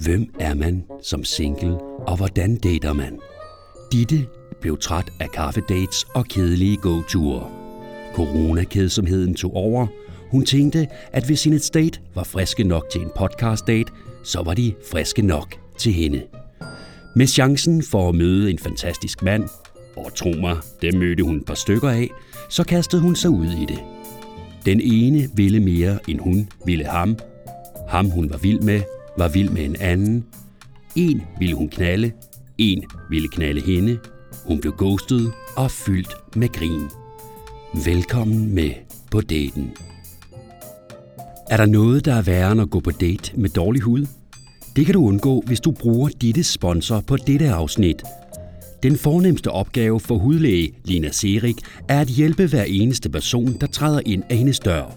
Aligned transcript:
Hvem 0.00 0.34
er 0.40 0.54
man 0.54 0.84
som 1.02 1.24
single, 1.24 1.78
og 2.06 2.16
hvordan 2.16 2.56
dater 2.56 2.92
man? 2.92 3.18
Ditte 3.92 4.26
blev 4.60 4.78
træt 4.78 5.12
af 5.20 5.30
kaffedates 5.30 6.06
og 6.14 6.24
kedelige 6.24 6.76
gåture. 6.76 7.50
Coronakedsomheden 8.14 9.34
tog 9.34 9.54
over. 9.54 9.86
Hun 10.30 10.44
tænkte, 10.44 10.86
at 11.12 11.26
hvis 11.26 11.44
hendes 11.44 11.70
date 11.70 12.00
var 12.14 12.24
friske 12.24 12.64
nok 12.64 12.90
til 12.90 13.00
en 13.00 13.10
podcast-date, 13.16 13.92
så 14.24 14.42
var 14.42 14.54
de 14.54 14.74
friske 14.90 15.22
nok 15.22 15.54
til 15.78 15.92
hende. 15.92 16.22
Med 17.16 17.26
chancen 17.26 17.82
for 17.82 18.08
at 18.08 18.14
møde 18.14 18.50
en 18.50 18.58
fantastisk 18.58 19.22
mand, 19.22 19.48
og 19.96 20.14
tro 20.14 20.30
mig, 20.40 20.56
det 20.82 20.94
mødte 20.94 21.22
hun 21.22 21.36
et 21.36 21.46
par 21.46 21.54
stykker 21.54 21.88
af, 21.90 22.10
så 22.50 22.64
kastede 22.64 23.02
hun 23.02 23.16
sig 23.16 23.30
ud 23.30 23.46
i 23.46 23.64
det. 23.68 23.78
Den 24.64 24.80
ene 24.80 25.28
ville 25.34 25.60
mere, 25.60 25.98
end 26.08 26.20
hun 26.20 26.48
ville 26.64 26.84
ham. 26.84 27.18
Ham, 27.88 28.10
hun 28.10 28.30
var 28.30 28.36
vild 28.36 28.60
med, 28.60 28.80
var 29.18 29.28
vild 29.28 29.50
med 29.50 29.64
en 29.64 29.76
anden. 29.80 30.24
En 30.96 31.22
ville 31.38 31.54
hun 31.54 31.68
knalde, 31.68 32.12
en 32.58 32.84
ville 33.10 33.28
knalde 33.28 33.60
hende. 33.60 33.98
Hun 34.46 34.60
blev 34.60 34.72
ghostet 34.78 35.32
og 35.56 35.70
fyldt 35.70 36.36
med 36.36 36.48
grin. 36.48 36.82
Velkommen 37.84 38.54
med 38.54 38.70
på 39.10 39.20
daten. 39.20 39.70
Er 41.50 41.56
der 41.56 41.66
noget, 41.66 42.04
der 42.04 42.14
er 42.14 42.22
værre 42.22 42.52
end 42.52 42.60
at 42.60 42.70
gå 42.70 42.80
på 42.80 42.90
date 42.90 43.40
med 43.40 43.50
dårlig 43.50 43.82
hud? 43.82 44.06
Det 44.76 44.86
kan 44.86 44.94
du 44.94 45.06
undgå, 45.06 45.42
hvis 45.46 45.60
du 45.60 45.70
bruger 45.70 46.08
ditte 46.20 46.44
sponsor 46.44 47.00
på 47.00 47.16
dette 47.16 47.50
afsnit. 47.50 48.02
Den 48.82 48.96
fornemmeste 48.96 49.50
opgave 49.50 50.00
for 50.00 50.18
hudlæge 50.18 50.72
Lina 50.84 51.10
Serik 51.10 51.56
er 51.88 52.00
at 52.00 52.08
hjælpe 52.08 52.46
hver 52.46 52.64
eneste 52.64 53.10
person, 53.10 53.56
der 53.60 53.66
træder 53.66 54.00
ind 54.06 54.22
af 54.30 54.36
hendes 54.36 54.60
dør. 54.60 54.96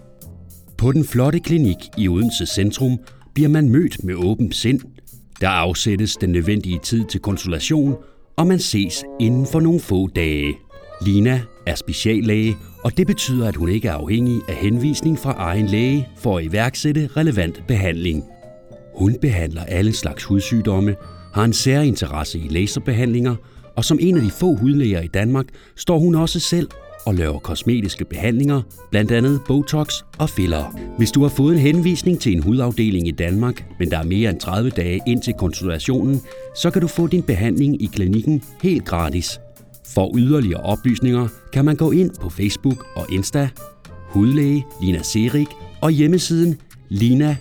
På 0.78 0.92
den 0.92 1.06
flotte 1.06 1.40
klinik 1.40 1.78
i 1.98 2.08
Odense 2.08 2.46
Centrum 2.46 3.00
bliver 3.40 3.50
man 3.50 3.70
mødt 3.70 4.04
med 4.04 4.16
åbent 4.16 4.56
sind. 4.56 4.80
Der 5.42 5.50
afsættes 5.50 6.18
den 6.18 6.30
nødvendige 6.30 6.80
tid 6.84 7.06
til 7.06 7.20
konsultation, 7.20 7.96
og 8.38 8.48
man 8.48 8.60
ses 8.60 9.04
inden 9.20 9.46
for 9.46 9.60
nogle 9.60 9.80
få 9.80 10.08
dage. 10.08 10.54
Lina 11.06 11.42
er 11.68 11.76
speciallæge, 11.76 12.58
og 12.84 12.98
det 12.98 13.08
betyder, 13.08 13.48
at 13.48 13.56
hun 13.56 13.70
ikke 13.70 13.88
er 13.88 13.94
afhængig 13.94 14.42
af 14.48 14.56
henvisning 14.56 15.20
fra 15.20 15.32
egen 15.38 15.66
læge 15.66 16.08
for 16.18 16.38
at 16.38 16.46
iværksætte 16.46 17.10
relevant 17.18 17.64
behandling. 17.68 18.24
Hun 18.96 19.16
behandler 19.22 19.64
alle 19.64 19.94
slags 19.94 20.24
hudsygdomme, 20.24 20.96
har 21.34 21.44
en 21.44 21.54
særinteresse 21.54 22.40
i 22.40 22.48
laserbehandlinger, 22.48 23.36
og 23.76 23.86
som 23.86 23.98
en 24.02 24.18
af 24.18 24.22
de 24.22 24.32
få 24.32 24.56
hudlæger 24.56 25.02
i 25.02 25.08
Danmark 25.08 25.46
står 25.76 26.00
hun 26.00 26.16
også 26.16 26.40
selv 26.40 26.70
og 27.06 27.16
laver 27.16 27.40
kosmetiske 27.40 28.06
behandlinger, 28.06 28.62
blandt 28.92 29.12
andet 29.12 29.42
Botox 29.48 29.94
og 30.18 30.30
filler. 30.30 30.80
Hvis 30.98 31.12
du 31.12 31.22
har 31.22 31.30
fået 31.30 31.54
en 31.54 31.60
henvisning 31.60 32.20
til 32.20 32.32
en 32.32 32.44
hudafdeling 32.44 33.08
i 33.08 33.12
Danmark, 33.12 33.66
men 33.80 33.92
der 33.92 33.98
er 33.98 34.04
mere 34.04 34.30
end 34.30 34.40
30 34.40 34.70
dage 34.70 35.02
ind 35.08 35.22
til 35.22 35.34
konsultationen, 35.34 36.22
så 36.56 36.72
kan 36.72 36.82
du 36.82 36.88
få 36.88 37.08
din 37.08 37.24
behandling 37.24 37.82
i 37.82 37.86
klinikken 37.86 38.44
helt 38.62 38.86
gratis. 38.86 39.40
For 39.94 40.18
yderligere 40.18 40.62
oplysninger 40.62 41.28
kan 41.54 41.66
man 41.66 41.76
gå 41.76 41.92
ind 41.92 42.12
på 42.22 42.30
Facebook 42.30 42.86
og 42.96 43.06
Insta, 43.12 43.50
hudlæge 43.88 44.66
Lina 44.82 45.04
Serik 45.04 45.48
og 45.82 45.92
hjemmesiden 45.92 46.58
linaz.dk. 46.90 47.40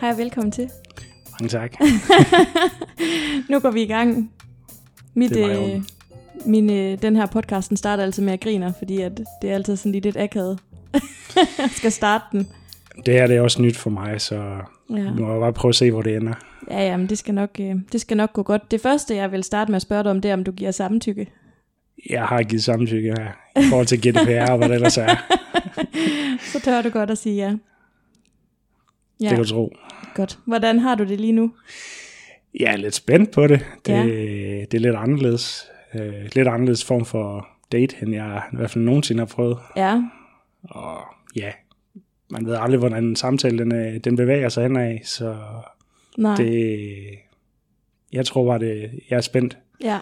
Hej 0.00 0.10
og 0.10 0.18
velkommen 0.18 0.52
til. 0.52 0.70
Mange 1.44 1.68
tak. 1.68 1.74
nu 3.50 3.58
går 3.58 3.70
vi 3.70 3.82
i 3.82 3.86
gang. 3.86 4.32
Mit, 5.14 5.30
Det 5.30 5.36
i 5.36 5.72
øh, 5.72 5.82
min, 6.46 6.70
øh, 6.70 7.02
den 7.02 7.16
her 7.16 7.26
podcasten 7.26 7.76
starter 7.76 8.02
altid 8.02 8.22
med 8.22 8.32
at 8.32 8.40
griner, 8.40 8.72
fordi 8.78 9.00
at 9.00 9.20
det 9.42 9.50
er 9.50 9.54
altid 9.54 9.76
sådan 9.76 9.92
lige 9.92 10.02
lidt 10.02 10.16
akavet. 10.16 10.58
skal 11.78 11.92
starte 11.92 12.24
den. 12.32 12.48
Det 13.06 13.14
her 13.14 13.26
det 13.26 13.36
er 13.36 13.40
også 13.40 13.62
nyt 13.62 13.76
for 13.76 13.90
mig, 13.90 14.20
så 14.20 14.34
Ja, 14.90 14.96
nu 14.96 15.26
må 15.26 15.32
jeg 15.32 15.40
bare 15.40 15.52
prøve 15.52 15.70
at 15.70 15.74
se, 15.74 15.90
hvor 15.90 16.02
det 16.02 16.16
ender. 16.16 16.34
ja, 16.70 16.82
ja 16.82 16.96
men 16.96 17.08
det 17.08 17.18
skal, 17.18 17.34
nok, 17.34 17.50
øh, 17.60 17.74
det 17.92 18.00
skal 18.00 18.16
nok 18.16 18.32
gå 18.32 18.42
godt. 18.42 18.70
Det 18.70 18.80
første, 18.80 19.14
jeg 19.14 19.32
vil 19.32 19.44
starte 19.44 19.70
med 19.70 19.76
at 19.76 19.82
spørge 19.82 20.02
dig 20.02 20.10
om, 20.10 20.20
det 20.20 20.28
er, 20.28 20.34
om 20.34 20.44
du 20.44 20.52
giver 20.52 20.70
samtykke. 20.70 21.26
Jeg 22.10 22.24
har 22.24 22.42
givet 22.42 22.64
samtykke 22.64 23.14
her, 23.18 23.28
i 23.60 23.68
forhold 23.68 23.86
til 23.86 23.98
GDPR 24.00 24.50
og 24.50 24.58
hvad 24.58 24.68
det 24.68 24.74
ellers 24.74 24.98
er. 24.98 25.16
Så 26.52 26.60
tør 26.60 26.82
du 26.82 26.88
godt 26.90 27.10
at 27.10 27.18
sige 27.18 27.36
ja. 27.36 27.48
Ja, 29.20 29.28
Det 29.28 29.28
kan 29.28 29.38
du 29.38 29.44
tro. 29.44 29.72
Godt. 30.14 30.38
Hvordan 30.44 30.78
har 30.78 30.94
du 30.94 31.04
det 31.04 31.20
lige 31.20 31.32
nu? 31.32 31.52
Jeg 32.60 32.72
er 32.72 32.76
lidt 32.76 32.94
spændt 32.94 33.30
på 33.30 33.46
det. 33.46 33.66
Det, 33.86 33.92
Ja. 33.92 34.02
det 34.70 34.74
er 34.74 34.78
lidt 34.78 34.96
anderledes. 34.96 35.66
Uh, 35.94 36.00
lidt 36.34 36.48
anderledes 36.48 36.84
form 36.84 37.04
for 37.04 37.48
date, 37.72 37.96
end 38.02 38.14
jeg 38.14 38.42
i 38.52 38.56
hvert 38.56 38.70
fald 38.70 38.84
nogensinde 38.84 39.20
har 39.20 39.26
prøvet. 39.26 39.58
Ja, 39.76 40.02
Og 40.62 41.00
ja, 41.36 41.50
man 42.30 42.46
ved 42.46 42.56
aldrig, 42.60 42.78
hvordan 42.78 43.04
en 43.04 43.16
samtale 43.16 43.58
den, 43.58 43.74
øh, 43.74 43.96
den 44.04 44.16
bevæger 44.16 44.48
sig 44.48 44.62
henad, 44.62 44.98
så 45.04 45.36
nej. 46.18 46.36
det... 46.36 46.88
Jeg 48.12 48.26
tror 48.26 48.46
bare, 48.46 48.58
det, 48.58 48.90
jeg 49.10 49.16
er 49.16 49.20
spændt. 49.20 49.58
Ja. 49.80 49.98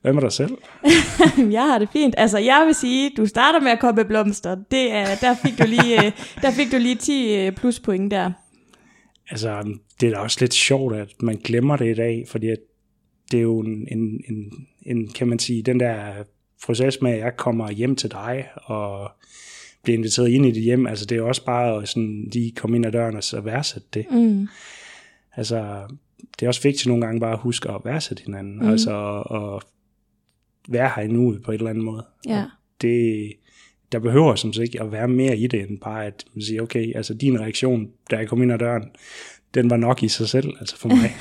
Hvad 0.00 0.12
med 0.12 0.22
dig 0.22 0.32
selv? 0.32 0.58
jeg 1.56 1.62
har 1.62 1.78
det 1.78 1.88
fint. 1.92 2.14
Altså, 2.18 2.38
jeg 2.38 2.62
vil 2.66 2.74
sige, 2.74 3.10
du 3.16 3.26
starter 3.26 3.60
med 3.60 3.70
at 3.72 3.78
komme 3.80 3.96
med 3.96 4.04
blomster. 4.04 4.54
Det 4.70 4.92
er, 4.92 5.06
der, 5.20 5.34
fik 5.34 5.58
du 5.58 5.64
lige, 5.66 6.06
øh, 6.06 6.12
der 6.42 6.50
fik 6.50 6.72
du 6.72 6.76
lige 6.76 6.94
10 6.94 7.36
øh, 7.36 7.52
pluspoint 7.52 8.10
der. 8.10 8.32
Altså, 9.32 9.78
det 10.00 10.08
er 10.08 10.10
da 10.14 10.18
også 10.18 10.36
lidt 10.40 10.54
sjovt, 10.54 10.96
at 10.96 11.22
man 11.22 11.36
glemmer 11.36 11.76
det 11.76 11.90
i 11.90 11.94
dag, 11.94 12.24
fordi 12.28 12.48
at 12.48 12.58
det 13.30 13.38
er 13.38 13.42
jo 13.42 13.60
en, 13.60 13.88
en, 13.90 14.20
en, 14.28 14.66
en, 14.82 15.08
kan 15.08 15.28
man 15.28 15.38
sige, 15.38 15.62
den 15.62 15.80
der 15.80 16.12
proces 16.64 17.02
med, 17.02 17.10
at 17.12 17.18
jeg 17.18 17.36
kommer 17.36 17.70
hjem 17.70 17.96
til 17.96 18.10
dig 18.10 18.48
og 18.54 19.10
bliver 19.82 19.98
inviteret 19.98 20.28
ind 20.28 20.46
i 20.46 20.50
dit 20.50 20.62
hjem, 20.62 20.86
altså 20.86 21.06
det 21.06 21.12
er 21.12 21.20
jo 21.20 21.28
også 21.28 21.44
bare 21.44 21.82
at 21.82 21.88
sådan, 21.88 22.28
lige 22.32 22.52
komme 22.52 22.76
ind 22.76 22.86
ad 22.86 22.92
døren 22.92 23.16
og 23.16 23.24
så 23.24 23.40
værdsætte 23.40 23.88
det. 23.94 24.06
Mm. 24.10 24.48
Altså, 25.36 25.82
det 26.40 26.46
er 26.46 26.48
også 26.48 26.62
vigtigt 26.62 26.86
nogle 26.86 27.06
gange 27.06 27.20
bare 27.20 27.32
at 27.32 27.38
huske 27.38 27.70
at 27.70 27.80
værdsætte 27.84 28.22
hinanden, 28.24 28.56
mm. 28.56 28.70
altså 28.70 29.20
at 29.20 29.62
være 30.68 30.90
her 30.96 31.02
i 31.02 31.08
nuet 31.08 31.42
på 31.42 31.52
et 31.52 31.58
eller 31.58 31.70
andet 31.70 31.84
måde. 31.84 32.06
Ja. 32.28 32.44
Det, 32.80 33.32
der 33.92 33.98
behøver 33.98 34.34
som 34.34 34.52
sagt 34.52 34.64
ikke 34.64 34.82
at 34.82 34.92
være 34.92 35.08
mere 35.08 35.36
i 35.36 35.46
det, 35.46 35.60
end 35.70 35.78
bare 35.78 36.06
at 36.06 36.24
man 36.34 36.42
siger, 36.42 36.62
okay, 36.62 36.96
altså 36.96 37.14
din 37.14 37.40
reaktion, 37.40 37.88
da 38.10 38.16
jeg 38.16 38.28
kom 38.28 38.42
ind 38.42 38.52
ad 38.52 38.58
døren, 38.58 38.82
den 39.54 39.70
var 39.70 39.76
nok 39.76 40.02
i 40.02 40.08
sig 40.08 40.28
selv, 40.28 40.48
altså 40.60 40.78
for 40.78 40.88
mig. 40.88 41.16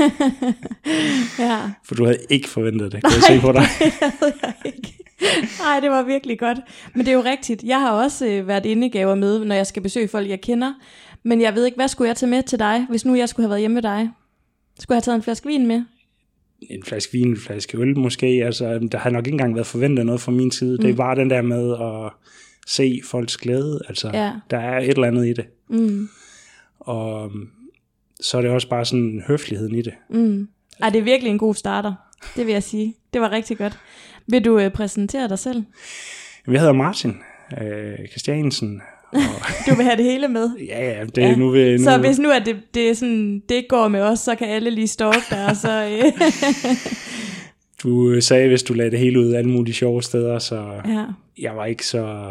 ja. 1.50 1.60
For 1.86 1.96
du 1.96 2.06
havde 2.06 2.18
ikke 2.30 2.50
forventet 2.50 2.92
det, 2.92 3.04
kan 3.04 3.12
jeg 3.16 3.24
se 3.24 3.40
på 3.42 3.52
dig. 3.52 3.64
Nej, 5.60 5.80
det 5.80 5.90
var 5.90 6.04
virkelig 6.04 6.40
godt. 6.40 6.58
Men 6.96 7.06
det 7.06 7.12
er 7.12 7.16
jo 7.16 7.24
rigtigt. 7.24 7.64
Jeg 7.64 7.80
har 7.80 7.92
også 7.92 8.28
øh, 8.28 8.48
været 8.48 8.66
indegaver 8.66 9.16
med, 9.16 9.46
når 9.46 9.56
jeg 9.56 9.68
skal 9.68 9.82
besøge 9.82 10.08
folk, 10.08 10.30
jeg 10.30 10.42
kender. 10.42 10.74
Men 11.24 11.42
jeg 11.42 11.56
ved 11.56 11.66
ikke, 11.66 11.76
hvad 11.76 11.88
skulle 11.88 12.08
jeg 12.08 12.16
tage 12.16 12.30
med 12.30 12.44
til 12.44 12.60
dig, 12.60 12.86
hvis 12.90 13.06
nu 13.06 13.16
jeg 13.16 13.30
skulle 13.30 13.44
have 13.44 13.50
været 13.50 13.60
hjemme 13.60 13.74
med 13.74 13.82
dig? 13.82 14.10
Skulle 14.80 14.96
jeg 14.96 14.98
have 14.98 15.02
taget 15.02 15.16
en 15.16 15.24
flaske 15.24 15.48
vin 15.48 15.68
med? 15.68 15.84
En 16.62 16.84
flaske 16.84 17.12
vin, 17.12 17.28
en 17.28 17.38
flaske 17.38 17.78
øl 17.78 17.98
måske, 17.98 18.28
altså 18.28 18.80
der 18.92 18.98
har 18.98 19.10
nok 19.10 19.28
ikke 19.28 19.34
engang 19.34 19.56
været 19.56 19.68
forventet 19.68 20.06
noget 20.06 20.22
fra 20.22 20.32
min 20.32 20.52
side. 20.52 20.78
Mm. 20.78 20.84
Det 20.84 20.96
bare 20.96 21.16
den 21.16 21.30
der 21.30 21.42
med 21.42 21.72
at 21.72 22.12
se 22.72 23.02
folks 23.06 23.38
glæde, 23.38 23.82
altså 23.88 24.10
Ja. 24.14 24.32
der 24.50 24.58
er 24.58 24.80
et 24.80 24.90
eller 24.90 25.08
andet 25.08 25.28
i 25.28 25.34
det. 25.34 25.46
Mm. 25.70 26.10
Og 26.80 27.26
øhm, 27.26 27.50
så 28.22 28.38
er 28.38 28.42
det 28.42 28.52
også 28.52 28.70
bare 28.70 28.86
sådan 28.86 29.24
høfligheden 29.28 29.76
i 29.76 29.82
det. 29.82 29.94
Mm. 30.10 30.48
Ej, 30.82 30.90
det 30.90 31.00
er 31.00 31.04
virkelig 31.04 31.32
en 31.32 31.38
god 31.38 31.56
starter. 31.56 31.94
Det 32.36 32.46
vil 32.46 32.54
jeg 32.54 32.64
sige. 32.64 32.96
Det 33.14 33.22
var 33.22 33.32
rigtig 33.32 33.58
godt. 33.58 33.78
Vil 34.28 34.46
du 34.46 34.60
øh, 34.60 34.72
præsentere 34.72 35.30
dig 35.30 35.40
selv? 35.40 35.64
Jeg 36.48 36.60
hedder 36.60 36.74
Martin 36.74 37.18
øh, 37.62 38.08
Christiansen, 38.10 38.82
og 39.12 39.18
Du 39.70 39.76
vil 39.76 39.86
have 39.86 39.98
det 39.98 40.06
hele 40.06 40.28
med. 40.28 40.50
ja, 40.68 40.90
ja, 40.98 41.04
det 41.06 41.24
er 41.24 41.36
nu 41.36 41.50
ved 41.50 41.78
nu. 41.78 41.84
Så 41.84 41.98
hvis 41.98 42.20
nu 42.20 42.30
at 42.32 42.46
det, 42.46 42.56
det, 42.74 42.90
er 42.90 42.94
sådan, 42.94 43.42
det 43.50 43.66
går 43.70 43.88
med 43.88 44.02
os, 44.02 44.20
så 44.20 44.36
kan 44.36 44.48
alle 44.48 44.70
lige 44.70 44.88
stalke 44.88 45.26
dig, 45.30 45.46
og 45.46 45.56
så... 45.56 45.86
Øh, 45.86 46.22
Du 47.84 48.22
sagde, 48.22 48.48
hvis 48.48 48.64
du 48.64 48.74
lagde 48.74 48.92
det 48.92 49.00
hele 49.00 49.20
ud 49.20 49.34
alle 49.34 49.50
mulige 49.50 49.74
sjove 49.76 50.04
steder, 50.04 50.40
så 50.40 50.82
ja. 50.88 51.06
jeg 51.40 51.56
var 51.56 51.66
ikke 51.66 51.86
så, 51.86 52.28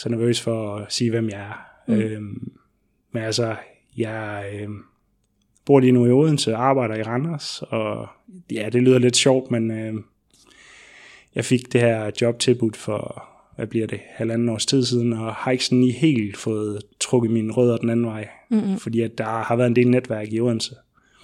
så 0.00 0.08
nervøs 0.08 0.40
for 0.40 0.76
at 0.76 0.92
sige, 0.92 1.10
hvem 1.10 1.28
jeg 1.28 1.40
er. 1.40 1.66
Mm. 1.88 1.94
Mm. 1.94 2.00
Øhm, 2.00 2.52
men 3.12 3.22
altså, 3.22 3.54
jeg 3.96 4.44
øhm, 4.54 4.82
bor 5.66 5.80
lige 5.80 5.92
nu 5.92 6.06
i 6.06 6.10
Odense, 6.10 6.54
arbejder 6.54 6.94
i 6.94 7.02
Randers, 7.02 7.62
og 7.68 8.08
ja, 8.52 8.68
det 8.72 8.82
lyder 8.82 8.98
lidt 8.98 9.16
sjovt, 9.16 9.50
men 9.50 9.70
øhm, 9.70 10.04
jeg 11.34 11.44
fik 11.44 11.72
det 11.72 11.80
her 11.80 12.10
job 12.20 12.38
tilbudt 12.38 12.76
for, 12.76 13.24
hvad 13.56 13.66
bliver 13.66 13.86
det, 13.86 14.00
halvanden 14.10 14.48
års 14.48 14.66
tid 14.66 14.84
siden, 14.84 15.12
og 15.12 15.34
har 15.34 15.50
ikke 15.50 15.64
sådan 15.64 15.80
lige 15.80 15.92
helt 15.92 16.36
fået 16.36 16.82
trukket 17.00 17.30
mine 17.30 17.52
rødder 17.52 17.76
den 17.76 17.90
anden 17.90 18.06
vej, 18.06 18.28
Mm-mm. 18.50 18.78
fordi 18.78 19.00
at 19.00 19.18
der 19.18 19.24
har 19.24 19.56
været 19.56 19.66
en 19.68 19.76
del 19.76 19.90
netværk 19.90 20.32
i 20.32 20.40
Odense. 20.40 20.74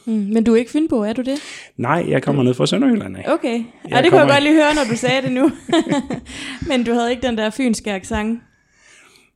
Mm. 0.04 0.12
Men 0.12 0.44
du 0.44 0.52
er 0.52 0.56
ikke 0.56 0.70
Fynbo, 0.70 0.96
er 1.00 1.12
du 1.12 1.22
det? 1.22 1.38
Nej, 1.76 2.04
jeg 2.08 2.22
kommer 2.22 2.42
ned 2.42 2.54
fra 2.54 2.66
Sønderjylland. 2.66 3.16
Okay. 3.26 3.48
Ja, 3.54 3.58
det 3.58 3.64
kunne 3.82 3.96
jeg 3.96 4.10
kommer- 4.10 4.34
godt 4.34 4.42
lige 4.42 4.54
høre, 4.54 4.74
når 4.74 4.90
du 4.90 4.96
sagde 4.96 5.22
det 5.22 5.32
nu. 5.32 5.50
Men 6.68 6.84
du 6.84 6.92
havde 6.92 7.10
ikke 7.10 7.26
den 7.26 7.38
der 7.38 7.50
fynske 7.50 7.92
accent. 7.92 8.40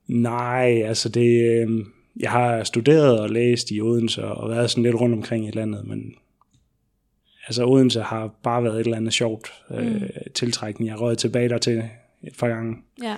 Nej, 0.06 0.82
altså 0.84 1.08
det, 1.08 1.42
øh, 1.50 1.84
jeg 2.20 2.30
har 2.30 2.64
studeret 2.64 3.20
og 3.20 3.30
læst 3.30 3.70
i 3.70 3.80
Odense 3.80 4.24
og 4.24 4.50
været 4.50 4.70
sådan 4.70 4.82
lidt 4.84 4.94
rundt 4.94 5.14
omkring 5.14 5.46
i 5.48 5.50
landet, 5.50 5.86
men 5.86 6.14
altså 7.46 7.64
Odense 7.66 8.00
har 8.02 8.34
bare 8.42 8.64
været 8.64 8.74
et 8.74 8.84
eller 8.84 8.96
andet 8.96 9.12
sjovt 9.12 9.52
øh, 9.70 9.92
Mm. 9.94 10.00
tiltrækning. 10.34 10.88
Jeg 10.90 11.00
rød 11.00 11.16
tilbage 11.16 11.48
der 11.48 11.58
til 11.58 11.82
et 12.22 12.36
par 12.38 12.48
gange. 12.48 12.76
Ja. 13.02 13.16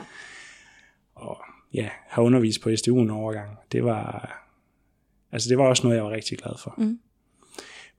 og 1.14 1.38
ja, 1.74 1.88
have 2.08 2.24
undervist 2.26 2.60
på 2.60 2.76
SDU 2.76 3.00
en 3.02 3.10
overgang, 3.10 3.50
det 3.72 3.84
var, 3.84 4.32
altså 5.32 5.48
det 5.48 5.58
var 5.58 5.64
også 5.64 5.82
noget, 5.82 5.96
jeg 5.96 6.04
var 6.04 6.10
rigtig 6.10 6.38
glad 6.38 6.52
for. 6.58 6.74
Mm. 6.78 6.98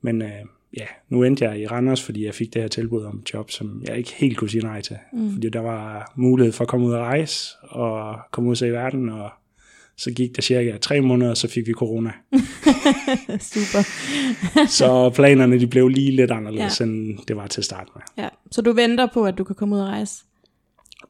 Men 0.00 0.22
øh, 0.22 0.44
ja, 0.76 0.86
nu 1.08 1.22
endte 1.22 1.44
jeg 1.44 1.60
i 1.60 1.66
Randers, 1.66 2.02
fordi 2.02 2.24
jeg 2.24 2.34
fik 2.34 2.54
det 2.54 2.62
her 2.62 2.68
tilbud 2.68 3.04
om 3.04 3.18
et 3.18 3.34
job, 3.34 3.50
som 3.50 3.82
jeg 3.88 3.98
ikke 3.98 4.12
helt 4.16 4.36
kunne 4.36 4.50
sige 4.50 4.64
nej 4.64 4.80
til. 4.80 4.96
Mm. 5.12 5.32
Fordi 5.32 5.48
der 5.48 5.60
var 5.60 6.12
mulighed 6.16 6.52
for 6.52 6.64
at 6.64 6.68
komme 6.68 6.86
ud 6.86 6.92
og 6.92 7.00
rejse, 7.00 7.50
og 7.62 8.18
komme 8.32 8.48
ud 8.48 8.52
og 8.52 8.56
se 8.56 8.72
verden, 8.72 9.08
og 9.08 9.30
så 9.96 10.10
gik 10.10 10.36
der 10.36 10.42
cirka 10.42 10.76
tre 10.78 11.00
måneder, 11.00 11.30
og 11.30 11.36
så 11.36 11.48
fik 11.48 11.66
vi 11.66 11.72
corona. 11.72 12.12
Super. 13.52 13.82
så 14.78 15.10
planerne 15.14 15.60
de 15.60 15.66
blev 15.66 15.88
lige 15.88 16.16
lidt 16.16 16.30
anderledes, 16.30 16.80
ja. 16.80 16.84
end 16.84 17.18
det 17.28 17.36
var 17.36 17.46
til 17.46 17.60
at 17.60 17.64
starte 17.64 17.90
med. 17.94 18.02
Ja, 18.24 18.28
så 18.50 18.62
du 18.62 18.72
venter 18.72 19.08
på, 19.14 19.24
at 19.24 19.38
du 19.38 19.44
kan 19.44 19.56
komme 19.56 19.74
ud 19.74 19.80
og 19.80 19.86
rejse? 19.86 20.24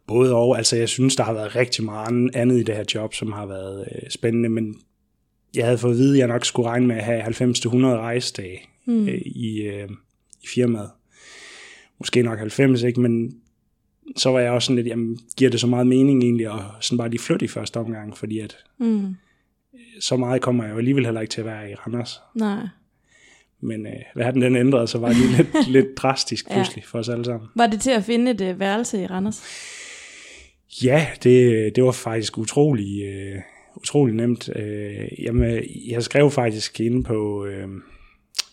Både 0.06 0.34
og, 0.34 0.56
altså 0.56 0.76
jeg 0.76 0.88
synes, 0.88 1.16
der 1.16 1.24
har 1.24 1.32
været 1.32 1.56
rigtig 1.56 1.84
meget 1.84 2.30
andet 2.34 2.60
i 2.60 2.62
det 2.62 2.76
her 2.76 2.84
job, 2.94 3.14
som 3.14 3.32
har 3.32 3.46
været 3.46 3.88
øh, 3.94 4.10
spændende, 4.10 4.48
men 4.48 4.74
jeg 5.54 5.64
havde 5.64 5.78
fået 5.78 5.92
at 5.92 5.98
vide, 5.98 6.14
at 6.14 6.18
jeg 6.18 6.28
nok 6.28 6.44
skulle 6.44 6.68
regne 6.68 6.86
med 6.86 6.96
at 6.96 7.04
have 7.04 7.22
90-100 7.22 7.26
rejsedage 7.86 8.60
mm. 8.86 9.08
øh, 9.08 9.22
i, 9.26 9.62
øh, 9.62 9.88
i 10.42 10.46
firmaet. 10.54 10.90
Måske 11.98 12.22
nok 12.22 12.38
90, 12.38 12.82
ikke? 12.82 13.00
men 13.00 13.36
så 14.16 14.30
var 14.30 14.40
jeg 14.40 14.50
også 14.52 14.66
sådan 14.66 14.76
lidt, 14.76 14.86
jamen, 14.86 15.18
giver 15.36 15.50
det 15.50 15.60
så 15.60 15.66
meget 15.66 15.86
mening 15.86 16.22
egentlig 16.22 16.46
at 16.46 16.60
sådan 16.80 16.98
bare 16.98 17.08
lige 17.10 17.20
flytte 17.20 17.44
i 17.44 17.48
første 17.48 17.76
omgang, 17.76 18.16
fordi 18.16 18.38
at 18.38 18.56
Mm. 18.78 19.14
så 20.00 20.16
meget 20.16 20.42
kommer 20.42 20.64
jeg 20.64 20.72
jo 20.72 20.78
alligevel 20.78 21.04
heller 21.04 21.20
ikke 21.20 21.30
til 21.30 21.40
at 21.40 21.46
være 21.46 21.70
i 21.70 21.74
Randers. 21.74 22.20
Nej. 22.34 22.66
Men 23.60 23.86
øh, 23.86 23.92
verden 24.16 24.42
den 24.42 24.56
ændrede, 24.56 24.86
så 24.86 24.98
var 24.98 25.08
det 25.08 25.16
lidt, 25.36 25.68
lidt 25.76 25.96
drastisk 25.96 26.48
Ja. 26.50 26.54
pludselig 26.54 26.84
for 26.84 26.98
os 26.98 27.08
alle 27.08 27.24
sammen. 27.24 27.48
Var 27.54 27.66
det 27.66 27.80
til 27.80 27.90
at 27.90 28.04
finde 28.04 28.30
et 28.30 28.40
øh, 28.40 28.60
værelse 28.60 29.02
i 29.02 29.06
Randers? 29.06 29.42
Ja, 30.84 31.06
det, 31.22 31.76
det 31.76 31.84
var 31.84 31.92
faktisk 31.92 32.38
utrolig, 32.38 33.02
øh, 33.04 33.38
utrolig 33.76 34.14
nemt. 34.14 34.50
Øh, 34.56 35.22
jamen, 35.22 35.62
jeg 35.88 36.02
skrev 36.02 36.30
faktisk 36.30 36.80
inde 36.80 37.02
på 37.02 37.44
øh, 37.46 37.68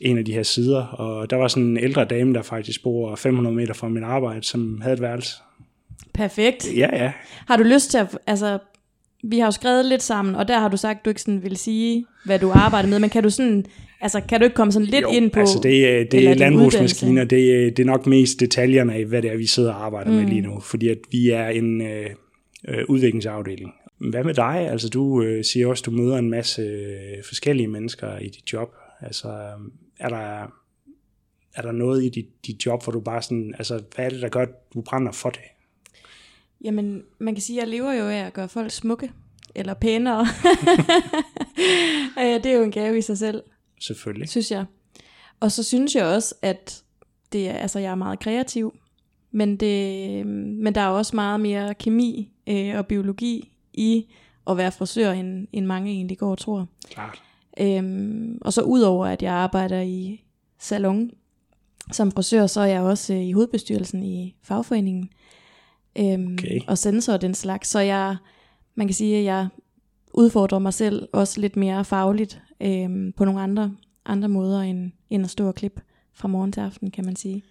en 0.02 0.18
af 0.18 0.26
de 0.26 0.34
her 0.34 0.44
sider, 0.44 0.82
og 0.86 1.30
der 1.30 1.36
var 1.36 1.48
sådan 1.48 1.64
en 1.68 1.78
ældre 1.78 2.06
dame, 2.06 2.34
der 2.34 2.42
faktisk 2.42 2.84
bor 2.84 3.16
500 3.16 3.56
meter 3.56 3.74
fra 3.74 3.90
mit 3.90 4.04
arbejde, 4.04 4.44
som 4.44 4.82
havde 4.82 4.94
et 4.94 5.02
værelse. 5.02 5.36
Perfekt. 6.14 6.68
Ja, 6.78 7.04
ja. 7.04 7.12
Har 7.48 7.58
du 7.58 7.64
lyst 7.64 7.92
til 7.92 7.98
at, 7.98 8.18
altså, 8.28 8.60
vi 9.24 9.40
har 9.40 9.46
jo 9.46 9.52
skrevet 9.52 9.86
lidt 9.86 10.04
sammen, 10.04 10.36
og 10.36 10.48
der 10.48 10.60
har 10.60 10.68
du 10.68 10.78
sagt, 10.78 11.00
at 11.00 11.06
du 11.06 11.10
ikke 11.10 11.22
sådan 11.22 11.44
vil 11.44 11.58
sige, 11.58 12.06
hvad 12.26 12.40
du 12.40 12.52
arbejder 12.52 12.90
med, 12.90 13.00
men 13.00 13.10
kan 13.10 13.24
du 13.24 13.30
sådan, 13.30 13.66
altså, 14.02 14.22
kan 14.30 14.40
du 14.40 14.44
ikke 14.44 14.56
komme 14.56 14.72
sådan 14.72 14.86
lidt 14.88 15.02
jo, 15.02 15.10
ind 15.10 15.32
på, 15.32 15.40
altså 15.40 15.60
det, 15.64 15.90
er- 15.90 16.04
det 16.04 16.28
er 16.28 16.34
landbrugsmaskiner, 16.34 17.24
det, 17.24 17.52
er- 17.56 17.72
det 17.72 17.80
er 17.80 17.86
nok 17.88 18.06
mest 18.08 18.40
detaljerne 18.40 18.94
af, 18.94 19.06
hvad 19.06 19.22
det 19.22 19.32
er, 19.32 19.38
vi 19.38 19.46
sidder 19.46 19.74
og 19.74 19.86
arbejder 19.86 20.12
mm. 20.12 20.18
med 20.18 20.26
lige 20.26 20.42
nu, 20.42 20.60
fordi 20.60 20.88
at 20.88 20.98
vi 21.12 21.30
er 21.30 21.48
en 21.48 21.82
øh, 21.82 22.06
øh, 22.68 22.84
udviklingsafdeling. 22.88 23.72
Hvad 24.10 24.24
med 24.24 24.34
dig? 24.34 24.68
Altså 24.72 24.90
du 24.90 25.22
øh, 25.24 25.44
siger 25.44 25.68
også, 25.68 25.82
at 25.82 25.86
du 25.86 25.92
møder 25.92 26.18
en 26.18 26.30
masse 26.30 26.62
øh, 26.62 27.24
forskellige 27.28 27.68
mennesker 27.68 28.18
i 28.18 28.26
dit 28.30 28.54
job. 28.54 28.70
Altså 29.02 29.28
er 30.02 30.10
der, 30.10 30.48
er 31.56 31.62
der 31.62 31.72
noget 31.72 32.04
i 32.04 32.10
dit, 32.10 32.46
dit 32.48 32.66
job, 32.66 32.84
hvor 32.84 32.94
du 32.94 33.00
bare 33.00 33.22
sådan, 33.22 33.56
altså 33.58 33.84
hvad 33.96 34.06
er 34.06 34.10
det, 34.10 34.22
der 34.22 34.30
gør, 34.30 34.42
at 34.42 34.74
du 34.74 34.82
brænder 34.82 35.12
for 35.12 35.30
det? 35.30 35.42
Jamen, 36.64 37.04
man 37.20 37.36
kan 37.36 37.42
sige, 37.42 37.62
at 37.62 37.62
jeg 37.62 37.70
lever 37.70 37.94
jo 37.94 38.08
af 38.08 38.26
at 38.26 38.34
gøre 38.34 38.50
folk 38.50 38.72
smukke, 38.72 39.12
eller 39.56 39.74
pænere. 39.74 40.26
Øh, 42.20 42.44
det 42.44 42.46
er 42.46 42.54
jo 42.54 42.64
en 42.64 42.72
gave 42.72 42.98
i 42.98 43.02
sig 43.02 43.18
selv, 43.18 43.44
Selvfølgelig. 43.82 44.30
synes 44.30 44.52
jeg. 44.52 44.66
Og 45.40 45.52
så 45.52 45.64
synes 45.64 45.96
jeg 45.96 46.06
også, 46.06 46.36
at 46.42 46.84
det 47.32 47.50
er, 47.50 47.54
altså, 47.54 47.80
jeg 47.80 47.92
er 47.92 47.96
meget 47.96 48.20
kreativ, 48.20 48.76
men, 49.32 49.58
det, 49.58 50.26
men 50.28 50.76
der 50.76 50.82
er 50.82 50.88
også 50.88 51.16
meget 51.16 51.40
mere 51.40 51.74
kemi 51.74 52.32
øh, 52.48 52.78
og 52.78 52.88
biologi 52.88 53.52
i 53.74 54.08
at 54.48 54.58
være 54.58 54.72
frisør, 54.72 55.12
end, 55.12 55.48
end 55.52 55.66
mange 55.66 55.92
egentlig 55.92 56.18
går 56.18 56.32
og 56.32 56.38
tror. 56.38 56.68
Klart. 56.90 57.22
Øhm, 57.62 58.38
og 58.42 58.54
så 58.54 58.62
udover 58.62 59.06
at 59.06 59.24
jeg 59.24 59.34
arbejder 59.34 59.82
i 59.82 60.24
salon 60.60 61.12
som 61.92 62.12
frisør, 62.12 62.48
så 62.48 62.62
er 62.62 62.66
jeg 62.66 62.82
også 62.82 63.14
øh, 63.14 63.22
i 63.22 63.32
hovedbestyrelsen 63.32 64.04
i 64.04 64.36
fagforeningen. 64.44 65.10
Øhm, 65.98 66.34
Okay. 66.34 66.60
Og 66.68 66.78
sensor 66.78 67.14
og 67.14 67.22
den 67.22 67.34
slags. 67.34 67.70
Så 67.70 67.80
jeg, 67.80 68.16
man 68.76 68.88
kan 68.88 68.94
sige, 68.94 69.18
at 69.18 69.24
jeg 69.24 69.48
udfordrer 70.14 70.60
mig 70.60 70.74
selv 70.74 71.08
også 71.14 71.42
lidt 71.42 71.56
mere 71.56 71.86
fagligt 71.86 72.42
øhm, 72.62 73.14
på 73.18 73.26
nogle 73.26 73.42
andre, 73.42 73.76
andre 74.06 74.30
måder 74.30 74.62
end, 74.62 74.92
end 75.10 75.24
at 75.24 75.30
stå 75.30 75.48
og 75.48 75.56
klippe 75.56 75.82
fra 76.14 76.28
morgen 76.28 76.52
til 76.52 76.62
aften, 76.62 76.92
kan 76.92 77.06
man 77.06 77.16
sige. 77.16 77.44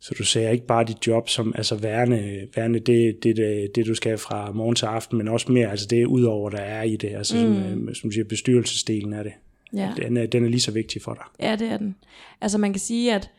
Så 0.00 0.14
du 0.18 0.24
ser 0.24 0.48
ikke 0.48 0.66
bare 0.66 0.84
dit 0.84 1.06
job 1.06 1.28
som 1.28 1.52
altså 1.56 1.74
værende, 1.74 2.48
værende 2.56 2.78
det, 2.78 3.22
det, 3.22 3.36
det, 3.36 3.70
det, 3.74 3.86
du 3.86 3.94
skal 3.94 4.18
fra 4.18 4.52
morgen 4.52 4.74
til 4.74 4.86
aften, 4.86 5.18
men 5.18 5.28
også 5.28 5.52
mere, 5.52 5.70
altså 5.70 5.86
det 5.86 6.04
udover, 6.04 6.50
der 6.50 6.58
er 6.58 6.82
i 6.82 6.96
det, 6.96 7.08
altså 7.08 7.36
mm. 7.36 7.42
som, 7.42 7.88
øh, 7.88 7.94
som 7.94 8.10
du 8.10 8.14
siger, 8.14 8.24
bestyrelsesdelen 8.24 9.12
af 9.12 9.24
det. 9.24 9.32
Ja. 9.72 9.92
Den 9.96 10.16
er, 10.16 10.26
den 10.26 10.44
er 10.44 10.48
lige 10.48 10.60
så 10.60 10.72
vigtig 10.72 11.02
for 11.02 11.14
dig. 11.14 11.46
Ja, 11.46 11.56
det 11.56 11.68
er 11.68 11.76
den. 11.76 11.96
Altså 12.40 12.58
man 12.58 12.72
kan 12.72 12.80
sige, 12.80 13.14
at 13.14 13.30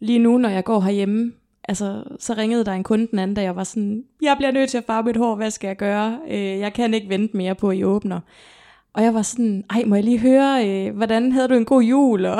lige 0.00 0.18
nu, 0.18 0.38
når 0.38 0.48
jeg 0.48 0.64
går 0.64 0.80
herhjemme, 0.80 1.32
altså, 1.68 2.02
så 2.18 2.34
ringede 2.34 2.64
der 2.64 2.72
en 2.72 2.82
kunde 2.82 3.06
den 3.10 3.18
anden, 3.18 3.34
da 3.34 3.42
jeg 3.42 3.56
var 3.56 3.64
sådan, 3.64 4.04
jeg 4.22 4.36
bliver 4.38 4.50
nødt 4.50 4.70
til 4.70 4.78
at 4.78 4.84
farve 4.86 5.02
mit 5.02 5.16
hår, 5.16 5.34
hvad 5.34 5.50
skal 5.50 5.68
jeg 5.68 5.76
gøre? 5.76 6.18
Øh, 6.28 6.58
jeg 6.58 6.72
kan 6.72 6.94
ikke 6.94 7.08
vente 7.08 7.36
mere 7.36 7.54
på, 7.54 7.70
at 7.70 7.76
I 7.76 7.84
åbner. 7.84 8.20
Og 8.94 9.02
jeg 9.02 9.14
var 9.14 9.22
sådan, 9.22 9.64
ej, 9.70 9.84
må 9.86 9.94
jeg 9.94 10.04
lige 10.04 10.18
høre, 10.18 10.68
øh, 10.68 10.96
hvordan 10.96 11.32
havde 11.32 11.48
du 11.48 11.54
en 11.54 11.64
god 11.64 11.82
jul? 11.82 12.26
Og, 12.26 12.38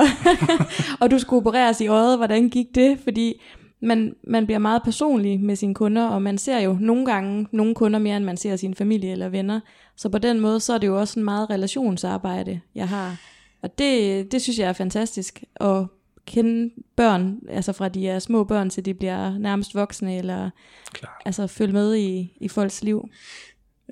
og 1.01 1.11
du 1.11 1.19
skulle 1.19 1.41
opereres 1.41 1.81
i 1.81 1.87
øjet, 1.87 2.17
hvordan 2.17 2.49
gik 2.49 2.67
det? 2.75 2.99
Fordi 3.05 3.41
man, 3.81 4.15
man 4.27 4.47
bliver 4.47 4.59
meget 4.59 4.83
personlig 4.83 5.41
med 5.41 5.57
sine 5.57 5.75
kunder, 5.75 6.07
og 6.07 6.23
man 6.23 6.39
ser 6.39 6.59
jo 6.59 6.77
nogle 6.81 7.07
gange 7.07 7.47
nogle 7.53 7.75
kunder 7.75 7.99
mere, 7.99 8.17
end 8.17 8.25
man 8.25 8.37
ser 8.37 8.57
sin 8.57 8.75
familie 8.75 9.13
eller 9.13 9.29
venner. 9.29 9.61
Så 9.97 10.09
på 10.09 10.19
den 10.19 10.41
måde, 10.41 10.61
så 10.61 10.73
er 10.75 10.79
det 10.79 10.87
jo 10.87 11.01
også 11.01 11.21
en 11.21 11.25
meget 11.25 11.51
relationsarbejde, 11.51 12.61
jeg 12.75 12.89
har. 12.89 13.17
Og 13.63 13.79
det, 13.79 14.33
det 14.33 14.43
synes 14.43 14.59
jeg 14.59 14.69
er 14.69 14.73
fantastisk, 14.73 15.45
at 15.57 15.87
kende 16.27 16.71
børn, 16.97 17.39
altså 17.49 17.73
fra 17.73 17.89
de 17.89 18.09
er 18.09 18.19
små 18.19 18.45
børn, 18.45 18.71
til 18.71 18.85
de 18.85 18.95
bliver 18.95 19.39
nærmest 19.39 19.75
voksne, 19.75 20.19
eller 20.19 20.51
Klart. 20.93 21.23
altså 21.25 21.47
følge 21.47 21.73
med 21.73 21.97
i, 21.97 22.33
i 22.41 22.49
folks 22.49 22.85
liv. 22.85 23.09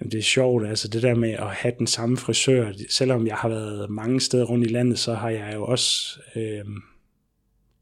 Jamen, 0.00 0.10
det 0.12 0.18
er 0.18 0.22
sjovt, 0.22 0.66
altså 0.66 0.88
det 0.88 1.02
der 1.02 1.14
med 1.14 1.30
at 1.30 1.46
have 1.46 1.74
den 1.78 1.86
samme 1.86 2.16
frisør, 2.16 2.72
selvom 2.90 3.26
jeg 3.26 3.36
har 3.36 3.48
været 3.48 3.90
mange 3.90 4.20
steder 4.20 4.44
rundt 4.44 4.66
i 4.66 4.72
landet, 4.72 4.98
så 4.98 5.14
har 5.14 5.30
jeg 5.30 5.54
jo 5.54 5.64
også, 5.64 6.20
øh, 6.36 6.64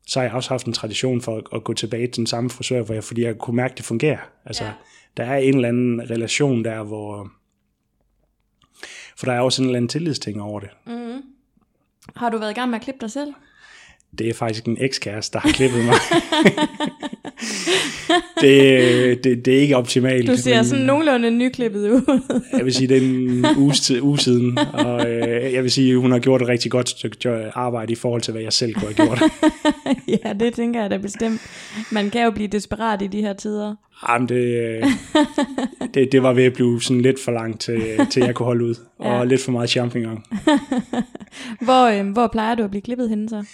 så 0.07 0.19
har 0.21 0.25
jeg 0.27 0.35
også 0.35 0.51
haft 0.51 0.67
en 0.67 0.73
tradition 0.73 1.21
for 1.21 1.37
at, 1.37 1.45
at 1.53 1.65
gå 1.65 1.75
tilbage 1.75 2.07
til 2.07 2.17
den 2.17 2.27
samme 2.27 2.51
frisør, 2.51 2.83
hvor 2.83 2.95
jeg, 2.95 3.05
fordi 3.05 3.23
jeg 3.23 3.39
kunne 3.39 3.57
mærke, 3.57 3.73
at 3.73 3.79
det 3.79 3.87
fungerer. 3.87 4.19
Altså, 4.45 4.65
Ja. 4.65 4.73
der 5.17 5.25
er 5.25 5.37
en 5.37 5.55
eller 5.55 5.69
anden 5.69 6.11
relation 6.11 6.65
der, 6.65 6.83
hvor, 6.83 7.31
for 9.17 9.27
der 9.27 9.33
er 9.33 9.41
også 9.41 9.63
en 9.63 9.69
eller 9.69 9.77
anden 9.77 9.89
tillidsting 9.89 10.43
over 10.43 10.61
det. 10.61 10.71
Mm-hmm. 10.87 11.23
Har 12.17 12.31
du 12.31 12.39
været 12.39 12.51
i 12.51 12.55
gang 12.55 12.71
med 12.71 12.79
at 12.79 12.83
klippe 12.85 13.01
dig 13.01 13.11
selv? 13.11 13.35
Det 14.19 14.29
er 14.29 14.35
faktisk 14.35 14.65
en 14.65 14.77
ekskæreste, 14.81 15.33
der 15.35 15.41
har 15.41 15.51
klippet 15.53 15.85
mig. 15.85 15.95
det, 18.41 19.25
det, 19.25 19.45
det 19.45 19.57
er 19.57 19.61
ikke 19.61 19.77
optimalt. 19.77 20.27
Du 20.31 20.37
ser 20.37 20.55
men- 20.57 20.65
sådan 20.65 20.85
nogenlunde 20.85 21.31
nyklippet 21.31 21.91
ud. 21.91 22.21
Jeg 22.57 22.65
vil 22.65 22.75
sige, 22.75 22.89
det 22.89 22.97
er 22.97 23.01
en 23.01 23.47
uge 24.03 24.19
siden, 24.19 24.59
og 24.59 25.11
øh, 25.11 25.53
jeg 25.53 25.63
vil 25.63 25.71
sige, 25.71 25.97
hun 25.99 26.11
har 26.13 26.19
gjort 26.19 26.43
et 26.43 26.49
rigtig 26.49 26.71
godt 26.71 26.89
stykke 26.89 27.29
arbejde 27.55 27.93
i 27.93 27.97
forhold 27.97 28.23
til, 28.23 28.33
hvad 28.33 28.43
jeg 28.43 28.53
selv 28.53 28.75
kunne 28.75 28.95
have 28.95 29.07
gjort. 29.07 29.23
ja, 30.25 30.33
det 30.33 30.55
tænker 30.55 30.81
jeg 30.81 30.91
da 30.91 30.97
bestemt. 30.97 31.41
Man 31.91 32.11
kan 32.11 32.25
jo 32.25 32.31
blive 32.31 32.49
desperat 32.49 33.03
i 33.03 33.07
de 33.07 33.21
her 33.21 33.33
tider. 33.33 33.75
Jamen, 34.09 34.29
det, 34.29 34.35
øh, 34.45 34.85
det, 35.95 36.13
det 36.13 36.23
var 36.23 36.33
ved 36.33 36.45
at 36.45 36.53
blive 36.53 36.83
sådan 36.83 37.01
lidt 37.01 37.21
for 37.25 37.33
langt, 37.33 37.61
til, 37.61 37.83
til 38.11 38.23
jeg 38.25 38.35
kunne 38.35 38.47
holde 38.47 38.65
ud, 38.65 38.75
og 38.99 39.19
Ja. 39.19 39.25
lidt 39.25 39.41
for 39.43 39.53
meget 39.53 39.71
champignon. 39.71 40.25
Hvor, 41.61 41.87
øh, 41.87 42.11
hvor 42.13 42.29
plejer 42.33 42.55
du 42.55 42.63
at 42.63 42.71
blive 42.71 42.83
klippet 42.83 43.09
henne 43.09 43.29
så? 43.29 43.45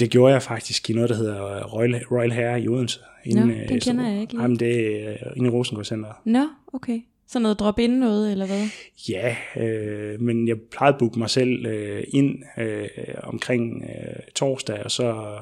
Det 0.00 0.10
gjorde 0.10 0.32
jeg 0.32 0.42
faktisk 0.42 0.90
i 0.90 0.92
noget, 0.92 1.10
der 1.10 1.16
hedder 1.16 1.62
Royal, 1.64 2.04
Royal 2.10 2.32
Hair 2.32 2.56
i 2.56 2.68
Odense. 2.68 3.00
Nå, 3.26 3.40
øh, 3.40 3.68
den 3.68 3.80
så- 3.80 3.90
kender 3.90 4.08
jeg 4.10 4.20
ikke. 4.20 4.36
Jamen, 4.42 4.56
det 4.58 5.02
er 5.04 5.10
øh, 5.10 5.16
inde 5.36 5.48
i 5.48 5.50
Rosengård 5.50 5.84
Center. 5.84 6.20
Nå, 6.24 6.46
okay. 6.72 7.00
Så 7.26 7.38
noget 7.38 7.58
drop 7.58 7.78
ind 7.78 7.92
noget, 7.98 8.32
eller 8.32 8.46
hvad? 8.46 8.66
Ja, 9.08 9.36
øh, 9.56 10.20
men 10.20 10.48
jeg 10.48 10.56
plejede 10.60 10.94
at 10.94 10.98
booke 10.98 11.18
mig 11.18 11.30
selv 11.30 11.66
øh, 11.66 12.04
ind 12.08 12.38
øh, 12.58 12.88
omkring 13.22 13.82
øh, 13.84 14.16
torsdag, 14.34 14.84
og 14.84 14.90
så 14.90 15.38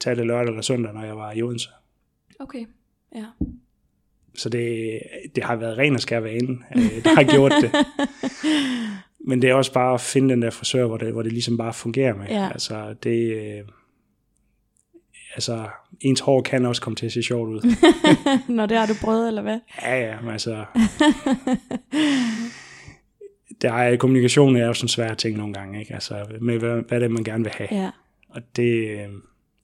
tage 0.00 0.16
det 0.16 0.26
lørdag 0.26 0.48
eller 0.48 0.62
søndag, 0.62 0.94
når 0.94 1.02
jeg 1.04 1.16
var 1.16 1.32
i 1.32 1.42
Odense. 1.42 1.68
Okay, 2.40 2.64
ja. 3.14 3.24
Så 4.36 4.48
det, 4.48 4.98
det 5.34 5.44
har 5.44 5.56
været 5.56 5.78
ren 5.78 5.94
og 5.94 6.00
skær 6.00 6.20
vane, 6.20 6.58
øh, 6.76 7.04
der 7.04 7.14
har 7.14 7.22
gjort 7.22 7.52
det. 7.62 7.70
Men 9.28 9.42
det 9.42 9.50
er 9.50 9.54
også 9.54 9.72
bare 9.72 9.94
at 9.94 10.00
finde 10.00 10.28
den 10.28 10.42
der 10.42 10.50
frisør, 10.50 10.86
hvor 10.86 10.96
det, 10.96 11.12
hvor 11.12 11.22
det 11.22 11.32
ligesom 11.32 11.56
bare 11.58 11.72
fungerer 11.72 12.14
med. 12.14 12.26
Ja. 12.28 12.48
Altså, 12.52 12.94
det, 13.02 13.34
øh, 13.36 13.64
altså, 15.34 15.66
ens 16.00 16.20
hår 16.20 16.42
kan 16.42 16.66
også 16.66 16.82
komme 16.82 16.96
til 16.96 17.06
at 17.06 17.12
se 17.12 17.22
sjovt 17.22 17.48
ud. 17.48 17.74
Nå, 18.54 18.66
det 18.66 18.76
har 18.76 18.86
du 18.86 18.94
prøvet, 19.00 19.28
eller 19.28 19.42
hvad? 19.42 19.58
Ja, 19.82 20.00
ja, 20.06 20.20
men 20.20 20.30
altså... 20.30 20.64
Der 23.62 23.72
er, 23.72 23.96
kommunikation 23.96 24.56
er 24.56 24.66
jo 24.66 24.72
sådan 24.72 24.84
en 24.84 24.88
svær 24.88 25.14
ting 25.14 25.36
nogle 25.36 25.54
gange, 25.54 25.80
ikke? 25.80 25.94
Altså, 25.94 26.14
med 26.40 26.58
hvad, 26.58 26.82
hvad 26.88 27.00
det 27.00 27.06
er, 27.06 27.08
man 27.08 27.24
gerne 27.24 27.44
vil 27.44 27.52
have. 27.56 27.68
Ja. 27.82 27.90
Og 28.28 28.42
det, 28.56 28.88
øh, 28.90 29.08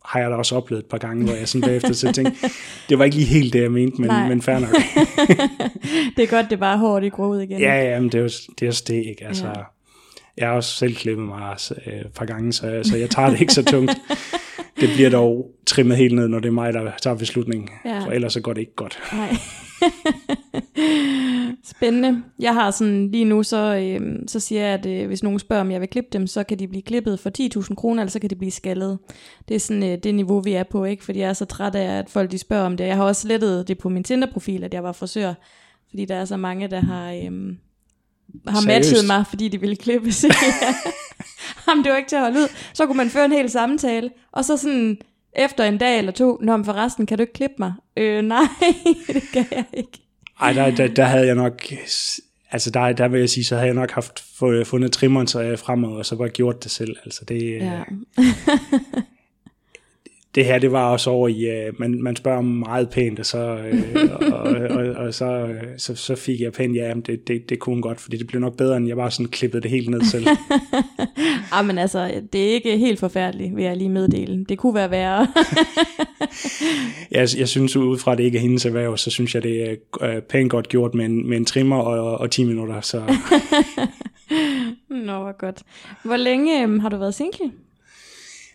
har 0.04 0.20
jeg 0.20 0.30
da 0.30 0.36
også 0.36 0.56
oplevet 0.56 0.82
et 0.82 0.88
par 0.88 0.98
gange, 0.98 1.24
hvor 1.24 1.34
jeg 1.34 1.48
sådan 1.48 1.68
bagefter 1.68 1.92
så 1.92 2.12
tænkte, 2.12 2.50
det 2.88 2.98
var 2.98 3.04
ikke 3.04 3.16
lige 3.16 3.26
helt 3.26 3.52
det, 3.52 3.62
jeg 3.62 3.72
mente, 3.72 4.00
men, 4.00 4.08
Nej. 4.10 4.28
men 4.28 4.42
fair 4.42 4.58
nok. 4.58 4.70
det 6.16 6.22
er 6.22 6.26
godt, 6.26 6.46
det 6.46 6.52
er 6.52 6.60
bare 6.60 6.78
hårdt, 6.78 7.02
det 7.02 7.12
går 7.12 7.26
ud 7.26 7.40
igen. 7.40 7.60
Ja, 7.60 7.90
ja, 7.90 8.00
men 8.00 8.08
det 8.12 8.18
er 8.18 8.22
jo 8.22 8.28
det, 8.58 8.62
er 8.62 8.68
også 8.68 8.84
det 8.86 8.94
ikke? 8.94 9.26
Altså, 9.26 9.46
Ja. 9.46 9.52
Jeg 10.36 10.48
har 10.48 10.54
også 10.54 10.76
selv 10.76 10.94
klippet 10.94 11.26
mig 11.26 11.56
øh, 11.86 11.92
et 11.92 12.12
par 12.14 12.24
gange, 12.24 12.52
så, 12.52 12.80
så 12.82 12.96
jeg 12.96 13.10
tager 13.10 13.30
det 13.30 13.40
ikke 13.40 13.52
så 13.52 13.64
tungt. 13.64 13.92
Det 14.80 14.90
bliver 14.94 15.10
dog 15.10 15.50
trimmet 15.66 15.96
helt 15.96 16.14
ned, 16.14 16.28
når 16.28 16.38
det 16.38 16.48
er 16.48 16.52
mig, 16.52 16.72
der 16.72 16.90
tager 17.02 17.16
beslutningen. 17.16 17.68
Ja. 17.84 17.98
For 17.98 18.10
ellers 18.10 18.32
så 18.32 18.40
går 18.40 18.52
det 18.52 18.60
ikke 18.60 18.74
godt. 18.74 18.98
Nej. 19.12 19.36
Spændende. 21.64 22.22
Jeg 22.38 22.54
har 22.54 22.70
sådan 22.70 23.10
lige 23.10 23.24
nu, 23.24 23.42
så, 23.42 23.76
øh, 23.76 24.00
så 24.26 24.40
siger 24.40 24.60
jeg, 24.62 24.78
at 24.78 24.86
øh, 24.86 25.06
hvis 25.06 25.22
nogen 25.22 25.38
spørger, 25.38 25.60
om 25.60 25.70
jeg 25.70 25.80
vil 25.80 25.88
klippe 25.88 26.10
dem, 26.12 26.26
så 26.26 26.44
kan 26.44 26.58
de 26.58 26.68
blive 26.68 26.82
klippet 26.82 27.20
for 27.20 27.30
10.000 27.68 27.74
kroner, 27.74 28.02
eller 28.02 28.10
så 28.10 28.18
kan 28.18 28.30
de 28.30 28.34
blive 28.34 28.50
skaldet. 28.50 28.98
Det 29.48 29.54
er 29.54 29.60
sådan 29.60 29.82
øh, 29.82 29.98
det 30.02 30.14
niveau, 30.14 30.40
vi 30.40 30.52
er 30.52 30.62
på, 30.62 30.84
ikke? 30.84 31.04
Fordi 31.04 31.18
jeg 31.18 31.28
er 31.28 31.32
så 31.32 31.44
træt 31.44 31.74
af, 31.74 31.98
at 31.98 32.10
folk 32.10 32.30
de 32.30 32.38
spørger 32.38 32.66
om 32.66 32.76
det. 32.76 32.84
Jeg 32.84 32.96
har 32.96 33.04
også 33.04 33.22
slettet 33.22 33.68
det 33.68 33.78
på 33.78 33.88
min 33.88 34.04
Tinder-profil, 34.04 34.64
at 34.64 34.74
jeg 34.74 34.82
var 34.82 34.92
frisør, 34.92 35.34
fordi 35.90 36.04
der 36.04 36.14
er 36.14 36.24
så 36.24 36.36
mange, 36.36 36.68
der 36.68 36.80
har, 36.80 37.12
øh, 37.12 37.56
har 38.48 38.60
Seriøst? 38.60 38.66
matchet 38.66 39.06
mig, 39.06 39.24
fordi 39.26 39.48
de 39.48 39.60
ville 39.60 39.76
klippes. 39.76 40.24
Jamen, 41.68 41.84
det 41.84 41.92
var 41.92 41.98
ikke 41.98 42.08
til 42.08 42.16
at 42.16 42.22
holde 42.22 42.38
ud. 42.38 42.48
Så 42.74 42.86
kunne 42.86 42.96
man 42.96 43.10
føre 43.10 43.24
en 43.24 43.32
hel 43.32 43.50
samtale, 43.50 44.10
og 44.32 44.44
så 44.44 44.56
sådan 44.56 44.98
efter 45.36 45.64
en 45.64 45.78
dag 45.78 45.98
eller 45.98 46.12
to, 46.12 46.38
Nå, 46.42 46.56
men 46.56 46.64
forresten, 46.64 47.06
kan 47.06 47.18
du 47.18 47.22
ikke 47.22 47.32
klippe 47.32 47.56
mig? 47.58 47.72
Øh, 47.96 48.22
nej, 48.34 48.42
det 49.06 49.22
kan 49.32 49.46
jeg 49.50 49.64
ikke. 49.72 50.00
Ej, 50.40 50.52
der, 50.52 50.70
der, 50.70 50.86
der 50.88 51.04
havde 51.04 51.26
jeg 51.26 51.34
nok... 51.34 51.62
Altså, 52.52 52.70
der, 52.70 52.92
der 52.92 53.08
vil 53.08 53.20
jeg 53.20 53.30
sige, 53.30 53.44
så 53.44 53.54
havde 53.54 53.66
jeg 53.66 53.74
nok 53.74 53.90
haft 53.90 54.20
fu- 54.20 54.64
fundet 54.64 54.92
trimmeren 54.92 55.26
så 55.26 55.56
fremad, 55.56 55.88
og 55.88 56.06
så 56.06 56.16
bare 56.16 56.28
gjort 56.28 56.62
det 56.64 56.70
selv. 56.70 56.96
Altså, 57.04 57.24
det, 57.24 57.56
Ja. 57.58 57.80
det 60.34 60.44
her, 60.44 60.58
det 60.58 60.72
var 60.72 60.90
også 60.90 61.10
over 61.10 61.28
i, 61.28 61.68
uh, 61.68 61.80
man, 61.80 62.02
man 62.02 62.16
spørger 62.16 62.40
meget 62.40 62.90
pænt, 62.90 63.18
og 63.18 63.26
så, 63.26 63.58
uh, 63.72 64.32
og, 64.32 64.40
og, 64.70 65.04
og 65.06 65.14
så, 65.14 65.44
uh, 65.44 65.68
så, 65.76 65.94
så 65.94 66.14
fik 66.14 66.40
jeg 66.40 66.52
pænt, 66.52 66.76
ja, 66.76 66.94
men 66.94 67.02
det, 67.02 67.28
det, 67.28 67.50
det 67.50 67.58
kunne 67.58 67.74
hun 67.74 67.82
godt, 67.82 68.00
fordi 68.00 68.16
det 68.16 68.26
blev 68.26 68.40
nok 68.40 68.56
bedre, 68.56 68.76
end 68.76 68.88
jeg 68.88 68.96
bare 68.96 69.10
sådan 69.10 69.26
klippede 69.26 69.62
det 69.62 69.70
helt 69.70 69.90
ned 69.90 70.02
selv. 70.02 70.26
Ah, 71.52 71.66
men 71.66 71.78
altså, 71.78 72.22
det 72.32 72.48
er 72.48 72.52
ikke 72.54 72.76
helt 72.76 72.98
forfærdeligt, 72.98 73.56
vil 73.56 73.64
jeg 73.64 73.76
lige 73.76 73.90
meddele. 73.90 74.44
Det 74.44 74.58
kunne 74.58 74.74
være 74.74 74.90
værre. 74.90 75.26
jeg, 77.10 77.28
jeg 77.38 77.48
synes, 77.48 77.76
ud 77.76 77.98
fra 77.98 78.14
det 78.14 78.24
ikke 78.24 78.38
er 78.38 78.42
hendes 78.42 78.66
erhverv, 78.66 78.96
så 78.96 79.10
synes 79.10 79.34
jeg, 79.34 79.42
det 79.42 79.70
er 79.70 79.76
uh, 80.00 80.22
pænt 80.22 80.50
godt 80.50 80.68
gjort 80.68 80.94
med 80.94 81.04
en, 81.04 81.28
med 81.28 81.36
en 81.36 81.44
trimmer 81.44 81.76
og, 81.76 82.18
og 82.18 82.30
10 82.30 82.44
minutter, 82.44 82.80
så 82.80 83.02
Nå, 85.06 85.22
hvor 85.22 85.38
godt. 85.38 85.62
Hvor 86.04 86.16
længe 86.16 86.62
øhm, 86.62 86.78
har 86.78 86.88
du 86.88 86.96
været 86.96 87.14
single? 87.14 87.50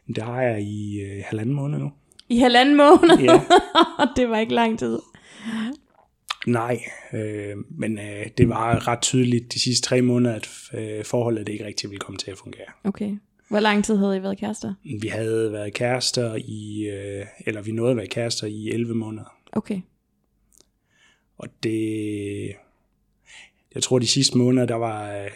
Det 0.07 0.23
har 0.23 0.41
jeg 0.41 0.61
i 0.61 1.03
uh, 1.03 1.23
halvanden 1.25 1.55
måned 1.55 1.79
nu. 1.79 1.91
I 2.29 2.37
halvanden 2.37 2.75
måned? 2.75 3.19
Ja. 3.19 3.41
det 4.17 4.29
var 4.29 4.37
ikke 4.37 4.53
lang 4.53 4.79
tid. 4.79 4.99
Nej, 6.47 6.79
øh, 7.13 7.55
men 7.69 7.99
øh, 7.99 8.25
det 8.37 8.49
var 8.49 8.87
ret 8.87 9.01
tydeligt 9.01 9.53
de 9.53 9.59
sidste 9.59 9.87
tre 9.87 10.01
måneder, 10.01 10.35
at 10.35 10.49
øh, 10.73 11.05
forholdet 11.05 11.49
ikke 11.49 11.65
rigtig 11.65 11.89
ville 11.89 11.99
komme 11.99 12.17
til 12.17 12.31
at 12.31 12.37
fungere. 12.37 12.65
Okay. 12.83 13.17
Hvor 13.49 13.59
lang 13.59 13.85
tid 13.85 13.97
havde 13.97 14.17
I 14.17 14.21
været 14.21 14.37
kærester? 14.37 14.73
Vi 15.01 15.07
havde 15.07 15.51
været 15.51 15.73
kærester 15.73 16.35
i, 16.35 16.83
øh, 16.83 17.25
eller 17.45 17.61
vi 17.61 17.71
nåede 17.71 17.91
at 17.91 17.97
være 17.97 18.07
kærester 18.07 18.47
i 18.47 18.69
11 18.69 18.93
måneder. 18.95 19.37
Okay. 19.51 19.81
Og 21.37 21.47
det, 21.63 22.55
jeg 23.75 23.83
tror 23.83 23.99
de 23.99 24.07
sidste 24.07 24.37
måneder, 24.37 24.65
der 24.65 24.75
var, 24.75 25.11
øh, 25.11 25.29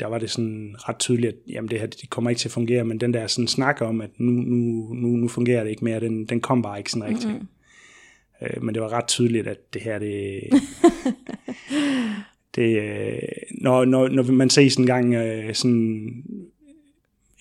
der 0.00 0.06
var 0.06 0.18
det 0.18 0.30
sådan 0.30 0.76
ret 0.78 0.98
tydeligt, 0.98 1.32
at 1.32 1.38
jamen 1.46 1.70
det 1.70 1.80
her 1.80 1.86
det 1.86 2.10
kommer 2.10 2.30
ikke 2.30 2.40
til 2.40 2.48
at 2.48 2.52
fungere, 2.52 2.84
men 2.84 3.00
den 3.00 3.14
der 3.14 3.26
sådan 3.26 3.48
snak 3.48 3.80
om, 3.80 4.00
at 4.00 4.10
nu, 4.18 4.30
nu, 4.30 4.94
nu, 4.94 5.08
nu 5.08 5.28
fungerer 5.28 5.62
det 5.62 5.70
ikke 5.70 5.84
mere, 5.84 6.00
den, 6.00 6.26
den 6.26 6.40
kom 6.40 6.62
bare 6.62 6.78
ikke 6.78 6.90
sådan 6.90 7.08
rigtigt. 7.08 7.32
Mm-hmm. 7.32 7.48
Øh, 8.42 8.62
men 8.62 8.74
det 8.74 8.82
var 8.82 8.92
ret 8.92 9.06
tydeligt, 9.06 9.46
at 9.46 9.74
det 9.74 9.82
her, 9.82 9.98
det... 9.98 10.40
det 12.54 12.82
øh, 12.82 13.18
når, 13.50 13.84
når, 13.84 14.08
når 14.08 14.22
man 14.22 14.50
ses 14.50 14.76
en 14.76 14.86
gang, 14.86 15.14
øh, 15.14 15.54
sådan, 15.54 16.24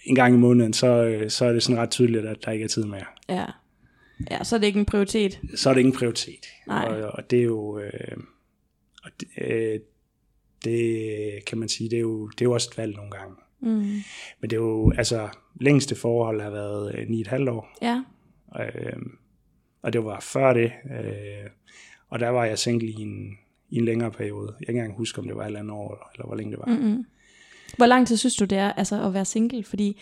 en 0.05 0.15
gang 0.15 0.35
i 0.35 0.37
måneden, 0.37 0.73
så, 0.73 0.87
øh, 0.87 1.29
så 1.29 1.45
er 1.45 1.53
det 1.53 1.63
sådan 1.63 1.81
ret 1.81 1.89
tydeligt, 1.89 2.25
at 2.25 2.45
der 2.45 2.51
ikke 2.51 2.63
er 2.63 2.69
tid 2.69 2.85
mere. 2.85 3.05
Ja. 3.29 3.45
Ja, 4.31 4.43
så 4.43 4.55
er 4.55 4.59
det 4.59 4.67
ikke 4.67 4.79
en 4.79 4.85
prioritet. 4.85 5.39
Så 5.55 5.69
er 5.69 5.73
det 5.73 5.81
ingen 5.81 5.95
prioritet. 5.95 6.45
Nej. 6.67 6.85
Og, 6.85 7.11
og 7.11 7.31
det 7.31 7.39
er 7.39 7.43
jo... 7.43 7.79
Øh, 7.79 8.17
og 9.03 9.11
det, 9.19 9.27
øh, 9.37 9.79
det 10.63 11.45
kan 11.45 11.57
man 11.57 11.69
sige, 11.69 11.89
det 11.89 11.95
er 11.95 12.01
jo, 12.01 12.27
det 12.27 12.41
er 12.41 12.45
jo 12.45 12.51
også 12.51 12.69
et 12.71 12.77
valg 12.77 12.95
nogle 12.95 13.11
gange. 13.11 13.35
Mm. 13.59 14.01
Men 14.41 14.49
det 14.49 14.53
er 14.53 14.61
jo, 14.61 14.91
altså, 14.97 15.29
længste 15.61 15.95
forhold 15.95 16.41
har 16.41 16.49
været 16.49 16.95
øh, 16.95 17.07
9,5 17.07 17.49
år. 17.49 17.77
Ja. 17.81 18.03
Øh, 18.59 19.01
og 19.81 19.93
det 19.93 20.05
var 20.05 20.19
før 20.19 20.53
det. 20.53 20.71
Øh, 20.91 21.49
og 22.09 22.19
der 22.19 22.29
var 22.29 22.45
jeg 22.45 22.59
single 22.59 22.87
i 22.87 23.01
en, 23.01 23.37
i 23.69 23.77
en 23.77 23.85
længere 23.85 24.11
periode. 24.11 24.55
Jeg 24.59 24.65
kan 24.65 24.75
ikke 24.75 24.79
engang 24.79 24.97
huske, 24.97 25.19
om 25.19 25.27
det 25.27 25.35
var 25.35 25.41
et 25.41 25.47
eller 25.47 25.59
andet 25.59 25.73
år, 25.73 26.11
eller 26.13 26.25
hvor 26.25 26.35
længe 26.35 26.51
det 26.51 26.59
var. 26.59 26.65
Mm-mm. 26.65 27.05
Hvor 27.77 27.85
lang 27.85 28.07
tid 28.07 28.17
synes 28.17 28.35
du, 28.35 28.45
det 28.45 28.57
er 28.57 28.71
altså, 28.71 29.05
at 29.05 29.13
være 29.13 29.25
single? 29.25 29.63
Fordi 29.63 30.01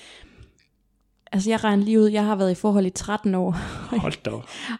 altså, 1.31 1.49
jeg 1.49 1.63
regner 1.63 1.83
lige 1.85 1.99
ud, 1.99 2.09
jeg 2.09 2.25
har 2.25 2.35
været 2.35 2.51
i 2.51 2.55
forhold 2.55 2.85
i 2.85 2.89
13 2.89 3.35
år. 3.35 3.51
Hold 4.01 4.23
da. 4.23 4.31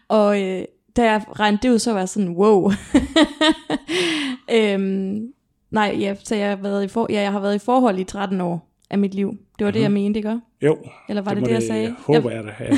Og 0.08 0.42
øh, 0.42 0.66
da 0.96 1.12
jeg 1.12 1.26
regnede 1.40 1.62
det 1.62 1.74
ud, 1.74 1.80
så 1.80 1.92
var 1.92 2.00
jeg 2.00 2.10
sådan, 2.10 2.30
wow. 2.30 2.72
øhm, 4.56 5.34
nej, 5.72 5.96
ja, 6.00 6.16
så 6.16 6.36
jeg 6.36 6.50
har, 6.50 6.56
været 6.56 6.84
i 6.84 6.88
for, 6.88 7.08
ja, 7.10 7.22
jeg 7.22 7.32
har 7.32 7.40
været 7.40 7.56
i 7.56 7.60
forhold 7.60 8.00
i 8.00 8.04
13 8.04 8.42
år 8.42 8.72
af 8.90 8.98
mit 8.98 9.14
liv. 9.14 9.30
Det 9.30 9.38
var 9.66 9.66
mm-hmm. 9.66 9.74
det, 9.74 9.82
jeg 9.82 9.92
mente, 9.92 10.18
ikke? 10.18 10.40
Jo, 10.62 10.78
Eller 11.10 11.22
var 11.22 11.34
det 11.34 11.42
må 11.42 11.48
det, 11.48 11.54
jeg 11.54 11.64
sagde? 11.64 11.96
håber 12.00 12.32
jeg 12.32 12.44
da. 12.44 12.52
Øh, 12.66 12.78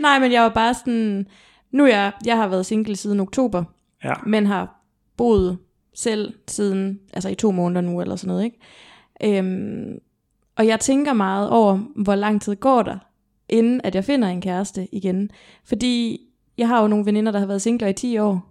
Nej, 0.00 0.18
men 0.18 0.32
jeg 0.32 0.42
var 0.42 0.48
bare 0.48 0.74
sådan, 0.74 1.26
nu 1.70 1.84
er 1.84 1.88
jeg, 1.88 2.12
jeg 2.26 2.36
har 2.36 2.48
været 2.48 2.66
single 2.66 2.96
siden 2.96 3.20
oktober, 3.20 3.64
ja. 4.04 4.12
men 4.26 4.46
har 4.46 4.80
boet 5.16 5.58
selv 5.94 6.34
siden, 6.48 7.00
altså 7.12 7.28
i 7.28 7.34
to 7.34 7.50
måneder 7.50 7.80
nu, 7.80 8.00
eller 8.00 8.16
sådan 8.16 8.28
noget, 8.28 8.44
ikke? 8.44 9.38
Øhm, 9.38 9.98
og 10.56 10.66
jeg 10.66 10.80
tænker 10.80 11.12
meget 11.12 11.50
over, 11.50 11.78
hvor 11.96 12.14
lang 12.14 12.42
tid 12.42 12.56
går 12.56 12.82
der, 12.82 12.98
inden 13.48 13.80
at 13.84 13.94
jeg 13.94 14.04
finder 14.04 14.28
en 14.28 14.40
kæreste 14.40 14.88
igen. 14.92 15.30
Fordi 15.64 16.20
jeg 16.58 16.68
har 16.68 16.82
jo 16.82 16.88
nogle 16.88 17.06
veninder, 17.06 17.32
der 17.32 17.38
har 17.38 17.46
været 17.46 17.62
singler 17.62 17.88
i 17.88 17.92
10 17.92 18.18
år. 18.18 18.50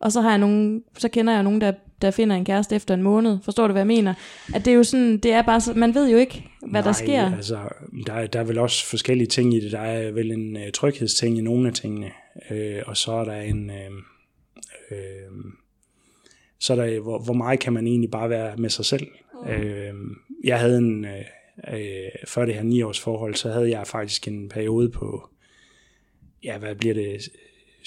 Og 0.00 0.12
så 0.12 0.20
har 0.20 0.30
jeg 0.30 0.38
nogle, 0.38 0.82
så 0.98 1.08
kender 1.08 1.32
jeg 1.32 1.42
nogen, 1.42 1.60
der, 1.60 1.72
der 2.02 2.10
finder 2.10 2.36
en 2.36 2.44
kæreste 2.44 2.76
efter 2.76 2.94
en 2.94 3.02
måned. 3.02 3.38
Forstår 3.44 3.66
du, 3.66 3.72
hvad 3.72 3.80
jeg 3.82 3.86
mener? 3.86 4.14
At 4.54 4.64
det 4.64 4.70
er 4.70 4.74
jo 4.74 4.84
sådan, 4.84 5.18
det 5.18 5.32
er 5.32 5.42
bare 5.42 5.74
man 5.74 5.94
ved 5.94 6.10
jo 6.10 6.18
ikke, 6.18 6.44
hvad 6.70 6.82
der 6.82 6.88
Nej, 6.88 6.92
sker. 7.04 7.36
altså, 7.36 7.58
der, 8.06 8.12
er- 8.12 8.26
der 8.26 8.40
er 8.40 8.44
vel 8.44 8.58
også 8.58 8.86
forskellige 8.86 9.26
ting 9.28 9.54
i 9.54 9.60
det. 9.60 9.72
Der 9.72 9.78
er 9.80 10.10
vel 10.10 10.30
en 10.30 10.56
uh, 10.56 10.62
tryghedsting 10.74 11.38
i 11.38 11.40
nogle 11.40 11.68
af 11.68 11.74
tingene, 11.74 12.10
øh, 12.50 12.82
og 12.86 12.96
så 12.96 13.12
er 13.12 13.24
der 13.24 13.40
en... 13.40 13.70
Øh, 13.70 13.90
øh, 14.90 14.98
så 16.60 16.72
er 16.72 16.76
der, 16.86 17.00
hvor, 17.00 17.18
hvor 17.18 17.34
meget 17.34 17.60
kan 17.60 17.72
man 17.72 17.86
egentlig 17.86 18.10
bare 18.10 18.30
være 18.30 18.56
med 18.56 18.70
sig 18.70 18.84
selv? 18.84 19.06
Mm. 19.44 19.50
Øh, 19.50 19.94
jeg 20.44 20.58
havde 20.60 20.78
en... 20.78 21.04
Øh, 21.04 21.24
øh, 21.72 22.08
før 22.26 22.44
det 22.44 22.54
her 22.54 22.62
ni 22.62 22.82
års 22.82 23.00
forhold, 23.00 23.34
så 23.34 23.50
havde 23.50 23.70
jeg 23.70 23.86
faktisk 23.86 24.28
en 24.28 24.48
periode 24.48 24.90
på, 24.90 25.28
ja, 26.44 26.58
hvad 26.58 26.74
bliver 26.74 26.94
det, 26.94 27.28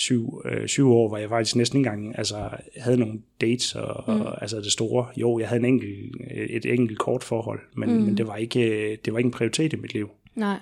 syv, 0.01 0.41
øh, 0.45 0.67
syv 0.67 0.91
år, 0.91 1.07
hvor 1.07 1.17
jeg 1.17 1.29
faktisk 1.29 1.55
næsten 1.55 1.79
ikke 1.79 1.89
engang 1.89 2.17
altså, 2.17 2.49
havde 2.77 2.97
nogle 2.97 3.19
dates, 3.41 3.75
og, 3.75 4.15
mm. 4.15 4.21
og, 4.21 4.41
altså 4.41 4.57
det 4.57 4.71
store. 4.71 5.07
Jo, 5.17 5.39
jeg 5.39 5.47
havde 5.47 5.59
en 5.59 5.65
enkelt, 5.65 6.15
et 6.31 6.65
enkelt 6.65 6.99
kort 6.99 7.23
forhold, 7.23 7.59
men, 7.75 7.93
mm. 7.93 8.01
men 8.01 8.17
det, 8.17 8.27
var 8.27 8.35
ikke, 8.35 8.95
det 9.05 9.13
var 9.13 9.19
ikke 9.19 9.27
en 9.27 9.31
prioritet 9.31 9.73
i 9.73 9.75
mit 9.75 9.93
liv. 9.93 10.09
Nej. 10.35 10.57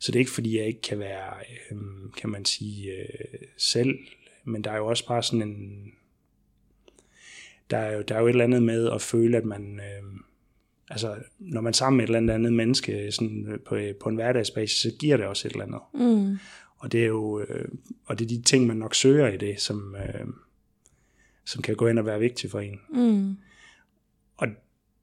Så 0.00 0.12
det 0.12 0.16
er 0.16 0.20
ikke, 0.20 0.30
fordi 0.30 0.58
jeg 0.58 0.66
ikke 0.66 0.80
kan 0.80 0.98
være, 0.98 1.34
øh, 1.70 1.78
kan 2.16 2.30
man 2.30 2.44
sige, 2.44 2.92
øh, 2.92 3.38
selv, 3.58 3.98
men 4.44 4.64
der 4.64 4.70
er 4.70 4.76
jo 4.76 4.86
også 4.86 5.06
bare 5.06 5.22
sådan 5.22 5.42
en, 5.42 5.92
der 7.70 7.78
er 7.78 7.96
jo, 7.96 8.02
der 8.02 8.14
er 8.14 8.20
jo 8.20 8.26
et 8.26 8.30
eller 8.30 8.44
andet 8.44 8.62
med 8.62 8.90
at 8.90 9.02
føle, 9.02 9.36
at 9.36 9.44
man, 9.44 9.80
øh, 9.80 10.20
altså 10.90 11.14
når 11.38 11.60
man 11.60 11.70
er 11.70 11.74
sammen 11.74 11.96
med 11.96 12.04
et 12.04 12.16
eller 12.16 12.34
andet 12.34 12.52
menneske 12.52 13.12
sådan 13.12 13.46
øh, 13.48 13.60
på, 13.60 13.78
på 14.00 14.08
en 14.08 14.14
hverdagsbasis, 14.14 14.78
så 14.78 14.90
giver 14.98 15.16
det 15.16 15.26
også 15.26 15.48
et 15.48 15.52
eller 15.52 15.64
andet. 15.64 15.80
Mm. 15.94 16.38
Og 16.82 16.92
det 16.92 17.02
er 17.02 17.06
jo, 17.06 17.40
øh, 17.40 17.68
og 18.06 18.18
det 18.18 18.24
er 18.24 18.28
de 18.28 18.42
ting, 18.42 18.66
man 18.66 18.76
nok 18.76 18.94
søger 18.94 19.28
i 19.28 19.36
det, 19.36 19.60
som, 19.60 19.96
øh, 19.96 20.26
som 21.44 21.62
kan 21.62 21.76
gå 21.76 21.86
ind 21.86 21.98
og 21.98 22.06
være 22.06 22.20
vigtige 22.20 22.50
for 22.50 22.60
en. 22.60 22.80
Mm. 22.90 23.36
Og 24.36 24.48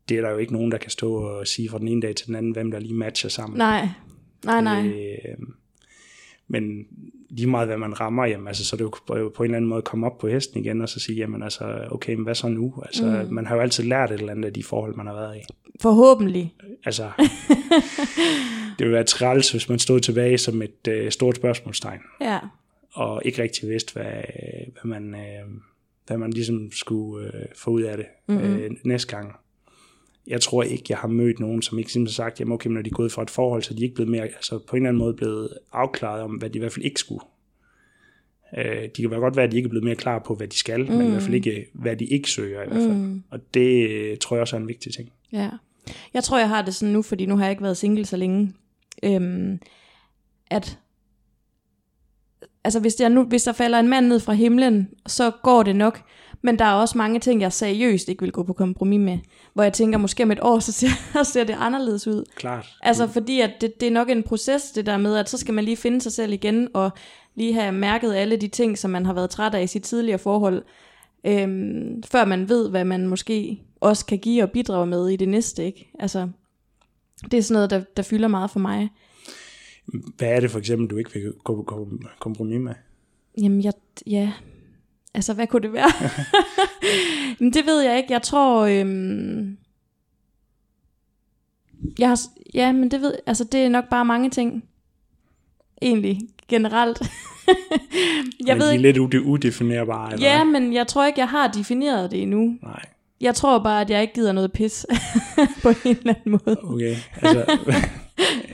det 0.09 0.17
er 0.17 0.21
der 0.21 0.29
jo 0.29 0.37
ikke 0.37 0.53
nogen, 0.53 0.71
der 0.71 0.77
kan 0.77 0.91
stå 0.91 1.13
og 1.13 1.47
sige 1.47 1.69
fra 1.69 1.79
den 1.79 1.87
ene 1.87 2.01
dag 2.01 2.15
til 2.15 2.27
den 2.27 2.35
anden, 2.35 2.51
hvem 2.51 2.71
der 2.71 2.79
lige 2.79 2.93
matcher 2.93 3.29
sammen. 3.29 3.57
Nej. 3.57 3.87
Nej, 4.45 4.61
nej. 4.61 4.87
Øh, 4.87 5.47
men 6.47 6.87
lige 7.29 7.47
meget 7.47 7.67
hvad 7.67 7.77
man 7.77 7.99
rammer, 7.99 8.25
jamen, 8.25 8.47
altså, 8.47 8.65
så 8.65 8.75
er 8.75 8.77
det 8.77 8.83
jo 8.83 8.89
på, 8.89 9.31
på 9.35 9.43
en 9.43 9.47
eller 9.47 9.57
anden 9.57 9.69
måde 9.69 9.77
at 9.77 9.83
komme 9.83 10.05
op 10.05 10.17
på 10.17 10.27
hesten 10.27 10.59
igen, 10.59 10.81
og 10.81 10.89
så 10.89 10.99
sige, 10.99 11.17
jamen 11.17 11.43
altså, 11.43 11.87
okay, 11.91 12.13
men 12.13 12.23
hvad 12.23 12.35
så 12.35 12.47
nu? 12.47 12.73
Altså, 12.85 13.25
mm. 13.27 13.33
man 13.33 13.45
har 13.45 13.55
jo 13.55 13.61
altid 13.61 13.83
lært 13.83 14.11
et 14.11 14.19
eller 14.19 14.31
andet 14.31 14.45
af 14.45 14.53
de 14.53 14.63
forhold, 14.63 14.95
man 14.95 15.07
har 15.07 15.13
været 15.13 15.37
i. 15.37 15.39
Forhåbentlig. 15.81 16.55
Altså, 16.85 17.11
det 18.77 18.85
ville 18.85 18.93
være 18.93 19.03
træls, 19.03 19.51
hvis 19.51 19.69
man 19.69 19.79
stod 19.79 19.99
tilbage 19.99 20.37
som 20.37 20.61
et 20.61 20.87
øh, 20.87 21.11
stort 21.11 21.35
spørgsmålstegn, 21.35 21.99
Ja. 22.21 22.39
og 22.93 23.21
ikke 23.25 23.43
rigtig 23.43 23.69
vidste, 23.69 23.93
hvad, 23.93 24.13
hvad, 24.73 24.83
man, 24.99 25.15
øh, 25.15 25.49
hvad 26.07 26.17
man 26.17 26.31
ligesom 26.31 26.71
skulle 26.71 27.27
øh, 27.27 27.45
få 27.55 27.71
ud 27.71 27.81
af 27.81 27.97
det 27.97 28.05
mm-hmm. 28.27 28.55
øh, 28.55 28.71
næste 28.83 29.15
gang. 29.15 29.35
Jeg 30.29 30.41
tror 30.41 30.63
ikke, 30.63 30.83
jeg 30.89 30.97
har 30.97 31.07
mødt 31.07 31.39
nogen, 31.39 31.61
som 31.61 31.79
ikke 31.79 31.91
simpelthen 31.91 32.15
sagt, 32.15 32.39
jamen 32.39 32.53
okay, 32.53 32.69
når 32.69 32.81
de 32.81 32.89
er 32.89 32.93
gået 32.93 33.11
fra 33.11 33.21
et 33.21 33.29
forhold, 33.29 33.63
så 33.63 33.73
de 33.73 33.79
er 33.79 33.83
ikke 33.83 33.95
blevet 33.95 34.11
mere, 34.11 34.23
altså 34.23 34.59
på 34.67 34.75
en 34.75 34.81
eller 34.81 34.89
anden 34.89 34.99
måde 35.03 35.13
blevet 35.13 35.49
afklaret 35.71 36.21
om, 36.21 36.31
hvad 36.31 36.49
de 36.49 36.57
i 36.57 36.59
hvert 36.59 36.71
fald 36.71 36.85
ikke 36.85 36.99
skulle. 36.99 37.25
Øh, 38.57 38.89
de 38.97 39.01
kan 39.01 39.09
godt 39.09 39.35
være, 39.35 39.45
at 39.45 39.51
de 39.51 39.57
ikke 39.57 39.67
er 39.67 39.69
blevet 39.69 39.83
mere 39.83 39.95
klar 39.95 40.19
på, 40.19 40.35
hvad 40.35 40.47
de 40.47 40.57
skal, 40.57 40.85
mm. 40.85 40.91
men 40.91 41.07
i 41.07 41.09
hvert 41.09 41.23
fald 41.23 41.35
ikke, 41.35 41.65
hvad 41.73 41.95
de 41.95 42.05
ikke 42.05 42.29
søger 42.29 42.63
i 42.63 42.67
hvert 42.67 42.81
fald. 42.81 42.97
Mm. 42.97 43.23
Og 43.29 43.39
det 43.53 43.89
øh, 43.89 44.17
tror 44.17 44.35
jeg 44.35 44.41
også 44.41 44.55
er 44.55 44.59
en 44.59 44.67
vigtig 44.67 44.93
ting. 44.93 45.11
Ja. 45.31 45.49
Jeg 46.13 46.23
tror, 46.23 46.37
jeg 46.37 46.49
har 46.49 46.61
det 46.61 46.75
sådan 46.75 46.93
nu, 46.93 47.01
fordi 47.01 47.25
nu 47.25 47.37
har 47.37 47.43
jeg 47.43 47.51
ikke 47.51 47.63
været 47.63 47.77
single 47.77 48.05
så 48.05 48.17
længe, 48.17 48.53
øhm, 49.03 49.59
at 50.49 50.79
altså 52.63 52.79
hvis 52.79 52.95
der, 52.95 53.09
nu, 53.09 53.23
hvis 53.23 53.43
der 53.43 53.51
falder 53.51 53.79
en 53.79 53.87
mand 53.87 54.07
ned 54.07 54.19
fra 54.19 54.33
himlen, 54.33 54.89
så 55.07 55.31
går 55.43 55.63
det 55.63 55.75
nok. 55.75 56.01
Men 56.41 56.59
der 56.59 56.65
er 56.65 56.73
også 56.73 56.97
mange 56.97 57.19
ting, 57.19 57.41
jeg 57.41 57.53
seriøst 57.53 58.09
ikke 58.09 58.21
vil 58.21 58.31
gå 58.31 58.43
på 58.43 58.53
kompromis 58.53 58.99
med. 58.99 59.17
Hvor 59.53 59.63
jeg 59.63 59.73
tænker, 59.73 59.97
måske 59.97 60.23
om 60.23 60.31
et 60.31 60.39
år, 60.41 60.59
så 60.59 60.71
ser, 60.71 61.23
ser 61.33 61.43
det 61.43 61.55
anderledes 61.59 62.07
ud. 62.07 62.23
Klart. 62.35 62.67
Altså 62.81 63.07
fordi, 63.07 63.41
at 63.41 63.51
det, 63.61 63.79
det 63.79 63.87
er 63.87 63.91
nok 63.91 64.09
en 64.09 64.23
proces, 64.23 64.71
det 64.71 64.85
der 64.85 64.97
med, 64.97 65.15
at 65.15 65.29
så 65.29 65.37
skal 65.37 65.53
man 65.53 65.63
lige 65.63 65.77
finde 65.77 66.01
sig 66.01 66.11
selv 66.11 66.33
igen, 66.33 66.67
og 66.73 66.91
lige 67.35 67.53
have 67.53 67.71
mærket 67.71 68.13
alle 68.13 68.37
de 68.37 68.47
ting, 68.47 68.77
som 68.77 68.91
man 68.91 69.05
har 69.05 69.13
været 69.13 69.29
træt 69.29 69.55
af 69.55 69.63
i 69.63 69.67
sit 69.67 69.83
tidligere 69.83 70.19
forhold, 70.19 70.63
øhm, 71.25 72.03
før 72.03 72.25
man 72.25 72.49
ved, 72.49 72.69
hvad 72.69 72.85
man 72.85 73.07
måske 73.07 73.61
også 73.79 74.05
kan 74.05 74.17
give 74.17 74.43
og 74.43 74.51
bidrage 74.51 74.85
med 74.85 75.09
i 75.09 75.15
det 75.15 75.29
næste. 75.29 75.65
Ikke? 75.65 75.91
Altså, 75.99 76.29
det 77.31 77.37
er 77.37 77.41
sådan 77.41 77.53
noget, 77.53 77.69
der, 77.69 77.83
der 77.97 78.03
fylder 78.03 78.27
meget 78.27 78.51
for 78.51 78.59
mig. 78.59 78.89
Hvad 80.17 80.29
er 80.29 80.39
det 80.39 80.51
for 80.51 80.59
eksempel, 80.59 80.87
du 80.87 80.97
ikke 80.97 81.13
vil 81.13 81.33
gå 81.43 81.55
på 81.55 81.89
kompromis 82.19 82.59
med? 82.59 82.73
Jamen, 83.41 83.63
jeg, 83.63 83.73
ja, 84.07 84.31
altså 85.13 85.33
hvad 85.33 85.47
kunne 85.47 85.61
det 85.61 85.73
være? 85.73 85.91
Jamen, 87.39 87.53
det 87.53 87.65
ved 87.65 87.81
jeg 87.81 87.97
ikke. 87.97 88.13
Jeg 88.13 88.21
tror, 88.21 88.65
øhm, 88.65 89.57
jeg 91.99 92.09
har, 92.09 92.19
ja, 92.53 92.71
men 92.71 92.91
det 92.91 93.01
ved, 93.01 93.13
altså 93.25 93.43
det 93.43 93.59
er 93.59 93.69
nok 93.69 93.89
bare 93.89 94.05
mange 94.05 94.29
ting. 94.29 94.63
Egentlig, 95.81 96.19
generelt. 96.47 97.01
jeg 98.47 98.55
men 98.55 98.59
ved 98.59 98.67
er 98.67 98.71
ikke, 98.71 98.83
lidt 98.83 99.15
udefinerbare, 99.15 100.13
eller 100.13 100.27
Ja, 100.27 100.43
men 100.43 100.73
jeg 100.73 100.87
tror 100.87 101.05
ikke, 101.05 101.19
jeg 101.19 101.29
har 101.29 101.47
defineret 101.47 102.11
det 102.11 102.21
endnu. 102.21 102.57
Nej. 102.63 102.85
Jeg 103.21 103.35
tror 103.35 103.63
bare, 103.63 103.81
at 103.81 103.89
jeg 103.89 104.01
ikke 104.01 104.13
gider 104.13 104.31
noget 104.31 104.51
pis 104.51 104.85
på 105.63 105.69
en 105.69 105.75
eller 105.85 106.13
anden 106.13 106.39
måde. 106.45 106.57
Okay, 106.63 106.95
altså, 107.21 107.57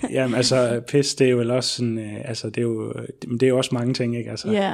jamen, 0.09 0.35
altså 0.35 0.81
pis, 0.87 1.15
det 1.15 1.27
er 1.27 1.31
jo 1.31 1.37
vel 1.37 1.51
også 1.51 1.69
sådan, 1.69 1.99
øh, 1.99 2.21
altså 2.25 2.49
det 2.49 2.57
er 2.57 2.61
jo, 2.61 2.93
det 3.31 3.43
er 3.43 3.47
jo 3.47 3.57
også 3.57 3.69
mange 3.73 3.93
ting, 3.93 4.17
ikke? 4.17 4.29
Altså, 4.29 4.51
ja. 4.51 4.73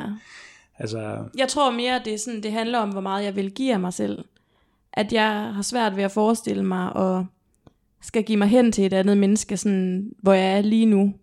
Altså... 0.81 1.23
Jeg 1.37 1.47
tror 1.47 1.71
mere, 1.71 1.95
at 1.95 2.05
det, 2.05 2.13
er 2.13 2.17
sådan, 2.17 2.43
det 2.43 2.51
handler 2.51 2.79
om, 2.79 2.89
hvor 2.89 3.01
meget 3.01 3.25
jeg 3.25 3.35
vil 3.35 3.51
give 3.51 3.73
af 3.73 3.79
mig 3.79 3.93
selv. 3.93 4.25
At 4.93 5.13
jeg 5.13 5.31
har 5.31 5.61
svært 5.61 5.95
ved 5.95 6.03
at 6.03 6.11
forestille 6.11 6.63
mig, 6.63 6.93
og 6.93 7.25
skal 8.01 8.23
give 8.23 8.37
mig 8.37 8.47
hen 8.47 8.71
til 8.71 8.85
et 8.85 8.93
andet 8.93 9.17
menneske, 9.17 9.57
sådan, 9.57 10.11
hvor 10.19 10.33
jeg 10.33 10.57
er 10.57 10.61
lige 10.61 10.85
nu. 10.85 11.13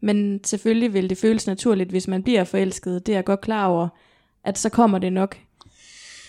Men 0.00 0.44
selvfølgelig 0.44 0.94
vil 0.94 1.10
det 1.10 1.18
føles 1.18 1.46
naturligt, 1.46 1.90
hvis 1.90 2.08
man 2.08 2.22
bliver 2.22 2.44
forelsket. 2.44 3.06
Det 3.06 3.12
er 3.12 3.16
jeg 3.16 3.24
godt 3.24 3.40
klar 3.40 3.66
over, 3.66 3.88
at 4.44 4.58
så 4.58 4.68
kommer 4.68 4.98
det 4.98 5.12
nok. 5.12 5.38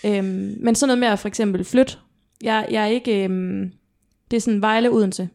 Øhm, 0.04 0.56
men 0.60 0.74
sådan 0.74 0.88
noget 0.88 0.98
med 0.98 1.08
at 1.08 1.18
for 1.18 1.28
eksempel 1.28 1.64
flytte. 1.64 1.98
Jeg, 2.42 2.66
jeg 2.70 2.82
er 2.82 2.86
ikke... 2.86 3.24
Øhm, 3.24 3.72
det 4.30 4.36
er 4.36 4.40
sådan 4.40 4.62
Vejle 4.62 4.90
Odense. 4.90 5.28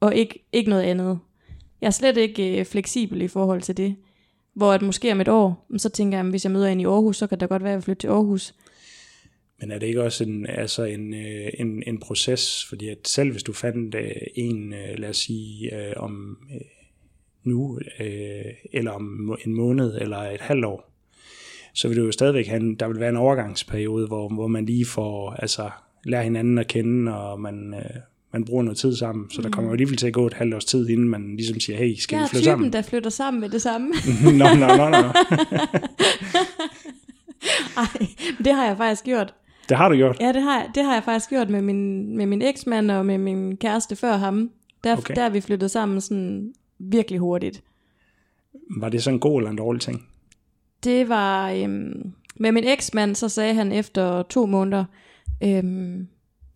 Og 0.00 0.14
ikke, 0.14 0.48
ikke 0.52 0.70
noget 0.70 0.82
andet. 0.82 1.18
Jeg 1.80 1.86
er 1.86 1.90
slet 1.90 2.16
ikke 2.16 2.60
øh, 2.60 2.66
fleksibel 2.66 3.22
i 3.22 3.28
forhold 3.28 3.62
til 3.62 3.76
det. 3.76 3.96
Hvor 4.58 4.72
at 4.72 4.82
måske 4.82 5.12
om 5.12 5.20
et 5.20 5.28
år, 5.28 5.66
så 5.76 5.88
tænker 5.88 6.18
jeg, 6.18 6.26
at 6.26 6.30
hvis 6.30 6.44
jeg 6.44 6.52
møder 6.52 6.68
en 6.68 6.80
i 6.80 6.84
Aarhus, 6.84 7.16
så 7.16 7.26
kan 7.26 7.40
det 7.40 7.48
godt 7.48 7.62
være, 7.62 7.72
at 7.72 7.74
jeg 7.74 7.82
flytter 7.82 8.00
til 8.00 8.08
Aarhus. 8.08 8.54
Men 9.60 9.70
er 9.70 9.78
det 9.78 9.86
ikke 9.86 10.02
også 10.02 10.24
en, 10.24 10.46
altså 10.46 10.84
en, 10.84 11.14
øh, 11.14 11.50
en, 11.58 11.82
en 11.86 11.98
proces? 11.98 12.64
Fordi 12.68 12.88
at 12.88 12.98
selv 13.04 13.30
hvis 13.30 13.42
du 13.42 13.52
fandt 13.52 13.94
øh, 13.94 14.10
en, 14.34 14.72
øh, 14.72 14.98
lad 14.98 15.08
os 15.08 15.16
sige, 15.16 15.70
om 15.96 16.38
nu, 17.44 17.80
eller 18.72 18.90
om 18.90 19.36
en 19.46 19.54
måned, 19.54 19.98
eller 20.00 20.18
et 20.18 20.40
halvt 20.40 20.64
år, 20.64 20.92
så 21.74 21.88
vil 21.88 21.96
det 21.96 22.02
jo 22.06 22.12
stadigvæk 22.12 22.46
have 22.46 22.60
en, 22.60 22.74
der 22.74 22.88
vil 22.88 23.00
være 23.00 23.08
en 23.08 23.16
overgangsperiode, 23.16 24.06
hvor, 24.06 24.28
hvor 24.28 24.46
man 24.46 24.66
lige 24.66 24.86
får, 24.86 25.30
altså, 25.30 25.70
lærer 26.04 26.22
hinanden 26.22 26.58
at 26.58 26.66
kende, 26.66 27.20
og 27.20 27.40
man, 27.40 27.74
man 28.32 28.44
bruger 28.44 28.62
noget 28.62 28.78
tid 28.78 28.96
sammen. 28.96 29.30
Så 29.30 29.42
der 29.42 29.50
kommer 29.50 29.70
jo 29.70 29.72
alligevel 29.72 29.96
til 29.96 30.06
at 30.06 30.12
gå 30.12 30.26
et 30.26 30.34
halvt 30.34 30.54
års 30.54 30.64
tid, 30.64 30.88
inden 30.88 31.08
man 31.08 31.36
ligesom 31.36 31.60
siger, 31.60 31.76
hey, 31.76 31.94
skal 31.94 32.18
vi 32.18 32.24
flytte 32.30 32.44
sammen? 32.44 32.72
Jeg 32.72 32.78
er 32.78 32.82
der 32.82 32.88
flytter 32.88 33.10
sammen 33.10 33.40
med 33.40 33.48
det 33.48 33.62
samme. 33.62 33.88
nå, 34.38 34.54
nå, 34.54 34.66
nå, 34.76 34.88
nå. 34.88 35.12
Ej, 37.76 38.06
det 38.44 38.54
har 38.54 38.64
jeg 38.66 38.76
faktisk 38.76 39.04
gjort. 39.04 39.34
Det 39.68 39.76
har 39.76 39.88
du 39.88 39.96
gjort? 39.96 40.16
Ja, 40.20 40.32
det 40.32 40.42
har 40.42 40.70
det 40.74 40.84
har 40.84 40.94
jeg 40.94 41.04
faktisk 41.04 41.30
gjort 41.30 41.50
med 41.50 41.62
min, 41.62 42.16
med 42.16 42.26
min 42.26 42.42
eksmand 42.42 42.90
og 42.90 43.06
med 43.06 43.18
min 43.18 43.56
kæreste 43.56 43.96
før 43.96 44.16
ham. 44.16 44.50
Der, 44.84 44.96
okay. 44.96 45.14
der 45.14 45.22
er 45.22 45.30
vi 45.30 45.40
flyttet 45.40 45.70
sammen 45.70 46.00
sådan 46.00 46.52
virkelig 46.78 47.20
hurtigt. 47.20 47.62
Var 48.80 48.88
det 48.88 49.02
så 49.02 49.10
en 49.10 49.20
god 49.20 49.40
eller 49.40 49.50
en 49.50 49.56
dårlig 49.56 49.82
ting? 49.82 50.06
Det 50.84 51.08
var... 51.08 51.50
Øhm, 51.50 52.12
med 52.40 52.52
min 52.52 52.64
eksmand, 52.64 53.14
så 53.14 53.28
sagde 53.28 53.54
han 53.54 53.72
efter 53.72 54.22
to 54.22 54.46
måneder, 54.46 54.84
øhm, 55.42 56.08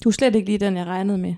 du 0.04 0.08
er 0.08 0.12
slet 0.12 0.34
ikke 0.34 0.46
lige 0.46 0.58
den, 0.58 0.76
jeg 0.76 0.86
regnede 0.86 1.18
med. 1.18 1.34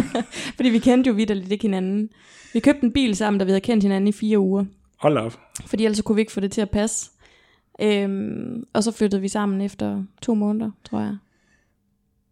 Fordi 0.56 0.68
vi 0.68 0.78
kendte 0.78 1.08
jo 1.08 1.14
vidderligt 1.14 1.52
ikke 1.52 1.62
hinanden. 1.62 2.10
Vi 2.52 2.60
købte 2.60 2.84
en 2.84 2.92
bil 2.92 3.16
sammen, 3.16 3.38
da 3.38 3.44
vi 3.44 3.50
havde 3.50 3.60
kendt 3.60 3.82
hinanden 3.82 4.08
i 4.08 4.12
fire 4.12 4.38
uger. 4.38 4.64
Hold 4.96 5.18
op. 5.18 5.40
Fordi 5.66 5.84
ellers 5.84 6.02
kunne 6.02 6.16
vi 6.16 6.22
ikke 6.22 6.32
få 6.32 6.40
det 6.40 6.52
til 6.52 6.60
at 6.60 6.70
passe. 6.70 7.10
Øhm, 7.80 8.64
og 8.72 8.82
så 8.82 8.92
flyttede 8.92 9.22
vi 9.22 9.28
sammen 9.28 9.60
efter 9.60 10.04
to 10.22 10.34
måneder, 10.34 10.70
tror 10.84 11.00
jeg. 11.00 11.16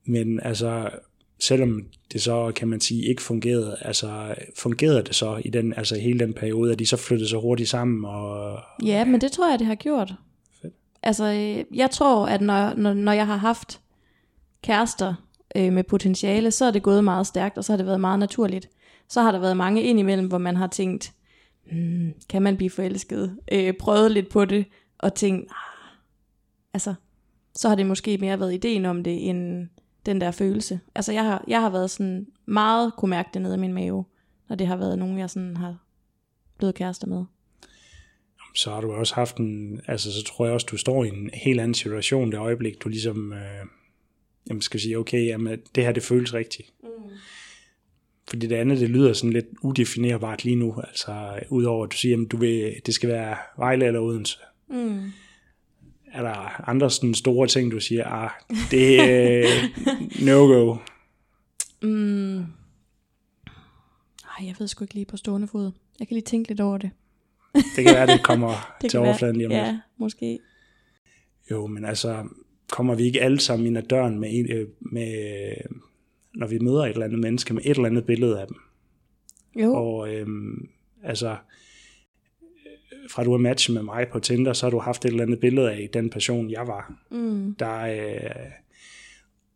Men 0.06 0.40
altså, 0.42 0.90
selvom 1.40 1.82
det 2.12 2.22
så, 2.22 2.52
kan 2.56 2.68
man 2.68 2.80
sige, 2.80 3.08
ikke 3.08 3.22
fungerede, 3.22 3.76
altså 3.80 4.34
fungerede 4.58 5.02
det 5.02 5.14
så 5.14 5.40
i 5.44 5.48
den, 5.48 5.74
altså 5.76 6.00
hele 6.00 6.18
den 6.18 6.34
periode, 6.34 6.72
at 6.72 6.78
de 6.78 6.86
så 6.86 6.96
flyttede 6.96 7.28
så 7.28 7.40
hurtigt 7.40 7.68
sammen? 7.68 8.04
Og... 8.04 8.58
Ja, 8.84 9.04
men 9.04 9.20
det 9.20 9.32
tror 9.32 9.50
jeg, 9.50 9.58
det 9.58 9.66
har 9.66 9.74
gjort. 9.74 10.14
Fedt. 10.62 10.74
Altså, 11.02 11.24
jeg 11.74 11.90
tror, 11.90 12.26
at 12.26 12.40
når, 12.40 12.74
når, 12.74 12.94
når 12.94 13.12
jeg 13.12 13.26
har 13.26 13.36
haft 13.36 13.80
kærester 14.62 15.14
øh, 15.56 15.72
med 15.72 15.84
potentiale, 15.84 16.50
så 16.50 16.64
er 16.64 16.70
det 16.70 16.82
gået 16.82 17.04
meget 17.04 17.26
stærkt, 17.26 17.58
og 17.58 17.64
så 17.64 17.72
har 17.72 17.76
det 17.76 17.86
været 17.86 18.00
meget 18.00 18.18
naturligt. 18.18 18.68
Så 19.08 19.22
har 19.22 19.32
der 19.32 19.38
været 19.38 19.56
mange 19.56 19.82
indimellem, 19.82 20.28
hvor 20.28 20.38
man 20.38 20.56
har 20.56 20.66
tænkt, 20.66 21.12
hmm, 21.72 22.12
kan 22.28 22.42
man 22.42 22.56
blive 22.56 22.70
forelsket? 22.70 23.36
Øh, 23.52 23.74
prøvet 23.74 24.10
lidt 24.10 24.28
på 24.28 24.44
det, 24.44 24.64
og 24.98 25.14
tænkt, 25.14 25.50
ah, 25.50 25.90
altså, 26.74 26.94
så 27.54 27.68
har 27.68 27.74
det 27.74 27.86
måske 27.86 28.18
mere 28.18 28.40
været 28.40 28.54
ideen 28.54 28.84
om 28.84 29.04
det, 29.04 29.28
end 29.28 29.68
den 30.06 30.20
der 30.20 30.30
følelse. 30.30 30.80
Altså 30.94 31.12
jeg 31.12 31.24
har, 31.24 31.44
jeg 31.48 31.60
har 31.60 31.70
været 31.70 31.90
sådan 31.90 32.26
meget 32.46 32.92
kunne 32.96 33.10
mærke 33.10 33.30
det 33.34 33.42
nede 33.42 33.54
i 33.54 33.58
min 33.58 33.72
mave, 33.72 34.04
når 34.48 34.56
det 34.56 34.66
har 34.66 34.76
været 34.76 34.98
nogen, 34.98 35.18
jeg 35.18 35.30
sådan 35.30 35.56
har 35.56 35.76
blevet 36.58 36.74
kærester 36.74 37.06
med. 37.06 37.24
Så 38.54 38.70
har 38.70 38.80
du 38.80 38.92
også 38.92 39.14
haft 39.14 39.36
en, 39.36 39.80
altså 39.86 40.12
så 40.12 40.24
tror 40.24 40.44
jeg 40.44 40.54
også, 40.54 40.66
du 40.70 40.76
står 40.76 41.04
i 41.04 41.08
en 41.08 41.30
helt 41.34 41.60
anden 41.60 41.74
situation 41.74 42.32
det 42.32 42.38
øjeblik, 42.38 42.82
du 42.84 42.88
ligesom, 42.88 43.32
øh, 43.32 43.66
jamen 44.50 44.62
skal 44.62 44.80
sige, 44.80 44.98
okay, 44.98 45.26
jamen 45.26 45.58
det 45.74 45.84
her 45.84 45.92
det 45.92 46.02
føles 46.02 46.34
rigtigt. 46.34 46.72
Mm. 46.82 46.88
Fordi 48.28 48.46
det 48.46 48.56
andet, 48.56 48.80
det 48.80 48.90
lyder 48.90 49.12
sådan 49.12 49.32
lidt 49.32 49.46
udefinerbart 49.62 50.44
lige 50.44 50.56
nu, 50.56 50.74
altså 50.88 51.40
udover 51.48 51.84
at 51.84 51.92
du 51.92 51.96
siger, 51.96 52.22
at 52.22 52.30
du 52.30 52.36
vil, 52.36 52.80
det 52.86 52.94
skal 52.94 53.08
være 53.08 53.36
Vejle 53.58 53.86
eller 53.86 54.00
Odense. 54.00 54.38
Mm 54.68 55.12
er 56.12 56.22
der 56.22 56.68
andre 56.68 56.90
sådan 56.90 57.14
store 57.14 57.46
ting, 57.46 57.72
du 57.72 57.80
siger, 57.80 58.06
ah, 58.06 58.30
det 58.70 59.00
er 59.00 59.46
no-go? 60.24 60.76
Mm. 61.82 62.38
Ej, 62.38 62.46
jeg 64.46 64.54
ved 64.58 64.68
sgu 64.68 64.84
ikke 64.84 64.94
lige 64.94 65.06
på 65.06 65.16
stående 65.16 65.48
fod. 65.48 65.72
Jeg 65.98 66.08
kan 66.08 66.14
lige 66.14 66.24
tænke 66.24 66.48
lidt 66.48 66.60
over 66.60 66.78
det. 66.78 66.90
det 67.54 67.84
kan 67.84 67.94
være, 67.94 68.06
det 68.06 68.22
kommer 68.22 68.68
det 68.82 68.90
til 68.90 69.00
overfladen 69.00 69.36
lige 69.36 69.46
om 69.46 69.52
Ja, 69.52 69.80
måske. 69.96 70.38
Jo, 71.50 71.66
men 71.66 71.84
altså, 71.84 72.24
kommer 72.70 72.94
vi 72.94 73.02
ikke 73.02 73.22
alle 73.22 73.40
sammen 73.40 73.66
ind 73.66 73.78
ad 73.78 73.82
døren 73.82 74.18
med, 74.18 74.50
øh, 74.50 74.68
med, 74.80 75.52
når 76.34 76.46
vi 76.46 76.58
møder 76.58 76.82
et 76.82 76.90
eller 76.90 77.04
andet 77.04 77.18
menneske, 77.18 77.54
med 77.54 77.62
et 77.64 77.70
eller 77.70 77.88
andet 77.88 78.06
billede 78.06 78.40
af 78.40 78.46
dem? 78.46 78.56
Jo. 79.62 79.74
Og 79.74 80.14
øhm, 80.14 80.68
altså, 81.02 81.36
fra 83.10 83.24
du 83.24 83.30
har 83.30 83.38
matchet 83.38 83.74
med 83.74 83.82
mig 83.82 84.08
på 84.12 84.18
Tinder, 84.18 84.52
så 84.52 84.66
har 84.66 84.70
du 84.70 84.78
haft 84.78 85.04
et 85.04 85.08
eller 85.08 85.22
andet 85.22 85.40
billede 85.40 85.72
af 85.72 85.88
den 85.92 86.10
person, 86.10 86.50
jeg 86.50 86.66
var. 86.66 86.92
Mm. 87.10 87.54
Der, 87.54 87.80
øh, 87.80 88.50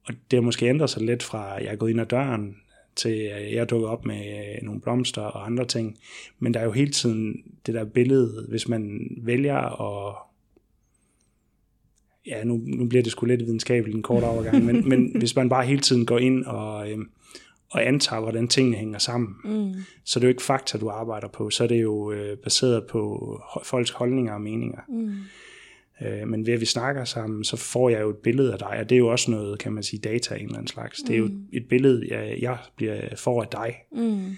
og 0.06 0.14
det 0.30 0.36
har 0.36 0.40
måske 0.40 0.66
ændret 0.66 0.90
sig 0.90 1.02
lidt 1.02 1.22
fra, 1.22 1.56
at 1.56 1.64
jeg 1.64 1.72
er 1.72 1.76
gået 1.76 1.90
ind 1.90 2.00
ad 2.00 2.06
døren, 2.06 2.56
til 2.96 3.08
at 3.08 3.54
jeg 3.54 3.70
dukker 3.70 3.88
op 3.88 4.04
med 4.04 4.54
nogle 4.62 4.80
blomster 4.80 5.22
og 5.22 5.46
andre 5.46 5.64
ting. 5.64 5.98
Men 6.38 6.54
der 6.54 6.60
er 6.60 6.64
jo 6.64 6.72
hele 6.72 6.90
tiden 6.90 7.42
det 7.66 7.74
der 7.74 7.84
billede, 7.84 8.46
hvis 8.48 8.68
man 8.68 9.10
vælger 9.22 9.56
at 9.56 10.16
ja, 12.26 12.44
nu, 12.44 12.60
nu 12.66 12.86
bliver 12.86 13.02
det 13.02 13.12
sgu 13.12 13.26
lidt 13.26 13.40
videnskabeligt 13.40 13.96
en 13.96 14.02
kort 14.02 14.22
overgang, 14.22 14.64
men, 14.64 14.88
men 14.88 15.10
hvis 15.18 15.36
man 15.36 15.48
bare 15.48 15.66
hele 15.66 15.80
tiden 15.80 16.06
går 16.06 16.18
ind 16.18 16.44
og, 16.44 16.90
øh, 16.90 16.98
og 17.70 17.86
antager, 17.86 18.20
hvordan 18.20 18.48
tingene 18.48 18.76
hænger 18.76 18.98
sammen. 18.98 19.34
Mm. 19.44 19.74
Så 20.04 20.20
det 20.20 20.24
er 20.24 20.28
jo 20.28 20.32
ikke 20.32 20.42
fakta, 20.42 20.78
du 20.78 20.88
arbejder 20.88 21.28
på, 21.28 21.50
så 21.50 21.64
er 21.64 21.68
det 21.68 21.82
jo 21.82 22.12
øh, 22.12 22.36
baseret 22.36 22.86
på 22.86 23.40
folks 23.64 23.90
holdninger 23.90 24.32
og 24.32 24.40
meninger. 24.40 24.80
Mm. 24.88 25.12
Øh, 26.06 26.28
men 26.28 26.46
ved 26.46 26.54
at 26.54 26.60
vi 26.60 26.66
snakker 26.66 27.04
sammen, 27.04 27.44
så 27.44 27.56
får 27.56 27.88
jeg 27.88 28.00
jo 28.00 28.10
et 28.10 28.16
billede 28.16 28.52
af 28.52 28.58
dig, 28.58 28.68
og 28.68 28.88
det 28.90 28.96
er 28.96 28.98
jo 28.98 29.08
også 29.08 29.30
noget, 29.30 29.58
kan 29.58 29.72
man 29.72 29.82
sige, 29.82 30.00
data 30.00 30.34
af 30.34 30.38
en 30.38 30.44
eller 30.44 30.56
anden 30.56 30.68
slags. 30.68 31.02
Mm. 31.02 31.06
Det 31.06 31.14
er 31.14 31.18
jo 31.18 31.30
et 31.52 31.68
billede, 31.68 32.06
jeg, 32.10 32.38
jeg 32.40 32.58
bliver, 32.76 33.16
får 33.16 33.42
af 33.42 33.48
dig. 33.48 33.74
Mm. 33.92 34.36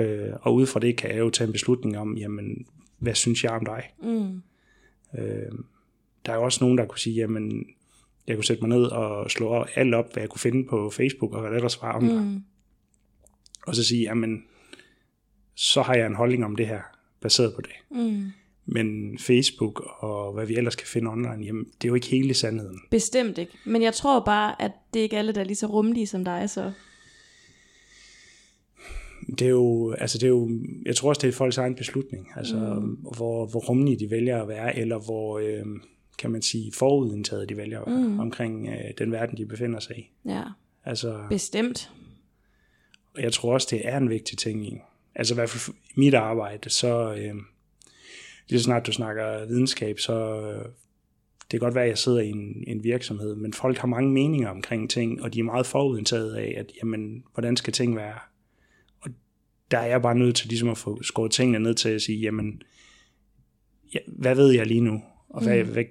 Øh, 0.00 0.32
og 0.40 0.54
ud 0.54 0.66
fra 0.66 0.80
det 0.80 0.96
kan 0.96 1.10
jeg 1.10 1.18
jo 1.18 1.30
tage 1.30 1.46
en 1.46 1.52
beslutning 1.52 1.98
om, 1.98 2.16
jamen, 2.16 2.66
hvad 2.98 3.14
synes 3.14 3.44
jeg 3.44 3.52
om 3.52 3.64
dig? 3.64 3.82
Mm. 4.02 4.42
Øh, 5.18 5.52
der 6.26 6.32
er 6.32 6.36
også 6.36 6.64
nogen, 6.64 6.78
der 6.78 6.86
kunne 6.86 6.98
sige, 6.98 7.16
jamen, 7.16 7.66
jeg 8.26 8.36
kunne 8.36 8.44
sætte 8.44 8.62
mig 8.66 8.78
ned 8.78 8.84
og 8.84 9.30
slå 9.30 9.64
alt 9.74 9.94
op, 9.94 10.12
hvad 10.12 10.22
jeg 10.22 10.30
kunne 10.30 10.40
finde 10.40 10.68
på 10.68 10.90
Facebook, 10.90 11.32
og 11.32 11.40
hvad 11.40 11.50
der 11.50 11.56
ellers 11.56 11.82
var 11.82 11.92
om 11.92 12.08
dig. 12.08 12.22
Mm. 12.22 12.42
Og 13.66 13.74
så 13.74 13.84
sige, 13.84 14.02
jamen, 14.02 14.44
så 15.54 15.82
har 15.82 15.94
jeg 15.94 16.06
en 16.06 16.14
holdning 16.14 16.44
om 16.44 16.56
det 16.56 16.66
her, 16.66 16.80
baseret 17.20 17.54
på 17.54 17.60
det. 17.60 17.72
Mm. 17.90 18.30
Men 18.66 19.18
Facebook 19.18 19.80
og 19.98 20.32
hvad 20.32 20.46
vi 20.46 20.56
ellers 20.56 20.76
kan 20.76 20.86
finde 20.86 21.10
online, 21.10 21.44
jamen, 21.44 21.64
det 21.64 21.84
er 21.84 21.88
jo 21.88 21.94
ikke 21.94 22.06
hele 22.06 22.34
sandheden. 22.34 22.80
Bestemt 22.90 23.38
ikke. 23.38 23.52
Men 23.66 23.82
jeg 23.82 23.94
tror 23.94 24.20
bare, 24.20 24.62
at 24.62 24.72
det 24.94 25.00
ikke 25.00 25.18
alle, 25.18 25.32
der 25.32 25.40
er 25.40 25.44
lige 25.44 25.56
så 25.56 25.66
rummelige 25.66 26.06
som 26.06 26.24
dig, 26.24 26.50
så... 26.50 26.72
Det 29.38 29.42
er 29.42 29.50
jo, 29.50 29.92
altså 29.92 30.18
det 30.18 30.24
er 30.24 30.28
jo, 30.28 30.50
jeg 30.86 30.96
tror 30.96 31.08
også, 31.08 31.20
det 31.20 31.28
er 31.28 31.32
folks 31.32 31.58
egen 31.58 31.74
beslutning, 31.74 32.28
altså 32.36 32.56
mm. 32.56 32.92
hvor, 33.16 33.46
hvor 33.46 33.60
rummelige 33.60 33.98
de 33.98 34.10
vælger 34.10 34.42
at 34.42 34.48
være, 34.48 34.78
eller 34.78 34.98
hvor, 34.98 35.38
øh, 35.38 35.66
kan 36.18 36.30
man 36.30 36.42
sige, 36.42 36.72
forudindtaget 36.72 37.48
de 37.48 37.56
vælger 37.56 37.84
mm. 37.84 38.20
omkring 38.20 38.68
øh, 38.68 38.90
den 38.98 39.12
verden, 39.12 39.36
de 39.36 39.46
befinder 39.46 39.80
sig 39.80 39.98
i. 39.98 40.10
Ja, 40.24 40.44
Altså, 40.84 41.26
bestemt. 41.28 41.90
Og 43.14 43.22
jeg 43.22 43.32
tror 43.32 43.52
også, 43.52 43.68
det 43.70 43.88
er 43.88 43.96
en 43.96 44.10
vigtig 44.10 44.38
ting 44.38 44.66
i. 44.66 44.78
Altså 45.14 45.34
i 45.34 45.36
hvert 45.36 45.50
fald 45.50 45.76
i 45.90 45.92
mit 45.96 46.14
arbejde, 46.14 46.70
så 46.70 47.14
øh, 47.14 47.34
lige 48.48 48.60
så 48.60 48.64
snart 48.64 48.86
du 48.86 48.92
snakker 48.92 49.46
videnskab, 49.46 49.98
så 49.98 50.40
øh, 50.40 50.64
det 51.40 51.50
kan 51.50 51.60
godt 51.60 51.74
være, 51.74 51.84
at 51.84 51.90
jeg 51.90 51.98
sidder 51.98 52.20
i 52.20 52.30
en, 52.30 52.64
en 52.66 52.84
virksomhed, 52.84 53.34
men 53.34 53.52
folk 53.52 53.78
har 53.78 53.88
mange 53.88 54.12
meninger 54.12 54.48
omkring 54.48 54.90
ting, 54.90 55.22
og 55.22 55.34
de 55.34 55.38
er 55.38 55.44
meget 55.44 55.66
forudindtaget 55.66 56.34
af, 56.34 56.54
at 56.56 56.72
jamen, 56.82 57.24
hvordan 57.34 57.56
skal 57.56 57.72
ting 57.72 57.96
være? 57.96 58.18
Og 59.00 59.10
der 59.70 59.78
er 59.78 59.86
jeg 59.86 60.02
bare 60.02 60.14
nødt 60.14 60.36
til 60.36 60.48
ligesom 60.48 60.68
at 60.68 60.78
få 60.78 61.02
skåret 61.02 61.32
tingene 61.32 61.58
ned 61.58 61.74
til 61.74 61.88
at 61.88 62.02
sige, 62.02 62.18
jamen, 62.18 62.62
ja, 63.94 63.98
hvad 64.06 64.34
ved 64.34 64.50
jeg 64.50 64.66
lige 64.66 64.80
nu? 64.80 65.02
Og 65.28 65.42
hvad, 65.42 65.64
mm. 65.64 65.72
hvad, 65.72 65.84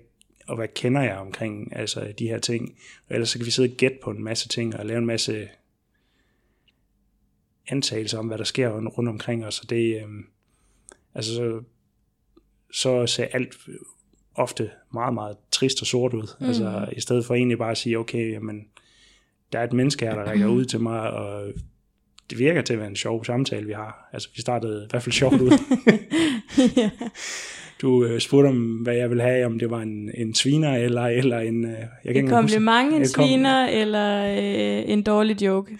og 0.47 0.55
hvad 0.55 0.67
kender 0.75 1.01
jeg 1.01 1.17
omkring 1.17 1.75
altså, 1.75 2.13
de 2.19 2.27
her 2.27 2.39
ting? 2.39 2.75
Og 3.09 3.15
ellers 3.15 3.29
så 3.29 3.37
kan 3.39 3.45
vi 3.45 3.51
sidde 3.51 3.69
og 3.71 3.77
gætte 3.77 3.97
på 4.03 4.09
en 4.09 4.23
masse 4.23 4.47
ting, 4.47 4.75
og 4.75 4.85
lave 4.85 4.97
en 4.97 5.05
masse 5.05 5.49
antagelser 7.67 8.19
om, 8.19 8.27
hvad 8.27 8.37
der 8.37 8.43
sker 8.43 8.69
rundt 8.69 9.09
omkring 9.09 9.45
os, 9.45 9.59
og 9.59 9.69
det, 9.69 9.95
øh, 9.95 10.09
altså, 11.15 11.33
så, 11.33 11.61
så 12.71 13.07
ser 13.07 13.27
alt 13.31 13.57
ofte 14.35 14.71
meget, 14.93 15.13
meget 15.13 15.37
trist 15.51 15.81
og 15.81 15.87
sort 15.87 16.13
ud. 16.13 16.35
Mm. 16.39 16.45
Altså, 16.45 16.89
i 16.97 17.01
stedet 17.01 17.25
for 17.25 17.35
egentlig 17.35 17.57
bare 17.57 17.71
at 17.71 17.77
sige, 17.77 17.99
okay, 17.99 18.31
jamen, 18.31 18.67
der 19.51 19.59
er 19.59 19.63
et 19.63 19.73
menneske 19.73 20.05
her, 20.05 20.15
der 20.15 20.23
rækker 20.23 20.47
ud 20.47 20.65
til 20.65 20.79
mig, 20.79 21.11
og 21.11 21.53
det 22.29 22.37
virker 22.37 22.61
til 22.61 22.73
at 22.73 22.79
være 22.79 22.87
en 22.87 22.95
sjov 22.95 23.25
samtale, 23.25 23.65
vi 23.65 23.73
har. 23.73 24.09
Altså, 24.13 24.29
vi 24.35 24.41
startede 24.41 24.83
i 24.83 24.87
hvert 24.89 25.03
fald 25.03 25.13
sjovt 25.13 25.41
ud. 25.41 25.51
ja. 26.77 26.89
Du 27.83 28.05
øh, 28.05 28.19
spurgte 28.19 28.47
om, 28.47 28.55
hvad 28.57 28.95
jeg 28.95 29.09
ville 29.09 29.23
have, 29.23 29.45
om 29.45 29.59
det 29.59 29.69
var 29.69 29.79
en, 29.81 30.09
en 30.17 30.35
sviner, 30.35 30.75
eller, 30.75 31.01
eller 31.01 31.39
en... 31.39 31.65
Øh, 31.65 31.71
jeg 32.05 32.13
kan 32.13 32.23
Et 32.25 32.29
kompliment, 32.31 32.93
en 32.93 33.01
et 33.01 33.13
kom- 33.15 33.25
sviner 33.25 33.65
eller 33.65 34.25
øh, 34.25 34.83
en 34.91 35.01
dårlig 35.03 35.41
joke. 35.41 35.77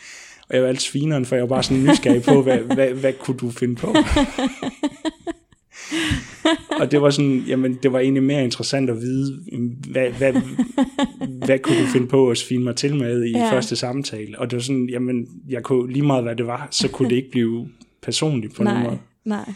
Og 0.50 0.56
jeg 0.56 0.64
valgte 0.64 0.84
svineren, 0.84 1.26
for 1.26 1.36
jeg 1.36 1.42
var 1.44 1.48
bare 1.56 1.64
sådan 1.64 1.84
nysgerrig 1.84 2.24
på, 2.24 2.42
hvad, 2.42 2.58
hvad, 2.76 2.88
hvad 2.90 3.14
kunne 3.14 3.38
du 3.38 3.50
finde 3.50 3.76
på? 3.76 3.96
og 6.80 6.92
det 6.92 7.02
var 7.02 7.10
sådan, 7.10 7.44
jamen, 7.48 7.80
det 7.84 7.94
var 7.94 8.00
egentlig 8.00 8.24
mere 8.24 8.44
interessant 8.44 8.90
at 8.90 9.02
vide, 9.02 9.40
hvad, 9.92 10.10
hvad, 10.10 10.34
hvad 11.46 11.60
kunne 11.60 11.82
du 11.82 11.86
finde 11.94 12.08
på 12.08 12.30
at 12.30 12.38
svine 12.38 12.64
mig 12.64 12.76
til 12.76 12.96
med 12.96 13.24
i 13.24 13.32
Ja. 13.32 13.52
første 13.52 13.76
samtale? 13.76 14.40
Og 14.40 14.52
det 14.52 14.58
var 14.58 14.62
sådan, 14.64 14.90
jamen, 14.90 15.28
jeg 15.50 15.64
kunne 15.64 15.92
lige 15.94 16.06
meget, 16.06 16.24
hvad 16.24 16.36
det 16.36 16.48
var, 16.48 16.68
så 16.72 16.88
kunne 16.88 17.10
det 17.10 17.16
ikke 17.16 17.32
blive 17.32 17.68
personligt 18.02 18.56
på 18.56 18.64
nogen 18.64 18.80
nej, 18.80 18.88
måde. 18.90 19.00
nej. 19.26 19.54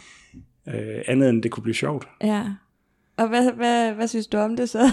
Øh, 0.68 1.02
andet 1.08 1.30
end 1.30 1.44
det 1.44 1.52
kunne 1.52 1.64
blive 1.64 1.76
sjovt. 1.76 2.08
Ja. 2.24 2.44
Og 3.18 3.28
hvad, 3.28 3.52
hvad, 3.52 3.94
hvad 3.94 4.08
synes 4.08 4.28
du 4.28 4.38
om 4.38 4.56
det 4.56 4.70
så? 4.70 4.90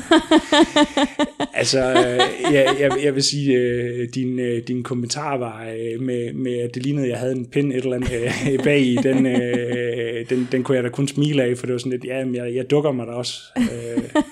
Altså, 1.57 1.79
øh, 1.79 2.55
jeg, 2.55 2.77
jeg, 2.81 2.93
jeg 3.03 3.15
vil 3.15 3.23
sige, 3.23 3.57
øh, 3.57 4.09
din, 4.15 4.39
øh, 4.39 4.63
din 4.69 4.83
kommentar 4.83 5.37
var 5.37 5.63
øh, 5.63 6.01
med, 6.01 6.33
med, 6.33 6.59
at 6.59 6.75
det 6.75 6.83
lignede, 6.83 7.05
at 7.05 7.11
jeg 7.11 7.19
havde 7.19 7.33
en 7.33 7.47
pind 7.47 7.73
et 7.73 7.77
eller 7.77 7.97
andet 7.97 8.13
øh, 8.53 8.65
bag 8.65 8.81
i, 8.81 8.97
den, 8.97 9.27
øh, 9.27 10.31
den, 10.31 10.49
den 10.53 10.63
kunne 10.63 10.77
jeg 10.77 10.85
da 10.85 10.89
kun 10.89 11.09
smile 11.09 11.43
af, 11.43 11.59
for 11.59 11.67
det 11.67 11.73
var 11.73 11.79
sådan 11.79 11.93
lidt, 11.93 12.05
ja, 12.05 12.25
jeg, 12.33 12.55
jeg 12.55 12.71
dukker 12.71 12.93
mig 12.93 13.07
da 13.07 13.13
også. 13.13 13.43
Øh, 13.57 14.23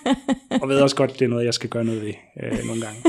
og 0.63 0.69
ved 0.69 0.81
også 0.81 0.97
godt, 0.97 1.19
det 1.19 1.25
er 1.25 1.29
noget, 1.29 1.45
jeg 1.45 1.55
skal 1.55 1.71
gøre 1.71 1.85
noget 1.85 2.03
ved 2.03 2.13
øh, 2.43 2.67
nogle 2.67 2.83
gange. 2.83 3.03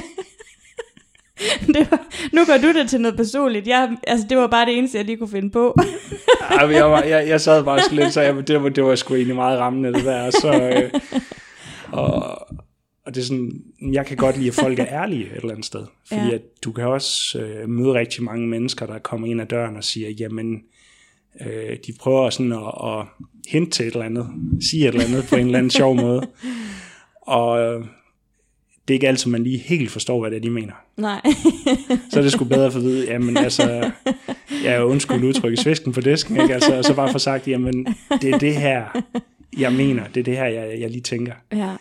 Det 1.67 1.91
var, 1.91 2.08
nu 2.34 2.46
gør 2.46 2.58
du 2.58 2.80
det 2.80 2.89
til 2.89 3.02
noget 3.02 3.17
personligt. 3.17 3.67
Jeg, 3.67 3.98
altså, 4.08 4.26
det 4.30 4.38
var 4.38 4.48
bare 4.48 4.65
det 4.65 4.78
eneste, 4.78 4.98
jeg 4.98 5.06
lige 5.06 5.17
kunne 5.17 5.30
finde 5.30 5.50
på. 5.52 5.76
Ej, 6.60 6.67
jeg, 6.69 6.86
var, 6.91 7.04
jeg, 7.04 7.28
jeg 7.28 7.41
sad 7.41 7.63
bare 7.63 7.82
sådan 7.82 7.98
lidt, 7.98 8.13
så 8.13 8.22
jeg, 8.22 8.48
det, 8.48 8.63
var, 8.63 8.69
det 8.69 8.84
var 8.84 8.96
sgu 8.96 9.15
egentlig 9.15 9.36
meget 9.36 9.60
rammende, 9.60 9.93
det 9.93 10.04
der. 10.06 10.30
Så, 10.32 10.54
øh, 10.54 10.91
og, 11.91 12.24
og 13.06 13.15
det 13.15 13.17
er 13.17 13.26
sådan, 13.26 13.52
jeg 13.91 14.06
kan 14.06 14.17
godt 14.17 14.38
lide, 14.38 14.48
at 14.48 14.54
folk 14.56 14.80
er 14.80 14.86
ærlige 14.89 15.26
et 15.26 15.36
eller 15.36 15.52
andet 15.52 15.65
sted. 15.65 15.86
Fordi 16.08 16.22
Ja. 16.22 16.28
ja. 16.28 16.34
at 16.34 16.41
du 16.63 16.72
kan 16.72 16.88
også 16.88 17.39
øh, 17.41 17.69
møde 17.69 17.93
rigtig 17.93 18.24
mange 18.24 18.48
mennesker, 18.48 18.86
der 18.86 19.00
kommer 19.00 19.28
ind 19.28 19.41
ad 19.41 19.46
døren 19.46 19.78
og 19.78 19.84
siger, 19.84 20.10
jamen, 20.10 20.62
øh, 21.41 21.78
de 21.88 21.93
prøver 22.00 22.30
sådan 22.30 22.52
at, 22.52 22.60
at 23.00 23.06
hente 23.48 23.72
til 23.72 23.88
et 23.88 23.93
eller 23.93 24.06
andet, 24.06 24.28
sige 24.69 24.88
et 24.88 24.93
eller 24.93 25.06
andet 25.08 25.26
på 25.30 25.36
en 25.36 25.46
eller 25.46 25.58
anden 25.58 25.69
sjov 25.69 25.96
måde. 25.96 26.28
Og 27.22 27.60
øh, 27.60 27.86
det 28.88 28.93
er 28.93 28.96
ikke 28.96 29.08
altid, 29.08 29.32
man 29.32 29.43
lige 29.43 29.58
helt 29.58 29.91
forstår, 29.91 30.19
hvad 30.19 30.32
det 30.32 30.38
er, 30.38 30.41
de 30.41 30.50
mener. 30.50 30.74
Nej. 30.98 31.22
Så 32.12 32.19
er 32.19 32.24
det 32.24 32.32
sgu 32.32 32.46
bedre 32.46 32.72
få 32.72 32.78
at 32.78 32.84
vide, 32.84 33.12
jamen 33.12 33.38
altså, 33.38 33.91
jeg 34.63 34.74
er 34.76 34.82
undskyld 34.84 35.24
udtrykke 35.24 35.58
svisken 35.58 35.93
på 35.93 36.02
disken, 36.02 36.41
ikke? 36.41 36.54
Altså, 36.54 36.78
og 36.78 36.84
så 36.84 36.96
bare 36.96 37.12
få 37.12 37.19
sagt, 37.19 37.48
jamen, 37.48 37.86
det 38.22 38.30
er 38.34 38.38
det 38.38 38.56
her, 38.56 39.04
jeg 39.58 39.74
mener, 39.74 40.08
det 40.08 40.19
er 40.19 40.24
det 40.24 40.38
her, 40.38 40.46
jeg, 40.46 40.80
jeg 40.80 40.89
lige 40.89 41.02
tænker. 41.02 41.34
ja. 41.52 41.76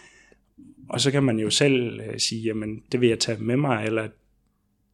Og 0.88 1.00
så 1.00 1.10
kan 1.10 1.22
man 1.22 1.38
jo 1.38 1.50
selv 1.50 2.00
øh, 2.00 2.18
sige, 2.20 2.42
jamen, 2.42 2.82
det 2.92 3.00
vil 3.00 3.08
jeg 3.08 3.18
tage 3.18 3.38
med 3.42 3.56
mig, 3.56 3.84
eller 3.86 4.08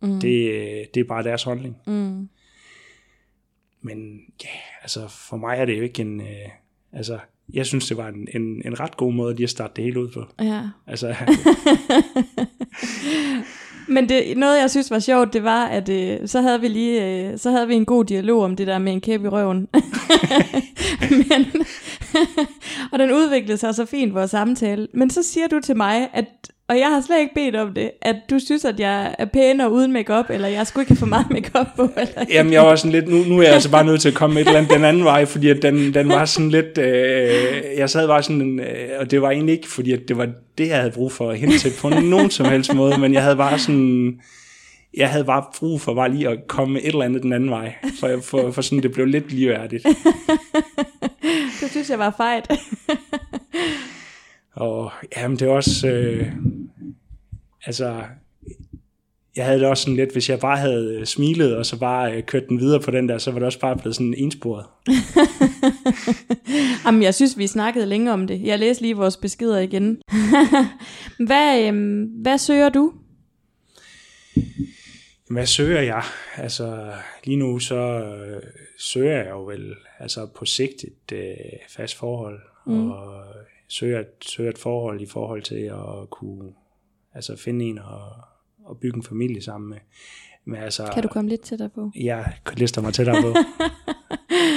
Mm. 0.02 0.20
det, 0.20 0.50
øh, 0.50 0.84
det 0.94 1.00
er 1.00 1.04
bare 1.08 1.22
deres 1.22 1.42
holdning. 1.42 1.76
Mm. 1.86 2.28
Men 3.82 4.20
ja, 4.44 4.48
altså, 4.82 5.08
for 5.28 5.36
mig 5.36 5.58
er 5.58 5.64
det 5.64 5.78
jo 5.78 5.82
ikke 5.82 6.02
en, 6.02 6.20
øh, 6.20 6.48
altså, 6.92 7.18
jeg 7.54 7.66
synes, 7.66 7.88
det 7.88 7.96
var 7.96 8.08
en, 8.08 8.28
en, 8.34 8.62
en 8.64 8.80
ret 8.80 8.96
god 8.96 9.12
måde 9.12 9.34
lige 9.34 9.44
at 9.44 9.50
starte 9.50 9.72
det 9.76 9.84
hele 9.84 10.00
ud 10.00 10.08
på. 10.08 10.24
Ja. 10.40 10.62
Altså, 10.86 11.14
Men 13.88 14.08
det, 14.08 14.38
noget, 14.38 14.60
jeg 14.60 14.70
synes 14.70 14.90
var 14.90 14.98
sjovt, 14.98 15.32
det 15.32 15.44
var, 15.44 15.66
at 15.66 15.88
øh, 15.88 16.28
så 16.28 16.40
havde 16.40 16.60
vi 16.60 16.68
lige 16.68 17.28
øh, 17.30 17.38
så 17.38 17.50
havde 17.50 17.68
vi 17.68 17.74
en 17.74 17.84
god 17.84 18.04
dialog 18.04 18.42
om 18.42 18.56
det 18.56 18.66
der 18.66 18.78
med 18.78 18.92
en 18.92 19.00
kæp 19.00 19.24
i 19.24 19.28
røven. 19.28 19.68
Men, 21.30 21.46
og 22.92 22.98
den 22.98 23.12
udviklede 23.12 23.58
sig 23.58 23.74
så 23.74 23.84
fint, 23.84 24.14
vores 24.14 24.30
samtale. 24.30 24.88
Men 24.94 25.10
så 25.10 25.22
siger 25.22 25.48
du 25.48 25.60
til 25.60 25.76
mig, 25.76 26.08
at, 26.12 26.26
og 26.68 26.78
jeg 26.78 26.88
har 26.88 27.00
slet 27.00 27.20
ikke 27.20 27.34
bedt 27.34 27.56
om 27.56 27.74
det, 27.74 27.90
at 28.02 28.16
du 28.30 28.38
synes, 28.38 28.64
at 28.64 28.80
jeg 28.80 29.14
er 29.18 29.24
pænere 29.24 29.72
uden 29.72 29.92
makeup 29.92 30.30
eller 30.30 30.48
jeg 30.48 30.66
skulle 30.66 30.82
ikke 30.82 30.90
have 30.90 30.98
for 30.98 31.06
meget 31.06 31.30
makeup 31.30 31.66
på. 31.76 31.88
Eller 31.96 32.24
Jamen, 32.30 32.52
jeg 32.52 32.62
var 32.62 32.76
sådan 32.76 32.92
lidt, 32.92 33.08
nu, 33.08 33.16
nu 33.16 33.38
er 33.38 33.42
jeg 33.42 33.52
altså 33.52 33.70
bare 33.70 33.84
nødt 33.84 34.00
til 34.00 34.08
at 34.08 34.14
komme 34.14 34.40
et 34.40 34.46
eller 34.46 34.58
andet 34.58 34.72
den 34.72 34.84
anden 34.84 35.04
vej, 35.04 35.24
fordi 35.24 35.50
at 35.50 35.62
den, 35.62 35.94
den 35.94 36.08
var 36.08 36.24
sådan 36.24 36.50
lidt, 36.50 36.78
øh, 36.78 37.62
jeg 37.76 37.90
sad 37.90 38.06
bare 38.06 38.22
sådan, 38.22 38.60
øh, 38.60 39.00
og 39.00 39.10
det 39.10 39.22
var 39.22 39.30
egentlig 39.30 39.54
ikke, 39.54 39.68
fordi 39.68 39.92
at 39.92 40.00
det 40.08 40.16
var 40.16 40.28
det, 40.58 40.68
jeg 40.68 40.76
havde 40.76 40.90
brug 40.90 41.12
for 41.12 41.30
at 41.30 41.38
hente 41.38 41.58
til 41.58 41.72
på 41.80 41.88
nogen 41.88 42.30
som 42.30 42.46
helst 42.46 42.74
måde, 42.74 43.00
men 43.00 43.14
jeg 43.14 43.22
havde 43.22 43.36
bare 43.36 43.58
sådan, 43.58 44.20
jeg 44.96 45.10
havde 45.10 45.24
bare 45.24 45.44
brug 45.58 45.80
for 45.80 45.94
bare 45.94 46.12
lige 46.12 46.28
at 46.28 46.38
komme 46.48 46.80
et 46.80 46.86
eller 46.86 47.04
andet 47.04 47.22
den 47.22 47.32
anden 47.32 47.50
vej, 47.50 47.74
for, 48.00 48.20
for, 48.22 48.50
for 48.50 48.62
sådan, 48.62 48.82
det 48.82 48.92
blev 48.92 49.06
lidt 49.06 49.32
ligeværdigt. 49.32 49.86
Det 51.60 51.70
synes 51.70 51.90
jeg 51.90 51.98
var 51.98 52.14
fejt. 52.16 52.50
Og 54.58 54.92
jamen, 55.16 55.38
det 55.38 55.48
er 55.48 55.52
også, 55.52 55.88
øh, 55.88 56.32
altså, 57.66 58.02
jeg 59.36 59.44
havde 59.44 59.60
det 59.60 59.68
også 59.68 59.82
sådan 59.82 59.96
lidt, 59.96 60.12
hvis 60.12 60.30
jeg 60.30 60.40
bare 60.40 60.56
havde 60.56 61.06
smilet, 61.06 61.56
og 61.56 61.66
så 61.66 61.78
bare 61.78 62.16
øh, 62.16 62.22
kørt 62.22 62.48
den 62.48 62.60
videre 62.60 62.80
på 62.80 62.90
den 62.90 63.08
der, 63.08 63.18
så 63.18 63.30
var 63.30 63.38
det 63.38 63.46
også 63.46 63.60
bare 63.60 63.76
blevet 63.76 63.94
sådan 63.94 64.14
ensporet. 64.16 64.66
Jamen, 66.84 67.02
jeg 67.02 67.14
synes, 67.14 67.38
vi 67.38 67.46
snakkede 67.46 67.86
længe 67.86 68.12
om 68.12 68.26
det. 68.26 68.42
Jeg 68.44 68.58
læste 68.58 68.82
lige 68.82 68.96
vores 68.96 69.16
beskeder 69.16 69.58
igen. 69.58 70.02
hvad, 71.26 71.66
øhm, 71.68 72.02
hvad 72.02 72.38
søger 72.38 72.68
du? 72.68 72.92
Hvad 75.30 75.46
søger 75.46 75.80
jeg? 75.80 76.02
Altså, 76.36 76.92
lige 77.24 77.36
nu 77.36 77.58
så 77.58 77.76
øh, 77.76 78.42
søger 78.78 79.16
jeg 79.16 79.30
jo 79.30 79.44
vel 79.44 79.74
altså 79.98 80.26
på 80.26 80.44
sigt 80.44 80.84
et 80.84 81.16
øh, 81.16 81.34
fast 81.68 81.96
forhold, 81.96 82.40
mm. 82.66 82.90
og 82.90 83.24
søger, 83.68 84.00
et- 84.00 84.24
søger 84.24 84.50
et 84.50 84.58
forhold 84.58 85.00
i 85.00 85.06
forhold 85.06 85.42
til 85.42 85.54
at 85.60 86.10
kunne 86.10 86.52
altså 87.14 87.36
finde 87.36 87.64
en 87.64 87.78
og, 87.78 88.00
og 88.64 88.78
bygge 88.78 88.96
en 88.96 89.02
familie 89.02 89.42
sammen 89.42 89.70
med. 89.70 89.78
Men 90.44 90.60
altså, 90.60 90.90
Kan 90.94 91.02
du 91.02 91.08
komme 91.08 91.30
lidt 91.30 91.40
tættere 91.40 91.68
på? 91.68 91.90
Jeg 91.96 92.32
lister 92.56 92.82
mig 92.82 92.94
tættere 92.94 93.22
på. 93.22 93.34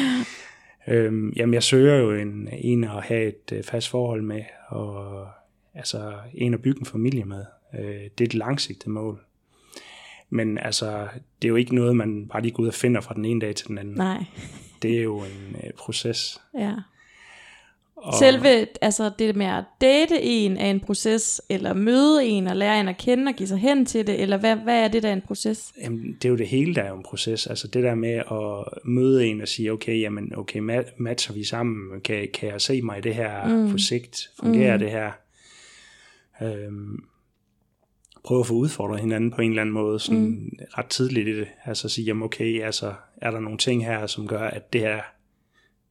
øhm, 0.94 1.30
jamen, 1.36 1.54
jeg 1.54 1.64
søger 1.64 1.96
jo 1.98 2.12
en, 2.12 2.50
en 2.52 2.84
at 2.84 3.04
have 3.04 3.28
et 3.28 3.52
øh, 3.54 3.64
fast 3.64 3.90
forhold 3.90 4.22
med, 4.22 4.44
og 4.68 5.28
altså 5.74 6.14
en 6.34 6.54
at 6.54 6.62
bygge 6.62 6.80
en 6.80 6.86
familie 6.86 7.26
med. 7.26 7.46
Øh, 7.80 7.86
det 8.18 8.22
er 8.22 8.26
et 8.26 8.34
langsigtet 8.34 8.88
mål. 8.88 9.22
Men 10.30 10.58
altså, 10.58 11.08
det 11.42 11.48
er 11.48 11.50
jo 11.50 11.56
ikke 11.56 11.76
noget, 11.76 11.96
man 11.96 12.28
bare 12.28 12.42
lige 12.42 12.52
går 12.52 12.64
ud 12.64 12.68
og 12.68 12.74
finder 12.74 13.02
fra 13.02 13.14
den 13.14 13.26
ene 13.26 13.42
dag 13.42 13.56
til 13.56 13.68
den 13.68 13.78
anden. 13.78 13.96
Nej. 13.96 14.26
Det 14.82 14.98
er 14.98 15.04
jo 15.04 15.18
en 15.20 15.56
øh, 15.64 15.72
proces. 15.78 16.42
Ja. 16.60 16.76
Og, 18.04 18.14
Selve, 18.14 18.68
altså 18.82 19.12
det 19.20 19.36
med 19.36 19.46
at 19.46 19.64
date 19.82 20.22
en 20.22 20.58
er 20.58 20.70
en 20.70 20.80
proces, 20.80 21.42
eller 21.50 21.74
møde 21.74 22.26
en 22.26 22.48
og 22.48 22.56
lære 22.56 22.80
en 22.80 22.88
at 22.88 22.98
kende 22.98 23.30
og 23.30 23.36
give 23.36 23.48
sig 23.48 23.58
hen 23.58 23.86
til 23.86 24.08
det, 24.08 24.22
eller 24.22 24.38
hvad, 24.38 24.56
hvad 24.56 24.84
er 24.84 24.88
det, 24.88 25.04
der 25.04 25.10
er 25.10 25.14
en 25.14 25.22
proces? 25.22 25.74
Jamen, 25.82 26.14
det 26.14 26.26
er 26.26 26.30
jo 26.30 26.36
det 26.36 26.48
hele, 26.48 26.76
der 26.76 26.82
er 26.82 26.90
jo 26.90 26.96
en 26.96 27.04
proces. 27.04 27.48
Altså 27.48 27.68
det 27.68 27.84
der 27.84 27.96
med 27.96 28.14
at 28.32 28.84
møde 28.86 29.26
en 29.26 29.42
og 29.42 29.48
sige, 29.48 29.72
okay, 29.72 30.02
jamen, 30.02 30.36
okay, 30.38 30.60
ma- 30.60 30.94
matcher 30.98 31.34
vi 31.34 31.44
sammen? 31.44 32.02
Kan, 32.02 32.28
kan 32.34 32.50
jeg 32.50 32.62
se 32.62 32.82
mig 32.82 32.98
i 32.98 33.02
det 33.02 33.16
her 33.16 33.48
mm. 33.48 33.72
på 33.72 33.78
sigt? 33.78 34.30
Fungerer 34.40 34.78
mm. 34.78 34.80
det 34.80 34.92
her? 34.92 35.12
Øhm, 36.42 37.04
prøve 38.24 38.40
at 38.40 38.48
få 38.48 38.54
udfordret 38.54 39.00
hinanden 39.00 39.32
på 39.32 39.42
en 39.42 39.50
eller 39.50 39.62
anden 39.62 39.74
måde, 39.74 40.00
sådan 40.00 40.22
mm. 40.22 40.60
ret 40.78 40.88
tidligt 40.88 41.28
i 41.28 41.40
det. 41.40 41.48
Altså 41.66 41.90
sige, 41.90 42.06
jamen 42.06 42.24
okay, 42.24 42.62
altså, 42.62 42.94
er 43.18 43.32
der 43.32 43.40
nogle 43.40 43.58
ting 43.58 43.86
her, 43.86 44.08
som 44.08 44.28
gør, 44.28 44.48
at 44.48 44.74
det 44.74 44.82
her, 44.82 45.02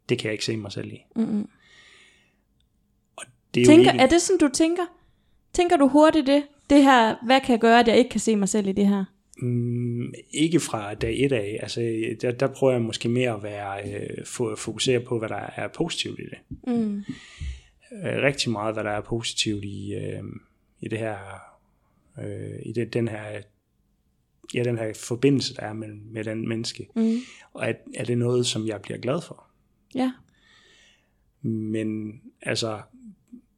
det 0.08 0.18
kan 0.18 0.24
jeg 0.24 0.32
ikke 0.32 0.44
se 0.44 0.56
mig 0.56 0.72
selv 0.72 0.92
i. 0.92 1.00
Mm-mm. 1.16 1.48
Det 3.54 3.60
er 3.60 3.66
Tænker, 3.66 3.84
jo 3.84 3.92
ikke, 3.92 4.02
er 4.02 4.06
det 4.06 4.22
sådan, 4.22 4.38
du 4.38 4.48
tænker? 4.54 4.82
Tænker 5.52 5.76
du 5.76 5.88
hurtigt 5.88 6.26
det? 6.26 6.42
Det 6.70 6.82
her, 6.82 7.16
hvad 7.26 7.40
kan 7.40 7.58
gøre, 7.58 7.80
at 7.80 7.88
jeg 7.88 7.98
ikke 7.98 8.10
kan 8.10 8.20
se 8.20 8.36
mig 8.36 8.48
selv 8.48 8.68
i 8.68 8.72
det 8.72 8.86
her? 8.86 9.04
Mm, 9.42 10.12
ikke 10.32 10.60
fra 10.60 10.94
dag 10.94 11.24
et 11.24 11.32
af. 11.32 11.58
Altså, 11.62 11.80
der, 12.20 12.32
der 12.32 12.46
prøver 12.46 12.72
jeg 12.72 12.82
måske 12.82 13.08
mere 13.08 13.34
at 13.34 13.42
være, 13.42 13.92
øh, 13.92 14.26
fokusere 14.56 15.00
på, 15.00 15.18
hvad 15.18 15.28
der 15.28 15.50
er 15.56 15.68
positivt 15.68 16.20
i 16.20 16.22
det. 16.22 16.38
Mm. 16.66 16.96
Øh, 17.92 18.22
rigtig 18.22 18.52
meget, 18.52 18.74
hvad 18.74 18.84
der 18.84 18.90
er 18.90 19.00
positivt 19.00 19.64
i, 19.64 19.94
øh, 19.94 20.22
i 20.80 20.88
det 20.88 20.98
her, 20.98 21.16
øh, 22.18 22.58
i 22.62 22.72
det, 22.72 22.92
den 22.92 23.08
her, 23.08 23.40
ja, 24.54 24.62
den 24.62 24.78
her 24.78 24.92
forbindelse, 24.94 25.54
der 25.54 25.62
er 25.62 25.72
med, 25.72 25.88
med 25.88 26.24
den 26.24 26.48
menneske. 26.48 26.88
Mm. 26.96 27.18
Og 27.52 27.68
er, 27.68 27.72
er 27.94 28.04
det 28.04 28.18
noget, 28.18 28.46
som 28.46 28.66
jeg 28.66 28.80
bliver 28.82 28.98
glad 28.98 29.20
for? 29.20 29.46
Ja. 29.94 30.12
Men 31.42 32.20
altså, 32.42 32.80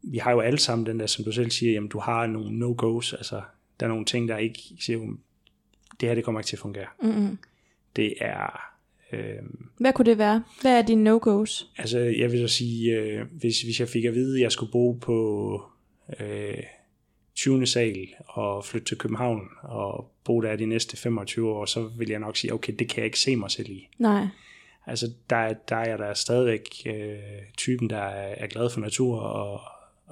vi 0.03 0.19
har 0.19 0.33
jo 0.33 0.41
alle 0.41 0.59
sammen 0.59 0.87
den 0.87 1.01
der, 1.01 1.07
som 1.07 1.25
du 1.25 1.33
selv 1.33 1.51
siger, 1.51 1.73
jamen 1.73 1.89
du 1.89 1.99
har 1.99 2.27
nogle 2.27 2.67
no-go's, 2.67 3.17
altså 3.17 3.43
der 3.81 3.87
er 3.87 3.89
nogle 3.89 4.05
ting, 4.05 4.29
der 4.29 4.37
ikke 4.37 4.61
siger, 4.81 4.99
det 6.01 6.09
her 6.09 6.15
det 6.15 6.25
kommer 6.25 6.41
ikke 6.41 6.49
til 6.49 6.57
at 6.57 6.61
fungere. 6.61 6.87
Mm-mm. 7.03 7.39
Det 7.97 8.15
er, 8.21 8.61
øh, 9.13 9.43
Hvad 9.79 9.93
kunne 9.93 10.07
det 10.07 10.19
være? 10.19 10.45
Hvad 10.61 10.79
er 10.79 10.83
dine 10.83 11.11
no-go's? 11.11 11.67
altså 11.79 11.99
jeg 11.99 12.33
vil 12.33 12.49
så 12.49 12.55
sige, 12.57 12.93
øh, 12.93 13.27
hvis, 13.41 13.63
hvis 13.63 13.81
jeg 13.81 13.89
fik 13.89 14.05
at 14.05 14.15
vide, 14.15 14.39
at 14.39 14.43
jeg 14.43 14.53
skulle 14.53 14.73
bo 14.73 14.93
på 14.93 15.63
øh, 16.21 16.63
20. 17.35 17.67
sal 17.67 18.09
og 18.27 18.65
flytte 18.65 18.87
til 18.87 18.99
København 18.99 19.49
og 19.63 20.13
bo 20.25 20.41
der 20.41 20.57
de 20.57 20.67
næste 20.67 20.97
25 20.97 21.51
år, 21.51 21.65
så 21.65 21.91
vil 21.99 22.09
jeg 22.09 22.19
nok 22.19 22.37
sige, 22.37 22.55
okay, 22.55 22.73
det 22.79 22.89
kan 22.89 22.97
jeg 22.97 23.05
ikke 23.05 23.21
se 23.21 23.37
mig 23.37 23.51
selv 23.51 23.71
i. 23.71 23.89
Nej. 23.99 24.27
Altså, 24.87 25.07
der, 25.31 25.53
der 25.53 25.77
er 25.77 25.89
jeg 25.89 25.99
da 25.99 26.15
stadigvæk 26.15 26.69
øh, 26.87 27.19
typen, 27.57 27.91
der 27.91 27.99
er, 27.99 28.35
er 28.37 28.47
glad 28.47 28.71
for 28.71 28.81
natur, 28.81 29.21
og, 29.21 29.61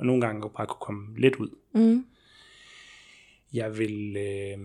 og 0.00 0.06
nogle 0.06 0.20
gange 0.26 0.50
bare 0.56 0.66
kunne 0.66 0.80
komme 0.80 1.20
lidt 1.20 1.36
ud. 1.36 1.48
Mm. 1.74 2.04
Jeg 3.52 3.78
vil, 3.78 4.16
øh, 4.16 4.58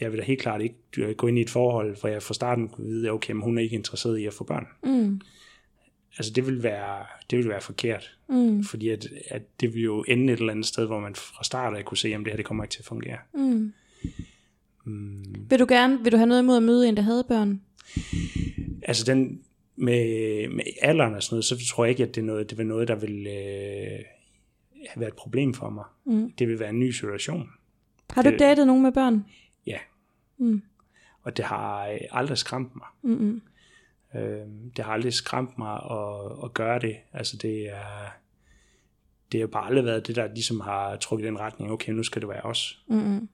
jeg 0.00 0.12
vil 0.12 0.18
da 0.18 0.24
helt 0.24 0.40
klart 0.40 0.62
ikke 0.62 0.76
øh, 0.98 1.14
gå 1.14 1.26
ind 1.26 1.38
i 1.38 1.42
et 1.42 1.50
forhold, 1.50 2.00
hvor 2.00 2.08
jeg 2.08 2.22
fra 2.22 2.34
starten 2.34 2.68
kunne 2.68 2.86
vide, 2.86 3.10
okay, 3.10 3.32
men 3.32 3.42
hun 3.42 3.58
er 3.58 3.62
ikke 3.62 3.76
interesseret 3.76 4.18
i 4.18 4.26
at 4.26 4.34
få 4.34 4.44
børn. 4.44 4.66
Mm. 4.82 5.20
Altså, 6.18 6.32
det 6.32 6.46
vil 6.46 6.62
være, 6.62 7.04
det 7.30 7.38
vil 7.38 7.48
være 7.48 7.60
forkert, 7.60 8.16
Mm. 8.28 8.64
fordi 8.64 8.88
at, 8.88 9.06
at 9.28 9.60
det 9.60 9.74
vil 9.74 9.82
jo 9.82 10.04
ende 10.08 10.32
et 10.32 10.38
eller 10.38 10.52
andet 10.52 10.66
sted, 10.66 10.86
hvor 10.86 11.00
man 11.00 11.14
fra 11.14 11.44
start 11.44 11.76
af 11.76 11.84
kunne 11.84 11.98
se, 11.98 12.14
at 12.14 12.20
det 12.20 12.28
her 12.28 12.36
det 12.36 12.44
kommer 12.44 12.64
ikke 12.64 12.72
til 12.72 12.80
at 12.80 12.86
fungere. 12.86 13.18
Mm. 13.34 13.72
Mm. 14.84 15.24
Vil 15.50 15.58
du 15.58 15.66
gerne, 15.68 15.98
vil 16.02 16.12
du 16.12 16.16
have 16.16 16.26
noget 16.26 16.42
imod 16.42 16.56
at 16.56 16.62
møde 16.62 16.88
en, 16.88 16.96
der 16.96 17.02
havde 17.02 17.24
børn? 17.28 17.60
Altså 18.82 19.04
den 19.04 19.40
med, 19.80 20.48
med 20.48 20.64
alderen 20.82 21.14
og 21.14 21.22
sådan 21.22 21.34
noget, 21.34 21.44
så 21.44 21.56
tror 21.68 21.84
jeg 21.84 21.90
ikke, 21.90 22.02
at 22.02 22.14
det 22.14 22.20
er 22.20 22.24
noget, 22.24 22.50
det 22.50 22.58
vil 22.58 22.66
noget, 22.66 22.88
der 22.88 22.94
vil 22.94 23.26
øh, 23.26 23.98
have 24.88 25.00
været 25.00 25.08
et 25.10 25.16
problem 25.16 25.54
for 25.54 25.70
mig. 25.70 25.84
Mm. 26.06 26.32
Det 26.32 26.48
vil 26.48 26.58
være 26.60 26.70
en 26.70 26.78
ny 26.78 26.90
situation. 26.90 27.50
Har 28.10 28.22
du 28.22 28.30
Det- 28.30 28.38
datet 28.38 28.66
nogen 28.66 28.82
med 28.82 28.92
børn? 28.92 29.24
Ja. 29.66 29.78
Mm. 30.38 30.62
Og 31.22 31.36
det 31.36 31.44
har 31.44 31.86
øh, 31.88 31.98
aldrig 32.10 32.38
skræmt 32.38 32.76
mig. 32.76 32.86
Mm-mm. 33.02 33.42
Øh, 34.14 34.46
det 34.76 34.84
har 34.84 34.92
aldrig 34.92 35.12
skræmt 35.12 35.58
mig 35.58 35.74
at, 35.74 36.44
at 36.44 36.54
gøre 36.54 36.78
det. 36.78 36.96
Altså 37.12 37.36
det 37.36 37.68
er, 37.68 38.12
det 39.32 39.40
har 39.40 39.46
bare 39.46 39.66
aldrig 39.66 39.84
været 39.84 40.06
det, 40.06 40.16
der 40.16 40.28
ligesom 40.34 40.60
har 40.60 40.96
trukket 40.96 41.26
den 41.26 41.38
retning, 41.40 41.72
okay, 41.72 41.92
nu 41.92 42.02
skal 42.02 42.22
det 42.22 42.28
være 42.28 42.42
os. 42.42 42.84
Mm-mm. 42.88 43.28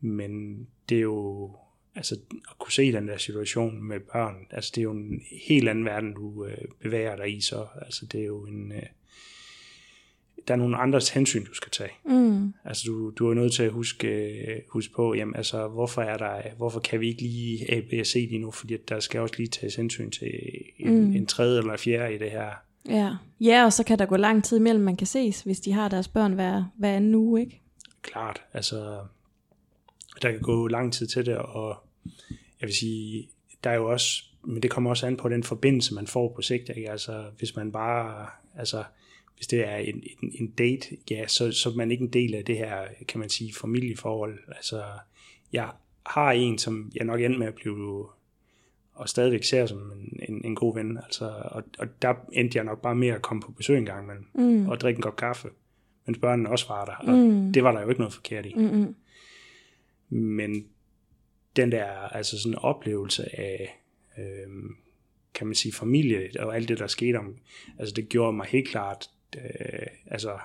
Men 0.00 0.58
det 0.88 0.96
er 0.98 1.02
jo, 1.02 1.56
altså 1.94 2.14
at 2.50 2.58
kunne 2.58 2.72
se 2.72 2.92
den 2.92 3.08
der 3.08 3.16
situation 3.18 3.82
med 3.82 4.00
børn, 4.00 4.34
altså 4.50 4.72
det 4.74 4.80
er 4.80 4.82
jo 4.82 4.92
en 4.92 5.22
helt 5.48 5.68
anden 5.68 5.84
verden, 5.84 6.14
du 6.14 6.44
øh, 6.44 6.58
bevæger 6.82 7.16
dig 7.16 7.36
i 7.36 7.40
så. 7.40 7.66
Altså 7.82 8.06
det 8.06 8.20
er 8.20 8.24
jo 8.24 8.46
en, 8.46 8.72
øh, 8.72 8.82
der 10.48 10.54
er 10.54 10.58
nogle 10.58 10.76
andres 10.76 11.08
hensyn, 11.10 11.44
du 11.44 11.54
skal 11.54 11.70
tage. 11.70 11.90
Mm. 12.04 12.52
Altså 12.64 12.84
du, 12.86 13.10
du 13.10 13.30
er 13.30 13.34
nødt 13.34 13.52
til 13.52 13.62
at 13.62 13.70
huske, 13.72 14.08
øh, 14.08 14.60
huske 14.68 14.94
på, 14.94 15.14
jamen 15.14 15.36
altså 15.36 15.68
hvorfor 15.68 16.02
er 16.02 16.16
der, 16.16 16.42
hvorfor 16.56 16.80
kan 16.80 17.00
vi 17.00 17.08
ikke 17.08 17.22
lige 17.22 17.72
A, 17.74 17.80
B 17.80 17.92
og 18.00 18.06
C 18.06 18.14
lige 18.14 18.38
nu, 18.38 18.50
fordi 18.50 18.76
der 18.88 19.00
skal 19.00 19.20
også 19.20 19.34
lige 19.38 19.48
tages 19.48 19.74
hensyn 19.74 20.10
til 20.10 20.32
en, 20.78 21.04
Mm. 21.04 21.12
en 21.12 21.26
tredje 21.26 21.58
eller 21.58 21.76
fjerde 21.76 22.14
i 22.14 22.18
det 22.18 22.30
her. 22.30 22.50
Ja. 22.88 23.16
ja, 23.40 23.64
og 23.64 23.72
så 23.72 23.84
kan 23.84 23.98
der 23.98 24.06
gå 24.06 24.16
lang 24.16 24.44
tid 24.44 24.56
imellem, 24.56 24.84
man 24.84 24.96
kan 24.96 25.06
ses, 25.06 25.42
hvis 25.42 25.60
de 25.60 25.72
har 25.72 25.88
deres 25.88 26.08
børn 26.08 26.32
hver, 26.32 26.64
hver 26.78 26.96
anden 26.96 27.14
uge, 27.14 27.40
ikke? 27.40 27.60
klart. 28.02 28.42
Altså, 28.52 28.98
der 30.22 30.30
kan 30.30 30.40
gå 30.40 30.66
lang 30.66 30.92
tid 30.92 31.06
til 31.06 31.26
det, 31.26 31.36
og 31.36 31.76
jeg 32.60 32.66
vil 32.66 32.74
sige, 32.74 33.28
der 33.64 33.70
er 33.70 33.74
jo 33.74 33.90
også, 33.90 34.24
men 34.44 34.62
det 34.62 34.70
kommer 34.70 34.90
også 34.90 35.06
an 35.06 35.16
på 35.16 35.28
den 35.28 35.42
forbindelse, 35.44 35.94
man 35.94 36.06
får 36.06 36.32
på 36.36 36.42
sigt. 36.42 36.70
Ikke? 36.76 36.90
Altså, 36.90 37.24
hvis 37.38 37.56
man 37.56 37.72
bare, 37.72 38.26
altså, 38.58 38.84
hvis 39.36 39.46
det 39.46 39.68
er 39.68 39.76
en, 39.76 40.02
en, 40.22 40.32
en 40.40 40.46
date, 40.50 40.86
ja, 41.10 41.26
så, 41.26 41.52
så 41.52 41.68
er 41.70 41.74
man 41.74 41.90
ikke 41.90 42.02
en 42.04 42.12
del 42.12 42.34
af 42.34 42.44
det 42.44 42.56
her, 42.56 42.82
kan 43.08 43.20
man 43.20 43.28
sige, 43.28 43.54
familieforhold. 43.54 44.38
Altså, 44.48 44.82
jeg 45.52 45.70
har 46.06 46.32
en, 46.32 46.58
som 46.58 46.92
jeg 46.94 47.04
nok 47.04 47.20
endte 47.20 47.38
med 47.38 47.46
at 47.46 47.54
blive, 47.54 48.06
og 48.94 49.08
stadigvæk 49.08 49.44
ser 49.44 49.66
som 49.66 49.78
en, 49.92 50.20
en, 50.28 50.44
en 50.44 50.54
god 50.54 50.74
ven. 50.74 50.96
Altså, 51.04 51.24
og, 51.44 51.62
og 51.78 51.86
der 52.02 52.14
endte 52.32 52.56
jeg 52.56 52.64
nok 52.64 52.82
bare 52.82 52.94
med 52.94 53.08
at 53.08 53.22
komme 53.22 53.40
på 53.42 53.52
besøg 53.52 53.78
en 53.78 53.86
gang 53.86 54.04
imellem, 54.04 54.26
Mm. 54.34 54.68
og 54.68 54.80
drikke 54.80 54.98
en 54.98 55.02
kop 55.02 55.16
kaffe, 55.16 55.48
mens 56.06 56.18
børnene 56.18 56.50
også 56.50 56.68
var 56.68 56.84
der. 56.84 57.12
Og 57.12 57.18
Mm. 57.18 57.52
det 57.52 57.64
var 57.64 57.72
der 57.72 57.80
jo 57.82 57.88
ikke 57.88 58.00
noget 58.00 58.14
forkert 58.14 58.46
i. 58.46 58.54
Mm-mm. 58.56 58.94
Men 60.08 60.66
den 61.56 61.72
der 61.72 61.86
altså 61.86 62.40
sådan 62.40 62.58
oplevelse 62.58 63.40
af, 63.40 63.80
øhm, 64.18 64.76
kan 65.34 65.46
man 65.46 65.54
sige, 65.54 65.72
familie 65.72 66.30
og 66.38 66.56
alt 66.56 66.68
det, 66.68 66.78
der 66.78 66.86
skete 66.86 67.16
om, 67.16 67.36
altså 67.78 67.94
det 67.94 68.08
gjorde 68.08 68.32
mig 68.36 68.46
helt 68.46 68.68
klart, 68.68 69.10
øh, 69.36 69.86
altså 70.06 70.38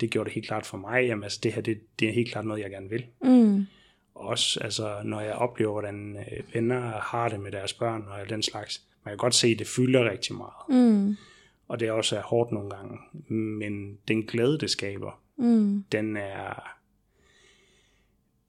det 0.00 0.10
gjorde 0.10 0.24
det 0.28 0.34
helt 0.34 0.46
klart 0.46 0.66
for 0.66 0.78
mig, 0.78 1.06
jamen 1.06 1.22
altså 1.24 1.40
det 1.42 1.52
her, 1.52 1.62
det, 1.62 1.80
det 2.00 2.08
er 2.08 2.12
helt 2.12 2.30
klart 2.30 2.44
noget, 2.46 2.62
jeg 2.62 2.70
gerne 2.70 2.90
vil. 2.90 3.06
Mm. 3.22 3.66
Også 4.14 4.60
altså, 4.60 5.00
når 5.04 5.20
jeg 5.20 5.34
oplever, 5.34 5.72
hvordan 5.72 6.16
øh, 6.16 6.54
venner 6.54 6.80
har 6.90 7.28
det 7.28 7.40
med 7.40 7.52
deres 7.52 7.72
børn 7.72 8.02
og 8.08 8.28
den 8.28 8.42
slags, 8.42 8.84
man 9.04 9.12
kan 9.12 9.18
godt 9.18 9.34
se, 9.34 9.48
at 9.48 9.58
det 9.58 9.66
fylder 9.66 10.10
rigtig 10.10 10.34
meget. 10.36 10.68
Mm. 10.96 11.16
Og 11.68 11.80
det 11.80 11.90
også 11.90 12.16
er 12.16 12.22
hårdt 12.22 12.52
nogle 12.52 12.70
gange. 12.70 12.98
Men 13.34 13.98
den 14.08 14.22
glæde, 14.22 14.58
det 14.58 14.70
skaber, 14.70 15.22
Mm. 15.36 15.84
den 15.92 16.16
er... 16.16 16.77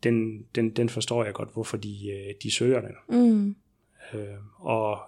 Den, 0.03 0.45
den, 0.55 0.69
den 0.69 0.89
forstår 0.89 1.23
jeg 1.23 1.33
godt, 1.33 1.53
hvorfor 1.53 1.77
de, 1.77 2.09
øh, 2.09 2.33
de 2.43 2.51
søger 2.51 2.81
den. 2.81 2.95
Mm. 3.09 3.55
Øh, 4.13 4.27
og 4.59 4.99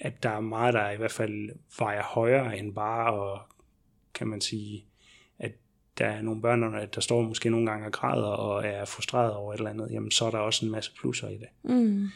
at 0.00 0.22
der 0.22 0.30
er 0.30 0.40
meget, 0.40 0.74
der 0.74 0.90
i 0.90 0.96
hvert 0.96 1.12
fald 1.12 1.50
vejer 1.78 2.02
højere 2.02 2.58
end 2.58 2.74
bare 2.74 3.14
og 3.14 3.40
kan 4.14 4.26
man 4.26 4.40
sige, 4.40 4.84
at 5.38 5.52
der 5.98 6.06
er 6.06 6.22
nogle 6.22 6.42
børn, 6.42 6.62
der- 6.62 6.86
der 6.86 7.00
står 7.00 7.22
måske 7.22 7.50
nogle 7.50 7.70
gange 7.70 7.86
og 7.86 7.92
græder 7.92 8.26
og 8.26 8.66
er 8.66 8.84
frustreret 8.84 9.32
over 9.34 9.52
et 9.52 9.58
eller 9.58 9.70
andet, 9.70 9.88
jamen 9.90 10.10
så 10.10 10.24
er 10.26 10.30
der 10.30 10.38
også 10.38 10.66
en 10.66 10.72
masse 10.72 10.92
plusser 11.00 11.28
i 11.28 11.34
det. 11.38 11.48
Mm. 11.62 12.06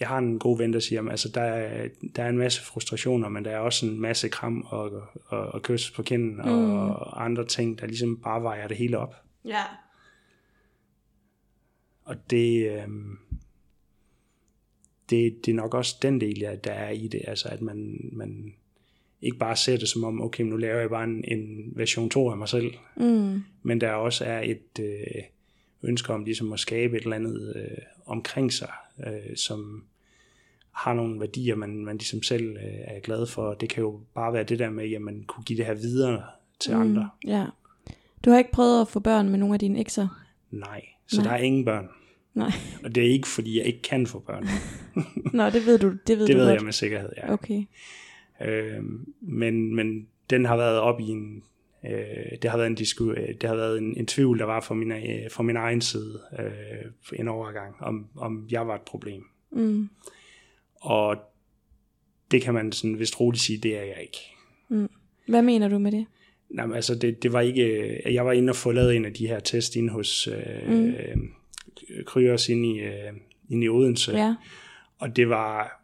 Jeg 0.00 0.08
har 0.08 0.18
en 0.18 0.38
god 0.38 0.58
ven, 0.58 0.72
der 0.72 0.80
siger, 0.80 1.02
at 1.02 1.10
altså, 1.10 1.28
der, 1.28 1.40
er, 1.42 1.88
der 2.16 2.22
er 2.22 2.28
en 2.28 2.38
masse 2.38 2.62
frustrationer, 2.62 3.28
men 3.28 3.44
der 3.44 3.50
er 3.50 3.58
også 3.58 3.86
en 3.86 4.00
masse 4.00 4.28
kram 4.28 4.62
og, 4.68 4.90
og, 5.26 5.46
og 5.46 5.62
kys 5.62 5.90
på 5.90 6.02
kinden 6.02 6.36
mm. 6.36 6.40
og 6.80 7.24
andre 7.24 7.44
ting, 7.46 7.78
der 7.80 7.86
ligesom 7.86 8.20
bare 8.22 8.42
vejer 8.42 8.68
det 8.68 8.76
hele 8.76 8.98
op. 8.98 9.14
Ja. 9.44 9.62
Og 12.06 12.30
det, 12.30 12.70
øhm, 12.70 13.18
det, 15.10 15.46
det 15.46 15.52
er 15.52 15.56
nok 15.56 15.74
også 15.74 15.96
den 16.02 16.20
del, 16.20 16.38
ja, 16.38 16.54
der 16.64 16.72
er 16.72 16.90
i 16.90 17.08
det, 17.08 17.20
altså 17.26 17.48
at 17.48 17.62
man, 17.62 18.08
man 18.12 18.54
ikke 19.22 19.38
bare 19.38 19.56
ser 19.56 19.76
det 19.76 19.88
som 19.88 20.04
om, 20.04 20.22
okay, 20.22 20.44
nu 20.44 20.56
laver 20.56 20.80
jeg 20.80 20.90
bare 20.90 21.04
en, 21.04 21.24
en 21.24 21.72
version 21.76 22.10
2 22.10 22.30
af 22.30 22.36
mig 22.36 22.48
selv, 22.48 22.74
Mm. 22.96 23.42
men 23.62 23.80
der 23.80 23.92
også 23.92 24.24
er 24.24 24.40
et 24.40 24.80
øh, 24.80 25.22
ønske 25.82 26.12
om 26.12 26.24
ligesom 26.24 26.52
at 26.52 26.60
skabe 26.60 26.96
et 26.96 27.02
eller 27.02 27.16
andet 27.16 27.52
øh, 27.56 27.78
omkring 28.06 28.52
sig, 28.52 28.72
øh, 29.06 29.36
som 29.36 29.84
har 30.70 30.94
nogle 30.94 31.20
værdier, 31.20 31.54
man, 31.54 31.84
man 31.84 31.96
ligesom 31.96 32.22
selv 32.22 32.56
øh, 32.56 32.80
er 32.84 33.00
glad 33.00 33.26
for. 33.26 33.54
Det 33.54 33.68
kan 33.68 33.82
jo 33.82 34.00
bare 34.14 34.32
være 34.32 34.44
det 34.44 34.58
der 34.58 34.70
med, 34.70 34.92
at 34.92 35.02
man 35.02 35.24
kunne 35.26 35.44
give 35.44 35.56
det 35.56 35.66
her 35.66 35.74
videre 35.74 36.22
til 36.60 36.74
mm. 36.74 36.80
andre. 36.80 37.10
Ja. 37.26 37.46
Du 38.24 38.30
har 38.30 38.38
ikke 38.38 38.52
prøvet 38.52 38.80
at 38.80 38.88
få 38.88 39.00
børn 39.00 39.28
med 39.28 39.38
nogle 39.38 39.54
af 39.54 39.60
dine 39.60 39.80
ekser? 39.80 40.22
Nej, 40.50 40.84
så 41.06 41.16
Nej. 41.16 41.30
der 41.30 41.36
er 41.38 41.42
ingen 41.42 41.64
børn. 41.64 41.88
Nej. 42.34 42.50
Og 42.84 42.94
det 42.94 43.06
er 43.06 43.10
ikke, 43.10 43.28
fordi 43.28 43.58
jeg 43.58 43.66
ikke 43.66 43.82
kan 43.82 44.06
få 44.06 44.18
børn. 44.18 44.46
Nå, 45.36 45.50
det 45.50 45.66
ved 45.66 45.78
du, 45.78 45.92
det 46.06 46.18
ved 46.18 46.26
det 46.26 46.34
du 46.34 46.38
ved 46.38 46.46
godt. 46.46 46.56
jeg 46.56 46.64
med 46.64 46.72
sikkerhed, 46.72 47.08
ja. 47.16 47.32
Okay. 47.32 47.64
Øh, 48.42 48.84
men, 49.20 49.74
men 49.74 50.06
den 50.30 50.44
har 50.44 50.56
været 50.56 50.78
op 50.78 51.00
i 51.00 51.04
en... 51.04 51.42
Øh, 51.86 52.38
det 52.42 52.50
har 52.50 52.56
været 52.56 52.66
en, 52.66 52.74
disku, 52.74 53.10
øh, 53.10 53.28
det 53.40 53.48
har 53.48 53.56
været 53.56 53.78
en, 53.78 53.96
en 53.96 54.06
tvivl, 54.06 54.38
der 54.38 54.44
var 54.44 54.60
fra 54.60 54.74
min, 54.74 54.92
øh, 54.92 55.30
fra 55.30 55.42
min 55.42 55.56
egen 55.56 55.80
side 55.80 56.20
øh, 56.38 57.18
en 57.20 57.28
overgang, 57.28 57.74
om, 57.80 58.06
om 58.16 58.46
jeg 58.50 58.66
var 58.66 58.74
et 58.74 58.82
problem. 58.82 59.22
Mm. 59.52 59.88
Og 60.80 61.16
det 62.30 62.42
kan 62.42 62.54
man 62.54 62.72
sådan 62.72 62.98
vist 62.98 63.20
roligt 63.20 63.42
sige, 63.42 63.58
det 63.58 63.78
er 63.78 63.82
jeg 63.82 63.98
ikke. 64.00 64.18
Hvad 65.28 65.42
mener 65.42 65.68
du 65.68 65.78
med 65.78 65.92
det? 65.92 66.06
Nej, 66.50 66.74
altså 66.74 66.94
det, 66.94 67.22
det 67.22 67.32
var 67.32 67.40
ikke... 67.40 67.64
øh, 68.06 68.14
Jeg 68.14 68.26
var 68.26 68.32
inde 68.32 68.50
og 68.50 68.56
få 68.56 68.72
lavet 68.72 68.96
en 68.96 69.04
af 69.04 69.14
de 69.14 69.26
her 69.28 69.40
test 69.40 69.76
inde 69.76 69.92
hos 69.92 70.28
øh, 70.28 70.68
Mm. 70.68 70.74
mm. 71.14 71.28
Kryos 72.06 72.48
inde 72.48 72.68
i, 72.68 72.78
øh, 72.80 73.12
inde 73.50 73.64
i 73.64 73.68
Odense. 73.68 74.12
Ja. 74.12 74.34
Og 74.98 75.16
det 75.16 75.28
var 75.28 75.82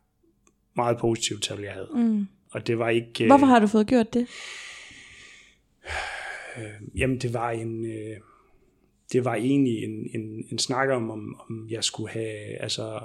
meget 0.77 0.99
positivt 0.99 1.43
tal, 1.43 1.61
jeg 1.61 1.73
havde. 1.73 1.89
Mm. 1.95 2.27
Og 2.51 2.67
det 2.67 2.79
var 2.79 2.89
ikke... 2.89 3.25
øh, 3.25 3.27
Hvorfor 3.27 3.47
har 3.47 3.59
du 3.59 3.67
fået 3.67 3.87
gjort 3.87 4.15
det? 4.15 4.27
Øh, 6.59 6.99
jamen, 7.01 7.19
det 7.19 7.35
var 7.35 7.51
en... 7.51 7.85
Øh, 7.87 8.17
det 9.13 9.25
var 9.25 9.35
egentlig 9.35 9.85
en, 9.85 10.11
en, 10.15 10.45
en 10.53 10.59
snak 10.59 10.89
om, 10.89 11.11
om, 11.11 11.41
om 11.51 11.67
jeg 11.71 11.85
skulle 11.85 12.11
have... 12.11 12.63
Altså, 12.63 12.99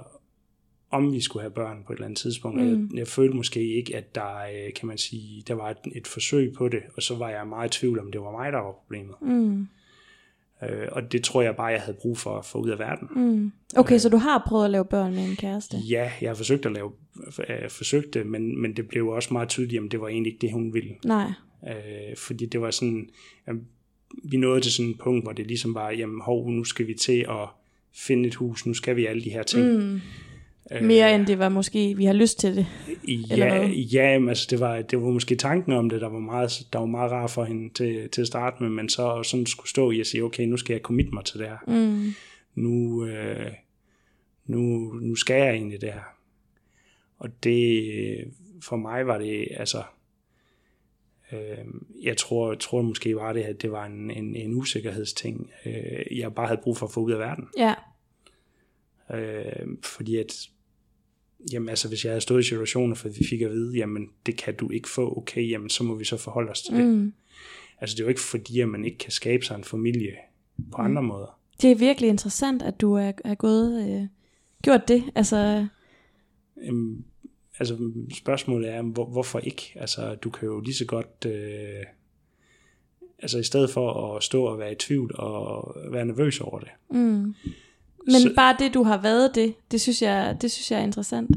om 0.91 1.13
vi 1.13 1.21
skulle 1.21 1.43
have 1.43 1.51
børn 1.51 1.83
på 1.85 1.93
et 1.93 1.97
eller 1.97 2.05
andet 2.05 2.19
tidspunkt. 2.19 2.61
Mm. 2.61 2.67
Jeg, 2.67 2.99
jeg 2.99 3.07
følte 3.07 3.35
måske 3.35 3.75
ikke, 3.75 3.95
at 3.95 4.15
der, 4.15 4.37
øh, 4.37 4.73
kan 4.73 4.87
man 4.87 4.97
sige, 4.97 5.43
der 5.47 5.53
var 5.53 5.69
et, 5.69 5.77
et 5.95 6.07
forsøg 6.07 6.53
på 6.53 6.69
det, 6.69 6.81
og 6.95 7.03
så 7.03 7.15
var 7.15 7.29
jeg 7.29 7.47
meget 7.47 7.75
i 7.75 7.79
tvivl 7.79 7.99
om, 7.99 8.11
det 8.11 8.21
var 8.21 8.31
mig, 8.31 8.51
der 8.51 8.59
var 8.59 8.71
problemet. 8.71 9.15
Mm. 9.21 9.67
Øh, 10.63 10.87
og 10.91 11.11
det 11.11 11.23
tror 11.23 11.41
jeg 11.41 11.55
bare, 11.55 11.65
jeg 11.65 11.81
havde 11.81 11.97
brug 12.01 12.17
for 12.17 12.37
at 12.37 12.45
få 12.45 12.57
ud 12.57 12.69
af 12.69 12.79
verden. 12.79 13.07
Mm. 13.15 13.51
Okay, 13.75 13.97
så 13.97 14.09
du 14.09 14.17
har 14.17 14.43
prøvet 14.47 14.65
at 14.65 14.71
lave 14.71 14.85
børn 14.85 15.15
med 15.15 15.29
en 15.29 15.35
kæreste? 15.35 15.77
Ja, 15.77 16.11
jeg 16.21 16.29
har 16.29 16.35
forsøgt 16.35 16.65
at 16.65 16.71
lave, 16.71 16.91
øh, 17.49 17.69
forsøgt 17.69 18.13
det, 18.13 18.25
men, 18.25 18.61
men 18.61 18.75
det 18.75 18.87
blev 18.87 19.07
også 19.07 19.33
meget 19.33 19.49
tydeligt, 19.49 19.83
at 19.83 19.91
det 19.91 20.01
var 20.01 20.07
egentlig 20.07 20.33
ikke 20.33 20.41
det, 20.41 20.53
hun 20.53 20.73
ville. 20.73 20.95
Nej. 21.05 21.31
Øh, 21.67 22.17
fordi 22.17 22.45
det 22.45 22.61
var 22.61 22.71
sådan, 22.71 23.09
jamen, 23.47 23.67
vi 24.23 24.37
nåede 24.37 24.61
til 24.61 24.71
sådan 24.71 24.91
et 24.91 24.97
punkt, 24.99 25.25
hvor 25.25 25.31
det 25.31 25.47
ligesom 25.47 25.75
var, 25.75 25.91
jamen 25.91 26.21
hov, 26.21 26.49
nu 26.49 26.63
skal 26.63 26.87
vi 26.87 26.93
til 26.93 27.25
at 27.29 27.47
finde 27.93 28.27
et 28.27 28.35
hus, 28.35 28.65
nu 28.65 28.73
skal 28.73 28.95
vi 28.95 29.05
alle 29.05 29.23
de 29.23 29.29
her 29.29 29.43
ting. 29.43 29.73
Mm. 29.73 29.99
Mere 30.81 31.15
end 31.15 31.27
det 31.27 31.39
var 31.39 31.49
måske, 31.49 31.93
vi 31.97 32.05
har 32.05 32.13
lyst 32.13 32.39
til 32.39 32.55
det. 32.55 32.67
Ja, 33.07 33.67
ja 33.67 34.27
altså 34.29 34.47
det 34.49 34.59
var, 34.59 34.81
det 34.81 35.01
var 35.01 35.09
måske 35.09 35.35
tanken 35.35 35.73
om 35.73 35.89
det, 35.89 36.01
der 36.01 36.09
var 36.09 36.19
meget, 36.19 36.67
der 36.73 36.79
var 36.79 36.85
meget 36.85 37.11
rar 37.11 37.27
for 37.27 37.43
hende 37.43 37.73
til, 37.73 38.09
til 38.09 38.21
at 38.21 38.27
starte 38.27 38.63
med, 38.63 38.69
men 38.69 38.89
så 38.89 39.23
sådan 39.23 39.45
skulle 39.45 39.69
stå 39.69 39.91
i 39.91 39.99
at 39.99 40.07
sige, 40.07 40.23
okay, 40.23 40.43
nu 40.43 40.57
skal 40.57 40.73
jeg 40.73 40.81
commit 40.81 41.13
mig 41.13 41.25
til 41.25 41.39
det 41.39 41.47
her. 41.47 41.57
Mm. 41.67 42.13
Nu, 42.55 43.05
øh, 43.05 43.51
nu, 44.45 44.93
nu 44.93 45.15
skal 45.15 45.35
jeg 45.35 45.53
egentlig 45.53 45.81
det 45.81 45.93
her. 45.93 46.13
Og 47.19 47.43
det, 47.43 48.33
for 48.63 48.75
mig 48.75 49.07
var 49.07 49.17
det, 49.17 49.47
altså, 49.51 49.83
øh, 51.31 51.65
jeg 52.03 52.17
tror, 52.17 52.53
tror 52.53 52.81
måske 52.81 53.15
var 53.15 53.33
det, 53.33 53.41
at 53.41 53.61
det 53.61 53.71
var 53.71 53.85
en, 53.85 54.11
en, 54.11 54.35
en 54.35 54.53
usikkerhedsting, 54.53 55.51
øh, 55.65 56.17
jeg 56.17 56.35
bare 56.35 56.47
havde 56.47 56.61
brug 56.63 56.77
for 56.77 56.85
at 56.85 56.91
få 56.91 56.99
ud 56.99 57.11
af 57.11 57.19
verden. 57.19 57.47
Ja. 57.57 57.73
Øh, 59.13 59.67
fordi 59.83 60.17
at, 60.17 60.47
jamen 61.53 61.69
altså, 61.69 61.87
hvis 61.87 62.05
jeg 62.05 62.11
havde 62.11 62.21
stået 62.21 62.39
i 62.39 62.43
situationer, 62.43 62.95
for 62.95 63.09
vi 63.09 63.25
fik 63.29 63.41
at 63.41 63.51
vide, 63.51 63.77
jamen 63.77 64.09
det 64.25 64.37
kan 64.37 64.55
du 64.55 64.69
ikke 64.71 64.89
få, 64.89 65.17
okay, 65.17 65.49
jamen 65.49 65.69
så 65.69 65.83
må 65.83 65.95
vi 65.95 66.05
så 66.05 66.17
forholde 66.17 66.51
os 66.51 66.61
til 66.61 66.75
det. 66.75 66.85
Mm. 66.85 67.13
Altså 67.81 67.95
det 67.95 67.99
er 67.99 68.05
jo 68.05 68.09
ikke 68.09 68.21
fordi, 68.21 68.59
at 68.59 68.69
man 68.69 68.85
ikke 68.85 68.97
kan 68.97 69.11
skabe 69.11 69.45
sig 69.45 69.55
en 69.55 69.63
familie 69.63 70.11
på 70.71 70.81
andre 70.81 71.03
måder. 71.03 71.39
Det 71.61 71.71
er 71.71 71.75
virkelig 71.75 72.09
interessant, 72.09 72.61
at 72.61 72.81
du 72.81 72.93
er, 72.93 73.11
er 73.25 73.35
gået, 73.35 73.89
øh, 73.89 74.07
gjort 74.63 74.87
det. 74.87 75.03
Altså, 75.15 75.67
Øhm, 76.63 77.03
altså 77.59 77.91
spørgsmålet 78.13 78.69
er, 78.69 78.81
hvor, 78.81 79.05
hvorfor 79.05 79.39
ikke? 79.39 79.73
Altså 79.75 80.15
du 80.15 80.29
kan 80.29 80.47
jo 80.47 80.59
lige 80.59 80.75
så 80.75 80.85
godt, 80.85 81.25
øh, 81.25 81.85
altså 83.19 83.39
i 83.39 83.43
stedet 83.43 83.69
for 83.69 84.15
at 84.15 84.23
stå 84.23 84.43
og 84.43 84.59
være 84.59 84.71
i 84.71 84.75
tvivl 84.75 85.15
og 85.15 85.75
være 85.91 86.05
nervøs 86.05 86.41
over 86.41 86.59
det. 86.59 86.69
mm. 86.89 87.33
Men 88.07 88.21
Så- 88.21 88.33
bare 88.35 88.55
det, 88.59 88.73
du 88.73 88.83
har 88.83 88.97
været 88.97 89.35
det, 89.35 89.53
det 89.71 89.81
synes 89.81 90.01
jeg, 90.01 90.37
det 90.41 90.51
synes 90.51 90.71
jeg 90.71 90.79
er 90.79 90.83
interessant. 90.83 91.29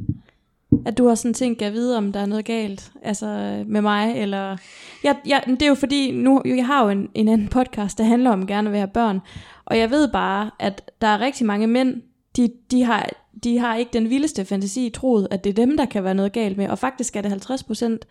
At 0.86 0.98
du 0.98 1.06
har 1.08 1.14
sådan 1.14 1.34
tænkt 1.34 1.62
at 1.62 1.72
vide, 1.72 1.96
om 1.96 2.12
der 2.12 2.20
er 2.20 2.26
noget 2.26 2.44
galt 2.44 2.92
altså 3.02 3.26
med 3.66 3.80
mig, 3.82 4.16
eller... 4.16 4.56
Jeg, 5.04 5.16
jeg, 5.26 5.42
det 5.46 5.62
er 5.62 5.66
jo 5.68 5.74
fordi, 5.74 6.10
nu, 6.10 6.42
jeg 6.44 6.66
har 6.66 6.84
jo 6.84 6.88
en, 6.90 7.08
en 7.14 7.28
anden 7.28 7.48
podcast, 7.48 7.98
der 7.98 8.04
handler 8.04 8.30
om 8.30 8.46
gerne 8.46 8.68
at 8.68 8.72
være 8.72 8.88
børn, 8.88 9.20
og 9.64 9.78
jeg 9.78 9.90
ved 9.90 10.08
bare, 10.12 10.50
at 10.58 10.90
der 11.00 11.06
er 11.06 11.20
rigtig 11.20 11.46
mange 11.46 11.66
mænd, 11.66 12.02
de, 12.36 12.52
de, 12.70 12.82
har, 12.84 13.10
de 13.44 13.58
har 13.58 13.76
ikke 13.76 13.90
den 13.92 14.10
vildeste 14.10 14.44
fantasi 14.44 14.90
troet, 14.94 15.28
at 15.30 15.44
det 15.44 15.50
er 15.50 15.54
dem, 15.54 15.76
der 15.76 15.84
kan 15.84 16.04
være 16.04 16.14
noget 16.14 16.32
galt 16.32 16.56
med, 16.56 16.68
og 16.68 16.78
faktisk 16.78 17.16
er 17.16 17.20
det 17.22 17.30
50 17.30 17.64
procent, 17.64 18.06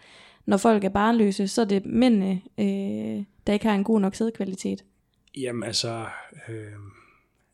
når 0.45 0.57
folk 0.57 0.83
er 0.83 0.89
barnløse, 0.89 1.47
så 1.47 1.61
er 1.61 1.65
det 1.65 1.85
mændene, 1.85 2.41
øh, 2.57 3.23
der 3.47 3.53
ikke 3.53 3.67
har 3.67 3.75
en 3.75 3.83
god 3.83 3.99
nok 3.99 4.15
sædkvalitet. 4.15 4.83
Jamen 5.37 5.63
altså, 5.63 6.05
øh, 6.49 6.55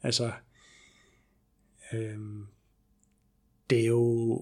altså, 0.04 0.32
øh, 1.94 2.18
det 3.70 3.80
er 3.82 3.86
jo, 3.88 4.34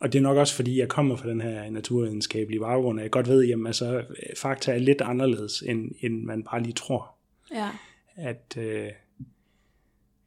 og 0.00 0.12
det 0.12 0.18
er 0.18 0.22
nok 0.22 0.36
også 0.36 0.54
fordi, 0.54 0.78
jeg 0.78 0.88
kommer 0.88 1.16
fra 1.16 1.28
den 1.28 1.40
her 1.40 1.70
naturvidenskabelige 1.70 2.60
baggrund, 2.60 2.98
og 2.98 3.02
jeg 3.02 3.10
godt 3.10 3.28
ved, 3.28 3.44
jamen 3.44 3.66
altså, 3.66 4.04
fakta 4.36 4.72
er 4.72 4.78
lidt 4.78 5.00
anderledes, 5.00 5.62
end, 5.66 5.90
end 6.00 6.22
man 6.22 6.42
bare 6.42 6.62
lige 6.62 6.72
tror. 6.72 7.14
Ja. 7.54 7.70
At, 8.16 8.54
øh, 8.58 8.88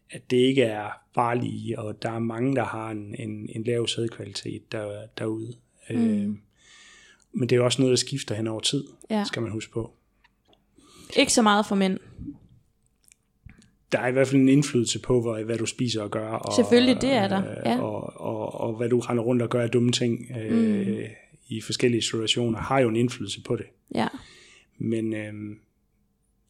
at 0.09 0.31
det 0.31 0.37
ikke 0.37 0.63
er 0.63 0.89
bare 1.13 1.37
lige, 1.37 1.79
og 1.79 2.01
der 2.01 2.11
er 2.11 2.19
mange, 2.19 2.55
der 2.55 2.63
har 2.63 2.91
en, 2.91 3.15
en, 3.19 3.49
en 3.49 3.63
lav 3.63 3.87
sædkvalitet 3.87 4.71
der, 4.71 5.07
derude. 5.17 5.53
Mm. 5.89 5.95
Øh, 5.95 6.35
men 7.31 7.49
det 7.49 7.51
er 7.51 7.55
jo 7.57 7.65
også 7.65 7.81
noget, 7.81 7.91
der 7.91 7.97
skifter 7.97 8.35
hen 8.35 8.47
over 8.47 8.59
tid, 8.59 8.83
Ja. 9.09 9.23
skal 9.23 9.41
man 9.41 9.51
huske 9.51 9.71
på. 9.71 9.93
Ikke 11.15 11.33
så 11.33 11.41
meget 11.41 11.65
for 11.65 11.75
mænd. 11.75 11.99
Der 13.91 13.99
er 13.99 14.07
i 14.07 14.11
hvert 14.11 14.27
fald 14.27 14.41
en 14.41 14.49
indflydelse 14.49 14.99
på, 14.99 15.21
hvad, 15.21 15.43
hvad 15.43 15.57
du 15.57 15.65
spiser 15.65 16.01
og 16.01 16.11
gør. 16.11 16.29
Og, 16.29 16.53
Selvfølgelig, 16.53 17.01
det 17.01 17.11
er 17.11 17.27
der, 17.27 17.43
ja. 17.65 17.81
Og, 17.81 18.21
og, 18.21 18.61
og 18.61 18.77
hvad 18.77 18.89
du 18.89 18.99
render 18.99 19.23
rundt 19.23 19.41
og 19.41 19.49
gør 19.49 19.61
af 19.61 19.69
dumme 19.69 19.91
ting 19.91 20.31
øh, 20.41 20.87
mm. 20.87 20.95
i 21.47 21.61
forskellige 21.61 22.01
situationer, 22.01 22.59
har 22.59 22.79
jo 22.79 22.89
en 22.89 22.95
indflydelse 22.95 23.43
på 23.43 23.55
det. 23.55 23.65
Ja. 23.95 24.07
Men 24.77 25.13
øh, 25.13 25.33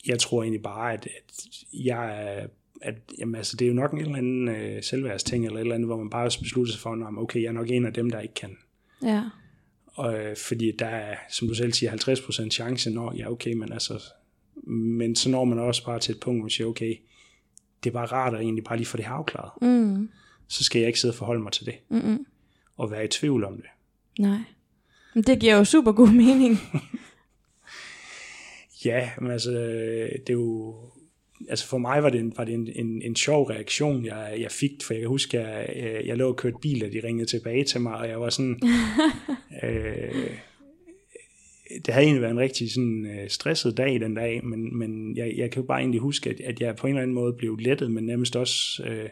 jeg 0.08 0.20
tror 0.20 0.44
egentlig 0.44 0.64
bare, 0.64 0.94
at, 0.94 1.06
at 1.06 1.48
jeg 1.74 2.24
er 2.24 2.48
at 2.82 2.96
jamen, 3.20 3.36
altså, 3.36 3.58
det 3.58 3.66
er 3.66 3.70
jo 3.70 3.76
nok 3.76 3.94
en 3.94 4.00
eller 4.00 4.16
anden 4.16 4.48
øh, 4.48 4.84
selvværdsting, 4.84 5.46
eller 5.46 5.58
et 5.58 5.62
eller 5.62 5.76
andet, 5.76 5.88
hvor 5.88 5.98
man 5.98 6.10
bare 6.10 6.32
beslutter 6.40 6.74
sig 6.74 6.82
for, 6.82 6.90
at 6.90 7.18
okay, 7.18 7.42
jeg 7.42 7.48
er 7.48 7.52
nok 7.52 7.70
en 7.70 7.86
af 7.86 7.94
dem, 7.94 8.10
der 8.10 8.20
ikke 8.20 8.34
kan. 8.34 8.58
Ja. 9.04 9.24
Og, 9.86 10.20
øh, 10.20 10.36
fordi 10.38 10.72
der 10.80 10.86
er, 10.86 11.16
som 11.30 11.48
du 11.48 11.54
selv 11.54 11.74
siger, 11.74 11.92
50% 11.92 12.50
chance, 12.50 12.90
når 12.90 13.14
ja, 13.18 13.32
okay, 13.32 13.54
men 13.54 13.72
altså, 13.72 14.04
men 14.68 15.16
så 15.16 15.30
når 15.30 15.46
man 15.46 15.60
også 15.60 15.86
bare 15.86 16.00
til 16.00 16.16
et 16.16 16.20
punkt, 16.20 16.40
hvor 16.40 16.44
man 16.44 16.50
siger, 16.50 16.68
okay, 16.68 16.96
det 17.84 17.90
er 17.90 17.94
bare 17.94 18.06
rart 18.06 18.34
at 18.34 18.42
egentlig 18.42 18.64
bare 18.64 18.78
lige 18.78 18.88
få 18.88 18.98
det 18.98 19.06
her 19.06 19.14
afklaret. 19.14 19.52
Mm. 19.62 20.10
Så 20.48 20.64
skal 20.64 20.80
jeg 20.80 20.88
ikke 20.88 21.00
sidde 21.00 21.12
og 21.12 21.16
forholde 21.16 21.44
mig 21.44 21.52
til 21.52 21.66
det, 21.66 21.76
Mm-mm. 21.90 22.26
og 22.78 22.92
være 22.92 23.06
i 23.06 23.08
tvivl 23.08 23.44
om 23.44 23.56
det. 23.56 23.66
Nej. 24.20 24.40
Men 25.14 25.24
det 25.24 25.40
giver 25.40 25.56
jo 25.56 25.64
super 25.64 25.92
god 25.92 26.10
mening. 26.10 26.60
Ja, 28.86 29.10
men 29.22 29.32
altså, 29.32 29.52
det 29.52 30.30
er 30.30 30.34
jo, 30.34 30.76
altså 31.50 31.68
for 31.68 31.78
mig 31.78 32.04
var 32.04 32.10
det 32.10 32.20
en, 32.20 32.34
var 32.38 32.44
det 32.44 32.54
en, 32.54 32.68
en, 32.76 33.02
en 33.02 33.16
sjov 33.16 33.44
reaktion, 33.44 34.06
jeg, 34.06 34.38
jeg 34.40 34.52
fik, 34.52 34.72
for 34.84 34.94
jeg 34.94 35.02
kan 35.02 35.10
huske, 35.10 35.40
jeg, 35.40 35.74
jeg, 35.76 36.02
jeg 36.06 36.18
lå 36.18 36.28
og 36.28 36.36
kørte 36.36 36.58
bil, 36.62 36.86
og 36.86 36.92
de 36.92 37.02
ringede 37.04 37.30
tilbage 37.30 37.64
til 37.64 37.82
mig, 37.82 37.96
og 37.96 38.10
jeg 38.10 38.22
var 38.22 38.30
sådan, 38.30 38.60
øh, 39.64 40.30
det 41.86 41.94
havde 41.94 42.06
egentlig 42.06 42.22
været 42.22 42.32
en 42.32 42.40
rigtig 42.40 42.72
sådan, 42.72 43.06
øh, 43.06 43.30
stresset 43.30 43.78
dag 43.78 44.00
den 44.00 44.16
dag, 44.16 44.46
men, 44.46 44.78
men 44.78 45.18
jeg, 45.18 45.34
jeg 45.38 45.52
kan 45.52 45.62
jo 45.62 45.68
bare 45.68 45.80
egentlig 45.80 46.02
huske, 46.02 46.30
at, 46.30 46.42
at 46.42 46.62
jeg 46.62 46.76
på 46.76 46.88
en 46.88 46.92
eller 46.92 47.02
anden 47.02 47.16
måde 47.16 47.34
blev 47.34 47.58
lettet, 47.58 47.92
men 47.92 48.06
nærmest 48.06 48.36
også, 48.36 48.84
øh, 48.84 49.10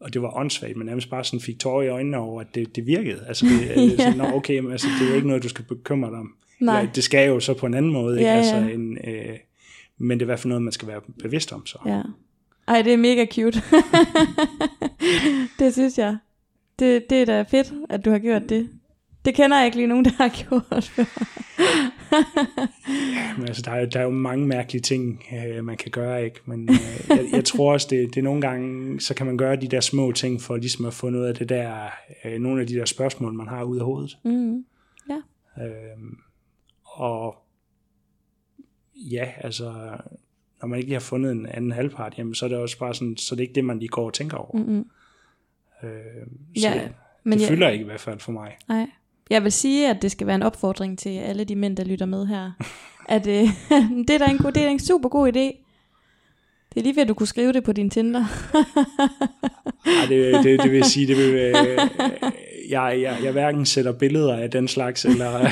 og 0.00 0.14
det 0.14 0.22
var 0.22 0.36
åndssvagt, 0.36 0.76
men 0.76 0.86
nærmest 0.86 1.10
bare 1.10 1.24
sådan 1.24 1.40
fik 1.40 1.58
tårer 1.58 1.82
i 1.82 1.88
øjnene 1.88 2.16
over, 2.16 2.40
at 2.40 2.54
det, 2.54 2.76
det 2.76 2.86
virkede. 2.86 3.24
Altså, 3.28 3.46
det, 3.46 3.60
ja. 3.90 3.96
sådan, 3.96 4.18
Nå, 4.18 4.24
okay, 4.24 4.58
men 4.58 4.72
altså, 4.72 4.88
det 5.00 5.10
er 5.10 5.14
ikke 5.14 5.28
noget, 5.28 5.42
du 5.42 5.48
skal 5.48 5.64
bekymre 5.64 6.10
dig 6.10 6.18
om. 6.18 6.34
Nej. 6.60 6.80
Eller, 6.80 6.92
det 6.92 7.04
skal 7.04 7.28
jo 7.28 7.40
så 7.40 7.54
på 7.54 7.66
en 7.66 7.74
anden 7.74 7.92
måde, 7.92 8.18
ikke? 8.18 8.30
Ja, 8.30 8.36
ja. 8.36 8.38
Altså, 8.38 8.72
en, 8.74 8.98
øh, 9.06 9.38
men 9.98 10.18
det 10.18 10.22
er 10.22 10.26
i 10.26 10.28
hvert 10.28 10.40
fald 10.40 10.48
noget, 10.48 10.62
man 10.62 10.72
skal 10.72 10.88
være 10.88 11.00
bevidst 11.22 11.52
om 11.52 11.66
så. 11.66 11.78
Ja. 11.86 12.02
Ej, 12.68 12.82
det 12.82 12.92
er 12.92 12.96
mega 12.96 13.26
cute. 13.26 13.62
det 15.58 15.72
synes 15.72 15.98
jeg. 15.98 16.16
Det, 16.78 17.10
det 17.10 17.20
er 17.20 17.24
da 17.24 17.42
fedt, 17.42 17.72
at 17.90 18.04
du 18.04 18.10
har 18.10 18.18
gjort 18.18 18.42
det. 18.48 18.68
Det 19.24 19.34
kender 19.34 19.56
jeg 19.56 19.66
ikke 19.66 19.76
lige 19.76 19.86
nogen, 19.86 20.04
der 20.04 20.10
har 20.10 20.28
gjort 20.28 20.84
før. 20.84 21.04
Men 23.38 23.46
altså, 23.48 23.62
der, 23.62 23.70
er, 23.70 23.80
jo- 23.80 23.86
der 23.92 24.00
er 24.00 24.04
jo 24.04 24.10
mange 24.10 24.46
mærkelige 24.46 24.82
ting, 24.82 25.22
øh, 25.46 25.64
man 25.64 25.76
kan 25.76 25.90
gøre, 25.90 26.24
ikke? 26.24 26.40
Men 26.46 26.68
øh, 26.70 26.76
jeg, 27.08 27.26
jeg 27.32 27.44
tror 27.44 27.72
også, 27.72 27.86
det, 27.90 28.08
det 28.14 28.16
er 28.20 28.22
nogle 28.24 28.40
gange, 28.40 29.00
så 29.00 29.14
kan 29.14 29.26
man 29.26 29.36
gøre 29.36 29.56
de 29.56 29.68
der 29.68 29.80
små 29.80 30.12
ting, 30.12 30.40
for 30.42 30.56
ligesom 30.56 30.84
at 30.84 30.94
få 30.94 31.10
noget 31.10 31.28
af 31.28 31.34
det 31.34 31.48
der, 31.48 31.88
øh, 32.24 32.40
nogle 32.40 32.60
af 32.60 32.66
de 32.66 32.74
der 32.74 32.84
spørgsmål, 32.84 33.32
man 33.32 33.48
har 33.48 33.62
ud 33.64 33.78
af 33.78 33.84
hovedet. 33.84 34.18
Mm. 34.24 34.64
Ja. 35.10 35.16
Øh, 35.64 35.98
og 36.84 37.36
ja, 38.94 39.28
altså, 39.40 39.72
når 40.60 40.66
man 40.68 40.78
ikke 40.78 40.88
lige 40.88 40.94
har 40.94 41.00
fundet 41.00 41.32
en 41.32 41.46
anden 41.46 41.72
halvpart, 41.72 42.14
jamen, 42.18 42.34
så 42.34 42.44
er 42.44 42.48
det 42.48 42.58
også 42.58 42.78
bare 42.78 42.94
sådan, 42.94 43.16
så 43.16 43.34
det 43.34 43.40
er 43.40 43.44
ikke 43.44 43.54
det, 43.54 43.64
man 43.64 43.78
lige 43.78 43.88
går 43.88 44.06
og 44.06 44.12
tænker 44.12 44.36
over. 44.36 44.56
Mm-hmm. 44.58 44.84
Øh, 45.82 45.90
så 46.56 46.68
Ja, 46.68 46.74
det, 46.74 46.92
men 47.24 47.32
det 47.32 47.40
jeg- 47.40 47.48
fylder 47.48 47.68
ikke 47.68 47.82
i 47.82 47.86
hvert 47.86 48.00
fald 48.00 48.20
for 48.20 48.32
mig. 48.32 48.56
Nej. 48.68 48.86
Jeg 49.30 49.44
vil 49.44 49.52
sige, 49.52 49.90
at 49.90 50.02
det 50.02 50.10
skal 50.10 50.26
være 50.26 50.36
en 50.36 50.42
opfordring 50.42 50.98
til 50.98 51.18
alle 51.18 51.44
de 51.44 51.56
mænd, 51.56 51.76
der 51.76 51.84
lytter 51.84 52.06
med 52.06 52.26
her. 52.26 52.50
At 53.08 53.26
øh, 53.26 53.34
det, 54.08 54.10
er 54.10 54.18
da 54.18 54.24
en, 54.24 54.38
god- 54.38 54.52
det 54.52 54.62
er 54.64 54.68
en 54.68 54.78
super 54.78 55.08
god 55.08 55.28
idé. 55.28 55.60
Det 56.74 56.80
er 56.80 56.82
lige 56.82 56.96
ved, 56.96 57.02
at 57.02 57.08
du 57.08 57.14
kunne 57.14 57.26
skrive 57.26 57.52
det 57.52 57.64
på 57.64 57.72
din 57.72 57.90
Tinder. 57.90 58.24
Ej, 59.86 60.06
det, 60.08 60.44
det, 60.44 60.62
det 60.62 60.72
vil 60.72 60.84
sige, 60.84 61.06
det 61.06 61.16
vil, 61.16 61.34
øh, 61.34 61.54
jeg, 62.70 62.98
jeg, 63.00 63.16
jeg 63.22 63.32
hverken 63.32 63.66
sætter 63.66 63.92
billeder 63.92 64.36
af 64.36 64.50
den 64.50 64.68
slags, 64.68 65.04
eller... 65.04 65.50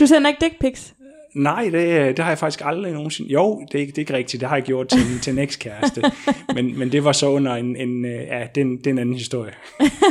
Du 0.00 0.06
sender 0.06 0.28
ikke 0.28 0.40
dick 0.44 0.60
pics. 0.60 0.94
Nej, 1.34 1.62
det, 1.72 2.16
det 2.16 2.18
har 2.18 2.30
jeg 2.30 2.38
faktisk 2.38 2.60
aldrig 2.64 2.92
nogensinde... 2.92 3.32
Jo, 3.32 3.66
det, 3.72 3.78
er 3.78 3.80
ikke- 3.80 3.90
det 3.90 3.98
er 3.98 4.02
ikke 4.02 4.14
rigtigt, 4.14 4.40
det 4.40 4.48
har 4.48 4.56
jeg 4.56 4.64
gjort 4.64 4.88
til, 4.88 4.98
en- 5.00 5.20
til 5.20 5.32
en 5.32 5.38
ekskæreste. 5.38 6.02
Men, 6.54 6.78
men 6.78 6.92
det 6.92 7.04
var 7.04 7.12
så 7.12 7.26
under 7.30 7.54
en... 7.54 7.76
en 7.76 8.04
øh, 8.04 8.12
ja, 8.12 8.46
det 8.54 8.60
er 8.60 8.64
en, 8.64 8.76
det 8.78 8.86
er 8.86 8.90
en 8.90 8.98
anden 8.98 9.14
historie. 9.14 9.52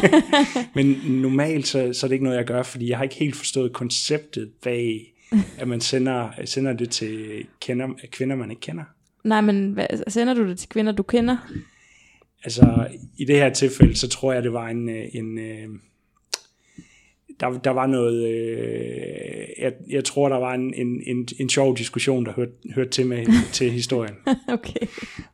men 0.76 0.88
normalt, 1.06 1.68
så, 1.68 1.94
så 1.94 2.06
er 2.06 2.08
det 2.08 2.14
ikke 2.14 2.24
noget, 2.24 2.38
jeg 2.38 2.46
gør, 2.46 2.64
fordi 2.64 2.90
jeg 2.90 2.98
har 2.98 3.04
ikke 3.04 3.16
helt 3.16 3.36
forstået 3.36 3.74
konceptet 3.74 4.52
bag, 4.64 5.14
at 5.58 5.68
man 5.68 5.82
sender, 5.82 6.30
sender 6.46 6.74
det 6.74 6.90
til 6.90 7.44
kender, 7.62 7.88
kvinder, 8.12 8.36
man 8.36 8.50
ikke 8.52 8.60
kender. 8.62 8.84
Nej, 9.24 9.42
men 9.42 9.72
hvad, 9.72 9.86
sender 10.08 10.34
du 10.34 10.48
det 10.50 10.60
til 10.60 10.70
kvinder, 10.70 10.92
du 10.92 11.04
kender? 11.04 11.38
Altså, 12.44 12.88
i 13.18 13.26
det 13.26 13.36
her 13.36 13.50
tilfælde, 13.50 13.96
så 13.96 14.08
tror 14.10 14.34
jeg, 14.34 14.44
det 14.44 14.54
var 14.54 14.68
en... 14.68 14.90
øh, 14.90 15.06
en 15.14 15.38
øh, 15.40 15.68
der, 17.40 17.50
der 17.50 17.70
var 17.72 17.88
noget... 17.88 18.28
Øh, 18.28 19.48
jeg, 19.60 19.74
jeg 19.90 20.04
tror, 20.04 20.30
der 20.30 20.38
var 20.38 20.54
en, 20.54 20.74
en, 20.74 21.02
en, 21.06 21.28
en 21.40 21.50
sjov 21.50 21.78
diskussion, 21.78 22.26
der 22.26 22.34
hørte, 22.34 22.52
hørte 22.76 22.90
til 22.90 23.08
med 23.08 23.26
til 23.54 23.72
historien. 23.72 24.14
Okay, 24.48 24.86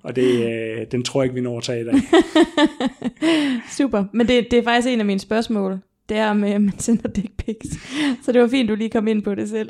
Og 0.04 0.16
det, 0.16 0.52
øh, 0.52 0.86
den 0.92 1.04
tror 1.04 1.22
jeg 1.22 1.26
ikke, 1.26 1.36
vi 1.36 1.42
når 1.42 1.58
at 1.58 1.64
tage 1.64 1.82
i 1.82 1.86
dag. 1.86 1.96
super. 3.78 4.04
Men 4.14 4.28
det, 4.28 4.48
det 4.52 4.60
er 4.60 4.64
faktisk 4.64 4.88
en 4.88 5.00
af 5.00 5.06
mine 5.06 5.20
spørgsmål. 5.20 5.80
Det 6.10 6.18
er, 6.18 6.30
om 6.30 6.44
øh, 6.44 6.50
man 6.62 6.74
sender 6.80 7.10
dick 7.10 7.32
pics. 7.38 7.68
Så 8.26 8.32
det 8.32 8.42
var 8.42 8.48
fint, 8.48 8.70
du 8.70 8.76
lige 8.76 8.90
kom 8.90 9.08
ind 9.08 9.24
på 9.24 9.36
det 9.36 9.50
selv. 9.50 9.70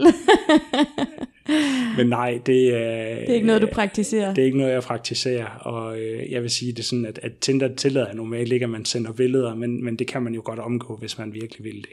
Men 1.98 2.08
nej, 2.08 2.40
det, 2.46 2.74
øh, 2.74 2.80
Det 2.80 3.30
er 3.30 3.34
ikke 3.34 3.48
noget, 3.48 3.62
du 3.62 3.68
praktiserer. 3.72 4.34
det 4.34 4.42
er 4.42 4.46
ikke 4.46 4.58
noget, 4.58 4.74
jeg 4.74 4.82
praktiserer. 4.84 5.46
Og 5.46 6.00
øh, 6.00 6.32
jeg 6.32 6.42
vil 6.42 6.50
sige 6.50 6.72
det 6.74 6.86
sådan, 6.86 7.06
at, 7.06 7.20
at 7.24 7.32
Tinder 7.42 7.76
tillader 7.76 8.14
normalt 8.14 8.54
ikke, 8.54 8.64
at 8.64 8.70
man 8.70 8.86
sender 8.86 9.12
billeder, 9.12 9.56
men, 9.56 9.84
men 9.84 9.96
det 9.96 10.08
kan 10.08 10.22
man 10.22 10.34
jo 10.34 10.42
godt 10.46 10.60
omgå, 10.60 10.96
hvis 10.96 11.18
man 11.18 11.34
virkelig 11.34 11.64
vil 11.64 11.76
det. 11.76 11.90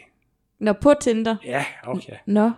Nå, 0.60 0.72
på 0.72 0.92
Tinder. 1.00 1.36
Ja, 1.44 1.64
okay. 1.86 2.12
Nå, 2.26 2.50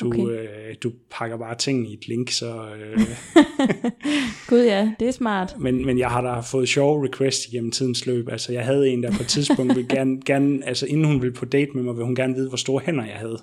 Du, 0.00 0.06
Okay. 0.08 0.20
øh, 0.20 0.74
du 0.82 0.92
pakker 1.10 1.36
bare 1.38 1.54
tingene 1.54 1.88
i 1.88 1.92
et 1.92 2.08
link, 2.08 2.30
så... 2.30 2.74
Øh, 2.74 2.98
gud 4.48 4.64
ja, 4.64 4.92
det 5.00 5.08
er 5.08 5.12
smart. 5.12 5.54
men, 5.58 5.86
men 5.86 5.98
jeg 5.98 6.10
har 6.10 6.20
da 6.20 6.40
fået 6.40 6.68
sjove 6.68 7.04
requests 7.08 7.46
igennem 7.46 7.70
tidens 7.70 8.06
løb. 8.06 8.28
Altså, 8.28 8.52
jeg 8.52 8.64
havde 8.64 8.88
en, 8.88 9.02
der 9.02 9.10
på 9.10 9.22
et 9.22 9.26
tidspunkt 9.28 9.76
ville 9.76 9.88
gerne, 9.88 10.20
gerne, 10.26 10.66
altså 10.66 10.86
inden 10.86 11.04
hun 11.06 11.22
ville 11.22 11.34
på 11.34 11.44
date 11.44 11.70
med 11.74 11.82
mig, 11.82 11.94
ville 11.94 12.04
hun 12.06 12.14
gerne 12.14 12.34
vide, 12.34 12.48
hvor 12.48 12.56
store 12.56 12.82
hænder 12.86 13.04
jeg 13.04 13.16
havde. 13.16 13.38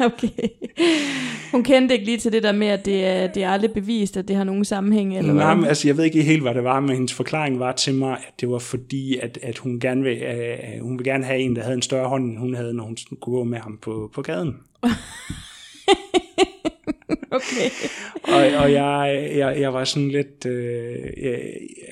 Okay. 0.06 0.48
Hun 1.52 1.64
kendte 1.64 1.94
ikke 1.94 2.06
lige 2.06 2.18
til 2.18 2.32
det 2.32 2.42
der 2.42 2.52
med, 2.52 2.66
at 2.66 2.84
det 2.84 3.06
er, 3.06 3.26
det 3.26 3.42
er 3.42 3.50
aldrig 3.50 3.72
bevist, 3.72 4.16
at 4.16 4.28
det 4.28 4.36
har 4.36 4.44
nogen 4.44 4.64
sammenhæng, 4.64 5.18
eller 5.18 5.32
Nej, 5.32 5.54
men 5.54 5.64
altså, 5.64 5.88
jeg 5.88 5.96
ved 5.96 6.04
ikke 6.04 6.22
helt, 6.22 6.42
hvad 6.42 6.54
det 6.54 6.64
var, 6.64 6.80
men 6.80 6.90
hendes 6.90 7.12
forklaring 7.12 7.60
var 7.60 7.72
til 7.72 7.94
mig, 7.94 8.12
at 8.12 8.40
det 8.40 8.50
var 8.50 8.58
fordi, 8.58 9.18
at, 9.22 9.38
at 9.42 9.58
hun, 9.58 9.80
gerne 9.80 10.02
vil, 10.02 10.16
øh, 10.22 10.82
hun 10.82 10.98
vil 10.98 11.04
gerne 11.04 11.24
have 11.24 11.38
en, 11.38 11.56
der 11.56 11.62
havde 11.62 11.74
en 11.74 11.82
større 11.82 12.08
hånd, 12.08 12.24
end 12.24 12.38
hun 12.38 12.54
havde, 12.54 12.74
når 12.74 12.84
hun 12.84 12.96
kunne 13.20 13.34
gå 13.34 13.44
med 13.44 13.58
ham 13.58 13.78
på, 13.82 14.10
på 14.14 14.22
gaden. 14.22 14.56
Okay. 17.36 17.70
Og, 18.22 18.62
og 18.62 18.72
jeg, 18.72 19.28
jeg, 19.36 19.60
jeg 19.60 19.74
var 19.74 19.84
sådan 19.84 20.08
lidt, 20.08 20.46
øh, 20.46 20.96
øh, 21.22 21.38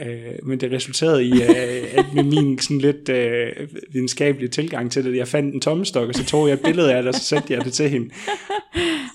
øh, 0.06 0.46
men 0.46 0.60
det 0.60 0.72
resulterede 0.72 1.24
i, 1.24 1.32
øh, 1.32 1.98
at 1.98 2.04
med 2.14 2.22
min 2.22 2.58
sådan 2.58 2.78
lidt 2.78 3.08
øh, 3.08 3.46
videnskabelige 3.92 4.48
tilgang 4.48 4.92
til 4.92 5.04
det, 5.04 5.16
jeg 5.16 5.28
fandt 5.28 5.54
en 5.54 5.60
tommestok, 5.60 6.08
og 6.08 6.14
så 6.14 6.24
tog 6.24 6.48
jeg 6.48 6.54
et 6.54 6.60
billede 6.64 6.94
af 6.94 7.02
det, 7.02 7.08
og 7.08 7.14
så 7.14 7.24
sendte 7.24 7.52
jeg 7.52 7.64
det 7.64 7.72
til 7.72 7.90
hende. 7.90 8.10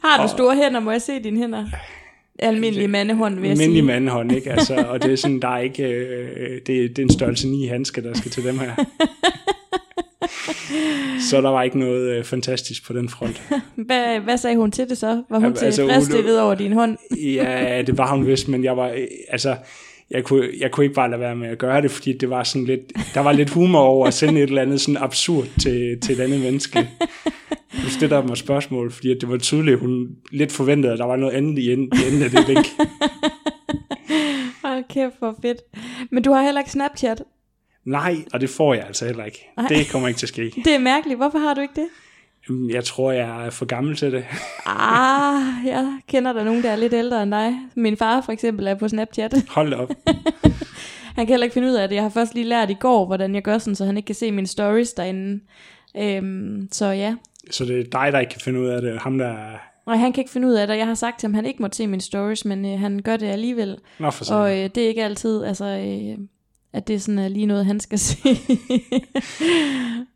Har 0.03 0.23
du 0.23 0.29
store 0.31 0.55
hænder? 0.55 0.79
Må 0.79 0.91
jeg 0.91 1.01
se 1.01 1.19
dine 1.23 1.39
hænder? 1.39 1.65
Almindelige 2.39 2.87
mandehånd, 2.87 3.35
vil 3.35 3.43
jeg 3.43 3.51
Almindelig 3.51 3.81
sige. 3.81 3.87
mandehånd, 3.87 4.31
ikke? 4.31 4.51
Altså, 4.51 4.75
og 4.75 5.03
det 5.03 5.11
er 5.11 5.15
sådan, 5.15 5.39
der 5.39 5.47
er 5.47 5.59
ikke, 5.59 5.83
øh, 5.83 6.53
det, 6.55 6.67
det 6.67 6.99
er 6.99 7.03
en 7.03 7.11
størrelse 7.13 7.47
9 7.47 7.65
handsker, 7.67 8.01
der 8.01 8.13
skal 8.13 8.31
til 8.31 8.43
dem 8.43 8.59
her. 8.59 8.71
Så 11.29 11.41
der 11.41 11.49
var 11.49 11.63
ikke 11.63 11.79
noget 11.79 12.17
øh, 12.17 12.23
fantastisk 12.23 12.87
på 12.87 12.93
den 12.93 13.09
front. 13.09 13.41
Hvad, 13.87 14.19
hvad 14.19 14.37
sagde 14.37 14.55
hun 14.57 14.71
til 14.71 14.89
det 14.89 14.97
så? 14.97 15.23
Var 15.29 15.39
hun 15.39 15.53
til 15.53 15.65
altså, 15.65 15.83
hun- 15.83 16.23
ved 16.25 16.37
over 16.37 16.55
din 16.55 16.73
hånd? 16.73 16.97
Ja, 17.35 17.81
det 17.87 17.97
var 17.97 18.15
hun 18.15 18.27
vist, 18.27 18.47
men 18.47 18.63
jeg 18.63 18.77
var, 18.77 18.87
øh, 18.89 19.07
altså, 19.29 19.55
jeg 20.11 20.23
kunne, 20.23 20.47
jeg 20.59 20.71
kunne 20.71 20.83
ikke 20.83 20.95
bare 20.95 21.09
lade 21.09 21.21
være 21.21 21.35
med 21.35 21.49
at 21.49 21.57
gøre 21.57 21.81
det, 21.81 21.91
fordi 21.91 22.17
det 22.17 22.29
var 22.29 22.43
sådan 22.43 22.65
lidt, 22.65 22.81
der 23.13 23.19
var 23.19 23.31
lidt 23.31 23.49
humor 23.49 23.79
over 23.79 24.07
at 24.07 24.13
sende 24.13 24.41
et 24.41 24.47
eller 24.49 24.61
andet 24.61 24.81
sådan 24.81 24.97
absurd 24.97 25.45
til, 25.61 25.99
til 25.99 26.15
et 26.15 26.19
andet 26.23 26.41
menneske. 26.41 26.89
Det 27.99 28.09
der 28.09 28.17
var 28.17 28.35
spørgsmål, 28.35 28.91
fordi 28.91 29.19
det 29.19 29.29
var 29.29 29.37
tydeligt, 29.37 29.73
at 29.73 29.79
hun 29.79 30.07
lidt 30.31 30.51
forventede, 30.51 30.93
at 30.93 30.99
der 30.99 31.05
var 31.05 31.15
noget 31.15 31.33
andet 31.33 31.59
i 31.59 31.71
enden, 31.73 31.91
i 31.99 32.07
enden 32.07 32.23
af 32.23 32.29
det 32.29 32.47
link. 32.47 32.65
Hold 34.63 34.83
kæft, 34.89 35.13
hvor 35.19 35.35
fedt. 35.41 35.57
Men 36.11 36.23
du 36.23 36.31
har 36.31 36.43
heller 36.43 36.61
ikke 36.61 36.71
Snapchat. 36.71 37.23
Nej, 37.85 38.15
og 38.33 38.41
det 38.41 38.49
får 38.49 38.73
jeg 38.73 38.83
altså 38.87 39.05
heller 39.05 39.25
ikke. 39.25 39.49
Nej. 39.57 39.67
Det 39.67 39.89
kommer 39.91 40.07
ikke 40.07 40.17
til 40.17 40.25
at 40.25 40.29
ske. 40.29 40.51
Det 40.65 40.75
er 40.75 40.79
mærkeligt. 40.79 41.17
Hvorfor 41.17 41.37
har 41.39 41.53
du 41.53 41.61
ikke 41.61 41.73
det? 41.75 41.87
Jeg 42.73 42.83
tror, 42.83 43.11
jeg 43.11 43.45
er 43.45 43.49
for 43.49 43.65
gammel 43.65 43.95
til 43.95 44.11
det. 44.11 44.25
Ah, 44.65 45.43
jeg 45.65 45.99
kender 46.07 46.33
der 46.33 46.43
nogen, 46.43 46.63
der 46.63 46.69
er 46.71 46.75
lidt 46.75 46.93
ældre 46.93 47.23
end 47.23 47.31
dig. 47.31 47.53
Min 47.75 47.97
far 47.97 48.21
for 48.21 48.31
eksempel 48.31 48.67
er 48.67 48.75
på 48.75 48.87
Snapchat. 48.87 49.33
Hold 49.49 49.73
op. 49.73 49.89
Han 51.15 51.25
kan 51.25 51.27
heller 51.27 51.43
ikke 51.43 51.53
finde 51.53 51.67
ud 51.67 51.73
af 51.73 51.87
det. 51.89 51.95
Jeg 51.95 52.03
har 52.03 52.09
først 52.09 52.33
lige 52.33 52.45
lært 52.45 52.69
i 52.69 52.73
går, 52.73 53.05
hvordan 53.05 53.35
jeg 53.35 53.43
gør 53.43 53.57
sådan, 53.57 53.75
så 53.75 53.85
han 53.85 53.97
ikke 53.97 54.07
kan 54.07 54.15
se 54.15 54.31
mine 54.31 54.47
stories 54.47 54.93
derinde. 54.93 55.39
Øhm, 55.97 56.67
så 56.71 56.85
ja. 56.85 57.15
Så 57.51 57.65
det 57.65 57.79
er 57.79 57.83
dig, 57.83 58.09
der 58.13 58.19
ikke 58.19 58.31
kan 58.31 58.41
finde 58.41 58.59
ud 58.59 58.67
af 58.67 58.81
det. 58.81 58.99
Ham, 58.99 59.17
der 59.17 59.27
er... 59.27 59.57
Og 59.85 59.99
han 59.99 60.13
kan 60.13 60.21
ikke 60.21 60.31
finde 60.31 60.47
ud 60.47 60.53
af 60.53 60.67
det. 60.67 60.77
Jeg 60.77 60.87
har 60.87 60.93
sagt 60.93 61.19
til 61.19 61.27
ham, 61.27 61.31
at 61.31 61.35
han 61.35 61.45
ikke 61.45 61.61
må 61.61 61.67
se 61.71 61.87
mine 61.87 62.01
stories, 62.01 62.45
men 62.45 62.65
øh, 62.73 62.79
han 62.79 63.01
gør 63.01 63.17
det 63.17 63.27
alligevel. 63.27 63.77
Nå, 63.99 64.11
for 64.11 64.21
Og 64.21 64.25
sig. 64.49 64.63
øh, 64.63 64.69
det 64.75 64.83
er 64.83 64.87
ikke 64.87 65.03
altid, 65.03 65.43
altså, 65.43 65.65
øh, 65.65 66.17
at 66.73 66.87
det 66.87 66.95
er 66.95 66.99
sådan 66.99 67.25
uh, 67.25 67.31
lige 67.31 67.45
noget, 67.45 67.65
han 67.65 67.79
skal 67.79 67.99
se. 68.09 68.17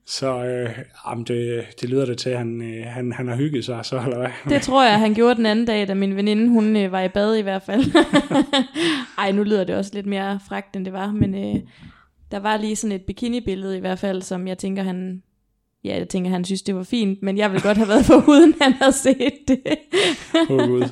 Så 0.08 0.46
øh, 0.46 0.70
jamen, 1.08 1.26
det, 1.26 1.66
det 1.82 1.90
lyder 1.90 2.06
det 2.06 2.18
til, 2.18 2.30
at 2.30 2.38
han, 2.38 2.62
øh, 2.62 2.86
han, 2.86 3.12
han 3.12 3.28
har 3.28 3.36
hygget 3.36 3.66
sig, 3.66 3.86
så 3.86 4.00
eller 4.00 4.18
hvad? 4.18 4.30
det 4.50 4.62
tror 4.62 4.84
jeg, 4.84 5.00
han 5.00 5.14
gjorde 5.14 5.36
den 5.36 5.46
anden 5.46 5.66
dag, 5.66 5.88
da 5.88 5.94
min 5.94 6.16
veninde, 6.16 6.50
hun 6.50 6.76
øh, 6.76 6.92
var 6.92 7.02
i 7.02 7.10
bad 7.10 7.36
i 7.36 7.42
hvert 7.42 7.64
fald. 7.64 7.84
Ej, 9.18 9.32
nu 9.32 9.44
lyder 9.44 9.64
det 9.64 9.76
også 9.76 9.92
lidt 9.94 10.06
mere 10.06 10.40
fragt, 10.48 10.76
end 10.76 10.86
det 10.86 10.94
var, 10.94 11.12
men 11.12 11.36
øh, 11.36 11.62
der 12.32 12.40
var 12.40 12.58
lige 12.58 12.76
sådan 12.76 12.96
et 12.96 13.02
bikini-billede 13.02 13.78
i 13.78 13.80
hvert 13.80 14.00
fald, 14.00 14.22
som 14.22 14.48
jeg 14.48 14.58
tænker, 14.58 14.84
han... 14.84 15.24
Ja, 15.86 15.98
jeg 15.98 16.10
tænker, 16.10 16.30
han 16.32 16.46
synes, 16.46 16.62
det 16.62 16.76
var 16.76 16.84
fint, 16.84 17.24
men 17.24 17.38
jeg 17.38 17.52
ville 17.52 17.62
godt 17.64 17.78
have 17.78 17.88
været 17.90 18.06
for 18.06 18.24
uden 18.28 18.56
han 18.62 18.74
havde 18.74 18.92
set 18.94 19.34
det. 19.48 19.60
Åh 20.50 20.58
oh, 20.58 20.68
gud. 20.68 20.84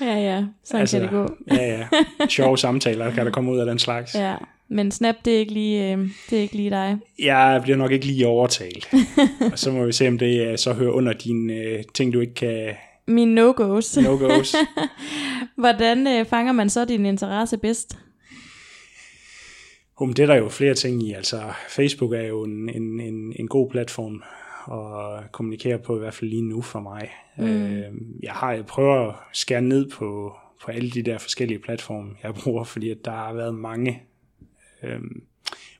ja, 0.00 0.14
ja, 0.14 0.44
sådan 0.64 0.80
altså, 0.80 0.96
kan 0.98 1.02
det 1.02 1.10
gå. 1.10 1.28
ja, 1.54 1.78
ja. 1.78 1.86
Sjove 2.28 2.58
samtaler 2.58 3.10
kan 3.10 3.26
der 3.26 3.32
komme 3.32 3.52
ud 3.52 3.58
af 3.58 3.66
den 3.66 3.78
slags. 3.78 4.14
Ja. 4.14 4.34
Men 4.68 4.90
Snap, 4.90 5.14
det 5.24 5.34
er 5.34 5.38
ikke 5.38 5.52
lige, 5.52 5.92
øh, 5.92 5.98
det 6.30 6.38
er 6.38 6.42
ikke 6.42 6.56
lige 6.56 6.70
dig. 6.70 6.96
Jeg 7.18 7.60
bliver 7.62 7.76
nok 7.76 7.92
ikke 7.92 8.06
lige 8.06 8.26
overtalt. 8.26 8.88
og 9.52 9.58
så 9.62 9.72
må 9.72 9.84
vi 9.86 9.92
se, 9.92 10.08
om 10.08 10.18
det 10.18 10.46
øh, 10.46 10.58
så 10.58 10.72
hører 10.72 10.90
under 10.92 11.12
dine 11.12 11.52
øh, 11.52 11.82
ting, 11.94 12.12
du 12.12 12.20
ikke 12.20 12.34
kan 12.34 12.74
Mine 13.06 13.34
no-goes. 13.34 13.98
no-goes. 14.00 14.54
Hvordan 15.62 16.06
øh, 16.06 16.26
fanger 16.26 16.52
man 16.52 16.70
så 16.70 16.84
din 16.84 17.06
interesse 17.06 17.58
bedst? 17.58 17.98
Um, 20.00 20.12
det 20.12 20.22
er 20.22 20.26
der 20.26 20.34
jo 20.34 20.48
flere 20.48 20.74
ting 20.74 21.02
i. 21.02 21.12
Altså, 21.12 21.52
Facebook 21.68 22.12
er 22.12 22.22
jo 22.22 22.44
en, 22.44 22.68
en, 22.68 23.00
en, 23.00 23.32
en 23.36 23.48
god 23.48 23.70
platform 23.70 24.22
at 24.72 25.32
kommunikere 25.32 25.78
på, 25.78 25.96
i 25.96 25.98
hvert 25.98 26.14
fald 26.14 26.30
lige 26.30 26.42
nu 26.42 26.62
for 26.62 26.80
mig. 26.80 27.10
Mm. 27.38 27.44
Øh, 27.44 27.92
jeg 28.22 28.32
har 28.32 28.52
jeg 28.52 28.66
prøver 28.66 29.08
at 29.08 29.14
skære 29.32 29.62
ned 29.62 29.90
på, 29.90 30.36
på 30.64 30.70
alle 30.70 30.90
de 30.90 31.02
der 31.02 31.18
forskellige 31.18 31.58
platforme, 31.58 32.10
jeg 32.22 32.34
bruger, 32.34 32.64
fordi 32.64 32.90
at 32.90 33.04
der 33.04 33.10
har 33.10 33.32
været 33.32 33.54
mange. 33.54 34.02
Øh, 34.82 35.00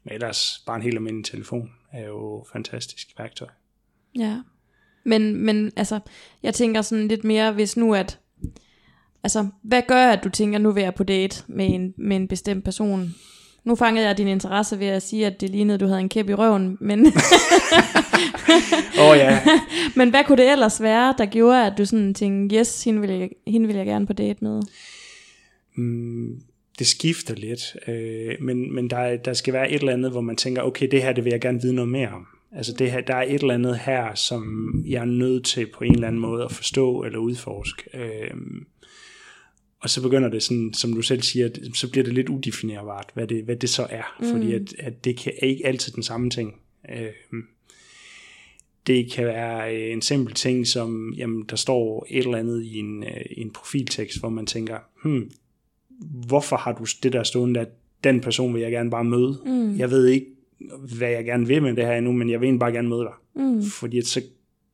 men 0.04 0.12
ellers 0.14 0.62
bare 0.66 0.76
en 0.76 0.82
helt 0.82 0.96
almindelig 0.96 1.24
telefon 1.24 1.70
er 1.92 2.06
jo 2.06 2.46
fantastisk 2.52 3.08
værktøj. 3.18 3.48
Ja. 4.18 4.40
Men, 5.04 5.36
men 5.36 5.72
altså, 5.76 6.00
jeg 6.42 6.54
tænker 6.54 6.82
sådan 6.82 7.08
lidt 7.08 7.24
mere, 7.24 7.52
hvis 7.52 7.76
nu 7.76 7.94
at, 7.94 8.18
altså, 9.22 9.48
hvad 9.62 9.82
gør, 9.88 10.06
at 10.08 10.24
du 10.24 10.28
tænker, 10.28 10.58
nu 10.58 10.70
vil 10.70 10.82
jeg 10.82 10.94
på 10.94 11.04
date 11.04 11.44
med 11.48 11.74
en, 11.74 11.94
med 11.96 12.16
en 12.16 12.28
bestemt 12.28 12.64
person? 12.64 13.14
Nu 13.64 13.74
fangede 13.74 14.06
jeg 14.06 14.18
din 14.18 14.28
interesse 14.28 14.78
ved 14.78 14.86
at 14.86 15.02
sige, 15.02 15.26
at 15.26 15.40
det 15.40 15.50
lignede, 15.50 15.74
at 15.74 15.80
du 15.80 15.86
havde 15.86 16.00
en 16.00 16.08
kæp 16.08 16.28
i 16.28 16.34
røven, 16.34 16.78
men, 16.80 17.06
oh, 19.04 19.16
ja, 19.16 19.40
men 19.96 20.10
hvad 20.10 20.24
kunne 20.24 20.38
det 20.38 20.52
ellers 20.52 20.82
være, 20.82 21.14
der 21.18 21.26
gjorde, 21.26 21.66
at 21.66 21.72
du 21.78 21.84
sådan 21.84 22.14
tænkte, 22.14 22.56
yes, 22.56 22.84
hende 22.84 23.00
vil 23.00 23.10
jeg, 23.10 23.30
hende 23.46 23.66
vil 23.66 23.76
jeg 23.76 23.86
gerne 23.86 24.06
på 24.06 24.12
date 24.12 24.44
med? 24.44 24.62
Mm, 25.76 26.40
det 26.78 26.86
skifter 26.86 27.34
lidt, 27.34 27.76
øh, 27.88 28.34
men, 28.40 28.74
men 28.74 28.90
der, 28.90 29.16
der 29.16 29.32
skal 29.32 29.54
være 29.54 29.70
et 29.70 29.80
eller 29.80 29.92
andet, 29.92 30.10
hvor 30.10 30.20
man 30.20 30.36
tænker, 30.36 30.62
okay, 30.62 30.88
det 30.90 31.02
her, 31.02 31.12
det 31.12 31.24
vil 31.24 31.30
jeg 31.30 31.40
gerne 31.40 31.62
vide 31.62 31.74
noget 31.74 31.90
mere 31.90 32.08
om. 32.08 32.26
Altså 32.52 32.72
det 32.72 32.92
her, 32.92 33.00
der 33.00 33.14
er 33.14 33.22
et 33.22 33.40
eller 33.40 33.54
andet 33.54 33.78
her, 33.78 34.14
som 34.14 34.72
jeg 34.86 35.00
er 35.00 35.04
nødt 35.04 35.44
til 35.44 35.66
på 35.66 35.84
en 35.84 35.94
eller 35.94 36.08
anden 36.08 36.20
måde 36.20 36.44
at 36.44 36.52
forstå 36.52 37.02
eller 37.02 37.18
udforske. 37.18 37.82
Øh, 37.94 38.30
og 39.80 39.90
så 39.90 40.02
begynder 40.02 40.28
det 40.28 40.42
sådan, 40.42 40.74
som 40.74 40.92
du 40.92 41.02
selv 41.02 41.22
siger, 41.22 41.46
at- 41.46 41.58
så 41.74 41.90
bliver 41.90 42.04
det 42.04 42.14
lidt 42.14 42.28
udefinerbart, 42.28 43.10
hvad 43.14 43.26
det, 43.26 43.44
hvad 43.44 43.56
det 43.56 43.68
så 43.70 43.86
er. 43.90 44.16
Mm. 44.20 44.26
Fordi 44.26 44.52
at, 44.54 44.74
at 44.78 45.04
det 45.04 45.16
kan, 45.16 45.32
er 45.42 45.46
ikke 45.46 45.66
altid 45.66 45.92
den 45.92 46.02
samme 46.02 46.30
ting. 46.30 46.54
Øh, 46.90 47.06
det 48.86 49.12
kan 49.12 49.24
være 49.26 49.76
øh, 49.76 49.92
en 49.92 50.02
simpel 50.02 50.34
ting, 50.34 50.66
som 50.66 51.14
jamen, 51.16 51.44
der 51.50 51.56
står 51.56 52.06
et 52.10 52.24
eller 52.24 52.38
andet 52.38 52.62
i 52.62 52.76
en, 52.78 53.02
øh, 53.04 53.10
en 53.30 53.50
profiltekst, 53.50 54.20
hvor 54.20 54.28
man 54.28 54.46
tænker, 54.46 54.78
hmm, 55.04 55.30
hvorfor 56.26 56.56
har 56.56 56.72
du 56.72 56.84
det 57.02 57.12
der 57.12 57.22
stående, 57.22 57.60
at 57.60 57.68
den 58.04 58.20
person 58.20 58.54
vil 58.54 58.62
jeg 58.62 58.70
gerne 58.70 58.90
bare 58.90 59.04
møde. 59.04 59.38
Mm. 59.46 59.78
Jeg 59.78 59.90
ved 59.90 60.06
ikke, 60.06 60.26
hvad 60.98 61.10
jeg 61.10 61.24
gerne 61.24 61.46
vil 61.46 61.62
med 61.62 61.74
det 61.76 61.84
her 61.86 61.92
endnu, 61.96 62.12
men 62.12 62.30
jeg 62.30 62.40
vil 62.40 62.46
egentlig 62.46 62.60
bare 62.60 62.72
gerne 62.72 62.88
møde 62.88 63.00
dig. 63.02 63.12
Mm. 63.44 63.62
Fordi 63.62 64.02
så 64.02 64.22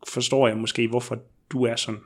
forstår 0.09 0.49
jeg 0.49 0.57
måske, 0.57 0.89
hvorfor 0.89 1.19
du 1.51 1.65
er 1.65 1.77
sådan. 1.77 2.01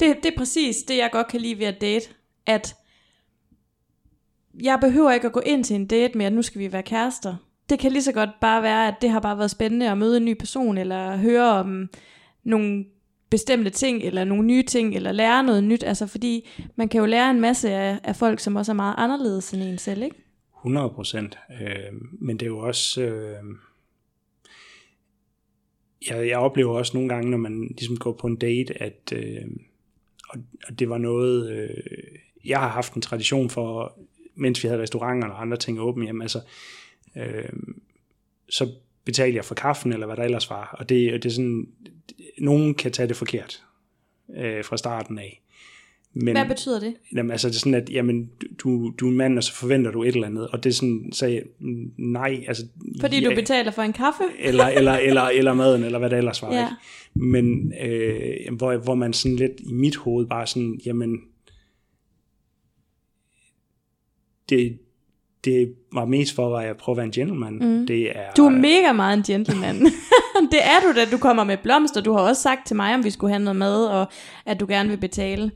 Det, 0.00 0.16
det 0.22 0.26
er 0.32 0.36
præcis 0.36 0.76
det, 0.76 0.96
jeg 0.96 1.08
godt 1.12 1.28
kan 1.28 1.40
lide 1.40 1.58
ved 1.58 1.66
at 1.66 1.80
date. 1.80 2.08
At 2.46 2.74
jeg 4.62 4.78
behøver 4.80 5.12
ikke 5.12 5.26
at 5.26 5.32
gå 5.32 5.40
ind 5.40 5.64
til 5.64 5.76
en 5.76 5.86
date 5.86 6.18
med, 6.18 6.26
at 6.26 6.32
nu 6.32 6.42
skal 6.42 6.60
vi 6.60 6.72
være 6.72 6.82
kærester. 6.82 7.36
Det 7.68 7.78
kan 7.78 7.92
lige 7.92 8.02
så 8.02 8.12
godt 8.12 8.30
bare 8.40 8.62
være, 8.62 8.88
at 8.88 8.94
det 9.00 9.10
har 9.10 9.20
bare 9.20 9.38
været 9.38 9.50
spændende 9.50 9.90
at 9.90 9.98
møde 9.98 10.16
en 10.16 10.24
ny 10.24 10.38
person, 10.38 10.78
eller 10.78 11.16
høre 11.16 11.50
om 11.50 11.88
nogle 12.44 12.84
bestemte 13.30 13.70
ting, 13.70 14.02
eller 14.02 14.24
nogle 14.24 14.46
nye 14.46 14.62
ting, 14.62 14.94
eller 14.94 15.12
lære 15.12 15.44
noget 15.44 15.64
nyt. 15.64 15.84
Altså 15.84 16.06
fordi 16.06 16.48
man 16.76 16.88
kan 16.88 17.00
jo 17.00 17.06
lære 17.06 17.30
en 17.30 17.40
masse 17.40 17.70
af, 17.70 17.98
af 18.04 18.16
folk, 18.16 18.40
som 18.40 18.56
også 18.56 18.72
er 18.72 18.76
meget 18.76 18.94
anderledes 18.98 19.52
end 19.52 19.62
en 19.62 19.78
selv, 19.78 20.02
ikke? 20.02 20.16
100 20.60 20.90
procent. 20.90 21.38
Øh, 21.60 21.92
men 22.20 22.36
det 22.36 22.46
er 22.46 22.50
jo 22.50 22.58
også... 22.58 23.02
Øh, 23.02 23.44
jeg, 26.10 26.28
jeg 26.28 26.38
oplever 26.38 26.78
også 26.78 26.96
nogle 26.96 27.08
gange, 27.08 27.30
når 27.30 27.38
man 27.38 27.66
ligesom 27.68 27.96
går 27.96 28.12
på 28.12 28.26
en 28.26 28.36
date, 28.36 28.82
at 28.82 29.12
øh, 29.12 29.46
og, 30.28 30.40
og 30.68 30.78
det 30.78 30.88
var 30.88 30.98
noget... 30.98 31.52
Øh, 31.52 32.18
jeg 32.44 32.60
har 32.60 32.68
haft 32.68 32.94
en 32.94 33.02
tradition 33.02 33.50
for, 33.50 33.98
mens 34.34 34.62
vi 34.62 34.68
havde 34.68 34.82
restauranter 34.82 35.28
og 35.28 35.40
andre 35.40 35.56
ting 35.56 35.80
åbne, 35.80 36.06
jamen 36.06 36.22
altså, 36.22 36.40
øh, 37.16 37.52
så 38.48 38.72
betalte 39.04 39.36
jeg 39.36 39.44
for 39.44 39.54
kaffen, 39.54 39.92
eller 39.92 40.06
hvad 40.06 40.16
der 40.16 40.22
ellers 40.22 40.50
var. 40.50 40.76
Og 40.78 40.88
det, 40.88 41.22
det 41.22 41.28
er 41.28 41.34
sådan, 41.34 41.68
nogen 42.38 42.74
kan 42.74 42.92
tage 42.92 43.08
det 43.08 43.16
forkert 43.16 43.62
øh, 44.36 44.64
fra 44.64 44.76
starten 44.76 45.18
af. 45.18 45.43
Men, 46.16 46.36
Hvad 46.36 46.46
betyder 46.46 46.80
det? 46.80 46.94
Jamen, 47.14 47.30
altså, 47.30 47.48
det 47.48 47.54
er 47.54 47.58
sådan, 47.58 47.74
at 47.74 47.90
jamen, 47.90 48.30
du, 48.58 48.92
du 49.00 49.06
er 49.06 49.10
en 49.10 49.16
mand, 49.16 49.38
og 49.38 49.44
så 49.44 49.54
forventer 49.54 49.90
du 49.90 50.02
et 50.02 50.14
eller 50.14 50.26
andet. 50.26 50.48
Og 50.48 50.64
det 50.64 50.70
er 50.70 50.74
sådan, 50.74 51.10
så 51.12 51.40
nej. 51.98 52.44
Altså, 52.48 52.66
Fordi 53.00 53.20
ja, 53.20 53.28
du 53.28 53.34
betaler 53.34 53.70
for 53.70 53.82
en 53.82 53.92
kaffe? 53.92 54.24
eller, 54.38 54.66
eller, 54.78 54.92
eller, 54.92 55.22
eller 55.22 55.54
maden, 55.54 55.84
eller 55.84 55.98
hvad 55.98 56.10
det 56.10 56.18
ellers 56.18 56.42
var. 56.42 56.54
Ja. 56.54 56.60
Ikke? 56.60 56.74
Men 57.14 57.72
øh, 57.82 58.56
hvor, 58.56 58.76
hvor 58.76 58.94
man 58.94 59.12
sådan 59.12 59.36
lidt 59.36 59.52
i 59.60 59.72
mit 59.72 59.96
hoved 59.96 60.26
bare 60.26 60.46
sådan, 60.46 60.80
jamen, 60.86 61.18
det, 64.48 64.78
det 65.44 65.74
var 65.92 66.04
mest 66.04 66.34
for, 66.34 66.56
at 66.56 66.66
jeg 66.66 66.76
prøver 66.76 66.94
at 66.94 66.96
være 66.96 67.06
en 67.06 67.12
gentleman. 67.12 67.52
Mm. 67.54 67.86
Det 67.86 68.18
er, 68.18 68.32
Du 68.36 68.46
er 68.46 68.50
mega 68.50 68.92
meget 68.92 69.16
en 69.16 69.22
gentleman. 69.22 69.80
det 70.52 70.60
er 70.62 70.80
du 70.82 71.00
da, 71.00 71.04
du 71.12 71.18
kommer 71.18 71.44
med 71.44 71.56
blomster. 71.62 72.00
Du 72.00 72.12
har 72.12 72.20
også 72.20 72.42
sagt 72.42 72.66
til 72.66 72.76
mig, 72.76 72.94
om 72.94 73.04
vi 73.04 73.10
skulle 73.10 73.32
have 73.32 73.44
noget 73.44 73.56
mad, 73.56 73.86
og 73.86 74.06
at 74.46 74.60
du 74.60 74.66
gerne 74.68 74.88
vil 74.88 74.96
betale. 74.96 75.50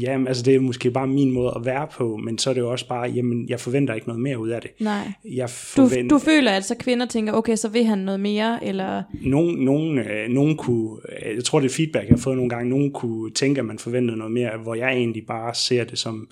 Jamen, 0.00 0.28
altså 0.28 0.42
det 0.42 0.54
er 0.54 0.60
måske 0.60 0.90
bare 0.90 1.06
min 1.06 1.30
måde 1.30 1.52
at 1.56 1.64
være 1.64 1.88
på, 1.92 2.16
men 2.16 2.38
så 2.38 2.50
er 2.50 2.54
det 2.54 2.60
jo 2.60 2.70
også 2.70 2.88
bare, 2.88 3.10
jamen, 3.10 3.48
jeg 3.48 3.60
forventer 3.60 3.94
ikke 3.94 4.06
noget 4.06 4.22
mere 4.22 4.38
ud 4.38 4.48
af 4.48 4.60
det. 4.60 4.70
Nej. 4.80 5.12
Jeg 5.24 5.48
Du, 5.48 5.52
forventer, 5.88 6.16
du 6.16 6.24
føler, 6.24 6.50
at 6.50 6.64
så 6.64 6.74
kvinder 6.74 7.06
tænker, 7.06 7.32
okay, 7.32 7.56
så 7.56 7.68
vil 7.68 7.84
han 7.84 7.98
noget 7.98 8.20
mere, 8.20 8.64
eller... 8.64 9.02
nogen, 9.22 9.64
nogen, 9.64 9.98
øh, 9.98 10.28
nogen 10.28 10.56
kunne, 10.56 11.00
øh, 11.26 11.36
jeg 11.36 11.44
tror 11.44 11.60
det 11.60 11.70
er 11.70 11.74
feedback, 11.74 12.08
jeg 12.08 12.12
har 12.12 12.22
fået 12.22 12.36
nogle 12.36 12.50
gange, 12.50 12.70
nogen 12.70 12.92
kunne 12.92 13.30
tænke, 13.30 13.58
at 13.58 13.64
man 13.64 13.78
forventede 13.78 14.16
noget 14.16 14.32
mere, 14.32 14.50
hvor 14.62 14.74
jeg 14.74 14.92
egentlig 14.92 15.26
bare 15.26 15.54
ser 15.54 15.84
det 15.84 15.98
som, 15.98 16.28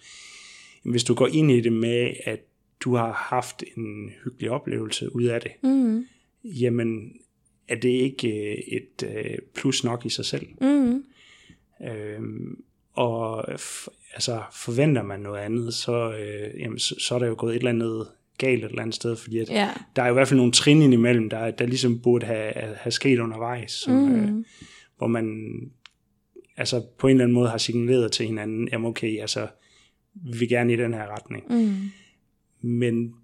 hvis 0.85 1.05
du 1.05 1.15
går 1.15 1.29
ind 1.33 1.51
i 1.51 1.61
det 1.61 1.73
med, 1.73 2.11
at 2.25 2.41
du 2.81 2.95
har 2.97 3.13
haft 3.13 3.65
en 3.77 4.11
hyggelig 4.25 4.51
oplevelse 4.51 5.15
ud 5.17 5.25
af 5.25 5.41
det, 5.41 5.51
Mm, 5.63 6.05
jamen 6.45 7.13
er 7.69 7.77
det 7.77 7.89
ikke 7.89 8.29
øh, 8.29 8.57
et 8.77 9.09
øh, 9.17 9.39
plus 9.55 9.85
nok 9.85 10.07
i 10.07 10.09
sig 10.09 10.25
selv. 10.25 10.47
mm, 10.61 11.03
Øhm, 11.89 12.57
og 12.93 13.49
f- 13.53 13.87
altså, 14.15 14.43
forventer 14.53 15.03
man 15.03 15.21
noget 15.21 15.41
andet, 15.41 15.75
så, 15.75 16.13
øh, 16.13 16.61
jamen, 16.61 16.79
så, 16.79 16.95
så 16.99 17.15
er 17.15 17.19
der 17.19 17.27
jo 17.27 17.35
gået 17.39 17.53
et 17.55 17.59
eller 17.59 17.71
andet 17.71 18.07
galt 18.39 18.65
et 18.65 18.69
eller 18.69 18.83
andet 18.83 18.95
sted, 18.95 19.17
fordi 19.17 19.39
at 19.39 19.51
ja. 19.51 19.71
der 19.97 20.03
er 20.03 20.07
jo 20.07 20.13
i 20.13 20.15
hvert 20.15 20.29
fald 20.29 20.37
nogle 20.37 20.53
trin 20.53 20.83
indimellem, 20.83 21.31
der, 21.31 21.51
der 21.51 21.67
ligesom 21.67 22.01
burde 22.01 22.27
have, 22.27 22.53
have 22.55 22.93
sket 22.93 23.19
undervejs, 23.19 23.71
som, 23.73 23.93
mm. 23.95 24.15
øh, 24.39 24.45
hvor 24.99 25.07
man 25.07 25.45
altså 26.57 26.83
på 26.99 27.07
en 27.07 27.11
eller 27.11 27.25
anden 27.25 27.35
måde 27.35 27.49
har 27.49 27.59
signaleret 27.59 28.13
til 28.13 28.27
hinanden, 28.27 28.69
jamen 28.73 28.87
okay, 28.87 29.21
altså, 29.21 29.49
vi 30.15 30.39
vil 30.39 30.49
gerne 30.49 30.73
i 30.73 30.77
den 30.77 30.95
her 30.95 31.07
retning. 31.07 31.45
Mm, 31.51 31.91
Men 32.69 33.15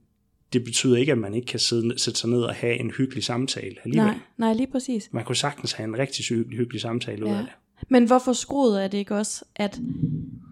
det 0.53 0.65
betyder 0.65 0.97
ikke, 0.97 1.13
at 1.13 1.19
man 1.19 1.35
ikke 1.35 1.47
kan 1.47 1.59
sidde, 1.61 1.99
sætte 1.99 2.21
sig 2.21 2.31
ned 2.31 2.43
og 2.43 2.55
have 2.55 2.75
en 2.81 2.91
hyggelig 2.91 3.25
samtale 3.25 3.77
alligevel. 3.85 4.07
nej, 4.11 4.19
nej, 4.39 4.53
lige 4.55 4.67
præcis. 4.73 5.09
Man 5.13 5.25
kunne 5.25 5.37
sagtens 5.37 5.73
have 5.73 5.85
en 5.85 5.99
rigtig 5.99 6.25
hyggelig, 6.25 6.59
hyggelig 6.59 6.81
samtale 6.81 7.25
ud 7.25 7.31
Ja. 7.31 7.37
af 7.37 7.43
det. 7.43 7.53
Men 7.89 8.05
hvorfor 8.05 8.33
skruet 8.33 8.85
er 8.85 8.89
det 8.89 8.99
ikke 8.99 9.15
også, 9.15 9.45
at 9.57 9.81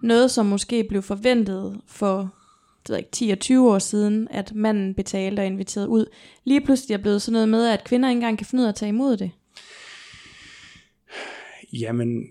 noget, 0.03 0.31
som 0.31 0.47
måske 0.47 0.85
blev 0.85 1.03
forventet 1.03 1.81
for 1.87 2.33
det 2.87 2.91
ved 2.91 2.97
jeg 2.97 3.01
ikke, 3.01 3.11
10 3.11 3.31
og 3.31 3.39
20 3.39 3.73
år 3.73 3.79
siden, 3.79 4.29
at 4.31 4.55
manden 4.55 4.95
betalte 4.95 5.41
og 5.41 5.47
inviterede 5.47 5.89
ud, 5.89 6.07
lige 6.45 6.61
pludselig 6.61 6.95
er 6.95 6.99
blevet 6.99 7.23
sådan 7.23 7.33
noget 7.33 7.49
med, 7.49 7.67
at 7.67 7.85
kvinder 7.85 8.09
ikke 8.09 8.17
engang 8.17 8.39
kan 8.39 8.47
finde 8.47 8.63
ud 8.63 8.67
af 8.67 8.69
at 8.69 8.75
tage 8.75 8.89
imod 8.89 9.17
det. 9.17 9.31
Jamen, 11.73 12.25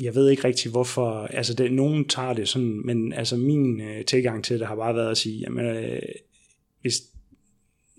jeg 0.00 0.14
ved 0.14 0.30
ikke 0.30 0.44
rigtig 0.44 0.70
hvorfor, 0.70 1.26
altså 1.26 1.54
det, 1.54 1.72
nogen 1.72 2.08
tager 2.08 2.32
det 2.32 2.48
sådan, 2.48 2.80
men 2.84 3.12
altså 3.12 3.36
min 3.36 3.80
øh, 3.80 4.04
tilgang 4.04 4.44
til 4.44 4.58
det 4.58 4.66
har 4.66 4.76
bare 4.76 4.94
været 4.94 5.10
at 5.10 5.18
sige, 5.18 5.38
jamen, 5.38 5.66
øh, 5.66 6.02
hvis, 6.80 7.02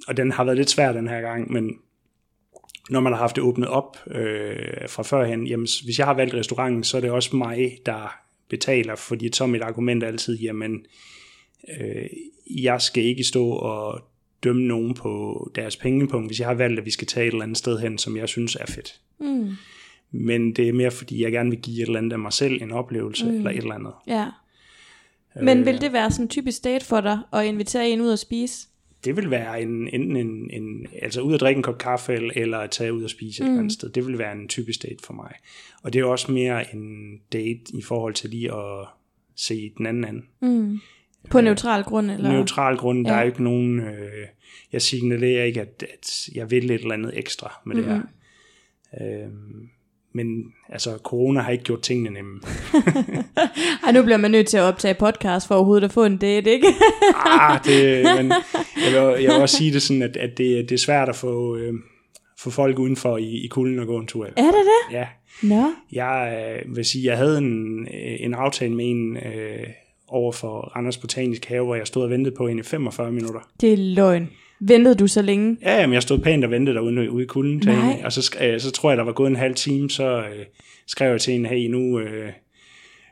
og 0.08 0.18
den 0.18 0.32
har 0.32 0.44
været 0.44 0.58
lidt 0.58 0.70
svær 0.70 0.92
den 0.92 1.08
her 1.08 1.22
gang, 1.22 1.52
men 1.52 1.78
når 2.90 3.00
man 3.00 3.14
har 3.14 3.20
haft 3.20 3.36
det 3.36 3.44
åbnet 3.44 3.68
op 3.68 3.98
øh, 4.08 4.90
fra 4.90 5.04
førhen, 5.04 5.48
jamen 5.48 5.68
hvis 5.84 6.00
jeg 6.00 6.08
har 6.08 6.14
valgt 6.14 6.34
restauranten, 6.34 6.84
så 6.84 6.98
er 6.98 7.02
det 7.02 7.12
også 7.12 7.36
mig, 7.36 7.78
der 7.86 8.16
betaler, 8.50 8.96
fordi 8.96 9.30
så 9.34 9.44
er 9.44 9.48
mit 9.48 9.62
argument 9.62 10.04
altid, 10.04 10.40
jamen, 10.40 10.86
øh, 11.80 12.06
jeg 12.50 12.82
skal 12.82 13.04
ikke 13.04 13.24
stå 13.24 13.50
og 13.50 14.02
dømme 14.44 14.64
nogen 14.68 14.94
på 14.94 15.52
deres 15.56 15.76
pengepunkt, 15.76 16.30
hvis 16.30 16.40
jeg 16.40 16.48
har 16.48 16.54
valgt, 16.56 16.80
at 16.80 16.86
vi 16.86 16.92
skal 16.92 17.08
tage 17.08 17.28
et 17.28 17.32
eller 17.32 17.44
andet 17.44 17.58
sted 17.58 17.80
hen, 17.80 17.98
som 17.98 18.18
jeg 18.18 18.30
synes 18.30 18.56
er 18.56 18.66
fedt. 18.66 19.00
Mm, 19.20 19.52
Men 20.12 20.54
det 20.56 20.70
er 20.70 20.74
mere, 20.74 20.92
fordi 20.92 21.24
jeg 21.24 21.32
gerne 21.32 21.50
vil 21.50 21.60
give 21.60 21.82
et 21.82 21.88
eller 21.88 21.98
andet 21.98 22.14
af 22.14 22.20
mig 22.20 22.34
selv 22.34 22.62
en 22.62 22.72
oplevelse, 22.72 23.26
mm. 23.26 23.38
eller 23.38 23.52
et 23.52 23.58
eller 23.58 23.76
andet. 23.76 23.94
ja. 24.08 24.28
Men 25.42 25.66
vil 25.66 25.82
det 25.82 25.94
være 25.94 26.12
sådan 26.12 26.26
en 26.26 26.30
typisk 26.30 26.64
date 26.64 26.86
for 26.86 27.02
dig, 27.02 27.20
at 27.34 27.46
invitere 27.46 27.90
en 27.90 28.02
ud 28.02 28.12
at 28.12 28.20
spise? 28.20 28.68
Det 29.06 29.16
vil 29.18 29.32
være 29.32 29.62
en, 29.62 29.88
enten 29.88 30.18
en, 30.18 30.50
en, 30.50 30.88
altså 31.02 31.22
ud 31.22 31.34
at 31.34 31.40
drikke 31.40 31.58
en 31.60 31.64
kop 31.64 31.78
kaffe, 31.78 32.14
eller, 32.36 32.58
at 32.58 32.72
tage 32.72 32.94
ud 32.94 33.04
og 33.04 33.10
spise 33.10 33.44
mm. 33.44 33.46
et 33.46 33.50
eller 33.50 33.60
andet 33.60 33.74
sted. 33.74 33.90
Det 33.90 34.08
vil 34.08 34.18
være 34.18 34.32
en 34.32 34.48
typisk 34.48 34.84
date 34.84 35.04
for 35.04 35.14
mig. 35.14 35.34
Og 35.84 35.94
det 35.94 36.00
er 36.00 36.06
også 36.06 36.32
mere 36.32 36.76
en 36.76 37.18
date 37.34 37.62
i 37.74 37.82
forhold 37.82 38.14
til 38.14 38.30
lige 38.30 38.54
at 38.54 38.88
se 39.36 39.74
den 39.78 39.86
anden 39.86 40.04
anden. 40.06 40.26
Mm. 40.42 40.80
På 41.32 41.42
neutral 41.42 41.84
grund? 41.84 42.12
Eller? 42.12 42.32
Neutral 42.32 42.78
grund, 42.78 43.06
der 43.06 43.14
Ja. 43.14 43.20
er 43.20 43.24
ikke 43.24 43.44
nogen, 43.44 43.80
øh, 43.80 44.28
jeg 44.72 44.82
signalerer 44.82 45.44
ikke, 45.44 45.62
at, 45.62 45.84
at 45.94 46.30
jeg 46.36 46.52
vil 46.52 46.72
et 46.72 46.82
eller 46.82 46.94
andet 46.94 47.18
ekstra 47.18 47.62
med 47.66 47.76
det 47.76 47.86
her. 47.86 48.02
Øhm, 49.02 49.70
men 50.14 50.54
altså, 50.70 50.98
corona 51.04 51.40
har 51.40 51.52
ikke 51.52 51.64
gjort 51.64 51.82
tingene 51.82 52.10
nemme. 52.10 52.40
Ej, 53.86 53.92
nu 53.92 54.04
bliver 54.04 54.18
man 54.18 54.32
nødt 54.32 54.48
til 54.48 54.58
at 54.58 54.64
optage 54.64 54.94
podcast 54.94 55.48
for 55.48 55.56
overhovedet 55.56 55.84
at 55.84 55.92
få 55.92 56.04
en 56.06 56.18
date, 56.18 56.52
ikke? 56.52 56.68
ah, 57.26 57.60
det, 57.66 58.04
men 58.18 58.32
jeg 58.84 59.08
vil, 59.08 59.24
jeg 59.24 59.34
vil 59.34 59.42
også 59.42 59.58
sige 59.58 59.74
det 59.74 59.82
sådan, 59.82 60.02
at, 60.02 60.18
at 60.18 60.38
det, 60.38 60.70
det 60.70 60.72
er 60.72 60.80
svært 60.80 61.10
at 61.10 61.16
få, 61.16 61.56
øh, 61.56 61.74
få 62.40 62.50
folk 62.50 62.80
udenfor 62.80 63.18
i, 63.18 63.46
i 63.46 63.48
kulden 63.48 63.80
og 63.80 63.88
gå 63.88 63.98
en 63.98 64.08
tur. 64.08 64.26
er 64.26 64.30
det 64.44 64.54
det? 64.54 64.96
Ja, 64.96 65.08
Nå. 65.44 65.64
jeg 65.92 66.46
øh, 66.66 66.76
vil 66.76 66.86
sige, 66.86 67.06
jeg 67.06 67.18
havde 67.18 67.38
en, 67.38 67.82
øh, 67.82 68.16
en 68.20 68.34
aftale 68.34 68.76
med 68.76 68.86
en 68.86 69.18
øh, 69.18 69.68
over 70.08 70.32
for 70.32 70.72
Randers 70.76 70.98
Botanisk 70.98 71.46
Have, 71.46 71.66
hvor 71.66 71.76
jeg 71.76 71.88
stod 71.88 72.04
og 72.04 72.10
ventede 72.10 72.36
på 72.36 72.48
hende 72.48 72.60
i 72.60 72.64
45 72.64 73.12
minutter. 73.12 73.40
Det 73.62 73.74
er 73.74 73.78
løgn. 73.78 74.30
Ventede 74.68 74.96
du 74.96 75.08
så 75.08 75.22
længe? 75.22 75.58
Ja, 75.62 75.80
jamen, 75.80 75.94
jeg 75.94 76.02
stod 76.02 76.20
pænt 76.20 76.46
og 76.46 76.52
ventede 76.52 76.76
derude 76.76 77.12
ude 77.12 77.24
i 77.24 77.28
kulden 77.28 77.62
til 77.62 77.72
hende, 77.72 78.06
og 78.06 78.12
så, 78.14 78.36
øh, 78.42 78.60
så 78.60 78.72
tror 78.72 78.90
jeg, 78.92 78.98
der 78.98 79.04
var 79.04 79.12
gået 79.12 79.30
en 79.30 79.36
halv 79.36 79.56
time, 79.56 79.90
så 79.90 80.18
øh, 80.18 80.46
skrev 80.88 81.12
jeg 81.12 81.22
til 81.22 81.34
hende, 81.34 81.50
hey, 81.50 81.68
nu, 81.68 82.00
øh, 82.00 82.30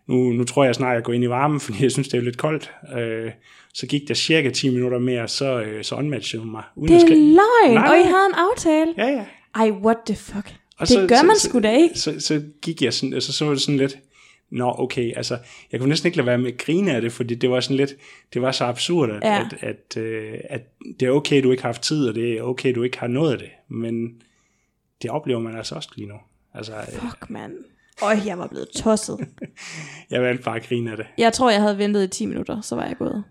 nu, 0.07 0.15
nu 0.31 0.43
tror 0.43 0.63
jeg 0.63 0.75
snart, 0.75 0.95
jeg 0.95 1.03
går 1.03 1.13
ind 1.13 1.23
i 1.23 1.29
varmen, 1.29 1.59
fordi 1.65 1.83
jeg 1.83 1.91
synes, 1.91 2.07
det 2.07 2.17
er 2.17 2.21
lidt 2.21 2.37
koldt. 2.37 2.71
Øh, 2.99 3.31
så 3.73 3.87
gik 3.87 4.01
der 4.07 4.13
cirka 4.13 4.49
10 4.49 4.69
minutter 4.69 4.99
mere, 4.99 5.27
så, 5.27 5.61
øh, 5.61 5.83
så 5.83 5.95
unmatchede 5.95 6.41
hun 6.43 6.51
mig. 6.51 6.63
Uden 6.75 6.93
Det 6.93 7.01
er 7.01 7.05
skrive. 7.07 7.19
løgn, 7.19 7.73
Nej, 7.73 7.89
og 7.89 7.97
I 7.99 8.03
havde 8.03 8.25
en 8.29 8.35
aftale. 8.51 8.93
Ja, 8.97 9.07
ja. 9.07 9.25
Ej, 9.55 9.71
what 9.71 9.97
the 10.07 10.15
fuck. 10.15 10.53
Og 10.79 10.87
det 10.87 10.89
så- 10.89 11.05
gør 11.07 11.15
så- 11.15 11.25
man 11.25 11.35
så- 11.35 11.49
sgu 11.49 11.59
da 11.59 11.75
ikke. 11.77 11.99
Så, 11.99 12.19
så 12.19 12.41
gik 12.61 12.81
jeg 12.81 12.93
sådan, 12.93 13.21
så, 13.21 13.33
så 13.33 13.45
var 13.45 13.51
det 13.51 13.61
sådan 13.61 13.77
lidt, 13.77 13.97
nå 14.51 14.75
okay, 14.77 15.13
altså, 15.15 15.37
jeg 15.71 15.79
kunne 15.79 15.89
næsten 15.89 16.07
ikke 16.07 16.17
lade 16.17 16.27
være 16.27 16.37
med 16.37 16.51
at 16.51 16.57
grine 16.57 16.95
af 16.95 17.01
det, 17.01 17.11
fordi 17.11 17.35
det 17.35 17.49
var 17.49 17.59
sådan 17.59 17.77
lidt, 17.77 17.95
det 18.33 18.41
var 18.41 18.51
så 18.51 18.65
absurd, 18.65 19.09
at, 19.09 19.19
Ja. 19.23 19.39
at, 19.39 19.57
at, 19.63 19.97
øh, 20.03 20.33
at 20.49 20.61
det 20.99 21.05
er 21.07 21.11
okay, 21.11 21.43
du 21.43 21.51
ikke 21.51 21.63
har 21.63 21.69
haft 21.69 21.81
tid, 21.81 22.07
og 22.09 22.15
det 22.15 22.37
er 22.37 22.41
okay, 22.41 22.75
du 22.75 22.83
ikke 22.83 22.99
har 22.99 23.07
noget 23.07 23.31
af 23.31 23.37
det, 23.39 23.49
men 23.67 24.21
det 25.01 25.09
oplever 25.09 25.39
man 25.39 25.55
altså 25.57 25.75
også 25.75 25.89
lige 25.95 26.07
nu. 26.07 26.15
Altså, 26.53 26.73
øh, 26.73 26.87
Fuck, 26.87 27.29
mand. 27.29 27.53
Øj, 28.03 28.15
jeg 28.25 28.37
var 28.37 28.47
blevet 28.47 28.67
tosset. 28.75 29.19
Jeg 30.11 30.21
valgte 30.21 30.43
bare 30.43 30.55
at 30.55 30.63
grine 30.63 30.91
af 30.91 30.97
det. 30.97 31.05
Jeg 31.17 31.33
tror, 31.33 31.51
jeg 31.51 31.61
havde 31.61 31.77
ventet 31.77 32.03
i 32.03 32.07
10 32.07 32.25
minutter, 32.25 32.61
så 32.61 32.75
var 32.75 32.85
jeg 32.85 32.97
gået. 32.97 33.23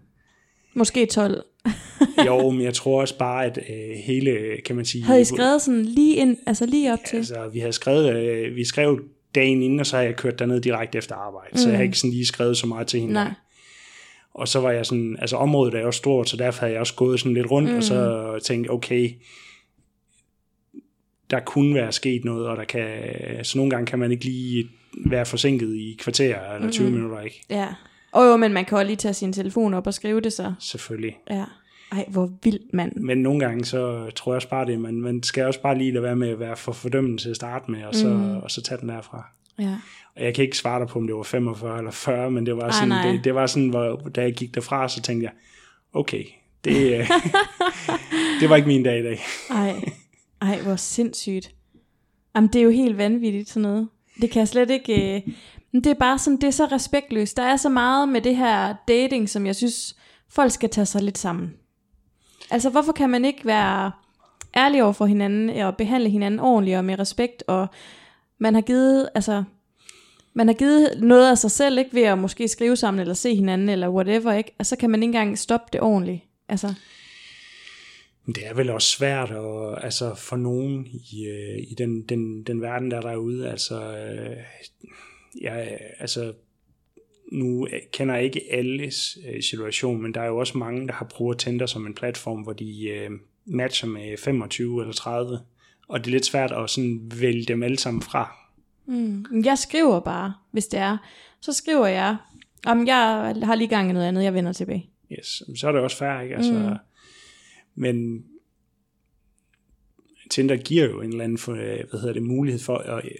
Måske 0.74 1.06
12. 1.06 1.42
Jo, 2.26 2.50
men 2.50 2.62
jeg 2.62 2.74
tror 2.74 3.00
også 3.00 3.18
bare, 3.18 3.44
at 3.44 3.58
øh, 3.58 3.96
hele, 4.04 4.56
kan 4.64 4.76
man 4.76 4.84
sige... 4.84 5.04
Havde 5.04 5.20
I 5.20 5.24
skrevet 5.24 5.62
sådan 5.62 5.84
lige 5.84 6.16
ind, 6.16 6.36
altså 6.46 6.66
lige 6.66 6.92
op 6.92 6.98
til? 7.06 7.16
Altså, 7.16 7.48
vi 7.52 7.58
havde 7.58 7.72
skrevet, 7.72 8.16
øh, 8.16 8.56
vi 8.56 8.64
skrev 8.64 9.00
dagen 9.34 9.62
inden, 9.62 9.80
og 9.80 9.86
så 9.86 9.96
havde 9.96 10.08
jeg 10.08 10.16
kørt 10.16 10.38
derned 10.38 10.60
direkte 10.60 10.98
efter 10.98 11.14
arbejde. 11.14 11.48
Mm. 11.52 11.58
Så 11.58 11.68
jeg 11.68 11.76
havde 11.76 11.86
ikke 11.86 11.98
sådan 11.98 12.10
lige 12.10 12.26
skrevet 12.26 12.56
så 12.56 12.66
meget 12.66 12.86
til 12.86 13.00
hende. 13.00 13.14
Nej. 13.14 13.32
Og 14.34 14.48
så 14.48 14.60
var 14.60 14.70
jeg 14.70 14.86
sådan, 14.86 15.16
altså 15.20 15.36
området 15.36 15.74
er 15.74 15.80
jo 15.80 15.92
stort, 15.92 16.28
så 16.28 16.36
derfor 16.36 16.60
havde 16.60 16.72
jeg 16.72 16.80
også 16.80 16.94
gået 16.94 17.20
sådan 17.20 17.34
lidt 17.34 17.50
rundt, 17.50 17.70
mm. 17.70 17.76
og 17.76 17.82
så 17.82 18.38
tænkte, 18.44 18.70
okay, 18.70 19.10
der 21.30 21.40
kunne 21.40 21.74
være 21.74 21.92
sket 21.92 22.24
noget, 22.24 22.46
og 22.46 22.56
der 22.56 22.64
kan, 22.64 22.88
så 23.42 23.58
nogle 23.58 23.70
gange 23.70 23.86
kan 23.86 23.98
man 23.98 24.12
ikke 24.12 24.24
lige 24.24 24.68
være 25.06 25.26
forsinket 25.26 25.74
i 25.74 25.96
kvarter 26.00 26.54
eller 26.54 26.70
20 26.70 26.88
mm. 26.88 26.94
minutter, 26.94 27.20
ikke? 27.20 27.42
Ja. 27.50 27.68
Og 28.12 28.26
jo, 28.26 28.36
men 28.36 28.52
man 28.52 28.64
kan 28.64 28.78
også 28.78 28.86
lige 28.86 28.96
tage 28.96 29.14
sin 29.14 29.32
telefon 29.32 29.74
op 29.74 29.86
og 29.86 29.94
skrive 29.94 30.20
det 30.20 30.32
så. 30.32 30.52
Selvfølgelig. 30.60 31.16
Ja. 31.30 31.44
Ej, 31.92 32.04
hvor 32.08 32.30
vildt, 32.42 32.74
mand. 32.74 32.96
Men 32.96 33.18
nogle 33.18 33.40
gange, 33.40 33.64
så 33.64 34.10
tror 34.16 34.32
jeg 34.32 34.36
også 34.36 34.48
bare 34.48 34.66
det, 34.66 34.80
man, 34.80 34.94
man 34.94 35.22
skal 35.22 35.44
også 35.44 35.62
bare 35.62 35.78
lige 35.78 35.92
lade 35.92 36.02
være 36.02 36.16
med 36.16 36.28
at 36.28 36.38
være 36.38 36.56
for 36.56 36.72
fordømmende 36.72 37.22
til 37.22 37.30
at 37.30 37.36
starte 37.36 37.70
med, 37.70 37.84
og 37.84 37.94
så, 37.94 38.08
mm. 38.08 38.36
og 38.36 38.50
så 38.50 38.62
tage 38.62 38.80
den 38.80 38.88
derfra. 38.88 39.28
Ja. 39.58 39.76
Og 40.16 40.24
jeg 40.24 40.34
kan 40.34 40.44
ikke 40.44 40.56
svare 40.56 40.80
dig 40.80 40.88
på, 40.88 40.98
om 40.98 41.06
det 41.06 41.16
var 41.16 41.22
45 41.22 41.78
eller 41.78 41.90
40, 41.90 42.30
men 42.30 42.46
det 42.46 42.56
var 42.56 42.62
Ej, 42.62 42.70
sådan, 42.70 42.88
nej. 42.88 43.10
det, 43.10 43.24
det 43.24 43.34
var 43.34 43.46
sådan 43.46 43.68
hvor, 43.68 43.96
da 44.14 44.22
jeg 44.22 44.34
gik 44.34 44.54
derfra, 44.54 44.88
så 44.88 45.02
tænkte 45.02 45.24
jeg, 45.24 45.32
okay, 45.92 46.24
det, 46.64 46.76
øh, 46.98 47.10
det 48.40 48.50
var 48.50 48.56
ikke 48.56 48.68
min 48.68 48.82
dag 48.82 49.00
i 49.00 49.02
dag. 49.02 49.20
Ej, 49.50 49.74
ej, 50.42 50.60
hvor 50.62 50.76
sindssygt. 50.76 51.54
Jamen, 52.34 52.50
det 52.52 52.58
er 52.58 52.62
jo 52.62 52.70
helt 52.70 52.98
vanvittigt 52.98 53.48
sådan 53.48 53.62
noget. 53.62 53.88
Det 54.20 54.30
kan 54.30 54.40
jeg 54.40 54.48
slet 54.48 54.70
ikke... 54.70 55.16
Øh... 55.16 55.22
Men 55.72 55.84
det 55.84 55.90
er 55.90 55.94
bare 55.94 56.18
sådan, 56.18 56.36
det 56.36 56.46
er 56.46 56.50
så 56.50 56.64
respektløst. 56.64 57.36
Der 57.36 57.42
er 57.42 57.56
så 57.56 57.68
meget 57.68 58.08
med 58.08 58.20
det 58.20 58.36
her 58.36 58.74
dating, 58.88 59.28
som 59.28 59.46
jeg 59.46 59.56
synes, 59.56 59.96
folk 60.30 60.52
skal 60.52 60.70
tage 60.70 60.86
sig 60.86 61.02
lidt 61.02 61.18
sammen. 61.18 61.54
Altså, 62.50 62.70
hvorfor 62.70 62.92
kan 62.92 63.10
man 63.10 63.24
ikke 63.24 63.44
være 63.44 63.92
ærlig 64.56 64.82
over 64.82 64.92
for 64.92 65.06
hinanden, 65.06 65.62
og 65.62 65.76
behandle 65.76 66.10
hinanden 66.10 66.40
ordentligt 66.40 66.76
og 66.76 66.84
med 66.84 66.98
respekt, 66.98 67.44
og 67.46 67.66
man 68.38 68.54
har 68.54 68.60
givet, 68.62 69.08
altså, 69.14 69.44
man 70.34 70.46
har 70.46 70.54
givet 70.54 71.00
noget 71.02 71.30
af 71.30 71.38
sig 71.38 71.50
selv, 71.50 71.78
ikke 71.78 71.94
ved 71.94 72.02
at 72.02 72.18
måske 72.18 72.48
skrive 72.48 72.76
sammen, 72.76 73.00
eller 73.00 73.14
se 73.14 73.34
hinanden, 73.34 73.68
eller 73.68 73.88
whatever, 73.88 74.32
ikke? 74.32 74.54
Og 74.58 74.66
så 74.66 74.76
kan 74.76 74.90
man 74.90 75.02
ikke 75.02 75.08
engang 75.08 75.38
stoppe 75.38 75.66
det 75.72 75.80
ordentligt. 75.80 76.20
Altså, 76.48 76.74
det 78.26 78.46
er 78.46 78.54
vel 78.54 78.70
også 78.70 78.88
svært 78.88 79.30
at, 79.30 79.84
altså 79.84 80.14
for 80.14 80.36
nogen 80.36 80.86
i, 80.86 81.26
øh, 81.26 81.58
i 81.70 81.74
den, 81.78 82.02
den, 82.02 82.42
den 82.42 82.62
verden, 82.62 82.90
der 82.90 82.96
er 82.96 83.00
derude. 83.00 83.50
Altså, 83.50 83.96
øh, 83.96 84.36
jeg, 85.40 85.78
altså, 85.98 86.32
nu 87.30 87.68
kender 87.92 88.14
jeg 88.14 88.24
ikke 88.24 88.42
alles 88.50 89.18
øh, 89.28 89.42
situation, 89.42 90.02
men 90.02 90.14
der 90.14 90.20
er 90.20 90.26
jo 90.26 90.36
også 90.36 90.58
mange, 90.58 90.86
der 90.86 90.92
har 90.92 91.06
brugt 91.10 91.40
Tinder 91.40 91.66
som 91.66 91.86
en 91.86 91.94
platform, 91.94 92.40
hvor 92.40 92.52
de 92.52 92.88
øh, 92.88 93.10
matcher 93.44 93.88
med 93.88 94.16
25 94.16 94.80
eller 94.80 94.94
30, 94.94 95.38
og 95.88 95.98
det 95.98 96.06
er 96.06 96.10
lidt 96.10 96.24
svært 96.24 96.52
at 96.52 96.70
sådan 96.70 97.12
vælge 97.20 97.44
dem 97.44 97.62
alle 97.62 97.78
sammen 97.78 98.02
fra. 98.02 98.36
Mm. 98.86 99.24
Jeg 99.44 99.58
skriver 99.58 100.00
bare, 100.00 100.34
hvis 100.50 100.66
det 100.66 100.80
er. 100.80 100.96
Så 101.40 101.52
skriver 101.52 101.86
jeg, 101.86 102.16
om 102.66 102.86
jeg 102.86 103.34
har 103.42 103.54
lige 103.54 103.68
gang 103.68 103.90
i 103.90 103.92
noget 103.92 104.06
andet, 104.06 104.24
jeg 104.24 104.34
vender 104.34 104.52
tilbage. 104.52 104.90
Yes, 105.12 105.42
så 105.56 105.68
er 105.68 105.72
det 105.72 105.80
også 105.80 105.96
fair, 105.96 106.20
ikke? 106.20 106.36
Altså, 106.36 106.52
mm. 106.52 106.76
Men 107.74 108.24
Tinder 110.30 110.56
giver 110.56 110.84
jo 110.90 111.00
en 111.00 111.10
eller 111.10 111.24
anden 111.24 111.38
for, 111.38 111.52
øh, 111.52 111.58
hvad 111.90 112.00
hedder 112.00 112.12
det, 112.12 112.22
mulighed 112.22 112.60
for, 112.60 112.76
at, 112.76 113.04
øh, 113.04 113.10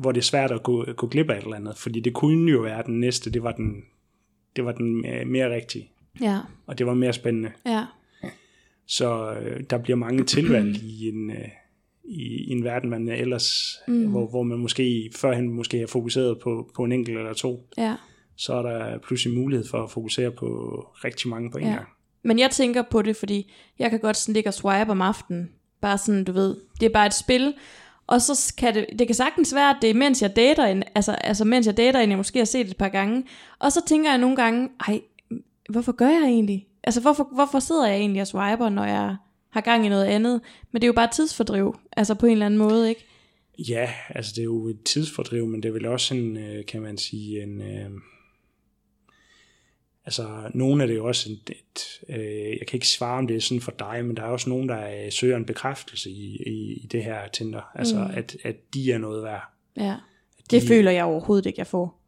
hvor 0.00 0.12
det 0.12 0.20
er 0.20 0.24
svært 0.24 0.50
at 0.50 0.62
gå, 0.62 0.84
gå 0.96 1.06
glip 1.06 1.30
af 1.30 1.38
et 1.38 1.42
eller 1.44 1.56
andet, 1.56 1.78
fordi 1.78 2.00
det 2.00 2.14
kunne 2.14 2.52
jo 2.52 2.60
være 2.60 2.82
den 2.86 3.00
næste, 3.00 3.30
det 3.32 3.42
var 3.42 3.52
den, 3.52 3.82
det 4.56 4.64
var 4.64 4.72
den 4.72 5.06
øh, 5.06 5.26
mere 5.26 5.54
rigtige, 5.54 5.90
Ja, 6.20 6.38
og 6.66 6.78
det 6.78 6.86
var 6.86 6.94
mere 6.94 7.12
spændende. 7.12 7.52
ja, 7.66 7.84
Så 8.86 9.34
øh, 9.34 9.60
der 9.70 9.78
bliver 9.78 9.96
mange 9.96 10.24
tilvalg 10.24 10.76
i 10.98 11.08
en, 11.08 11.30
øh, 11.30 11.48
i, 12.04 12.22
i 12.22 12.50
en 12.50 12.64
verden, 12.64 12.90
man 12.90 13.08
ellers, 13.08 13.76
mm. 13.88 14.10
hvor, 14.10 14.26
hvor 14.26 14.42
man 14.42 14.58
måske 14.58 15.10
førhen 15.16 15.48
måske 15.48 15.78
har 15.78 15.86
fokuseret 15.86 16.38
på, 16.42 16.70
på 16.76 16.84
en 16.84 16.92
enkelt 16.92 17.18
eller 17.18 17.32
to, 17.32 17.68
ja. 17.78 17.96
så 18.36 18.54
er 18.54 18.62
der 18.62 18.98
pludselig 18.98 19.38
mulighed 19.38 19.66
for 19.68 19.82
at 19.82 19.90
fokusere 19.90 20.30
på 20.30 20.46
rigtig 21.04 21.30
mange 21.30 21.50
på 21.50 21.58
en 21.58 21.64
Ja. 21.64 21.72
gang. 21.72 21.88
Men 22.22 22.38
jeg 22.38 22.50
tænker 22.50 22.82
på 22.90 23.02
det, 23.02 23.16
fordi 23.16 23.52
jeg 23.78 23.90
kan 23.90 24.00
godt 24.00 24.16
sådan 24.16 24.34
ligge 24.34 24.50
og 24.50 24.54
swipe 24.54 24.90
om 24.90 25.00
aftenen. 25.02 25.50
Bare 25.80 25.98
sådan, 25.98 26.24
du 26.24 26.32
ved, 26.32 26.56
det 26.80 26.86
er 26.86 26.90
bare 26.90 27.06
et 27.06 27.14
spil. 27.14 27.54
Og 28.06 28.22
så 28.22 28.54
kan 28.58 28.74
det, 28.74 28.86
det 28.98 29.06
kan 29.08 29.14
sagtens 29.14 29.54
være, 29.54 29.70
at 29.70 29.76
det 29.82 29.90
er 29.90 29.94
mens 29.94 30.22
jeg 30.22 30.36
dater 30.36 30.66
en, 30.66 30.82
altså, 30.94 31.12
altså 31.12 31.44
mens 31.44 31.66
jeg 31.66 31.76
dater 31.76 32.00
en, 32.00 32.10
jeg 32.10 32.18
måske 32.18 32.38
har 32.38 32.46
set 32.46 32.68
et 32.68 32.76
par 32.76 32.88
gange. 32.88 33.24
Og 33.58 33.72
så 33.72 33.80
tænker 33.86 34.10
jeg 34.10 34.18
nogle 34.18 34.36
gange, 34.36 34.68
ej, 34.88 35.00
hvorfor 35.70 35.92
gør 35.92 36.08
jeg 36.08 36.22
egentlig? 36.22 36.66
Altså 36.84 37.00
hvorfor, 37.00 37.28
hvorfor 37.34 37.58
sidder 37.58 37.86
jeg 37.86 37.96
egentlig 37.96 38.20
og 38.22 38.26
swiper, 38.26 38.68
når 38.68 38.84
jeg 38.84 39.16
har 39.50 39.60
gang 39.60 39.86
i 39.86 39.88
noget 39.88 40.04
andet? 40.04 40.40
Men 40.72 40.82
det 40.82 40.86
er 40.86 40.88
jo 40.88 40.92
bare 40.92 41.08
tidsfordriv, 41.12 41.76
altså 41.96 42.14
på 42.14 42.26
en 42.26 42.32
eller 42.32 42.46
anden 42.46 42.58
måde, 42.58 42.88
ikke? 42.88 43.06
Ja, 43.68 43.90
altså 44.08 44.32
det 44.34 44.40
er 44.40 44.44
jo 44.44 44.68
et 44.68 44.82
tidsfordriv, 44.84 45.46
men 45.46 45.62
det 45.62 45.68
er 45.68 45.72
vel 45.72 45.86
også 45.86 46.14
en, 46.14 46.36
øh, 46.36 46.66
kan 46.66 46.82
man 46.82 46.98
sige, 46.98 47.42
en... 47.42 47.62
Øh, 47.62 47.90
Altså, 50.10 50.50
nogle 50.54 50.82
af 50.82 50.86
det 50.86 50.94
er 50.94 50.98
jo 50.98 51.06
også 51.06 51.30
et, 51.30 51.50
et 51.50 52.14
øh, 52.16 52.58
jeg 52.58 52.66
kan 52.66 52.76
ikke 52.76 52.88
svare, 52.88 53.18
om 53.18 53.26
det 53.26 53.36
er 53.36 53.40
sådan 53.40 53.60
for 53.60 53.72
dig, 53.78 54.04
men 54.04 54.16
der 54.16 54.22
er 54.22 54.26
også 54.26 54.48
nogen, 54.48 54.68
der 54.68 55.04
øh, 55.04 55.12
søger 55.12 55.36
en 55.36 55.44
bekræftelse 55.44 56.10
i, 56.10 56.36
i, 56.46 56.72
i 56.72 56.86
det 56.86 57.04
her 57.04 57.28
Tinder. 57.28 57.70
Altså, 57.74 57.96
mm. 57.96 58.14
at, 58.14 58.36
at 58.44 58.74
de 58.74 58.92
er 58.92 58.98
noget 58.98 59.22
værd. 59.22 59.42
Ja. 59.76 59.96
At 60.38 60.50
Det 60.50 60.62
de, 60.62 60.68
føler 60.68 60.90
jeg 60.90 61.04
overhovedet 61.04 61.46
ikke, 61.46 61.58
jeg 61.58 61.66
får. 61.66 62.00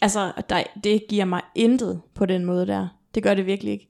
Altså, 0.00 0.32
der, 0.48 0.62
det 0.84 1.02
giver 1.08 1.24
mig 1.24 1.42
intet 1.54 2.00
på 2.14 2.26
den 2.26 2.44
måde 2.44 2.66
der. 2.66 2.88
Det 3.14 3.22
gør 3.22 3.34
det 3.34 3.46
virkelig 3.46 3.72
ikke. 3.72 3.88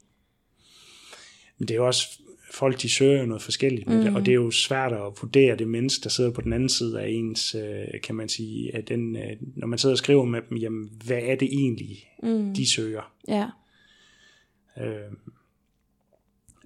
Men 1.58 1.68
det 1.68 1.74
er 1.74 1.78
jo 1.78 1.86
også, 1.86 2.20
folk 2.56 2.82
de 2.82 2.88
søger 2.88 3.20
jo 3.20 3.26
noget 3.26 3.42
forskelligt 3.42 3.88
med 3.88 3.96
mm. 3.96 4.04
det, 4.04 4.14
og 4.14 4.26
det 4.26 4.32
er 4.32 4.34
jo 4.34 4.50
svært 4.50 4.92
at 4.92 5.12
vurdere 5.22 5.56
det 5.56 5.68
menneske, 5.68 6.02
der 6.04 6.10
sidder 6.10 6.30
på 6.30 6.40
den 6.40 6.52
anden 6.52 6.68
side 6.68 7.00
af 7.00 7.08
ens, 7.08 7.54
øh, 7.54 8.00
kan 8.02 8.14
man 8.14 8.28
sige, 8.28 8.76
at 8.76 8.88
den, 8.88 9.16
øh, 9.16 9.36
når 9.56 9.66
man 9.66 9.78
sidder 9.78 9.94
og 9.94 9.98
skriver 9.98 10.24
med 10.24 10.40
dem, 10.50 10.56
jamen, 10.56 10.90
hvad 11.06 11.18
er 11.22 11.36
det 11.36 11.48
egentlig, 11.52 12.08
mm. 12.22 12.54
de 12.54 12.70
søger? 12.70 13.12
Ja. 13.28 13.46
Øh, 14.78 15.12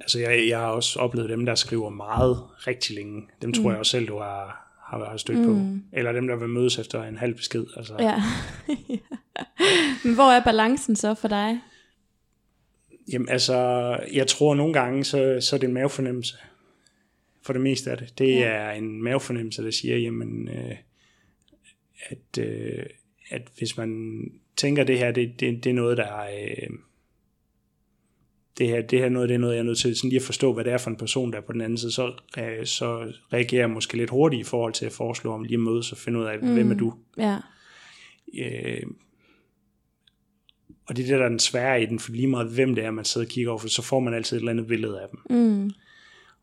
altså 0.01 0.19
jeg, 0.19 0.49
jeg 0.49 0.59
har 0.59 0.67
også 0.67 0.99
oplevet 0.99 1.31
dem, 1.31 1.47
der 1.47 1.55
skriver 1.55 1.91
meget 1.91 2.43
rigtig 2.67 2.97
længe. 2.97 3.23
Dem 3.43 3.53
tror 3.53 3.63
mm. 3.63 3.71
jeg 3.71 3.79
også 3.79 3.91
selv, 3.91 4.09
du 4.09 4.19
har, 4.19 4.75
har, 4.85 5.11
har 5.11 5.17
stødt 5.17 5.39
mm. 5.39 5.45
på. 5.45 5.81
Eller 5.93 6.13
dem, 6.13 6.27
der 6.27 6.37
vil 6.37 6.49
mødes 6.49 6.79
efter 6.79 7.03
en 7.03 7.17
halv 7.17 7.35
besked. 7.35 7.67
Altså, 7.77 7.95
Ja. 7.99 8.23
Men 10.05 10.15
hvor 10.15 10.31
er 10.31 10.45
balancen 10.45 10.97
så 10.97 11.15
for 11.15 11.29
dig? 11.29 11.61
Jamen 13.13 13.29
altså, 13.29 13.57
jeg 14.13 14.27
tror 14.27 14.55
nogle 14.55 14.73
gange, 14.73 15.05
så, 15.05 15.39
så 15.41 15.57
er 15.57 15.61
det 15.61 15.67
en 15.67 15.75
mavefornemmelse. 15.75 16.37
For 17.43 17.53
det 17.53 17.63
meste 17.63 17.91
af 17.91 17.99
det. 17.99 18.19
Det 18.19 18.31
ja. 18.31 18.41
er 18.41 18.71
en 18.71 19.03
mavefornemmelse, 19.03 19.65
der 19.65 19.71
siger, 19.71 19.97
jamen, 19.97 20.49
øh, 20.49 20.77
at, 22.09 22.39
øh, 22.39 22.87
at 23.31 23.43
hvis 23.59 23.77
man 23.77 24.21
tænker, 24.57 24.85
det 24.85 24.99
her, 24.99 25.13
det, 25.13 25.41
det, 25.41 25.65
det 25.65 25.71
er 25.71 25.75
noget, 25.75 25.97
der 25.97 26.07
er... 26.07 26.45
Øh, 26.45 26.71
det 28.59 28.69
her, 28.69 28.83
det 28.83 28.99
her 28.99 29.09
noget, 29.09 29.29
det 29.29 29.35
er 29.35 29.39
noget, 29.39 29.55
jeg 29.55 29.61
er 29.61 29.65
nødt 29.65 29.79
til 29.79 29.97
sådan 29.97 30.11
lige 30.11 30.21
at 30.21 30.27
forstå, 30.27 30.53
hvad 30.53 30.65
det 30.65 30.73
er 30.73 30.79
for 30.79 30.91
en 30.91 30.97
person, 30.97 31.33
der 31.33 31.39
er 31.39 31.43
på 31.43 31.53
den 31.53 31.61
anden 31.61 31.79
side, 31.79 31.93
så, 31.93 32.13
øh, 32.39 32.67
så 32.67 33.13
reagerer 33.33 33.63
jeg 33.63 33.71
måske 33.71 33.97
lidt 33.97 34.11
hurtigt 34.11 34.41
i 34.41 34.45
forhold 34.45 34.73
til 34.73 34.87
at 34.87 34.93
foreslå 34.93 35.33
om 35.33 35.43
lige 35.43 35.55
at 35.55 35.61
mødes 35.61 35.93
og 35.93 35.99
finde 35.99 36.19
ud 36.19 36.25
af, 36.25 36.39
mm. 36.39 36.53
hvem 36.53 36.71
er 36.71 36.75
du? 36.75 36.95
Ja. 37.19 37.39
Øh, 38.39 38.83
og 40.91 40.97
det 40.97 41.03
er 41.03 41.07
det, 41.09 41.19
der 41.19 41.25
er 41.25 41.29
den 41.29 41.39
svære 41.39 41.83
i 41.83 41.87
den, 41.87 41.99
for 41.99 42.13
lige 42.13 42.27
meget 42.27 42.49
hvem 42.51 42.75
det 42.75 42.85
er, 42.85 42.91
man 42.91 43.05
sidder 43.05 43.27
og 43.27 43.31
kigger 43.31 43.51
over, 43.51 43.59
for 43.59 43.69
så 43.69 43.83
får 43.83 44.01
man 44.01 44.15
altid 44.15 44.37
et 44.37 44.41
eller 44.41 44.51
andet 44.53 44.67
billede 44.67 45.01
af 45.01 45.07
dem. 45.11 45.39
Mm. 45.39 45.71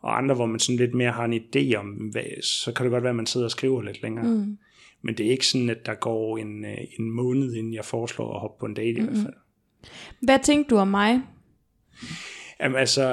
Og 0.02 0.18
andre, 0.18 0.36
hvor 0.36 0.46
man 0.46 0.60
sådan 0.60 0.78
lidt 0.78 0.94
mere 0.94 1.12
har 1.12 1.26
en 1.26 1.34
idé 1.34 1.76
om, 1.76 1.86
hvad, 1.88 2.42
så 2.44 2.72
kan 2.72 2.84
det 2.86 2.92
godt 2.92 3.04
være, 3.04 3.10
at 3.10 3.16
man 3.16 3.26
sidder 3.26 3.46
og 3.48 3.52
skriver 3.52 3.82
lidt 3.82 4.02
længere. 4.04 4.26
Mm. 4.26 4.58
Men 5.02 5.18
det 5.18 5.26
er 5.26 5.32
ikke 5.32 5.48
sådan, 5.48 5.70
at 5.70 5.86
der 5.86 5.94
går 5.94 6.38
en, 6.38 6.66
øh, 6.66 6.78
en 7.00 7.12
måned, 7.12 7.54
inden 7.54 7.74
jeg 7.74 7.86
foreslår 7.86 8.34
at 8.34 8.40
hoppe 8.40 8.60
på 8.60 8.66
en 8.66 8.74
date 8.74 8.90
i 8.90 9.02
hvert 9.02 9.18
fald. 9.24 9.34
Hvad 10.22 10.40
tænkte 10.44 10.76
du 10.76 10.80
om 10.80 10.88
mig? 10.88 11.22
Jamen 12.62 12.78
altså, 12.78 13.04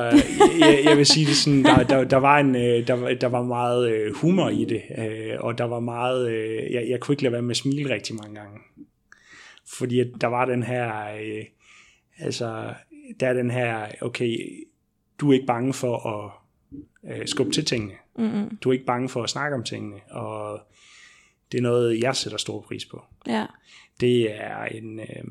jeg, 0.60 0.80
jeg 0.84 0.96
vil 0.96 1.06
sige 1.06 1.26
det 1.26 1.36
sådan, 1.36 1.64
der, 1.64 1.82
der, 1.82 2.04
der, 2.04 2.16
var, 2.16 2.38
en, 2.38 2.56
øh, 2.56 2.86
der, 2.86 2.94
var- 2.94 3.14
der 3.14 3.26
var 3.26 3.42
meget 3.42 3.90
øh, 3.92 4.14
humor 4.14 4.48
i 4.48 4.64
det, 4.64 4.82
og 5.40 5.58
der 5.58 5.64
var 5.64 5.80
meget, 5.80 6.32
jeg, 6.72 6.86
jeg 6.88 7.00
kunne 7.00 7.12
ikke 7.12 7.22
lade 7.22 7.32
være 7.32 7.42
med 7.42 7.50
at 7.50 7.56
smile 7.56 7.94
rigtig 7.94 8.14
mange 8.14 8.34
gange. 8.34 8.58
Fordi 9.78 10.00
at 10.00 10.06
der 10.20 10.26
var 10.26 10.44
den 10.44 10.62
her, 10.62 11.14
øh, 11.14 11.44
altså, 12.18 12.74
der 13.20 13.28
er 13.28 13.32
den 13.32 13.50
her, 13.50 13.86
okay, 14.00 14.64
du 15.20 15.30
er 15.30 15.34
ikke 15.34 15.46
bange 15.46 15.72
for 15.72 16.06
at 16.06 16.30
øh, 17.10 17.26
skubbe 17.26 17.52
til 17.52 17.64
tingene. 17.64 17.94
Mm-hmm. 18.18 18.56
Du 18.56 18.68
er 18.68 18.72
ikke 18.72 18.84
bange 18.84 19.08
for 19.08 19.22
at 19.22 19.30
snakke 19.30 19.56
om 19.56 19.64
tingene, 19.64 20.00
og 20.10 20.60
det 21.52 21.58
er 21.58 21.62
noget, 21.62 22.00
jeg 22.00 22.16
sætter 22.16 22.38
stor 22.38 22.60
pris 22.60 22.84
på. 22.84 23.04
Ja. 23.26 23.46
Det 24.00 24.44
er 24.44 24.64
en, 24.64 25.00
øh, 25.00 25.24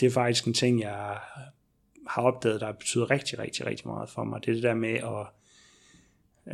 det 0.00 0.06
er 0.06 0.10
faktisk 0.10 0.46
en 0.46 0.54
ting, 0.54 0.80
jeg 0.80 1.18
har 2.06 2.22
opdaget, 2.22 2.60
der 2.60 2.72
betyder 2.72 3.10
rigtig, 3.10 3.38
rigtig, 3.38 3.66
rigtig 3.66 3.86
meget 3.86 4.10
for 4.10 4.24
mig. 4.24 4.40
Det 4.40 4.48
er 4.48 4.54
det 4.54 4.62
der 4.62 4.74
med 4.74 4.94
at 4.94 5.26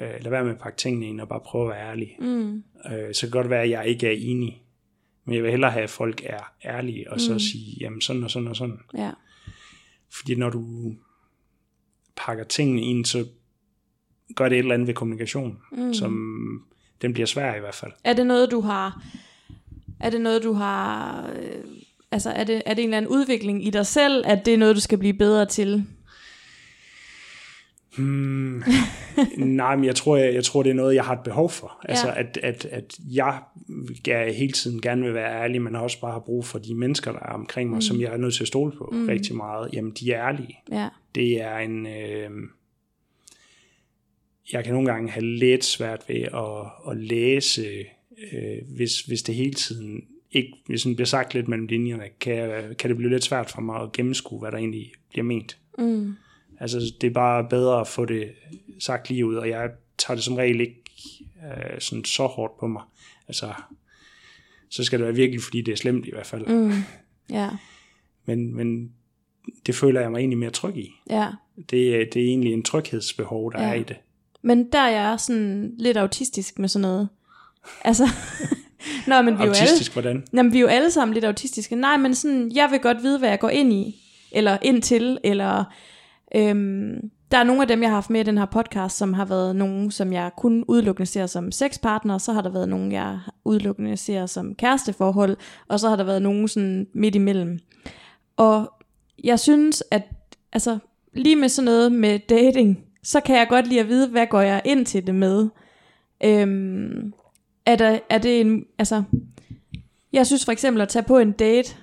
øh, 0.02 0.20
lade 0.20 0.30
være 0.30 0.44
med 0.44 0.52
at 0.52 0.58
pakke 0.58 0.78
tingene 0.78 1.06
ind 1.06 1.20
og 1.20 1.28
bare 1.28 1.40
prøve 1.40 1.64
at 1.64 1.76
være 1.76 1.90
ærlig. 1.90 2.16
Mm. 2.20 2.64
Øh, 2.92 3.14
så 3.14 3.20
kan 3.20 3.30
godt 3.30 3.50
være, 3.50 3.62
at 3.62 3.70
jeg 3.70 3.86
ikke 3.86 4.06
er 4.06 4.16
enig 4.18 4.62
Men 5.24 5.34
jeg 5.34 5.42
vil 5.42 5.50
hellere 5.50 5.70
have, 5.70 5.82
at 5.82 5.90
folk 5.90 6.20
er 6.24 6.52
ærlige, 6.64 7.12
og 7.12 7.20
så 7.20 7.32
Mm. 7.32 7.38
sige, 7.38 7.76
jamen 7.80 8.00
sådan 8.00 8.24
og 8.24 8.30
sådan 8.30 8.48
og 8.48 8.56
sådan. 8.56 8.78
Ja. 8.94 9.10
Fordi 10.10 10.34
når 10.34 10.50
du 10.50 10.94
pakker 12.16 12.44
tingene 12.44 12.82
ind, 12.82 13.04
så 13.04 13.26
gør 14.36 14.48
det 14.48 14.56
et 14.56 14.62
eller 14.62 14.74
andet 14.74 14.86
ved 14.88 14.94
kommunikation, 14.94 15.58
mm. 15.72 15.94
som 15.94 16.12
den 17.02 17.12
bliver 17.12 17.26
svær 17.26 17.54
i 17.54 17.60
hvert 17.60 17.74
fald. 17.74 17.92
Er 18.04 18.12
det 18.12 18.26
noget, 18.26 18.50
du 18.50 18.60
har... 18.60 19.04
Er 20.00 20.10
det 20.10 20.20
noget, 20.20 20.42
du 20.42 20.52
har... 20.52 21.26
Øh, 21.30 21.64
altså, 22.10 22.30
er 22.30 22.44
det, 22.44 22.62
er 22.66 22.74
det 22.74 22.82
en 22.82 22.88
eller 22.88 22.96
anden 22.96 23.10
udvikling 23.10 23.66
i 23.66 23.70
dig 23.70 23.86
selv, 23.86 24.24
at 24.26 24.46
det 24.46 24.54
er 24.54 24.58
noget, 24.58 24.76
du 24.76 24.80
skal 24.80 24.98
blive 24.98 25.14
bedre 25.14 25.46
til? 25.46 25.86
Hmm, 27.98 28.62
nej, 29.36 29.76
men 29.76 29.84
jeg 29.84 29.96
tror, 29.96 30.16
jeg, 30.16 30.34
jeg 30.34 30.44
tror, 30.44 30.62
det 30.62 30.70
er 30.70 30.74
noget, 30.74 30.94
jeg 30.94 31.04
har 31.04 31.12
et 31.12 31.24
behov 31.24 31.50
for. 31.50 31.80
Altså, 31.88 32.06
Ja. 32.06 32.20
at, 32.20 32.38
at, 32.42 32.64
at 32.64 32.98
jeg 33.10 33.40
skal 33.96 34.34
hele 34.34 34.52
tiden 34.52 34.80
gerne 34.80 35.02
vil 35.02 35.14
være 35.14 35.42
ærlig, 35.42 35.62
men 35.62 35.76
også 35.76 36.00
bare 36.00 36.12
har 36.12 36.20
brug 36.20 36.44
for 36.44 36.58
de 36.58 36.74
mennesker, 36.74 37.12
der 37.12 37.18
er 37.18 37.32
omkring 37.32 37.70
mig, 37.70 37.76
mm. 37.76 37.80
som 37.82 38.00
jeg 38.00 38.12
er 38.12 38.16
nødt 38.16 38.34
til 38.34 38.44
at 38.44 38.48
stole 38.48 38.72
på 38.72 38.90
mm. 38.92 39.06
rigtig 39.06 39.36
meget. 39.36 39.70
Jamen, 39.72 39.92
de 40.00 40.12
er 40.12 40.28
ærlige. 40.28 40.58
Ja. 40.72 40.88
Det 41.14 41.42
er 41.42 41.58
en... 41.58 41.86
Øh, 41.86 42.30
jeg 44.52 44.64
kan 44.64 44.72
nogle 44.72 44.92
gange 44.92 45.10
have 45.10 45.26
lidt 45.26 45.64
svært 45.64 46.04
ved 46.08 46.22
at, 46.22 46.90
at 46.90 46.96
læse, 46.96 47.66
øh, 48.32 48.58
hvis, 48.76 49.00
hvis 49.00 49.22
det 49.22 49.34
hele 49.34 49.54
tiden 49.54 50.04
ikke, 50.30 50.52
hvis 50.66 50.82
den 50.82 50.96
bliver 50.96 51.06
sagt 51.06 51.34
lidt 51.34 51.48
mellem 51.48 51.66
linjerne, 51.66 52.04
kan, 52.20 52.74
kan 52.78 52.90
det 52.90 52.96
blive 52.96 53.10
lidt 53.10 53.24
svært 53.24 53.50
for 53.50 53.60
mig 53.60 53.82
at 53.82 53.92
gennemskue, 53.92 54.38
hvad 54.38 54.52
der 54.52 54.58
egentlig 54.58 54.92
bliver 55.10 55.24
ment. 55.24 55.58
Mm. 55.78 56.14
Altså, 56.62 56.92
det 57.00 57.06
er 57.06 57.12
bare 57.14 57.46
bedre 57.50 57.80
at 57.80 57.88
få 57.88 58.04
det 58.04 58.30
sagt 58.78 59.08
lige 59.10 59.26
ud, 59.26 59.34
og 59.34 59.48
jeg 59.48 59.70
tager 59.98 60.14
det 60.14 60.24
som 60.24 60.34
regel 60.34 60.60
ikke 60.60 60.82
øh, 61.46 61.80
sådan 61.80 62.04
så 62.04 62.26
hårdt 62.26 62.58
på 62.60 62.66
mig. 62.66 62.82
Altså, 63.28 63.52
så 64.70 64.84
skal 64.84 64.98
det 64.98 65.06
være 65.06 65.14
virkelig, 65.14 65.42
fordi 65.42 65.62
det 65.62 65.72
er 65.72 65.76
slemt 65.76 66.06
i 66.06 66.10
hvert 66.12 66.26
fald. 66.26 66.46
Mm. 66.46 66.72
Ja. 67.30 67.48
Men, 68.24 68.54
men 68.56 68.92
det 69.66 69.74
føler 69.74 70.00
jeg 70.00 70.10
mig 70.10 70.18
egentlig 70.18 70.38
mere 70.38 70.50
tryg 70.50 70.76
i. 70.76 70.90
Ja. 71.10 71.28
Det, 71.70 71.94
er- 72.00 72.06
det 72.12 72.22
er 72.22 72.26
egentlig 72.26 72.52
en 72.52 72.62
tryghedsbehov, 72.62 73.52
der 73.52 73.62
Ja. 73.62 73.68
er 73.68 73.74
i 73.74 73.82
det. 73.82 73.96
Men 74.42 74.72
der 74.72 74.78
er 74.78 75.08
jeg 75.10 75.20
sådan 75.20 75.74
lidt 75.78 75.96
autistisk 75.96 76.58
med 76.58 76.68
sådan 76.68 76.82
noget. 76.82 77.08
Altså, 77.84 78.04
Nå, 79.08 79.22
men 79.22 79.34
vi 79.38 79.42
er 79.42 79.46
jo 79.46 79.52
alle, 79.52 79.60
Autistisk, 79.60 79.92
hvordan? 79.92 80.24
jamen, 80.32 80.52
vi 80.52 80.56
er 80.58 80.62
jo 80.62 80.66
alle 80.66 80.90
sammen 80.90 81.14
lidt 81.14 81.24
autistiske. 81.24 81.76
Nej, 81.76 81.96
men 81.96 82.14
sådan, 82.14 82.52
jeg 82.54 82.68
vil 82.70 82.80
godt 82.80 83.02
vide, 83.02 83.18
hvad 83.18 83.28
jeg 83.28 83.38
går 83.38 83.48
ind 83.50 83.72
i, 83.72 84.02
eller 84.32 84.58
ind 84.62 84.82
til, 84.82 85.18
eller 85.24 85.64
øhm, 86.34 87.10
der 87.30 87.38
er 87.38 87.44
nogle 87.44 87.62
af 87.62 87.68
dem, 87.68 87.82
jeg 87.82 87.90
har 87.90 87.94
haft 87.94 88.10
med 88.10 88.20
i 88.20 88.24
den 88.24 88.38
her 88.38 88.44
podcast, 88.44 88.96
som 88.96 89.12
har 89.12 89.24
været 89.24 89.56
nogen, 89.56 89.90
som 89.90 90.12
jeg 90.12 90.30
kun 90.36 90.64
udelukkende 90.68 91.06
ser 91.06 91.26
som 91.26 91.52
sexpartner, 91.52 92.18
så 92.18 92.32
har 92.32 92.42
der 92.42 92.50
været 92.50 92.68
nogen, 92.68 92.92
jeg 92.92 93.18
udelukkende 93.44 93.96
ser 93.96 94.26
som 94.26 94.54
kæresteforhold, 94.54 95.36
og 95.68 95.80
så 95.80 95.88
har 95.88 95.96
der 95.96 96.04
været 96.04 96.22
nogen 96.22 96.48
sådan 96.48 96.86
midt 96.94 97.14
imellem. 97.14 97.58
Og 98.36 98.72
jeg 99.24 99.40
synes, 99.40 99.84
at 99.90 100.02
altså, 100.52 100.78
lige 101.12 101.36
med 101.36 101.48
sådan 101.48 101.64
noget 101.64 101.92
med 101.92 102.18
dating, 102.18 102.84
så 103.02 103.20
kan 103.20 103.36
jeg 103.36 103.48
godt 103.48 103.66
lide 103.66 103.80
at 103.80 103.88
vide, 103.88 104.08
hvad 104.08 104.26
går 104.26 104.40
jeg 104.40 104.62
ind 104.64 104.86
til 104.86 105.06
det 105.06 105.14
med. 105.14 105.48
Øhm, 106.24 107.12
er, 107.66 107.76
der, 107.76 107.98
er 108.10 108.18
det 108.18 108.40
en, 108.40 108.64
altså, 108.78 109.02
jeg 110.12 110.26
synes 110.26 110.44
for 110.44 110.52
eksempel 110.52 110.80
at 110.80 110.88
tage 110.88 111.02
på 111.02 111.18
en 111.18 111.32
date, 111.32 111.76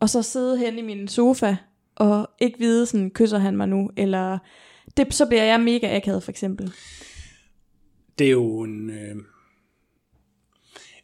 og 0.00 0.08
så 0.08 0.22
sidde 0.22 0.58
hen 0.58 0.78
i 0.78 0.82
min 0.82 1.08
sofa, 1.08 1.56
og 1.98 2.30
ikke 2.40 2.58
vide 2.58 2.86
sådan, 2.86 3.10
kysser 3.10 3.38
han 3.38 3.56
mig 3.56 3.68
nu, 3.68 3.90
eller 3.96 4.38
det, 4.96 5.14
så 5.14 5.26
bliver 5.26 5.42
jeg 5.42 5.60
mega 5.60 5.96
akavet 5.96 6.22
for 6.22 6.30
eksempel. 6.30 6.72
Det 8.18 8.26
er 8.26 8.30
jo 8.30 8.60
en... 8.60 8.90
Øh... 8.90 9.16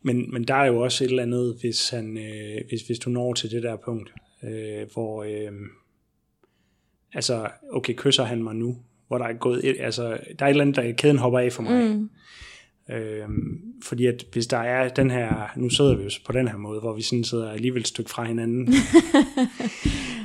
Men, 0.02 0.32
men 0.32 0.44
der 0.44 0.54
er 0.54 0.66
jo 0.66 0.80
også 0.80 1.04
et 1.04 1.10
eller 1.10 1.22
andet, 1.22 1.56
hvis, 1.60 1.90
han, 1.90 2.18
øh, 2.18 2.60
hvis, 2.68 2.82
hvis 2.82 2.98
du 2.98 3.10
når 3.10 3.34
til 3.34 3.50
det 3.50 3.62
der 3.62 3.76
punkt, 3.76 4.12
øh, 4.44 4.86
hvor... 4.92 5.22
Øh... 5.22 5.52
Altså, 7.14 7.48
okay, 7.72 7.94
kysser 7.94 8.24
han 8.24 8.42
mig 8.42 8.54
nu? 8.54 8.76
Hvor 9.08 9.18
der 9.18 9.24
er 9.24 9.32
gået... 9.32 9.64
Et, 9.64 9.76
altså, 9.80 10.02
der 10.38 10.44
er 10.44 10.46
et 10.46 10.50
eller 10.50 10.62
andet, 10.64 10.76
der 10.76 10.92
kæden 10.92 11.18
hopper 11.18 11.38
af 11.38 11.52
for 11.52 11.62
mig. 11.62 11.96
Mm. 11.96 12.10
Øhm, 12.90 13.60
fordi 13.82 14.06
at 14.06 14.24
hvis 14.32 14.46
der 14.46 14.58
er 14.58 14.88
den 14.88 15.10
her, 15.10 15.52
nu 15.56 15.70
sidder 15.70 15.96
vi 15.96 16.04
jo 16.04 16.10
på 16.26 16.32
den 16.32 16.48
her 16.48 16.56
måde, 16.56 16.80
hvor 16.80 16.92
vi 16.92 17.02
sådan 17.02 17.24
sidder 17.24 17.50
alligevel 17.50 17.80
et 17.80 17.88
stykke 17.88 18.10
fra 18.10 18.24
hinanden. 18.24 18.68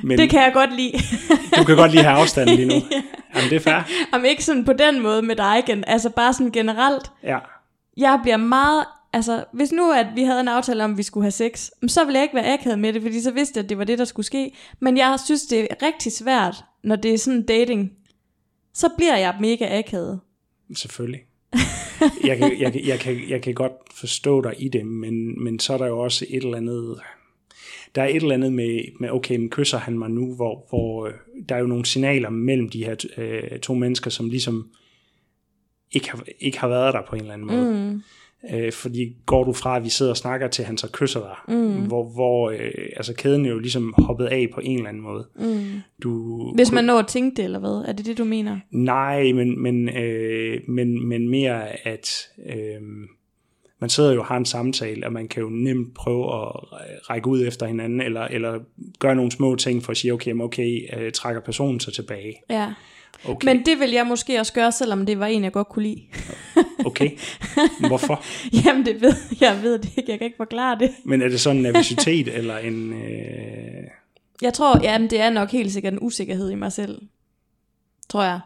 Men 0.02 0.18
Det 0.18 0.30
kan 0.30 0.42
jeg 0.42 0.52
godt 0.52 0.76
lide. 0.76 0.92
du 1.58 1.64
kan 1.64 1.76
godt 1.76 1.90
lige 1.90 2.02
have 2.02 2.16
afstand 2.16 2.48
lige 2.48 2.68
nu. 2.68 2.74
Jamen 3.34 3.50
det 3.50 3.56
er 3.56 3.60
fair. 3.60 3.80
Om 4.12 4.24
ikke 4.24 4.44
sådan 4.44 4.64
på 4.64 4.72
den 4.72 5.00
måde 5.00 5.22
med 5.22 5.36
dig 5.36 5.58
igen, 5.58 5.84
altså 5.86 6.10
bare 6.10 6.32
sådan 6.32 6.52
generelt. 6.52 7.10
Ja. 7.22 7.38
Jeg 7.96 8.20
bliver 8.22 8.36
meget, 8.36 8.84
altså 9.12 9.44
hvis 9.52 9.72
nu 9.72 9.92
at 9.92 10.06
vi 10.14 10.22
havde 10.22 10.40
en 10.40 10.48
aftale 10.48 10.84
om, 10.84 10.90
at 10.90 10.98
vi 10.98 11.02
skulle 11.02 11.24
have 11.24 11.30
sex, 11.30 11.70
så 11.88 12.04
ville 12.04 12.18
jeg 12.18 12.22
ikke 12.22 12.34
være 12.34 12.52
akavet 12.54 12.78
med 12.78 12.92
det, 12.92 13.02
fordi 13.02 13.20
så 13.20 13.30
vidste 13.30 13.58
jeg, 13.58 13.64
at 13.64 13.68
det 13.68 13.78
var 13.78 13.84
det, 13.84 13.98
der 13.98 14.04
skulle 14.04 14.26
ske. 14.26 14.54
Men 14.80 14.96
jeg 14.96 15.18
synes, 15.24 15.42
det 15.42 15.60
er 15.60 15.86
rigtig 15.86 16.12
svært, 16.12 16.64
når 16.84 16.96
det 16.96 17.14
er 17.14 17.18
sådan 17.18 17.46
dating. 17.46 17.92
Så 18.74 18.88
bliver 18.96 19.16
jeg 19.16 19.34
mega 19.40 19.78
akavet. 19.78 20.20
Selvfølgelig. 20.76 21.20
Jeg 22.24 22.38
kan, 22.38 22.60
jeg, 22.60 22.80
jeg, 22.86 22.98
kan, 22.98 23.20
jeg 23.28 23.42
kan 23.42 23.54
godt 23.54 23.72
forstå 23.94 24.40
dig 24.40 24.54
i 24.58 24.68
det, 24.68 24.86
men, 24.86 25.44
men 25.44 25.58
så 25.58 25.72
er 25.72 25.78
der 25.78 25.86
jo 25.86 25.98
også 25.98 26.26
et 26.28 26.44
eller 26.44 26.56
andet... 26.56 27.00
Der 27.94 28.02
er 28.02 28.06
et 28.06 28.16
eller 28.16 28.34
andet 28.34 28.52
med, 28.52 28.80
med 29.00 29.10
okay, 29.10 29.36
men 29.36 29.50
kysser 29.50 29.78
han 29.78 29.98
mig 29.98 30.10
nu, 30.10 30.34
hvor, 30.34 30.66
hvor 30.68 31.06
øh, 31.06 31.12
der 31.48 31.54
er 31.54 31.60
jo 31.60 31.66
nogle 31.66 31.86
signaler 31.86 32.30
mellem 32.30 32.68
de 32.68 32.84
her 32.84 32.96
øh, 33.16 33.58
to 33.58 33.74
mennesker, 33.74 34.10
som 34.10 34.28
ligesom 34.30 34.68
ikke 35.92 36.10
har, 36.10 36.24
ikke 36.40 36.58
har 36.58 36.68
været 36.68 36.94
der 36.94 37.02
på 37.08 37.16
en 37.16 37.22
eller 37.22 37.34
anden 37.34 37.46
måde. 37.46 37.92
Mm. 37.92 38.02
Øh, 38.54 38.72
fordi 38.72 39.16
går 39.26 39.44
du 39.44 39.52
fra, 39.52 39.76
at 39.76 39.84
vi 39.84 39.88
sidder 39.88 40.12
og 40.12 40.16
snakker 40.16 40.48
til, 40.48 40.64
han 40.64 40.78
så 40.78 40.88
kysser 40.92 41.20
dig, 41.20 41.56
mm. 41.56 41.86
hvor, 41.86 42.12
hvor 42.14 42.50
øh, 42.50 42.70
altså 42.96 43.14
kæden 43.14 43.46
er 43.46 43.50
jo 43.50 43.58
ligesom 43.58 43.94
hoppet 43.98 44.26
af 44.26 44.48
på 44.54 44.60
en 44.60 44.76
eller 44.76 44.88
anden 44.88 45.02
måde. 45.02 45.28
Mm. 45.36 45.80
Du, 46.02 46.54
Hvis 46.54 46.72
man 46.72 46.84
når 46.84 46.98
at 46.98 47.06
tænke 47.06 47.36
det, 47.36 47.44
eller 47.44 47.58
hvad? 47.58 47.84
Er 47.88 47.92
det 47.92 48.06
det, 48.06 48.18
du 48.18 48.24
mener? 48.24 48.58
Nej, 48.70 49.32
men, 49.32 49.62
men, 49.62 49.88
øh, 49.88 50.60
men, 50.68 51.08
men 51.08 51.28
mere 51.28 51.86
at 51.86 52.08
øh, 52.46 52.80
man 53.80 53.90
sidder 53.90 54.12
jo 54.12 54.20
og 54.20 54.26
har 54.26 54.36
en 54.36 54.44
samtale, 54.44 55.06
og 55.06 55.12
man 55.12 55.28
kan 55.28 55.42
jo 55.42 55.48
nemt 55.48 55.94
prøve 55.94 56.24
at 56.24 56.52
række 57.10 57.28
ud 57.28 57.46
efter 57.46 57.66
hinanden, 57.66 58.00
eller, 58.00 58.20
eller 58.20 58.58
gøre 58.98 59.14
nogle 59.14 59.32
små 59.32 59.56
ting 59.56 59.82
for 59.82 59.90
at 59.90 59.96
sige, 59.96 60.12
okay, 60.12 60.34
okay, 60.40 60.80
øh, 60.96 61.12
trækker 61.12 61.40
personen 61.40 61.80
sig 61.80 61.92
tilbage. 61.92 62.34
Ja. 62.50 62.72
Okay, 63.24 63.44
Men 63.44 63.66
det 63.66 63.80
vil 63.80 63.90
jeg 63.90 64.06
måske 64.06 64.38
også 64.40 64.52
gøre, 64.52 64.72
selvom 64.72 65.06
det 65.06 65.18
var 65.20 65.26
en, 65.26 65.44
jeg 65.44 65.52
godt 65.52 65.68
kunne 65.68 65.82
lide. 65.82 66.02
okay. 66.86 67.10
Hvorfor? 67.88 68.22
Jamen, 68.64 68.86
det 68.86 69.00
ved 69.00 69.14
jeg 69.40 69.62
ved 69.62 69.78
det 69.78 69.90
ikke. 69.96 70.10
Jeg 70.10 70.18
kan 70.18 70.24
ikke 70.24 70.36
forklare 70.36 70.78
det. 70.78 70.90
Men 71.04 71.22
er 71.22 71.28
det 71.28 71.40
sådan 71.40 71.56
en 71.56 71.62
nervøsitet, 71.62 72.28
eller 72.38 72.58
en... 72.58 72.92
Øh, 72.92 73.84
Jeg 74.42 74.54
tror, 74.54 74.80
ja, 74.82 74.98
det 75.10 75.20
er 75.20 75.30
nok 75.30 75.50
helt 75.50 75.72
sikkert 75.72 75.92
en 75.92 75.98
usikkerhed 76.02 76.50
i 76.50 76.54
mig 76.54 76.72
selv. 76.72 77.02
Tror 78.08 78.22
jeg. 78.22 78.40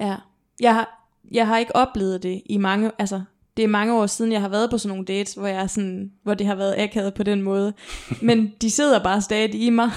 Ja. 0.00 0.16
Jeg 0.60 0.74
har, 0.74 1.10
jeg 1.32 1.46
har 1.46 1.58
ikke 1.58 1.76
oplevet 1.76 2.22
det 2.22 2.42
i 2.46 2.56
mange, 2.56 2.90
altså, 2.98 3.22
det 3.56 3.62
er 3.62 3.68
mange 3.68 3.94
år 3.94 4.06
siden, 4.06 4.32
jeg 4.32 4.40
har 4.40 4.48
været 4.48 4.70
på 4.70 4.78
sådan 4.78 4.88
nogle 4.88 5.04
dates, 5.04 5.34
hvor, 5.34 5.46
jeg 5.46 5.62
er 5.62 5.66
sådan, 5.66 6.12
hvor 6.22 6.34
det 6.34 6.46
har 6.46 6.54
været 6.54 6.74
akavet 6.78 7.14
på 7.14 7.22
den 7.22 7.42
måde. 7.42 7.72
Men 8.22 8.52
de 8.60 8.70
sidder 8.70 9.02
bare 9.02 9.22
stadig 9.22 9.54
i 9.54 9.70
mig. 9.70 9.90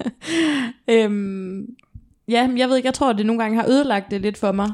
øhm, 0.90 1.66
ja, 2.28 2.50
jeg 2.56 2.68
ved 2.68 2.76
ikke, 2.76 2.86
jeg 2.86 2.94
tror, 2.94 3.12
det 3.12 3.26
nogle 3.26 3.42
gange 3.42 3.60
har 3.60 3.68
ødelagt 3.68 4.10
det 4.10 4.20
lidt 4.20 4.38
for 4.38 4.52
mig. 4.52 4.70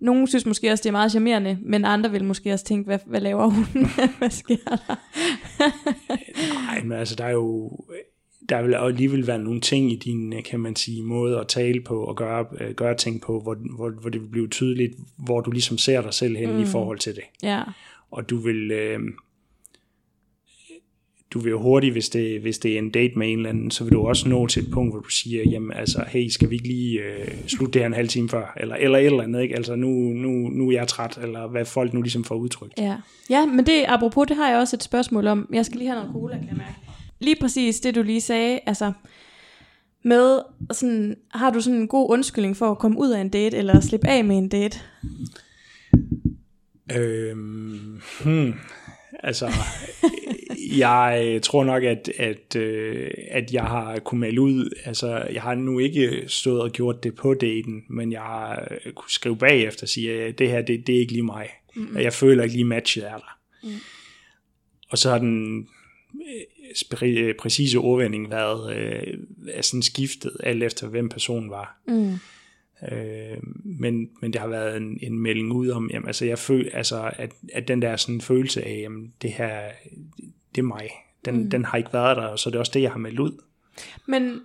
Nogle 0.00 0.28
synes 0.28 0.46
måske 0.46 0.72
også, 0.72 0.82
det 0.82 0.88
er 0.88 0.92
meget 0.92 1.10
charmerende, 1.10 1.58
men 1.62 1.84
andre 1.84 2.10
vil 2.10 2.24
måske 2.24 2.52
også 2.52 2.64
tænke, 2.64 2.86
hvad, 2.86 2.98
hvad 3.06 3.20
laver 3.20 3.46
hun? 3.46 3.66
hvad 4.18 4.30
sker 4.30 4.56
der? 4.64 4.96
nej, 6.54 6.82
men 6.82 6.98
altså, 6.98 7.14
der 7.14 7.24
er 7.24 7.30
jo... 7.30 7.70
Der 8.48 8.62
vil 8.62 8.74
alligevel 8.74 9.26
være 9.26 9.38
nogle 9.38 9.60
ting 9.60 9.92
i 9.92 9.96
din, 9.96 10.32
øh, 10.32 10.42
kan 10.42 10.60
man 10.60 10.76
sige, 10.76 11.02
måde 11.02 11.38
at 11.38 11.48
tale 11.48 11.80
på 11.80 12.04
og 12.04 12.16
gøre, 12.16 12.46
øh, 12.60 12.74
gøre 12.74 12.96
ting 12.96 13.20
på, 13.20 13.40
hvor, 13.40 13.56
hvor, 13.76 13.90
hvor 13.90 14.10
det 14.10 14.20
vil 14.20 14.28
blive 14.28 14.48
tydeligt, 14.48 14.94
hvor 15.16 15.40
du 15.40 15.50
ligesom 15.50 15.78
ser 15.78 16.02
dig 16.02 16.14
selv 16.14 16.36
hen 16.36 16.52
mm. 16.52 16.62
i 16.62 16.64
forhold 16.64 16.98
til 16.98 17.14
det. 17.14 17.24
ja, 17.42 17.62
og 18.10 18.30
du 18.30 18.36
vil 18.36 18.70
øh, 18.70 19.00
du 21.34 21.38
vil 21.38 21.50
jo 21.50 21.60
hurtigt, 21.60 21.92
hvis 21.92 22.08
det, 22.08 22.40
hvis 22.40 22.58
det 22.58 22.74
er 22.74 22.78
en 22.78 22.90
date 22.90 23.18
med 23.18 23.32
en 23.32 23.38
eller 23.38 23.50
anden, 23.50 23.70
så 23.70 23.84
vil 23.84 23.92
du 23.92 24.06
også 24.06 24.28
nå 24.28 24.46
til 24.46 24.62
et 24.62 24.70
punkt, 24.70 24.92
hvor 24.92 25.00
du 25.00 25.08
siger, 25.08 25.42
jamen 25.50 25.72
altså, 25.72 26.04
hey, 26.08 26.28
skal 26.28 26.50
vi 26.50 26.54
ikke 26.54 26.68
lige 26.68 27.00
øh, 27.00 27.28
slutte 27.46 27.72
det 27.72 27.82
her 27.82 27.86
en 27.86 27.94
halv 27.94 28.08
time 28.08 28.28
før, 28.28 28.54
eller, 28.56 28.74
eller 28.74 28.98
et 28.98 29.06
eller 29.06 29.22
andet, 29.22 29.42
ikke? 29.42 29.56
Altså, 29.56 29.76
nu, 29.76 29.88
nu, 29.88 30.28
nu 30.30 30.68
er 30.68 30.72
jeg 30.72 30.88
træt, 30.88 31.18
eller 31.22 31.46
hvad 31.46 31.64
folk 31.64 31.94
nu 31.94 32.02
ligesom 32.02 32.24
får 32.24 32.34
udtrykt. 32.34 32.72
Ja. 32.78 32.96
ja, 33.30 33.46
men 33.46 33.66
det, 33.66 33.84
apropos, 33.88 34.26
det 34.28 34.36
har 34.36 34.50
jeg 34.50 34.58
også 34.58 34.76
et 34.76 34.82
spørgsmål 34.82 35.26
om. 35.26 35.48
Jeg 35.52 35.66
skal 35.66 35.78
lige 35.78 35.88
have 35.88 36.00
noget 36.00 36.12
cola, 36.12 36.36
kan 36.36 36.48
jeg 36.48 36.56
mærke. 36.56 36.89
Lige 37.20 37.36
præcis 37.40 37.80
det, 37.80 37.94
du 37.94 38.02
lige 38.02 38.20
sagde, 38.20 38.60
altså 38.66 38.92
med 40.02 40.40
sådan, 40.72 41.16
har 41.30 41.50
du 41.50 41.60
sådan 41.60 41.78
en 41.78 41.88
god 41.88 42.10
undskyldning 42.10 42.56
for 42.56 42.70
at 42.70 42.78
komme 42.78 42.98
ud 42.98 43.10
af 43.10 43.20
en 43.20 43.28
date, 43.28 43.56
eller 43.56 43.80
slippe 43.80 44.08
af 44.08 44.24
med 44.24 44.38
en 44.38 44.48
date? 44.48 44.80
Øhm, 46.96 48.00
hmm, 48.24 48.54
altså, 49.22 49.50
jeg 50.76 51.40
tror 51.42 51.64
nok, 51.64 51.82
at, 51.82 52.10
at, 52.18 52.56
øh, 52.56 53.10
at 53.30 53.52
jeg 53.52 53.62
har 53.62 53.98
kunnet 53.98 54.20
melde 54.20 54.40
ud, 54.40 54.70
altså, 54.84 55.26
jeg 55.32 55.42
har 55.42 55.54
nu 55.54 55.78
ikke 55.78 56.24
stået 56.26 56.62
og 56.62 56.70
gjort 56.70 57.04
det 57.04 57.14
på 57.14 57.34
daten, 57.34 57.82
men 57.88 58.12
jeg 58.12 58.20
har 58.20 58.68
øh, 58.70 58.92
kunne 58.92 59.10
skrive 59.10 59.36
bagefter 59.36 59.82
og 59.82 59.88
sige, 59.88 60.22
at 60.22 60.38
det 60.38 60.50
her, 60.50 60.62
det, 60.62 60.86
det 60.86 60.94
er 60.94 61.00
ikke 61.00 61.12
lige 61.12 61.22
mig. 61.22 61.48
Mm. 61.76 61.96
Jeg 61.96 62.12
føler 62.12 62.42
ikke 62.42 62.56
lige 62.56 62.64
matchet 62.64 63.04
er 63.04 63.16
der. 63.16 63.38
Mm. 63.62 63.70
og 64.90 64.98
så 64.98 65.10
har 65.10 65.18
den 65.18 65.66
spri- 66.74 67.18
øh, 67.18 67.34
præcise 67.34 67.78
ordvending 67.78 68.30
været 68.30 68.76
øh, 68.76 69.18
er 69.48 69.62
sådan 69.62 69.82
skiftet, 69.82 70.36
alt 70.42 70.62
efter 70.62 70.88
hvem 70.88 71.08
personen 71.08 71.50
var. 71.50 71.80
Mm. 71.88 72.12
Øh, 72.92 73.38
men, 73.64 74.08
men 74.20 74.32
det 74.32 74.40
har 74.40 74.48
været 74.48 74.76
en, 74.76 74.98
en 75.02 75.18
melding 75.18 75.52
ud 75.52 75.68
om, 75.68 75.90
jamen, 75.92 76.06
altså 76.06 76.24
jeg 76.24 76.38
føl, 76.38 76.70
altså, 76.72 77.10
at, 77.16 77.32
at 77.52 77.68
den 77.68 77.82
der 77.82 77.96
sådan 77.96 78.20
følelse 78.20 78.66
af, 78.66 78.80
jamen, 78.82 79.12
det 79.22 79.32
her, 79.32 79.60
det 80.54 80.58
er 80.58 80.66
mig, 80.66 80.88
den, 81.24 81.36
mm. 81.42 81.50
den 81.50 81.64
har 81.64 81.78
ikke 81.78 81.92
været 81.92 82.16
der, 82.16 82.36
så 82.36 82.50
det 82.50 82.56
er 82.56 82.60
også 82.60 82.72
det, 82.74 82.82
jeg 82.82 82.92
har 82.92 82.98
meldt 82.98 83.20
ud. 83.20 83.42
Men 84.06 84.40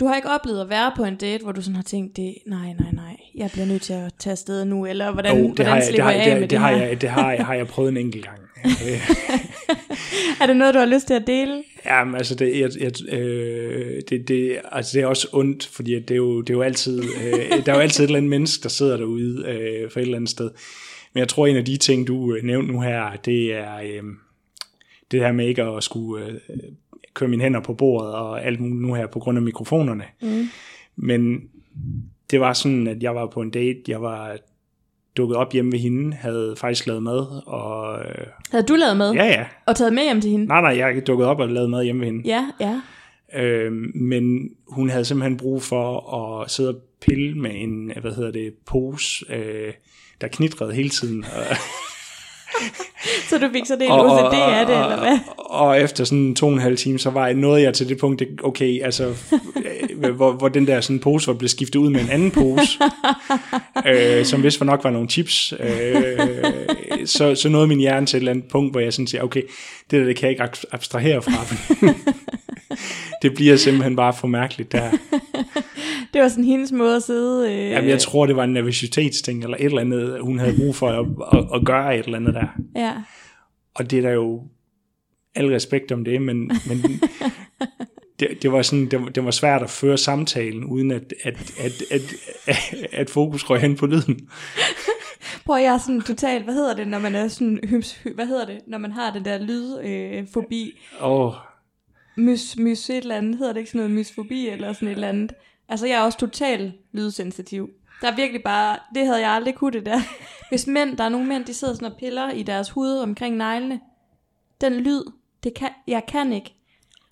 du 0.00 0.06
har 0.06 0.16
ikke 0.16 0.28
oplevet 0.28 0.60
at 0.60 0.68
være 0.68 0.92
på 0.96 1.04
en 1.04 1.16
date, 1.16 1.42
hvor 1.42 1.52
du 1.52 1.62
sådan 1.62 1.76
har 1.76 1.82
tænkt, 1.82 2.16
det, 2.16 2.34
nej, 2.46 2.72
nej, 2.72 2.92
nej, 2.92 3.16
jeg 3.34 3.50
bliver 3.52 3.66
nødt 3.66 3.82
til 3.82 3.92
at 3.92 4.12
tage 4.18 4.32
afsted 4.32 4.64
nu, 4.64 4.86
eller 4.86 5.12
hvordan, 5.12 5.36
hvordan 5.36 5.56
det 5.56 5.66
har 5.66 5.74
jeg, 5.74 5.80
det 5.82 5.88
slipper 5.88 6.04
har, 6.04 6.12
jeg 6.12 6.20
af 6.20 6.26
det, 6.26 6.34
med 6.34 6.42
det, 6.42 6.50
det, 6.50 6.58
har 6.58 6.76
her? 6.76 6.86
jeg, 6.86 7.00
det 7.00 7.10
har 7.10 7.32
jeg, 7.32 7.46
har 7.46 7.54
jeg 7.54 7.66
prøvet 7.66 7.88
en 7.88 7.96
enkelt 7.96 8.24
gang. 8.24 8.38
Er 10.40 10.46
det 10.46 10.56
noget, 10.56 10.74
du 10.74 10.78
har 10.78 10.86
lyst 10.86 11.06
til 11.06 11.14
at 11.14 11.26
dele? 11.26 11.62
Jamen, 11.84 12.14
altså, 12.14 12.34
det, 12.34 12.60
jeg, 12.60 12.70
jeg, 12.80 13.18
øh, 13.18 14.02
det, 14.08 14.28
det, 14.28 14.60
altså, 14.72 14.98
det 14.98 15.02
er 15.02 15.06
også 15.06 15.28
ondt, 15.32 15.66
fordi 15.66 16.00
det 16.00 16.10
er 16.10 16.16
jo, 16.16 16.40
det 16.40 16.50
er 16.50 16.54
jo 16.54 16.62
altid, 16.62 17.02
øh, 17.02 17.66
der 17.66 17.72
er 17.72 17.76
jo 17.76 17.82
altid 17.82 18.04
et 18.04 18.08
eller 18.08 18.18
andet 18.18 18.30
menneske, 18.30 18.62
der 18.62 18.68
sidder 18.68 18.96
derude 18.96 19.44
øh, 19.48 19.90
for 19.90 20.00
et 20.00 20.04
eller 20.04 20.16
andet 20.16 20.30
sted. 20.30 20.50
Men 21.14 21.18
jeg 21.18 21.28
tror, 21.28 21.46
en 21.46 21.56
af 21.56 21.64
de 21.64 21.76
ting, 21.76 22.06
du 22.06 22.34
øh, 22.34 22.44
nævnte 22.44 22.72
nu 22.72 22.80
her, 22.80 23.16
det 23.24 23.54
er 23.54 23.76
øh, 23.76 24.02
det 25.10 25.20
her 25.20 25.32
med 25.32 25.46
ikke 25.46 25.62
at 25.62 25.82
skulle 25.82 26.26
øh, 26.26 26.34
køre 27.14 27.28
mine 27.28 27.42
hænder 27.42 27.60
på 27.60 27.74
bordet 27.74 28.12
og 28.14 28.44
alt 28.44 28.60
muligt 28.60 28.80
nu 28.80 28.94
her 28.94 29.06
på 29.06 29.18
grund 29.18 29.38
af 29.38 29.42
mikrofonerne. 29.42 30.04
Mm. 30.22 30.48
Men 30.96 31.40
det 32.30 32.40
var 32.40 32.52
sådan, 32.52 32.86
at 32.86 33.02
jeg 33.02 33.14
var 33.14 33.26
på 33.26 33.40
en 33.40 33.50
date, 33.50 33.82
jeg 33.88 34.02
var 34.02 34.36
dukket 35.16 35.36
op 35.36 35.52
hjemme 35.52 35.72
ved 35.72 35.78
hende, 35.78 36.16
havde 36.16 36.54
faktisk 36.58 36.86
lavet 36.86 37.02
mad, 37.02 37.42
og 37.46 37.98
øh, 38.00 38.26
Havde 38.50 38.64
du 38.64 38.74
lavet 38.74 38.96
mad? 38.96 39.12
ja, 39.14 39.24
ja, 39.26 39.44
Og 39.66 39.76
taget 39.76 39.92
med 39.92 40.02
hjem 40.02 40.20
til 40.20 40.30
hende? 40.30 40.46
nej, 40.46 40.60
nej, 40.60 40.76
jeg 40.78 41.06
dukkede 41.06 41.28
op 41.28 41.40
og 41.40 41.48
lavede 41.48 41.68
mad 41.70 41.84
hjemme 41.84 42.00
ved 42.00 42.06
hende. 42.06 42.28
Ja, 42.28 42.48
ja. 42.60 42.80
Øh, 43.40 43.72
men 43.94 44.48
hun 44.68 44.90
havde 44.90 45.04
simpelthen 45.04 45.36
brug 45.36 45.62
for 45.62 46.14
at 46.14 46.50
sidde 46.50 46.68
og 46.70 46.76
pille 47.06 47.34
med 47.38 47.50
en, 47.54 47.92
hvad 48.00 48.12
hedder 48.14 48.30
det, 48.30 48.52
pose, 48.66 49.24
øh, 49.34 49.72
der 50.20 50.28
knitrede 50.28 50.72
hele 50.74 50.88
tiden. 50.88 51.24
Så 53.28 53.38
du 53.38 53.48
fik 53.52 53.66
så 53.66 53.74
det 53.76 53.84
en 53.84 53.90
OCD 53.92 54.34
af 54.34 54.66
det, 54.66 54.74
eller 54.74 54.98
hvad? 54.98 55.18
Og, 55.36 55.50
og 55.50 55.80
efter 55.80 56.04
sådan 56.04 56.34
to 56.34 56.46
og 56.46 56.52
en 56.52 56.58
halv 56.58 56.76
time, 56.76 56.98
så 56.98 57.10
var 57.10 57.26
jeg 57.26 57.34
nåede 57.34 57.62
jeg 57.62 57.74
til 57.74 57.88
det 57.88 57.98
punkt, 57.98 58.22
okay, 58.42 58.82
altså, 58.82 59.14
øh, 60.02 60.14
hvor, 60.14 60.32
hvor 60.32 60.48
den 60.48 60.66
der 60.66 60.80
sådan 60.80 60.98
pose 61.00 61.26
var 61.26 61.34
blevet 61.34 61.50
skiftet 61.50 61.80
ud 61.80 61.90
med 61.90 62.00
en 62.00 62.08
anden 62.10 62.30
pose, 62.30 62.78
øh, 64.18 64.24
som 64.24 64.42
vist 64.42 64.58
for 64.58 64.64
nok 64.64 64.84
var 64.84 64.90
nogle 64.90 65.08
chips. 65.08 65.54
Øh, 65.60 66.18
så, 67.04 67.34
så 67.34 67.48
nåede 67.48 67.66
min 67.66 67.78
hjerne 67.78 68.06
til 68.06 68.16
et 68.16 68.20
eller 68.20 68.32
andet 68.32 68.44
punkt, 68.50 68.72
hvor 68.72 68.80
jeg 68.80 68.92
sådan 68.92 69.06
siger, 69.06 69.22
okay, 69.22 69.42
det 69.90 70.00
der, 70.00 70.06
det 70.06 70.16
kan 70.16 70.22
jeg 70.26 70.30
ikke 70.30 70.42
ab- 70.42 70.64
abstrahere 70.72 71.22
fra. 71.22 71.56
det 73.22 73.34
bliver 73.34 73.56
simpelthen 73.56 73.96
bare 73.96 74.12
for 74.12 74.28
mærkeligt 74.28 74.72
der. 74.72 74.90
Det 76.14 76.22
var 76.22 76.28
sådan 76.28 76.44
hendes 76.44 76.72
måde 76.72 76.96
at 76.96 77.02
sidde... 77.02 77.52
Øh, 77.52 77.70
Jamen, 77.70 77.90
jeg 77.90 77.98
tror, 78.00 78.26
det 78.26 78.36
var 78.36 78.44
en 78.44 78.52
nervøsitetsting, 78.52 79.42
eller 79.44 79.56
et 79.56 79.64
eller 79.64 79.80
andet, 79.80 80.18
hun 80.20 80.38
havde 80.38 80.56
brug 80.56 80.76
for 80.76 80.88
at, 80.88 81.06
at, 81.38 81.46
at 81.54 81.64
gøre 81.66 81.98
et 81.98 82.04
eller 82.04 82.18
andet 82.18 82.34
der. 82.34 82.46
Ja. 82.76 82.89
Og 83.74 83.90
det 83.90 83.98
er 83.98 84.02
der 84.02 84.10
jo 84.10 84.42
al 85.34 85.46
respekt 85.46 85.92
om 85.92 86.04
det, 86.04 86.22
men, 86.22 86.38
men 86.38 86.78
det, 88.20 88.42
det, 88.42 88.52
var 88.52 88.62
sådan, 88.62 88.86
det, 88.86 89.00
var, 89.00 89.08
det 89.08 89.24
var 89.24 89.30
svært 89.30 89.62
at 89.62 89.70
føre 89.70 89.98
samtalen, 89.98 90.64
uden 90.64 90.90
at, 90.90 91.14
at, 91.22 91.52
at, 91.58 91.82
at, 91.90 92.14
at, 92.46 92.74
at 92.92 93.10
fokus 93.10 93.50
røg 93.50 93.60
hen 93.60 93.76
på 93.76 93.86
lyden. 93.86 94.28
Prøv 95.46 95.56
at 95.56 95.62
jeg 95.62 95.74
er 95.74 95.78
sådan 95.78 96.00
totalt, 96.00 96.44
hvad 96.44 96.54
hedder 96.54 96.74
det, 96.74 96.88
når 96.88 96.98
man 96.98 97.14
er 97.14 97.28
sådan, 97.28 97.60
hvad 98.14 98.26
hedder 98.26 98.46
det, 98.46 98.60
når 98.66 98.78
man 98.78 98.92
har 98.92 99.12
den 99.12 99.24
der 99.24 99.38
lydfobi, 99.38 100.78
øh? 101.00 101.10
Åh, 101.10 101.32
mys, 102.16 102.56
mys 102.56 102.90
et 102.90 102.96
eller 102.96 103.16
andet, 103.16 103.38
hedder 103.38 103.52
det 103.52 103.60
ikke 103.60 103.70
sådan 103.70 103.78
noget 103.78 103.94
mysfobi 103.94 104.48
eller 104.48 104.72
sådan 104.72 104.88
et 104.88 104.92
eller 104.92 105.08
andet? 105.08 105.32
Altså 105.68 105.86
jeg 105.86 105.98
er 105.98 106.02
også 106.02 106.18
totalt 106.18 106.72
lydsensitiv. 106.92 107.70
Der 108.02 108.10
er 108.10 108.16
virkelig 108.16 108.42
bare, 108.42 108.78
det 108.94 109.06
havde 109.06 109.20
jeg 109.20 109.30
aldrig 109.30 109.54
kunne 109.54 109.72
det 109.72 109.86
der. 109.86 110.00
Hvis 110.50 110.66
mænd, 110.66 110.96
der 110.96 111.04
er 111.04 111.08
nogle 111.08 111.26
mænd, 111.26 111.44
de 111.44 111.54
sidder 111.54 111.74
sådan 111.74 111.92
og 111.92 111.98
piller 111.98 112.30
i 112.30 112.42
deres 112.42 112.70
hud 112.70 112.98
omkring 112.98 113.36
neglene. 113.36 113.80
Den 114.60 114.72
lyd, 114.72 115.02
det 115.44 115.54
kan, 115.54 115.68
jeg 115.86 116.02
kan 116.08 116.32
ikke. 116.32 116.54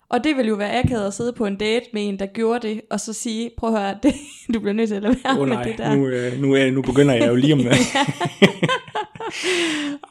Og 0.09 0.23
det 0.23 0.37
ville 0.37 0.49
jo 0.49 0.55
være 0.55 0.79
akavet 0.79 1.07
at 1.07 1.13
sidde 1.13 1.33
på 1.33 1.45
en 1.45 1.55
date 1.55 1.85
med 1.93 2.07
en, 2.07 2.19
der 2.19 2.25
gjorde 2.25 2.67
det, 2.67 2.81
og 2.89 2.99
så 2.99 3.13
sige, 3.13 3.51
prøv 3.57 3.75
at 3.75 3.81
høre, 3.81 3.97
det, 4.03 4.13
du 4.53 4.59
bliver 4.59 4.73
nødt 4.73 4.87
til 4.87 4.95
at 4.95 5.01
lade 5.01 5.17
være 5.23 5.39
oh, 5.39 5.47
med 5.47 5.55
nej, 5.55 5.63
det 5.63 5.77
der. 5.77 5.95
nu, 5.95 6.07
øh, 6.07 6.41
nu, 6.41 6.53
er, 6.53 6.71
nu 6.71 6.81
begynder 6.81 7.13
jeg 7.13 7.27
jo 7.27 7.35
lige 7.35 7.53
om... 7.53 7.59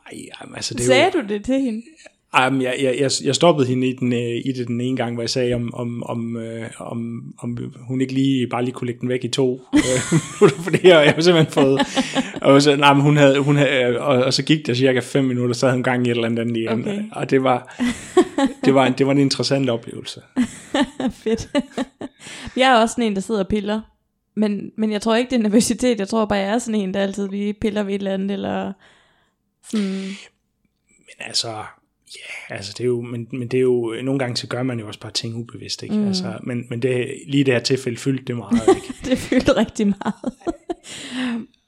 Ej, 0.06 0.18
jamen, 0.40 0.54
altså, 0.56 0.74
det 0.74 0.82
Sagde 0.82 1.10
jo, 1.14 1.20
du 1.20 1.28
det 1.28 1.44
til 1.44 1.60
hende? 1.60 1.82
Jamen, 2.36 2.62
jeg, 2.62 2.96
jeg, 3.00 3.10
jeg, 3.24 3.34
stoppede 3.34 3.68
hende 3.68 3.88
i, 3.88 3.92
den, 3.92 4.12
øh, 4.12 4.42
i 4.44 4.52
det 4.52 4.66
den 4.66 4.80
ene 4.80 4.96
gang, 4.96 5.14
hvor 5.14 5.22
jeg 5.22 5.30
sagde, 5.30 5.54
om, 5.54 5.74
om, 5.74 6.02
om, 6.02 6.36
øh, 6.36 6.70
om, 6.78 7.22
om 7.38 7.58
hun 7.80 8.00
ikke 8.00 8.12
lige 8.12 8.46
bare 8.46 8.64
lige 8.64 8.72
kunne 8.72 8.86
lægge 8.86 9.00
den 9.00 9.08
væk 9.08 9.24
i 9.24 9.28
to. 9.28 9.62
Øh, 9.74 10.00
For 10.64 10.70
det 10.70 10.80
her, 10.80 11.00
jeg 11.00 11.12
har 11.12 11.20
simpelthen 11.20 11.52
fået... 11.52 11.80
Og 12.42 12.62
så, 12.62 12.76
nej, 12.76 12.92
men 12.92 13.02
hun 13.02 13.16
havde, 13.16 13.38
hun 13.38 13.56
havde, 13.56 14.00
og, 14.00 14.24
og 14.24 14.34
så 14.34 14.42
gik 14.42 14.66
der 14.66 14.74
cirka 14.74 15.00
fem 15.00 15.24
minutter, 15.24 15.54
så 15.54 15.66
havde 15.66 15.76
hun 15.76 15.82
gang 15.82 16.06
i 16.06 16.10
et 16.10 16.14
eller 16.14 16.28
andet 16.28 16.56
igen. 16.56 16.80
Okay. 16.80 17.02
Og 17.12 17.30
det 17.30 17.42
var, 17.42 17.82
det, 18.64 18.74
var 18.74 18.86
en, 18.86 18.92
det 18.98 19.06
var 19.06 19.12
en 19.12 19.18
interessant 19.18 19.70
oplevelse. 19.70 20.20
Fedt. 21.22 21.48
jeg 22.56 22.70
er 22.70 22.80
også 22.80 22.92
sådan 22.92 23.04
en, 23.04 23.14
der 23.14 23.20
sidder 23.20 23.40
og 23.40 23.48
piller. 23.48 23.80
Men, 24.36 24.70
men 24.76 24.92
jeg 24.92 25.02
tror 25.02 25.16
ikke, 25.16 25.30
det 25.30 25.36
er 25.36 25.42
nervøsitet. 25.42 25.98
Jeg 25.98 26.08
tror 26.08 26.24
bare, 26.24 26.38
jeg 26.38 26.48
er 26.48 26.58
sådan 26.58 26.80
en, 26.80 26.94
der 26.94 27.00
altid 27.00 27.28
lige 27.28 27.54
piller 27.54 27.82
ved 27.82 27.94
et 27.94 27.98
eller 27.98 28.14
andet. 28.14 28.30
Eller 28.30 28.72
sådan. 29.70 29.86
Men 30.88 31.26
altså, 31.26 31.54
ja, 32.16 32.54
altså 32.54 32.74
det 32.78 32.80
er 32.80 32.86
jo, 32.86 33.00
men, 33.00 33.28
men 33.32 33.48
det 33.48 33.58
er 33.58 33.62
jo, 33.62 33.96
nogle 34.02 34.18
gange 34.18 34.36
så 34.36 34.46
gør 34.46 34.62
man 34.62 34.80
jo 34.80 34.86
også 34.86 35.00
bare 35.00 35.12
ting 35.12 35.34
ubevidst, 35.34 35.82
ikke? 35.82 35.94
Mm. 35.94 36.06
Altså, 36.06 36.38
men, 36.42 36.66
men 36.70 36.82
det, 36.82 37.22
lige 37.26 37.44
det 37.44 37.54
her 37.54 37.60
tilfælde 37.60 37.98
fyldte 37.98 38.24
det 38.24 38.36
meget, 38.36 38.68
ikke? 38.76 38.94
Det 39.10 39.18
fyldte 39.18 39.56
rigtig 39.56 39.86
meget. 39.86 40.34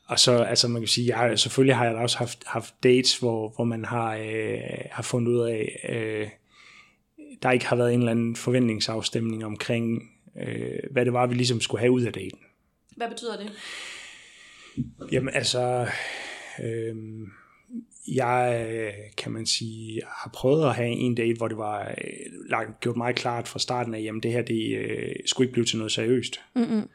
Og 0.06 0.18
så, 0.18 0.38
altså 0.38 0.68
man 0.68 0.82
kan 0.82 0.88
sige, 0.88 1.18
jeg, 1.18 1.38
selvfølgelig 1.38 1.76
har 1.76 1.84
jeg 1.84 1.94
da 1.94 1.98
også 1.98 2.18
haft, 2.18 2.42
haft 2.46 2.74
dates, 2.82 3.18
hvor, 3.18 3.52
hvor 3.56 3.64
man 3.64 3.84
har, 3.84 4.16
øh, 4.16 4.60
har 4.90 5.02
fundet 5.02 5.32
ud 5.32 5.48
af, 5.48 5.86
øh, 5.88 6.28
der 7.42 7.50
ikke 7.50 7.66
har 7.66 7.76
været 7.76 7.94
en 7.94 7.98
eller 7.98 8.10
anden 8.10 8.36
forventningsafstemning 8.36 9.44
omkring, 9.44 10.10
øh, 10.40 10.78
hvad 10.90 11.04
det 11.04 11.12
var, 11.12 11.26
vi 11.26 11.34
ligesom 11.34 11.60
skulle 11.60 11.80
have 11.80 11.92
ud 11.92 12.02
af 12.02 12.12
daten. 12.12 12.38
Hvad 12.96 13.08
betyder 13.08 13.36
det? 13.36 13.52
Jamen 15.12 15.34
altså, 15.34 15.86
øh, 16.62 16.96
jeg 18.08 18.92
kan 19.16 19.32
man 19.32 19.46
sige, 19.46 20.02
har 20.06 20.30
prøvet 20.34 20.68
at 20.68 20.74
have 20.74 20.88
en 20.88 21.14
date, 21.14 21.36
hvor 21.36 21.48
det 21.48 21.56
var 21.56 21.94
lagt, 22.48 22.80
gjort 22.80 22.96
meget 22.96 23.16
klart 23.16 23.48
fra 23.48 23.58
starten 23.58 23.94
af, 23.94 24.02
jamen 24.02 24.22
det 24.22 24.32
her, 24.32 24.42
det 24.42 24.76
øh, 24.78 25.14
skulle 25.26 25.46
ikke 25.46 25.52
blive 25.52 25.64
til 25.64 25.78
noget 25.78 25.92
seriøst. 25.92 26.40
Mm-mm. 26.54 26.88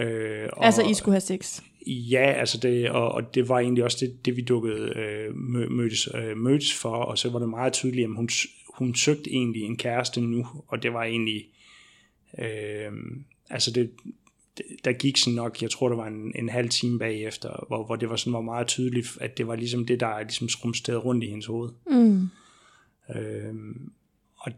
Øh, 0.00 0.48
og, 0.52 0.64
Altså, 0.64 0.82
I 0.82 0.94
skulle 0.94 1.14
have 1.14 1.20
sex. 1.20 1.60
Ja, 1.86 2.32
altså 2.32 2.58
det, 2.58 2.90
og, 2.90 3.12
og 3.12 3.34
det 3.34 3.48
var 3.48 3.58
egentlig 3.58 3.84
også 3.84 3.98
det, 4.00 4.26
det 4.26 4.36
vi 4.36 4.42
dukkede 4.42 4.92
øh, 4.96 5.36
mø, 5.36 5.68
mødtes, 5.68 6.08
øh, 6.14 6.36
mødtes 6.36 6.74
for, 6.74 6.94
og 6.94 7.18
så 7.18 7.30
var 7.30 7.38
det 7.38 7.48
meget 7.48 7.72
tydeligt, 7.72 8.04
at 8.04 8.16
hun, 8.16 8.28
hun 8.74 8.94
søgte 8.94 9.30
egentlig 9.30 9.62
en 9.62 9.76
kæreste 9.76 10.20
nu, 10.20 10.46
og 10.68 10.82
det 10.82 10.92
var 10.92 11.02
egentlig, 11.04 11.48
øh, 12.38 12.92
altså 13.50 13.70
det, 13.70 13.90
der 14.84 14.92
gik 14.92 15.16
sådan 15.16 15.34
nok, 15.34 15.62
jeg 15.62 15.70
tror 15.70 15.88
det 15.88 15.98
var 15.98 16.06
en, 16.06 16.32
en 16.34 16.48
halv 16.48 16.68
time 16.68 16.98
bagefter, 16.98 17.64
hvor, 17.68 17.84
hvor 17.84 17.96
det 17.96 18.10
var 18.10 18.16
sådan 18.16 18.32
var 18.32 18.40
meget 18.40 18.66
tydeligt, 18.66 19.18
at 19.20 19.38
det 19.38 19.46
var 19.46 19.56
ligesom 19.56 19.86
det, 19.86 20.00
der 20.00 20.20
ligesom 20.20 20.48
skrumstede 20.48 20.96
rundt 20.96 21.24
i 21.24 21.26
hendes 21.26 21.46
hoved. 21.46 21.70
Mm. 21.86 22.28
Øh, 23.16 23.54
og 24.36 24.52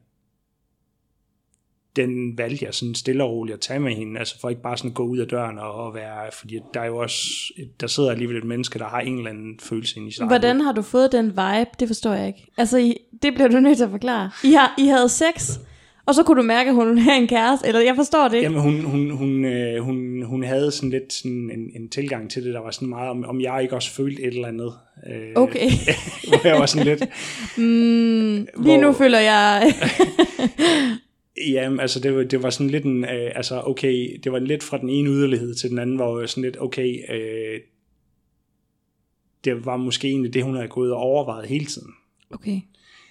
den 1.97 2.39
valgte 2.39 2.65
jeg 2.65 2.75
sådan 2.75 2.95
stille 2.95 3.25
og 3.25 3.31
roligt 3.31 3.55
at 3.55 3.61
tage 3.61 3.81
med 3.81 3.93
hende, 3.93 4.19
altså 4.19 4.41
for 4.41 4.51
ikke 4.51 4.63
bare 4.63 4.77
sådan 4.77 4.93
gå 4.93 5.05
ud 5.05 5.19
af 5.19 5.29
døren 5.29 5.59
og, 5.59 5.75
og 5.75 5.95
være, 5.95 6.31
fordi 6.33 6.59
der 6.75 6.81
er 6.81 6.87
jo 6.87 6.97
også, 6.97 7.53
der 7.81 7.87
sidder 7.87 8.11
alligevel 8.11 8.37
et 8.37 8.45
menneske, 8.45 8.79
der 8.79 8.89
har 8.89 9.01
en 9.01 9.19
eller 9.19 9.31
anden 9.31 9.61
følelse 9.61 9.97
ind 9.97 10.09
i 10.09 10.13
sig. 10.13 10.27
Hvordan 10.27 10.61
har 10.61 10.73
du 10.73 10.83
fået 10.83 11.13
den 11.13 11.27
vibe? 11.27 11.71
Det 11.81 11.89
forstår 11.89 12.13
jeg 12.13 12.27
ikke. 12.27 12.47
Altså, 12.57 12.79
I, 12.79 12.97
det 13.23 13.35
bliver 13.35 13.49
du 13.49 13.61
nødt 13.61 13.77
til 13.77 13.85
at 13.85 13.91
forklare. 13.91 14.31
I, 14.45 14.53
har, 14.53 14.75
I 14.79 14.87
havde 14.87 15.09
sex, 15.09 15.59
og 16.07 16.15
så 16.15 16.23
kunne 16.23 16.41
du 16.43 16.47
mærke, 16.47 16.69
at 16.71 16.75
hun 16.77 16.99
have 16.99 17.17
en 17.17 17.27
kæreste, 17.29 17.67
eller 17.69 17.81
jeg 17.81 17.97
forstår 17.97 18.29
det 18.29 18.37
ikke. 18.37 18.45
Jamen 18.51 18.61
hun, 18.63 18.81
hun, 18.81 19.11
hun, 19.11 19.45
øh, 19.45 19.83
hun, 19.83 20.23
hun 20.23 20.45
havde 20.45 20.71
sådan 20.71 20.91
lidt 20.91 21.13
sådan 21.13 21.51
en, 21.55 21.83
en 21.83 21.89
tilgang 21.89 22.31
til 22.31 22.45
det, 22.45 22.55
der 22.55 22.61
var 22.61 22.71
sådan 22.71 22.89
meget, 22.89 23.11
om, 23.11 23.25
om 23.25 23.41
jeg 23.41 23.63
ikke 23.63 23.75
også 23.75 23.91
følte 23.91 24.23
et 24.23 24.35
eller 24.35 24.49
andet. 24.49 24.73
Øh, 25.11 25.33
Okay. 25.37 25.71
hvor 26.29 26.47
jeg 26.49 26.57
var 26.61 26.67
sådan 26.67 26.87
lidt, 26.87 27.03
Mm, 27.59 28.47
lige 28.65 28.79
nu 28.79 28.83
Hvor- 28.91 28.93
føler 28.99 29.19
jeg... 29.19 29.73
Jamen, 31.53 31.81
altså 31.81 32.01
det 32.01 32.17
var, 32.17 32.23
det 32.23 32.43
var 32.43 32.51
sådan 32.51 32.71
lidt 32.71 32.85
en, 32.85 33.05
øh, 33.05 33.33
altså 33.35 33.63
okay, 33.67 34.21
det 34.25 34.33
var 34.33 34.39
lidt 34.39 34.63
fra 34.63 34.79
den 34.79 34.89
ene 34.89 35.09
yderlighed 35.11 35.55
til 35.55 35.71
den 35.71 35.79
anden, 35.79 35.97
hvor 35.97 36.27
sådan 36.27 36.45
lidt, 36.45 36.61
okay, 36.61 36.99
øh, 37.15 37.61
det 39.45 39.67
var 39.67 39.77
måske 39.77 40.09
egentlig 40.09 40.35
det, 40.35 40.45
hun 40.45 40.55
havde 40.55 40.69
gået 40.69 40.93
og 40.93 40.99
overvejet 40.99 41.47
hele 41.47 41.65
tiden. 41.65 41.91
okay. 42.31 42.61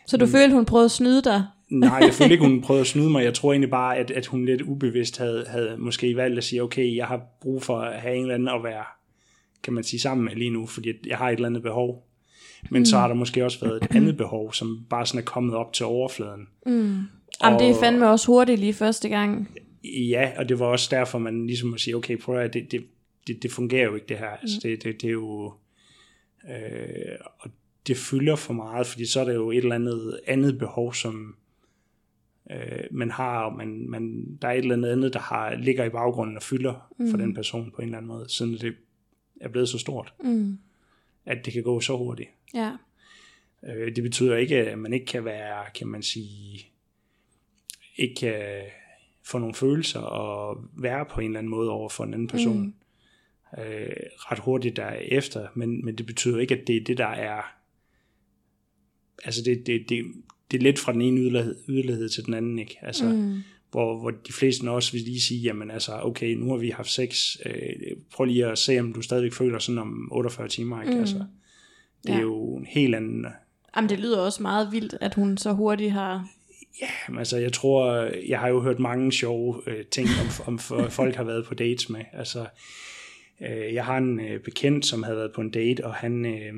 Så 0.07 0.17
du 0.17 0.25
følte, 0.27 0.55
hun 0.55 0.65
prøvede 0.65 0.85
at 0.85 0.91
snyde 0.91 1.21
dig? 1.21 1.43
Nej, 1.73 1.99
jeg 2.01 2.13
følte 2.13 2.33
ikke, 2.33 2.45
hun 2.49 2.61
prøvede 2.61 2.81
at 2.81 2.87
snyde 2.87 3.09
mig. 3.09 3.23
Jeg 3.23 3.33
tror 3.33 3.51
egentlig 3.51 3.69
bare, 3.69 3.97
at, 3.97 4.11
at 4.11 4.25
hun 4.25 4.45
lidt 4.45 4.61
ubevidst 4.61 5.17
havde, 5.17 5.45
havde 5.47 5.75
måske 5.77 6.15
valgt 6.15 6.37
at 6.37 6.43
sige, 6.43 6.63
okay, 6.63 6.95
jeg 6.95 7.07
har 7.07 7.21
brug 7.41 7.63
for 7.63 7.79
at 7.79 8.01
have 8.01 8.15
en 8.15 8.21
eller 8.21 8.35
anden 8.35 8.47
at 8.47 8.63
være, 8.63 8.83
kan 9.63 9.73
man 9.73 9.83
sige, 9.83 9.99
sammen 9.99 10.25
med 10.25 10.35
lige 10.35 10.49
nu, 10.49 10.65
fordi 10.65 10.93
jeg 11.07 11.17
har 11.17 11.29
et 11.29 11.33
eller 11.33 11.47
andet 11.47 11.63
behov. 11.63 12.07
Men 12.69 12.79
mm. 12.79 12.85
så 12.85 12.97
har 12.97 13.07
der 13.07 13.15
måske 13.15 13.45
også 13.45 13.65
været 13.65 13.83
et 13.83 13.95
andet 13.95 14.17
behov, 14.17 14.53
som 14.53 14.85
bare 14.89 15.05
sådan 15.05 15.19
er 15.19 15.25
kommet 15.25 15.55
op 15.55 15.73
til 15.73 15.85
overfladen. 15.85 16.47
Mm. 16.65 16.97
Jamen, 17.43 17.59
det 17.59 17.69
er 17.69 17.79
fandme 17.79 18.09
også 18.09 18.27
hurtigt 18.27 18.59
lige 18.59 18.73
første 18.73 19.09
gang. 19.09 19.49
Ja, 19.83 20.31
og 20.37 20.49
det 20.49 20.59
var 20.59 20.65
også 20.65 20.87
derfor, 20.91 21.19
man 21.19 21.47
ligesom 21.47 21.69
må 21.69 21.77
sige, 21.77 21.95
okay, 21.95 22.17
prøv 22.17 22.35
at 22.35 22.53
det, 22.53 22.71
det, 22.71 22.85
det, 23.27 23.43
det 23.43 23.51
fungerer 23.51 23.83
jo 23.83 23.95
ikke 23.95 24.07
det 24.09 24.17
her. 24.17 24.29
Altså, 24.29 24.59
det, 24.63 24.83
det, 24.83 25.01
det 25.01 25.07
er 25.07 25.11
jo... 25.11 25.53
Øh, 26.49 27.15
og 27.39 27.49
det 27.87 27.97
fylder 27.97 28.35
for 28.35 28.53
meget, 28.53 28.87
fordi 28.87 29.05
så 29.05 29.19
er 29.19 29.25
der 29.25 29.33
jo 29.33 29.51
et 29.51 29.57
eller 29.57 29.75
andet 29.75 30.19
andet 30.27 30.59
behov, 30.59 30.93
som 30.93 31.35
øh, 32.51 32.83
man 32.91 33.11
har, 33.11 33.43
og 33.43 33.57
man, 33.57 33.89
man, 33.89 34.37
der 34.41 34.47
er 34.47 34.51
et 34.51 34.57
eller 34.57 34.75
andet 34.75 34.89
andet, 34.89 35.13
der 35.13 35.19
har, 35.19 35.55
ligger 35.55 35.83
i 35.83 35.89
baggrunden 35.89 36.37
og 36.37 36.43
fylder 36.43 36.93
mm. 36.99 37.09
for 37.09 37.17
den 37.17 37.33
person 37.33 37.71
på 37.71 37.81
en 37.81 37.87
eller 37.87 37.97
anden 37.97 38.07
måde, 38.07 38.29
siden 38.29 38.53
det 38.53 38.75
er 39.41 39.49
blevet 39.49 39.69
så 39.69 39.77
stort, 39.77 40.13
Mm. 40.23 40.57
at 41.25 41.45
det 41.45 41.53
kan 41.53 41.63
gå 41.63 41.79
så 41.79 41.97
hurtigt. 41.97 42.29
Ja. 42.53 42.71
Øh, 43.63 43.95
det 43.95 44.03
betyder 44.03 44.35
ikke, 44.35 44.55
at 44.55 44.79
man 44.79 44.93
ikke 44.93 45.05
kan 45.05 45.25
være, 45.25 45.65
kan 45.75 45.87
man 45.87 46.01
sige, 46.01 46.65
ikke 47.95 48.15
kan 48.15 48.61
få 49.25 49.37
nogle 49.37 49.55
følelser 49.55 49.99
og 49.99 50.63
være 50.77 51.05
på 51.05 51.21
en 51.21 51.27
eller 51.27 51.39
anden 51.39 51.51
måde 51.51 51.69
over 51.69 51.89
for 51.89 52.03
en 52.03 52.13
anden 52.13 52.27
person. 52.27 52.61
Mm. 52.61 52.73
Øh, 53.57 53.95
ret 54.17 54.39
hurtigt 54.39 54.75
derefter, 54.75 55.47
men, 55.55 55.85
men 55.85 55.97
det 55.97 56.05
betyder 56.05 56.39
ikke, 56.39 56.55
at 56.55 56.67
det 56.67 56.77
er 56.77 56.83
det, 56.83 56.97
der 56.97 57.07
er 57.07 57.41
altså 59.23 59.41
det, 59.45 59.67
det, 59.67 59.85
det, 59.89 60.05
det 60.53 60.59
er 60.59 60.63
lidt 60.63 60.79
fra 60.79 60.93
den 60.93 61.01
ene 61.01 61.19
yderlighed, 61.21 61.55
yderlighed 61.69 62.09
til 62.09 62.25
den 62.25 62.33
anden, 62.33 62.59
ikke? 62.59 62.77
Altså, 62.81 63.05
mm. 63.05 63.43
hvor, 63.71 63.99
hvor 63.99 64.11
de 64.11 64.33
fleste 64.33 64.69
også 64.69 64.91
vil 64.91 65.01
lige 65.01 65.21
sige, 65.21 65.39
jamen 65.41 65.71
altså, 65.71 65.99
okay, 66.01 66.35
nu 66.35 66.49
har 66.49 66.57
vi 66.57 66.69
haft 66.69 66.89
sex, 66.89 67.37
øh, 67.45 67.53
prøv 68.11 68.25
lige 68.25 68.45
at 68.45 68.57
se, 68.57 68.79
om 68.79 68.93
du 68.93 69.01
stadigvæk 69.01 69.33
føler 69.33 69.59
sådan 69.59 69.79
om 69.79 70.09
48 70.11 70.47
timer, 70.47 70.81
ikke? 70.81 70.93
Mm. 70.93 70.99
Altså, 70.99 71.25
det 72.03 72.09
er 72.09 72.15
Ja. 72.15 72.21
jo 72.21 72.55
en 72.55 72.65
helt 72.65 72.95
anden... 72.95 73.25
Jamen, 73.75 73.89
det 73.89 73.99
lyder 73.99 74.19
også 74.19 74.41
meget 74.41 74.71
vildt, 74.71 74.95
at 75.01 75.13
hun 75.13 75.37
så 75.37 75.51
hurtigt 75.53 75.91
har... 75.91 76.27
Jamen, 77.07 77.19
altså, 77.19 77.37
jeg 77.37 77.53
tror, 77.53 78.09
jeg 78.27 78.39
har 78.39 78.47
jo 78.47 78.61
hørt 78.61 78.79
mange 78.79 79.11
sjove 79.11 79.61
øh, 79.67 79.85
ting, 79.85 80.07
om, 80.21 80.53
om 80.53 80.59
for, 80.59 80.87
folk 80.89 81.15
har 81.15 81.23
været 81.23 81.45
på 81.45 81.53
dates 81.53 81.89
med. 81.89 82.01
Altså, 82.13 82.45
øh, 83.41 83.73
jeg 83.73 83.85
har 83.85 83.97
en 83.97 84.19
øh, 84.19 84.39
bekendt, 84.39 84.85
som 84.85 85.03
havde 85.03 85.17
været 85.17 85.31
på 85.35 85.41
en 85.41 85.49
date, 85.49 85.85
og 85.85 85.93
han... 85.93 86.25
Øh, 86.25 86.53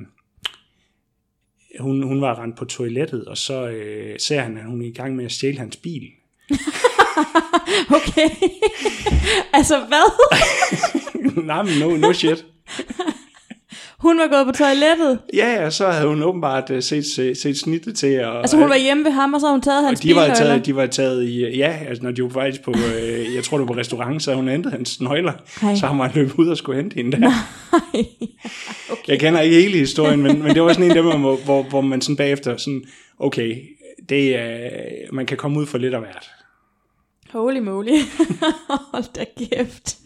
hun, 1.79 2.03
hun 2.03 2.21
var 2.21 2.41
rendt 2.43 2.57
på 2.57 2.65
toilettet, 2.65 3.25
og 3.25 3.37
så 3.37 3.67
øh, 3.67 4.19
ser 4.19 4.41
han, 4.41 4.57
at 4.57 4.65
hun 4.65 4.81
er 4.81 4.85
i 4.85 4.91
gang 4.91 5.15
med 5.15 5.25
at 5.25 5.31
stjæle 5.31 5.57
hans 5.57 5.75
bil. 5.75 6.03
Okay. 7.89 8.29
altså, 9.53 9.85
hvad? 9.87 10.11
Nej, 11.45 11.63
men 11.63 11.79
no, 11.79 11.97
no 11.97 12.13
shit. 12.13 12.45
Hun 14.05 14.17
var 14.17 14.27
gået 14.27 14.45
på 14.45 14.51
toilettet. 14.51 15.19
Ja, 15.33 15.63
ja, 15.63 15.69
så 15.69 15.87
havde 15.87 16.07
hun 16.07 16.23
åbenbart 16.23 16.69
øh, 16.69 16.83
set, 16.83 17.05
set, 17.05 17.37
set 17.37 17.57
snittet 17.59 17.95
til. 17.97 18.23
Og, 18.23 18.39
Altså, 18.39 18.57
hun 18.57 18.69
var 18.69 18.77
hjemme 18.77 19.03
ved 19.03 19.11
ham, 19.11 19.33
og 19.33 19.39
så 19.39 19.47
havde 19.47 19.55
hun 19.55 19.61
taget 19.61 19.85
hans 19.85 19.99
og 19.99 20.03
de 20.03 20.15
var, 20.15 20.27
taget, 20.33 20.65
de 20.65 20.75
var 20.75 20.85
taget 20.85 21.23
i, 21.23 21.57
ja, 21.57 21.77
altså 21.87 22.03
når 22.03 22.11
de 22.11 22.23
var 22.23 22.29
faktisk 22.29 22.63
på, 22.63 22.71
øh, 22.71 23.35
jeg 23.35 23.43
tror 23.43 23.57
det 23.57 23.67
var 23.67 23.73
på 23.73 23.79
restaurant, 23.79 24.23
så 24.23 24.31
havde 24.31 24.41
hun 24.41 24.49
hentet 24.49 24.71
hans 24.71 25.01
nøgler, 25.01 25.33
Ej. 25.63 25.75
så 25.75 25.87
har 25.87 25.93
man 25.93 26.11
løbet 26.15 26.33
ud 26.33 26.47
og 26.47 26.57
skulle 26.57 26.81
hente 26.81 26.95
hende 26.95 27.21
der. 27.21 27.31
okay. 28.91 29.07
Jeg 29.07 29.19
kender 29.19 29.41
ikke 29.41 29.61
hele 29.61 29.77
historien, 29.77 30.21
men, 30.21 30.43
men 30.43 30.55
det 30.55 30.63
var 30.63 30.73
sådan 30.73 30.91
en 30.91 30.97
af 30.97 31.03
dem, 31.03 31.21
hvor, 31.21 31.35
hvor, 31.35 31.63
hvor 31.63 31.81
man 31.81 32.01
sådan 32.01 32.15
bagefter 32.15 32.57
sådan, 32.57 32.83
okay, 33.19 33.55
det 34.09 34.35
er, 34.35 34.69
man 35.13 35.25
kan 35.25 35.37
komme 35.37 35.59
ud 35.59 35.65
for 35.65 35.77
lidt 35.77 35.93
af 35.93 35.99
hvert. 35.99 36.29
Holy 37.29 37.59
moly. 37.59 37.97
Hold 38.91 39.13
da 39.15 39.25
kæft. 39.37 39.97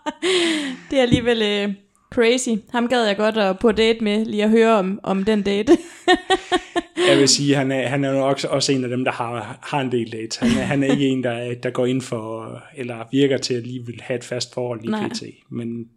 det 0.90 0.98
er 0.98 1.02
alligevel 1.02 1.42
øh, 1.42 1.74
crazy. 2.10 2.48
Ham 2.70 2.88
gad 2.88 3.04
jeg 3.04 3.16
godt 3.16 3.36
at 3.36 3.58
på 3.58 3.72
date 3.72 4.04
med, 4.04 4.24
lige 4.24 4.44
at 4.44 4.50
høre 4.50 4.72
om, 4.72 5.00
om 5.02 5.24
den 5.24 5.42
date. 5.42 5.78
Jeg 7.08 7.18
vil 7.18 7.28
sige, 7.28 7.54
han 7.54 7.72
er, 7.72 7.88
han 7.88 8.04
er 8.04 8.10
jo 8.10 8.28
også, 8.28 8.48
også 8.48 8.72
en 8.72 8.84
af 8.84 8.90
dem, 8.90 9.04
der 9.04 9.12
har, 9.12 9.58
har 9.62 9.80
en 9.80 9.92
del 9.92 10.12
dates. 10.12 10.36
Han 10.36 10.48
er, 10.48 10.62
han 10.62 10.82
er 10.82 10.90
ikke 10.92 11.06
en, 11.06 11.24
der, 11.24 11.54
der 11.54 11.70
går 11.70 11.86
ind 11.86 12.02
for, 12.02 12.58
eller 12.76 12.96
virker 13.12 13.38
til 13.38 13.54
at 13.54 13.66
lige 13.66 13.86
vil 13.86 14.00
have 14.00 14.18
et 14.18 14.24
fast 14.24 14.54
forhold 14.54 14.80
lige 14.80 14.90
Nej. 14.90 15.08
pt. 15.08 15.22
Men 15.50 15.88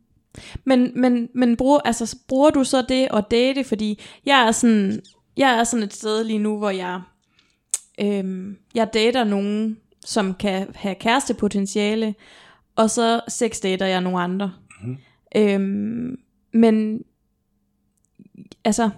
Men, 0.63 0.91
men, 1.01 1.29
men 1.35 1.57
bruger, 1.57 1.79
altså, 1.85 2.17
bruger 2.27 2.49
du 2.49 2.63
så 2.63 2.85
det 2.89 3.07
at 3.13 3.25
date? 3.31 3.63
Fordi 3.63 4.01
jeg 4.25 4.47
er 4.47 4.51
sådan, 4.51 5.01
jeg 5.37 5.59
er 5.59 5.63
sådan 5.63 5.83
et 5.83 5.93
sted 5.93 6.23
lige 6.23 6.39
nu, 6.39 6.57
hvor 6.57 6.69
jeg, 6.69 7.01
øhm, 8.01 8.57
jeg 8.75 8.89
dater 8.93 9.23
nogen, 9.23 9.77
som 10.05 10.33
kan 10.33 10.67
have 10.75 10.95
kærestepotentiale, 10.95 12.15
og 12.75 12.89
så 12.89 13.21
sexdater 13.27 13.85
jeg 13.85 14.01
nogle 14.01 14.19
andre. 14.19 14.53
Øhm, 15.35 16.19
men 16.53 17.03
altså, 18.65 18.89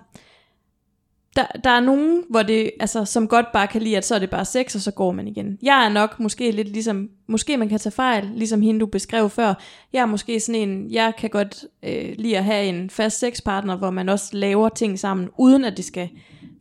der, 1.35 1.45
der 1.63 1.69
er 1.69 1.79
nogen, 1.79 2.23
hvor 2.29 2.43
det, 2.43 2.71
altså, 2.79 3.05
som 3.05 3.27
godt 3.27 3.45
bare 3.53 3.67
kan 3.67 3.81
lide, 3.81 3.97
at 3.97 4.05
så 4.05 4.15
er 4.15 4.19
det 4.19 4.29
bare 4.29 4.45
sex, 4.45 4.75
og 4.75 4.81
så 4.81 4.91
går 4.91 5.11
man 5.11 5.27
igen. 5.27 5.57
Jeg 5.61 5.85
er 5.85 5.89
nok 5.89 6.19
måske 6.19 6.51
lidt 6.51 6.67
ligesom, 6.67 7.09
måske 7.27 7.57
man 7.57 7.69
kan 7.69 7.79
tage 7.79 7.93
fejl, 7.93 8.29
ligesom 8.35 8.61
hende 8.61 8.79
du 8.79 8.85
beskrev 8.85 9.29
før. 9.29 9.53
Jeg 9.93 10.01
er 10.01 10.05
måske 10.05 10.39
sådan 10.39 10.69
en, 10.69 10.91
jeg 10.91 11.13
kan 11.17 11.29
godt 11.29 11.65
øh, 11.83 12.15
lide 12.17 12.37
at 12.37 12.43
have 12.43 12.65
en 12.65 12.89
fast 12.89 13.19
sexpartner, 13.19 13.75
hvor 13.75 13.91
man 13.91 14.09
også 14.09 14.37
laver 14.37 14.69
ting 14.69 14.99
sammen, 14.99 15.29
uden 15.37 15.65
at 15.65 15.77
det 15.77 15.85
skal 15.85 16.09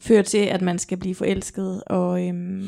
føre 0.00 0.22
til, 0.22 0.38
at 0.38 0.62
man 0.62 0.78
skal 0.78 0.98
blive 0.98 1.14
forelsket. 1.14 1.82
Og, 1.86 2.28
øhm, 2.28 2.66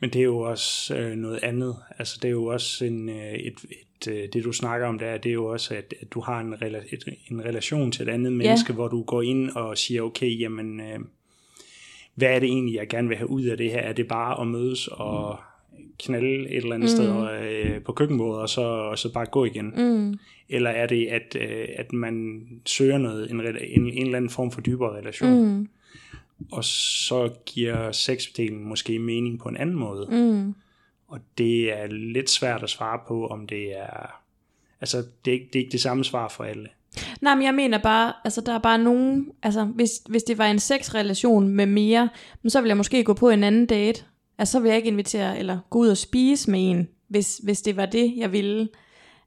men 0.00 0.10
det 0.10 0.18
er 0.18 0.24
jo 0.24 0.38
også 0.38 0.96
øh, 0.96 1.16
noget 1.16 1.38
andet. 1.42 1.76
Altså 1.98 2.18
det 2.22 2.28
er 2.28 2.32
jo 2.32 2.44
også 2.44 2.84
en, 2.84 3.08
øh, 3.08 3.32
et, 3.32 3.54
et, 3.70 4.08
øh, 4.08 4.28
det 4.32 4.44
du 4.44 4.52
snakker 4.52 4.86
om 4.86 4.98
der, 4.98 5.18
det 5.18 5.28
er 5.28 5.34
jo 5.34 5.46
også, 5.46 5.74
at, 5.74 5.94
at 6.00 6.12
du 6.12 6.20
har 6.20 6.40
en, 6.40 6.54
rela- 6.54 6.94
et, 6.94 7.04
en 7.30 7.44
relation 7.44 7.92
til 7.92 8.08
et 8.08 8.12
andet 8.12 8.32
menneske, 8.32 8.72
hvor 8.72 8.88
du 8.88 9.02
går 9.02 9.22
ind 9.22 9.50
og 9.50 9.78
siger, 9.78 10.02
okay, 10.02 10.40
jamen, 10.40 10.80
øh, 10.80 10.98
hvad 12.14 12.28
er 12.28 12.38
det 12.38 12.48
egentlig, 12.48 12.74
jeg 12.74 12.88
gerne 12.88 13.08
vil 13.08 13.16
have 13.16 13.30
ud 13.30 13.42
af 13.42 13.56
det 13.56 13.70
her? 13.70 13.78
Er 13.80 13.92
det 13.92 14.08
bare 14.08 14.40
at 14.40 14.46
mødes 14.46 14.88
og 14.88 15.38
knalde 15.98 16.50
et 16.50 16.56
eller 16.56 16.74
andet 16.74 16.90
mm. 16.90 16.96
sted 16.96 17.40
øh, 17.42 17.82
på 17.82 17.92
køkkenbordet, 17.92 18.42
og 18.42 18.48
så, 18.48 18.60
og 18.60 18.98
så 18.98 19.12
bare 19.12 19.26
gå 19.26 19.44
igen? 19.44 19.72
mm, 19.76 20.18
Eller 20.48 20.70
er 20.70 20.86
det, 20.86 21.06
at, 21.06 21.36
øh, 21.40 21.68
at 21.76 21.92
man 21.92 22.44
søger 22.66 22.98
noget, 22.98 23.30
en, 23.30 23.40
en, 23.40 23.88
en 23.88 24.04
eller 24.04 24.16
anden 24.16 24.30
form 24.30 24.50
for 24.50 24.60
dybere 24.60 24.96
relation, 24.98 25.58
mm, 25.58 25.68
og 26.52 26.64
så 26.64 27.30
giver 27.46 27.92
sexdelen 27.92 28.64
måske 28.64 28.98
mening 28.98 29.38
på 29.38 29.48
en 29.48 29.56
anden 29.56 29.76
måde? 29.76 30.06
mm, 30.10 30.54
Og 31.08 31.20
det 31.38 31.78
er 31.78 31.86
lidt 31.86 32.30
svært 32.30 32.62
at 32.62 32.70
svare 32.70 33.00
på, 33.08 33.26
om 33.26 33.46
det 33.46 33.78
er... 33.78 34.22
Altså, 34.80 35.04
det 35.24 35.30
er 35.30 35.34
ikke 35.34 35.48
det, 35.52 35.58
er 35.58 35.62
ikke 35.62 35.72
det 35.72 35.80
samme 35.80 36.04
svar 36.04 36.28
for 36.28 36.44
alle. 36.44 36.68
Nej, 37.20 37.34
men 37.34 37.44
jeg 37.44 37.54
mener 37.54 37.78
bare, 37.78 38.12
altså 38.24 38.40
der 38.40 38.54
er 38.54 38.58
bare 38.58 38.78
nogen, 38.78 39.32
altså 39.42 39.64
hvis, 39.64 39.90
hvis 40.08 40.22
det 40.22 40.38
var 40.38 40.46
en 40.46 40.58
sexrelation 40.58 41.48
med 41.48 41.66
mere, 41.66 42.08
så 42.48 42.60
ville 42.60 42.68
jeg 42.68 42.76
måske 42.76 43.04
gå 43.04 43.14
på 43.14 43.28
en 43.30 43.44
anden 43.44 43.66
date. 43.66 44.04
Altså 44.38 44.52
så 44.52 44.60
vil 44.60 44.68
jeg 44.68 44.76
ikke 44.76 44.88
invitere, 44.88 45.38
eller 45.38 45.58
gå 45.70 45.78
ud 45.78 45.88
og 45.88 45.96
spise 45.96 46.50
med 46.50 46.70
en, 46.70 46.88
hvis, 47.08 47.40
hvis 47.42 47.62
det 47.62 47.76
var 47.76 47.86
det, 47.86 48.14
jeg 48.16 48.32
ville. 48.32 48.68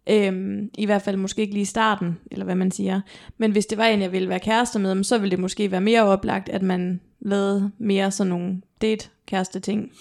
Øhm, 0.10 0.70
I 0.78 0.86
hvert 0.86 1.02
fald 1.02 1.18
måske 1.18 1.42
ikke 1.42 1.54
lige 1.54 1.62
i 1.62 1.66
starten, 1.66 2.20
eller 2.32 2.46
hvad 2.46 2.56
man 2.56 2.72
siger. 2.72 3.02
Men 3.38 3.52
hvis 3.52 3.66
det 3.66 3.78
var 3.78 3.86
en, 3.86 4.02
jeg 4.02 4.12
ville 4.12 4.30
være 4.30 4.40
kærester 4.40 4.80
med, 4.80 5.04
så 5.04 5.18
ville 5.18 5.32
det 5.32 5.40
måske 5.40 5.72
være 5.72 5.82
mere 5.82 6.04
oplagt, 6.04 6.50
at 6.50 6.62
man 6.62 7.02
lavede 7.20 7.72
mere 7.78 8.12
sådan 8.12 8.30
nogle 8.30 8.62
date-kæreste 8.82 9.60
ting. 9.60 9.92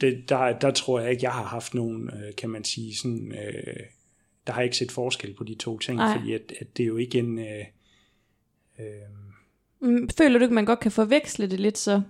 Det, 0.00 0.28
der, 0.28 0.58
der 0.58 0.70
tror 0.70 1.00
jeg 1.00 1.10
ikke, 1.10 1.24
jeg 1.24 1.32
har 1.32 1.44
haft 1.44 1.74
nogen, 1.74 2.10
øh, 2.10 2.34
kan 2.38 2.50
man 2.50 2.64
sige, 2.64 2.96
sådan... 2.96 3.32
Øh, 3.32 3.76
der 4.46 4.52
har 4.52 4.62
ikke 4.62 4.76
set 4.76 4.92
forskel 4.92 5.34
på 5.34 5.44
de 5.44 5.54
to 5.54 5.78
ting, 5.78 5.96
Nej. 5.96 6.18
fordi 6.18 6.32
at, 6.32 6.52
at 6.60 6.76
det 6.76 6.82
er 6.82 6.86
jo 6.86 6.96
ikke 6.96 7.18
en... 7.18 7.38
Øh, 7.38 7.64
øh, 8.78 8.86
Mm, 9.82 10.08
Føler 10.18 10.38
du 10.38 10.44
ikke, 10.44 10.54
man 10.54 10.64
godt 10.64 10.80
kan 10.80 10.92
forveksle 10.92 11.50
det 11.50 11.60
lidt 11.60 11.78
så? 11.78 12.02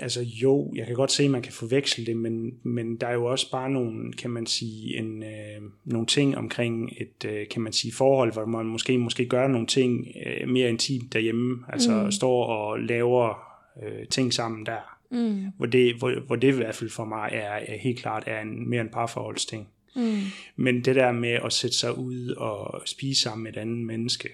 Altså 0.00 0.22
jo, 0.22 0.72
jeg 0.74 0.86
kan 0.86 0.94
godt 0.94 1.12
se, 1.12 1.24
at 1.24 1.30
man 1.30 1.42
kan 1.42 1.52
forveksle 1.52 2.06
det, 2.06 2.16
men, 2.16 2.54
men 2.62 2.96
der 2.96 3.06
er 3.06 3.12
jo 3.12 3.24
også 3.24 3.50
bare 3.50 3.70
nogle, 3.70 4.12
kan 4.12 4.30
man 4.30 4.46
sige, 4.46 4.96
en, 4.96 5.22
øh, 5.22 5.62
nogle 5.84 6.06
ting 6.06 6.36
omkring 6.36 6.92
et, 6.96 7.24
øh, 7.30 7.48
kan 7.48 7.62
man 7.62 7.72
sige, 7.72 7.92
forhold, 7.92 8.32
hvor 8.32 8.44
man 8.44 8.66
måske, 8.66 8.98
måske 8.98 9.26
gør 9.26 9.48
nogle 9.48 9.66
ting 9.66 10.06
øh, 10.26 10.48
mere 10.48 10.68
intimt 10.68 11.12
derhjemme, 11.12 11.64
altså 11.68 12.02
mm. 12.04 12.12
står 12.12 12.46
og 12.46 12.80
laver 12.80 13.38
øh, 13.82 14.06
ting 14.06 14.34
sammen 14.34 14.66
der. 14.66 14.98
Mm. 15.10 15.44
Hvor, 15.56 15.66
det, 15.66 15.94
hvor, 15.94 16.20
hvor 16.26 16.36
det 16.36 16.48
i 16.48 16.56
hvert 16.56 16.74
fald 16.74 16.90
for 16.90 17.04
mig 17.04 17.30
er, 17.32 17.52
er 17.52 17.78
helt 17.78 17.98
klart 17.98 18.24
er 18.26 18.40
en, 18.40 18.70
mere 18.70 18.80
en 18.80 18.88
parforholdsting. 18.88 19.68
Mm. 19.96 20.18
Men 20.56 20.84
det 20.84 20.96
der 20.96 21.12
med 21.12 21.38
at 21.44 21.52
sætte 21.52 21.76
sig 21.76 21.98
ud 21.98 22.28
og 22.28 22.82
spise 22.84 23.22
sammen 23.22 23.42
med 23.42 23.52
et 23.52 23.60
andet 23.60 23.78
menneske, 23.78 24.28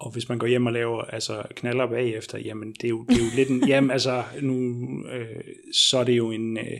og 0.00 0.10
hvis 0.10 0.28
man 0.28 0.38
går 0.38 0.46
hjem 0.46 0.66
og 0.66 0.72
laver 0.72 1.02
altså 1.02 1.42
knaller 1.54 1.86
bagefter, 1.86 2.38
jamen 2.38 2.72
det 2.72 2.84
er 2.84 2.88
jo, 2.88 3.04
det 3.08 3.16
er 3.16 3.24
jo 3.24 3.30
lidt 3.36 3.48
en, 3.48 3.68
jamen 3.68 3.90
altså 3.90 4.24
nu, 4.42 4.86
øh, 5.06 5.44
så 5.72 5.98
er 5.98 6.04
det 6.04 6.16
jo 6.16 6.30
en, 6.30 6.56
øh, 6.56 6.78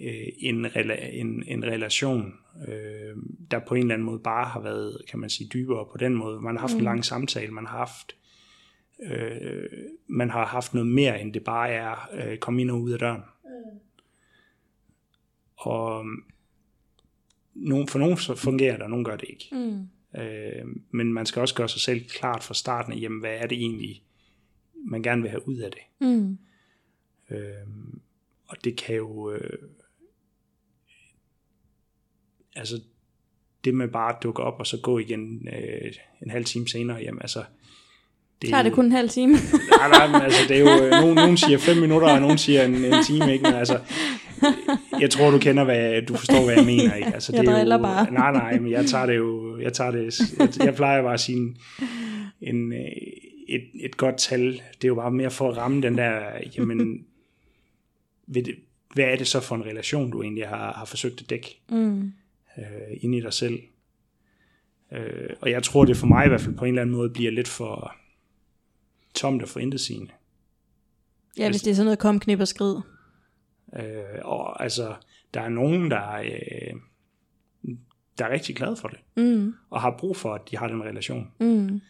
øh, 0.00 0.26
en, 0.38 0.76
rela, 0.76 0.96
en, 1.12 1.44
en 1.46 1.64
relation, 1.64 2.34
øh, 2.68 3.16
der 3.50 3.58
på 3.58 3.74
en 3.74 3.80
eller 3.80 3.94
anden 3.94 4.06
måde 4.06 4.18
bare 4.18 4.44
har 4.44 4.60
været, 4.60 5.02
kan 5.10 5.18
man 5.18 5.30
sige, 5.30 5.48
dybere 5.48 5.86
på 5.92 5.98
den 5.98 6.14
måde. 6.14 6.40
Man 6.40 6.54
har 6.56 6.60
haft 6.60 6.72
mm. 6.72 6.78
en 6.78 6.84
lang 6.84 7.04
samtale, 7.04 7.52
man 7.52 7.66
har 7.66 7.78
haft 7.78 8.16
øh, 9.02 9.68
man 10.06 10.30
har 10.30 10.46
haft 10.46 10.74
noget 10.74 10.88
mere, 10.88 11.20
end 11.20 11.32
det 11.32 11.44
bare 11.44 11.70
er 11.70 12.08
øh, 12.12 12.38
komme 12.38 12.60
ind 12.60 12.70
og 12.70 12.80
ud 12.80 12.90
af 12.90 12.98
døren. 12.98 13.22
Mm. 13.44 13.78
Og 15.56 16.04
nogen, 17.54 17.88
for 17.88 17.98
nogen 17.98 18.16
så 18.16 18.34
fungerer 18.34 18.72
det, 18.72 18.82
og 18.82 18.90
nogen 18.90 19.04
gør 19.04 19.16
det 19.16 19.28
ikke. 19.28 19.48
Mm. 19.52 19.88
Øh, 20.18 20.66
men 20.90 21.12
man 21.12 21.26
skal 21.26 21.40
også 21.40 21.54
gøre 21.54 21.68
sig 21.68 21.80
selv 21.80 22.08
klart 22.08 22.42
fra 22.42 22.54
starten 22.54 22.92
af, 22.92 23.00
jamen, 23.00 23.20
hvad 23.20 23.36
er 23.36 23.46
det 23.46 23.58
egentlig, 23.58 24.02
man 24.74 25.02
gerne 25.02 25.22
vil 25.22 25.30
have 25.30 25.48
ud 25.48 25.56
af 25.56 25.70
det. 25.70 26.08
Mm. 26.08 26.38
Øh, 27.30 27.66
og 28.46 28.64
det 28.64 28.76
kan 28.76 28.96
jo... 28.96 29.32
Øh, 29.32 29.58
altså, 32.56 32.80
det 33.64 33.74
med 33.74 33.88
bare 33.88 34.16
at 34.16 34.22
dukke 34.22 34.42
op 34.42 34.60
og 34.60 34.66
så 34.66 34.80
gå 34.80 34.98
igen 34.98 35.48
øh, 35.48 35.92
en 36.22 36.30
halv 36.30 36.44
time 36.44 36.68
senere, 36.68 36.96
jamen 36.96 37.22
altså... 37.22 37.44
Det 38.42 38.50
Tager 38.50 38.62
det 38.62 38.72
kun 38.72 38.84
en 38.84 38.92
halv 38.92 39.08
time? 39.08 39.32
nej, 39.78 39.88
nej, 39.88 40.06
men 40.06 40.22
altså, 40.22 40.40
det 40.48 40.56
er 40.56 40.60
jo... 40.60 40.90
Nogen, 41.00 41.14
nogen 41.14 41.36
siger 41.36 41.58
fem 41.58 41.76
minutter, 41.76 42.08
og 42.08 42.20
nogen 42.20 42.38
siger 42.38 42.64
en, 42.64 42.74
en 42.74 43.04
time, 43.06 43.32
ikke? 43.32 43.42
Men 43.42 43.54
altså, 43.54 43.80
jeg 45.00 45.10
tror, 45.10 45.30
du 45.30 45.38
kender, 45.38 45.64
hvad, 45.64 46.02
du 46.02 46.16
forstår, 46.16 46.44
hvad 46.44 46.54
jeg 46.54 46.64
mener, 46.66 46.94
ikke? 46.94 47.14
Altså, 47.14 47.32
jeg 47.32 47.42
det 47.42 47.48
er 47.48 47.56
driller 47.56 47.76
jo, 47.76 47.82
bare. 47.82 48.10
Nej, 48.12 48.32
nej, 48.32 48.58
men 48.58 48.72
jeg 48.72 48.86
tager 48.86 49.06
det 49.06 49.16
jo... 49.16 49.58
Jeg, 49.58 49.72
tager 49.72 49.90
det, 49.90 50.20
jeg, 50.38 50.64
jeg 50.64 50.74
plejer 50.74 51.02
bare 51.02 51.14
at 51.14 51.20
sige 51.20 51.38
en, 51.38 51.56
en, 52.40 52.72
øh, 52.72 52.78
et, 53.48 53.64
et 53.74 53.96
godt 53.96 54.16
tal. 54.18 54.52
Det 54.52 54.84
er 54.84 54.88
jo 54.88 54.94
bare 54.94 55.10
mere 55.10 55.30
for 55.30 55.50
at 55.50 55.56
ramme 55.56 55.82
den 55.82 55.98
der... 55.98 56.20
Jamen, 56.56 57.04
ved 58.26 58.42
hvad 58.94 59.04
er 59.04 59.16
det 59.16 59.26
så 59.26 59.40
for 59.40 59.54
en 59.56 59.64
relation, 59.64 60.10
du 60.10 60.22
egentlig 60.22 60.48
har, 60.48 60.72
har 60.72 60.84
forsøgt 60.84 61.20
at 61.20 61.30
dække 61.30 61.60
Mm. 61.70 62.12
øh, 62.58 62.64
ind 63.00 63.14
i 63.14 63.20
dig 63.20 63.32
selv? 63.32 63.58
Øh, 64.92 65.30
og 65.40 65.50
jeg 65.50 65.62
tror, 65.62 65.84
det 65.84 65.96
for 65.96 66.06
mig 66.06 66.24
i 66.26 66.28
hvert 66.28 66.40
fald 66.40 66.54
på 66.54 66.64
en 66.64 66.68
eller 66.68 66.82
anden 66.82 66.96
måde 66.96 67.10
bliver 67.10 67.30
lidt 67.30 67.48
for 67.48 67.94
tomt 69.14 69.42
og 69.42 69.48
for 69.48 69.60
intetsigende. 69.60 70.10
Ja, 71.38 71.50
hvis 71.50 71.62
det 71.62 71.70
er 71.70 71.74
sådan 71.74 71.84
noget 71.84 71.98
kom, 71.98 72.20
knip 72.20 72.40
og 72.40 72.48
skrid. 72.48 72.76
Øh, 73.76 74.20
og 74.22 74.62
altså, 74.62 74.94
der 75.34 75.40
er 75.40 75.48
nogen, 75.48 75.90
der, 75.90 76.12
øh, 76.12 76.74
der 78.18 78.24
er 78.24 78.30
rigtig 78.30 78.56
glade 78.56 78.76
for 78.76 78.88
det, 78.88 78.98
Mm. 79.16 79.54
og 79.70 79.80
har 79.80 79.96
brug 79.98 80.16
for, 80.16 80.34
at 80.34 80.50
de 80.50 80.56
har 80.56 80.68
den 80.68 80.82
relation. 80.82 81.30
Mm. 81.40 81.80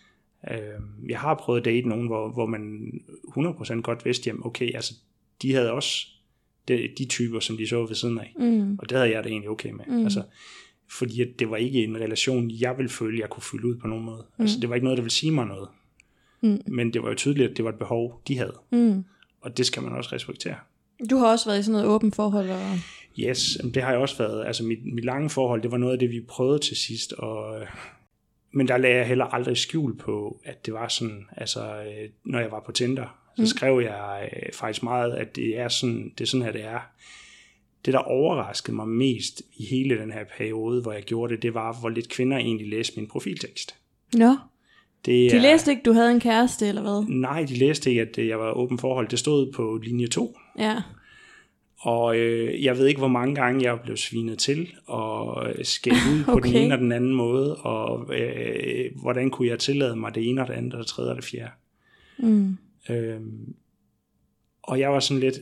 Øh, 0.51 0.81
jeg 1.09 1.21
har 1.21 1.35
prøvet 1.35 1.59
at 1.61 1.65
date 1.65 1.89
nogen, 1.89 2.07
hvor, 2.07 2.29
hvor 2.29 2.47
man 2.47 2.93
100% 3.29 3.81
godt 3.83 4.05
vidste, 4.05 4.29
jamen 4.29 4.43
okay, 4.47 4.75
altså, 4.75 4.95
de 5.43 5.55
havde 5.55 5.73
også 5.73 6.07
de, 6.69 6.89
de 6.99 7.05
typer, 7.05 7.41
som 7.41 7.57
de 7.57 7.69
så 7.69 7.87
ved 7.87 7.95
siden 7.95 8.19
af. 8.19 8.35
Mm. 8.39 8.79
Og 8.79 8.89
det 8.89 8.99
havde 8.99 9.11
jeg 9.11 9.25
det 9.25 9.31
egentlig 9.31 9.51
okay 9.51 9.71
med. 9.71 9.85
Mm. 9.89 10.05
Altså, 10.05 10.23
fordi 10.91 11.23
at 11.23 11.29
det 11.39 11.51
var 11.51 11.57
ikke 11.57 11.85
en 11.85 11.97
relation, 11.97 12.51
jeg 12.51 12.77
ville 12.77 12.89
føle, 12.91 13.21
jeg 13.21 13.31
kunne 13.31 13.43
fylde 13.43 13.67
ud 13.67 13.77
på 13.77 13.87
nogen 13.87 14.05
måde. 14.05 14.25
Mm. 14.39 14.43
Altså, 14.43 14.61
det 14.61 14.69
var 14.69 14.75
ikke 14.75 14.85
noget, 14.85 14.97
der 14.97 15.03
ville 15.03 15.13
sige 15.13 15.33
mig 15.33 15.47
noget. 15.47 15.69
Mm. 16.41 16.59
Men 16.67 16.93
det 16.93 17.03
var 17.03 17.09
jo 17.09 17.15
tydeligt, 17.15 17.51
at 17.51 17.57
det 17.57 17.65
var 17.65 17.71
et 17.73 17.79
behov, 17.79 18.23
de 18.29 18.39
havde. 18.39 18.59
Mm. 18.73 19.05
Og 19.41 19.57
det 19.57 19.67
skal 19.67 19.83
man 19.83 19.93
også 19.93 20.11
respektere. 20.13 20.57
Du 21.11 21.17
har 21.17 21.27
også 21.33 21.47
været 21.49 21.59
i 21.61 21.63
sådan 21.63 21.73
noget 21.73 21.87
åbent 21.89 22.15
forhold. 22.17 22.51
Og... 22.51 22.61
Yes, 23.19 23.59
det 23.75 23.83
har 23.83 23.91
jeg 23.91 23.99
også 24.01 24.19
været. 24.19 24.47
Altså 24.47 24.65
mit, 24.65 24.95
mit 24.95 25.05
lange 25.05 25.31
forhold, 25.31 25.63
det 25.63 25.71
var 25.71 25.77
noget 25.79 25.93
af 25.93 25.99
det, 25.99 26.11
vi 26.11 26.21
prøvede 26.29 26.59
til 26.59 26.77
sidst. 26.77 27.13
Og, 27.13 27.61
øh, 27.61 27.67
men 28.53 28.69
der 28.69 28.77
lagde 28.77 28.97
jeg 28.97 29.07
heller 29.07 29.25
aldrig 29.25 29.57
skjul 29.57 29.97
på, 29.97 30.41
at 30.45 30.67
det 30.67 30.75
var 30.75 30.89
sådan, 30.89 31.27
altså 31.37 31.61
øh, 31.83 32.09
når 32.25 32.41
jeg 32.41 32.51
var 32.51 32.63
på 32.67 32.73
Tinder, 32.73 33.19
så 33.37 33.43
mm. 33.43 33.47
skrev 33.47 33.81
jeg 33.85 34.31
øh, 34.37 34.53
faktisk 34.53 34.83
meget, 34.83 35.13
at 35.13 35.37
det 35.37 35.59
er 35.59 35.69
sådan, 35.69 36.13
det 36.19 36.25
er 36.25 36.29
sådan 36.29 36.45
her, 36.45 36.53
det 36.53 36.65
er. 36.65 36.81
Det, 37.85 37.93
der 37.93 37.99
overraskede 37.99 38.77
mig 38.77 38.89
mest 38.89 39.43
i 39.57 39.65
hele 39.65 39.99
den 39.99 40.13
her 40.13 40.25
periode, 40.39 40.83
hvor 40.83 40.93
jeg 40.93 41.03
gjorde 41.03 41.35
det, 41.35 41.43
det 41.43 41.55
var, 41.55 41.81
hvor 41.81 41.89
lidt 41.89 42.09
kvinder 42.09 42.37
egentlig 42.39 42.69
læste 42.69 42.93
min 43.01 43.09
profiltekst. 43.09 43.75
Nå, 44.15 44.37
Det 45.07 45.31
de 45.31 45.37
er- 45.37 45.41
læste 45.41 45.71
ikke, 45.71 45.83
du 45.85 45.93
havde 45.93 46.11
en 46.11 46.21
kæreste, 46.21 46.69
eller 46.69 46.83
hvad? 46.83 47.05
Nej, 47.09 47.43
de 47.49 47.55
læste 47.55 47.91
ikke, 47.91 48.03
at 48.03 48.19
jeg 48.29 48.39
var 48.39 48.53
åben 48.53 48.79
forhold. 48.79 49.09
Det 49.09 49.19
stod 49.19 49.53
på 49.53 49.81
linje 49.83 50.07
2. 50.07 50.37
Ja. 50.59 50.83
Og 51.81 52.19
øh, 52.19 52.65
jeg 52.65 52.79
ved 52.79 52.87
ikke, 52.87 52.99
hvor 52.99 53.09
mange 53.09 53.35
gange 53.35 53.65
jeg 53.65 53.81
blev 53.81 53.97
svinet 53.97 54.39
til 54.39 54.75
og 54.87 55.49
øh, 55.51 55.65
skældt 55.65 55.99
ud 56.13 56.25
på 56.25 56.33
Okay. 56.37 56.49
den 56.49 56.57
ene 56.57 56.75
og 56.75 56.79
den 56.79 56.93
anden 56.93 57.15
måde, 57.15 57.57
og 57.57 58.15
øh, 58.15 58.91
hvordan 59.01 59.31
kunne 59.31 59.49
jeg 59.49 59.59
tillade 59.59 59.97
mig 59.97 60.15
det 60.15 60.29
ene 60.29 60.41
og 60.43 60.49
det 60.49 60.55
andet 60.55 60.75
og 60.75 60.79
det 60.79 60.87
tredje 60.87 61.11
og 61.11 61.17
det 61.17 61.25
fjerde. 61.25 61.53
Mm. 62.19 62.57
Øhm, 62.91 63.55
og 64.63 64.81
jeg 64.81 64.93
var 64.93 65.01
sådan 65.01 65.21
lidt, 65.21 65.39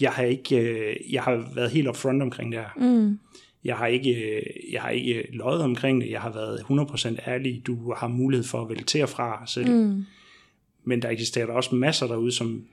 jeg 0.00 0.12
har 0.12 0.22
ikke, 0.22 0.56
øh, 0.56 1.12
jeg 1.12 1.22
har 1.22 1.50
været 1.54 1.70
helt 1.70 1.88
upfront 1.88 2.22
omkring 2.22 2.52
det 2.52 2.60
her. 2.60 2.68
Mm. 2.76 3.18
Jeg 3.64 3.76
har 3.76 3.86
ikke, 3.86 4.10
øh, 4.10 4.72
jeg 4.72 4.82
har 4.82 4.90
ikke 4.90 5.28
løjet 5.32 5.62
omkring 5.62 6.00
det. 6.00 6.10
Jeg 6.10 6.20
har 6.20 6.32
været 6.32 6.58
100% 6.58 7.28
ærlig. 7.28 7.62
Du 7.66 7.94
har 7.96 8.08
mulighed 8.08 8.44
for 8.44 8.62
at 8.62 8.68
vælge 8.68 8.84
til 8.84 9.02
og 9.02 9.08
fra 9.08 9.42
selv. 9.46 9.70
Mm. 9.70 10.04
Men 10.84 11.02
der 11.02 11.10
eksisterer 11.10 11.46
der 11.46 11.52
også 11.52 11.74
masser 11.74 12.06
derude, 12.06 12.32
som 12.32 12.64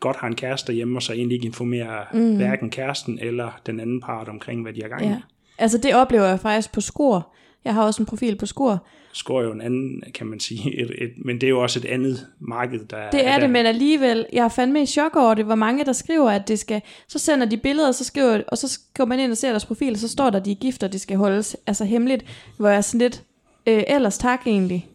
godt 0.00 0.16
har 0.16 0.26
en 0.26 0.34
kæreste 0.36 0.72
hjemme, 0.72 0.98
og 0.98 1.02
så 1.02 1.12
egentlig 1.12 1.34
ikke 1.34 1.46
informerer 1.46 2.04
mm. 2.12 2.36
hverken 2.36 2.70
kæresten 2.70 3.18
eller 3.22 3.60
den 3.66 3.80
anden 3.80 4.00
part 4.00 4.28
omkring, 4.28 4.62
hvad 4.62 4.72
de 4.72 4.82
har 4.82 4.88
gang 4.88 5.04
i. 5.04 5.08
Ja. 5.08 5.20
Altså 5.58 5.78
det 5.78 5.94
oplever 5.94 6.24
jeg 6.26 6.40
faktisk 6.40 6.72
på 6.72 6.80
skor. 6.80 7.34
Jeg 7.64 7.74
har 7.74 7.82
også 7.82 8.02
en 8.02 8.06
profil 8.06 8.36
på 8.36 8.46
skor. 8.46 8.86
Skår 9.12 9.42
jo 9.42 9.52
en 9.52 9.60
anden, 9.60 10.02
kan 10.14 10.26
man 10.26 10.40
sige. 10.40 10.80
Et, 10.80 10.90
et, 10.98 11.10
men 11.24 11.40
det 11.40 11.46
er 11.46 11.50
jo 11.50 11.62
også 11.62 11.78
et 11.78 11.84
andet 11.84 12.26
marked, 12.40 12.80
der 12.84 13.10
Det 13.10 13.26
er 13.26 13.32
der. 13.32 13.38
det, 13.40 13.50
men 13.50 13.66
alligevel, 13.66 14.26
jeg 14.32 14.44
er 14.44 14.48
fandme 14.48 14.82
i 14.82 14.86
chok 14.86 15.16
over 15.16 15.34
det, 15.34 15.44
hvor 15.44 15.54
mange 15.54 15.84
der 15.84 15.92
skriver, 15.92 16.30
at 16.30 16.48
det 16.48 16.58
skal, 16.58 16.82
så 17.08 17.18
sender 17.18 17.46
de 17.46 17.56
billeder, 17.56 17.92
så 17.92 18.04
skriver, 18.04 18.42
og 18.48 18.58
så 18.58 18.80
går 18.94 19.04
man 19.04 19.20
ind 19.20 19.30
og 19.30 19.36
ser 19.36 19.50
deres 19.50 19.64
profil, 19.66 19.92
og 19.92 19.98
så 19.98 20.08
står 20.08 20.30
der, 20.30 20.38
at 20.38 20.44
de 20.44 20.50
er 20.50 20.54
gift, 20.54 20.82
og 20.82 20.92
det 20.92 21.00
skal 21.00 21.16
holdes 21.16 21.56
altså 21.66 21.84
hemmeligt, 21.84 22.24
hvor 22.56 22.68
jeg 22.68 22.76
er 22.76 22.80
sådan 22.80 23.00
lidt, 23.00 23.22
øh, 23.66 23.82
ellers 23.88 24.18
tak 24.18 24.46
egentlig. 24.46 24.88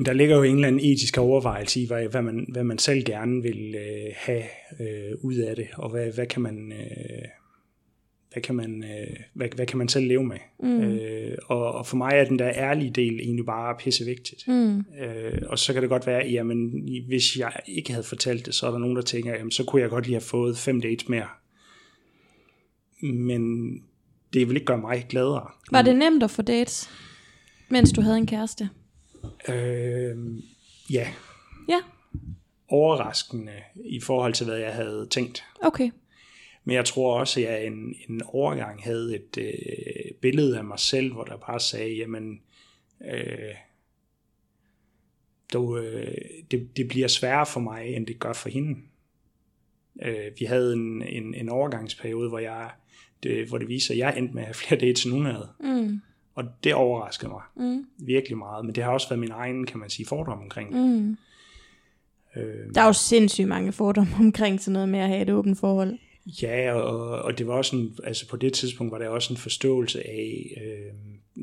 Men 0.00 0.04
der 0.06 0.12
ligger 0.12 0.36
jo 0.36 0.42
en 0.42 0.54
eller 0.54 0.68
anden 0.68 0.84
etisk 0.84 1.18
overvejelse 1.18 1.80
i, 1.80 1.86
hvad, 1.86 2.08
hvad, 2.08 2.22
man, 2.22 2.46
hvad 2.48 2.64
man 2.64 2.78
selv 2.78 3.04
gerne 3.04 3.42
vil 3.42 3.74
øh, 3.74 4.12
have 4.16 4.42
øh, 4.80 5.16
ud 5.22 5.34
af 5.34 5.56
det, 5.56 5.68
og 5.76 5.90
hvad, 5.90 6.12
hvad 6.12 6.26
kan 6.26 6.42
man... 6.42 6.72
Øh, 6.72 7.28
hvad 8.32 8.42
kan 8.42 8.54
man, 8.54 8.84
øh, 8.84 9.16
hvad, 9.34 9.48
hvad 9.56 9.66
kan 9.66 9.78
man 9.78 9.88
selv 9.88 10.06
leve 10.06 10.24
med? 10.24 10.36
Mm. 10.62 10.80
Øh, 10.80 11.38
og, 11.46 11.72
og 11.72 11.86
for 11.86 11.96
mig 11.96 12.10
er 12.14 12.24
den 12.24 12.38
der 12.38 12.48
ærlige 12.48 12.90
del 12.90 13.20
egentlig 13.20 13.46
bare 13.46 13.76
pisse 13.78 14.04
vigtigt. 14.04 14.48
Mm. 14.48 14.78
Øh, 14.78 15.42
og 15.46 15.58
så 15.58 15.72
kan 15.72 15.82
det 15.82 15.90
godt 15.90 16.06
være, 16.06 16.26
jamen 16.26 16.88
hvis 17.06 17.36
jeg 17.36 17.52
ikke 17.66 17.90
havde 17.90 18.04
fortalt 18.04 18.46
det, 18.46 18.54
så 18.54 18.66
er 18.66 18.70
der 18.70 18.78
nogen, 18.78 18.96
der 18.96 19.02
tænker, 19.02 19.32
jamen 19.32 19.50
så 19.50 19.64
kunne 19.64 19.82
jeg 19.82 19.90
godt 19.90 20.04
lige 20.04 20.14
have 20.14 20.20
fået 20.20 20.58
fem 20.58 20.80
dates 20.80 21.08
mere. 21.08 21.28
Men 23.02 23.72
det 24.32 24.48
vil 24.48 24.56
ikke 24.56 24.66
gøre 24.66 24.78
mig 24.78 25.06
gladere. 25.08 25.50
Var 25.70 25.82
det 25.82 25.96
nemt 25.96 26.22
at 26.22 26.30
få 26.30 26.42
dates, 26.42 26.90
mens 27.68 27.92
du 27.92 28.00
havde 28.00 28.16
en 28.16 28.26
kæreste? 28.26 28.68
Øh, 29.48 30.16
ja, 30.90 31.08
Ja, 31.68 31.80
overraskende 32.68 33.52
i 33.84 34.00
forhold 34.00 34.32
til, 34.32 34.46
hvad 34.46 34.58
jeg 34.58 34.74
havde 34.74 35.06
tænkt. 35.10 35.44
okay. 35.62 35.90
Men 36.64 36.76
jeg 36.76 36.84
tror 36.84 37.18
også, 37.20 37.40
at 37.40 37.46
jeg 37.46 37.66
en, 37.66 37.94
en 38.08 38.22
overgang 38.24 38.82
havde 38.82 39.14
et 39.16 39.38
øh, 39.38 40.14
billede 40.20 40.58
af 40.58 40.64
mig 40.64 40.78
selv, 40.78 41.12
hvor 41.12 41.24
der 41.24 41.36
bare 41.36 41.60
sagde, 41.60 41.94
jamen, 41.96 42.40
øh, 43.12 43.54
du, 45.52 45.78
øh, 45.78 46.14
det, 46.50 46.76
det 46.76 46.88
bliver 46.88 47.08
sværere 47.08 47.46
for 47.46 47.60
mig, 47.60 47.86
end 47.86 48.06
det 48.06 48.18
gør 48.18 48.32
for 48.32 48.48
hende. 48.48 48.80
Øh, 50.02 50.32
vi 50.38 50.44
havde 50.44 50.72
en, 50.72 51.02
en, 51.02 51.34
en 51.34 51.48
overgangsperiode, 51.48 52.28
hvor, 52.28 52.38
jeg, 52.38 52.70
det, 53.22 53.48
hvor 53.48 53.58
det 53.58 53.68
viser, 53.68 53.94
at 53.94 53.98
jeg 53.98 54.18
endte 54.18 54.34
med 54.34 54.42
at 54.42 54.46
have 54.46 54.54
flere 54.54 54.80
dates, 54.80 55.04
end 55.04 55.12
hun 55.14 55.26
havde. 55.26 55.48
Mm. 55.60 56.00
Og 56.40 56.46
det 56.64 56.74
overraskede 56.74 57.30
mig 57.30 57.42
Mm. 57.56 57.86
virkelig 57.98 58.38
meget. 58.38 58.64
Men 58.64 58.74
det 58.74 58.84
har 58.84 58.90
også 58.92 59.08
været 59.08 59.20
min 59.20 59.30
egen, 59.30 59.66
kan 59.66 59.78
man 59.80 59.90
sige, 59.90 60.06
fordom 60.06 60.38
omkring 60.38 60.72
det. 60.72 60.80
Mm. 60.80 61.16
Øh, 62.36 62.74
Der 62.74 62.80
er 62.80 62.86
jo 62.86 62.92
sindssygt 62.92 63.48
mange 63.48 63.72
fordomme 63.72 64.12
omkring 64.20 64.60
sådan 64.60 64.72
noget 64.72 64.88
med 64.88 64.98
at 64.98 65.08
have 65.08 65.22
et 65.22 65.30
åbent 65.30 65.58
forhold. 65.58 65.98
Ja, 66.42 66.72
og, 66.72 67.22
og 67.22 67.38
det 67.38 67.46
var 67.46 67.54
også 67.54 67.76
en, 67.76 67.96
altså 68.04 68.28
på 68.28 68.36
det 68.36 68.52
tidspunkt 68.52 68.92
var 68.92 68.98
der 68.98 69.08
også 69.08 69.32
en 69.32 69.36
forståelse 69.36 70.06
af, 70.08 70.56
øh, 70.64 70.94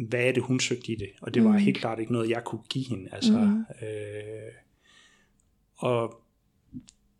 hvad 0.07 0.19
er 0.19 0.31
det, 0.31 0.43
hun 0.43 0.59
søgte 0.59 0.91
i 0.91 0.95
det. 0.95 1.09
Og 1.21 1.33
det 1.33 1.43
var 1.43 1.51
Mm. 1.51 1.57
helt 1.57 1.77
klart 1.77 1.99
ikke 1.99 2.11
noget, 2.13 2.29
jeg 2.29 2.43
kunne 2.43 2.61
give 2.69 2.85
hende. 2.89 3.09
Altså, 3.11 3.31
Mhm. 3.31 3.65
øh, 3.81 4.51
og 5.77 6.21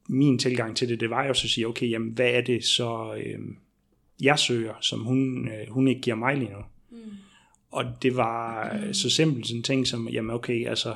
min 0.09 0.39
tilgang 0.39 0.77
til 0.77 0.89
det, 0.89 0.99
det 0.99 1.09
var 1.09 1.25
jo 1.25 1.33
så 1.33 1.45
at 1.47 1.49
sige, 1.51 1.67
okay, 1.67 1.89
jamen, 1.89 2.09
hvad 2.11 2.29
er 2.29 2.41
det 2.41 2.63
så, 2.63 3.15
øh, 3.25 3.39
jeg 4.21 4.39
søger, 4.39 4.73
som 4.81 4.99
hun, 5.03 5.47
øh, 5.47 5.69
hun 5.69 5.87
ikke 5.87 6.01
giver 6.01 6.15
mig 6.15 6.37
lige 6.37 6.51
nu. 6.51 6.57
Mm. 6.89 6.97
Og 7.71 7.85
det 8.01 8.15
var 8.15 8.73
så 8.91 9.09
simpelt 9.09 9.47
sådan 9.47 9.57
en 9.59 9.63
ting 9.63 9.87
som, 9.87 10.07
jamen 10.09 10.31
okay, 10.35 10.67
altså, 10.67 10.95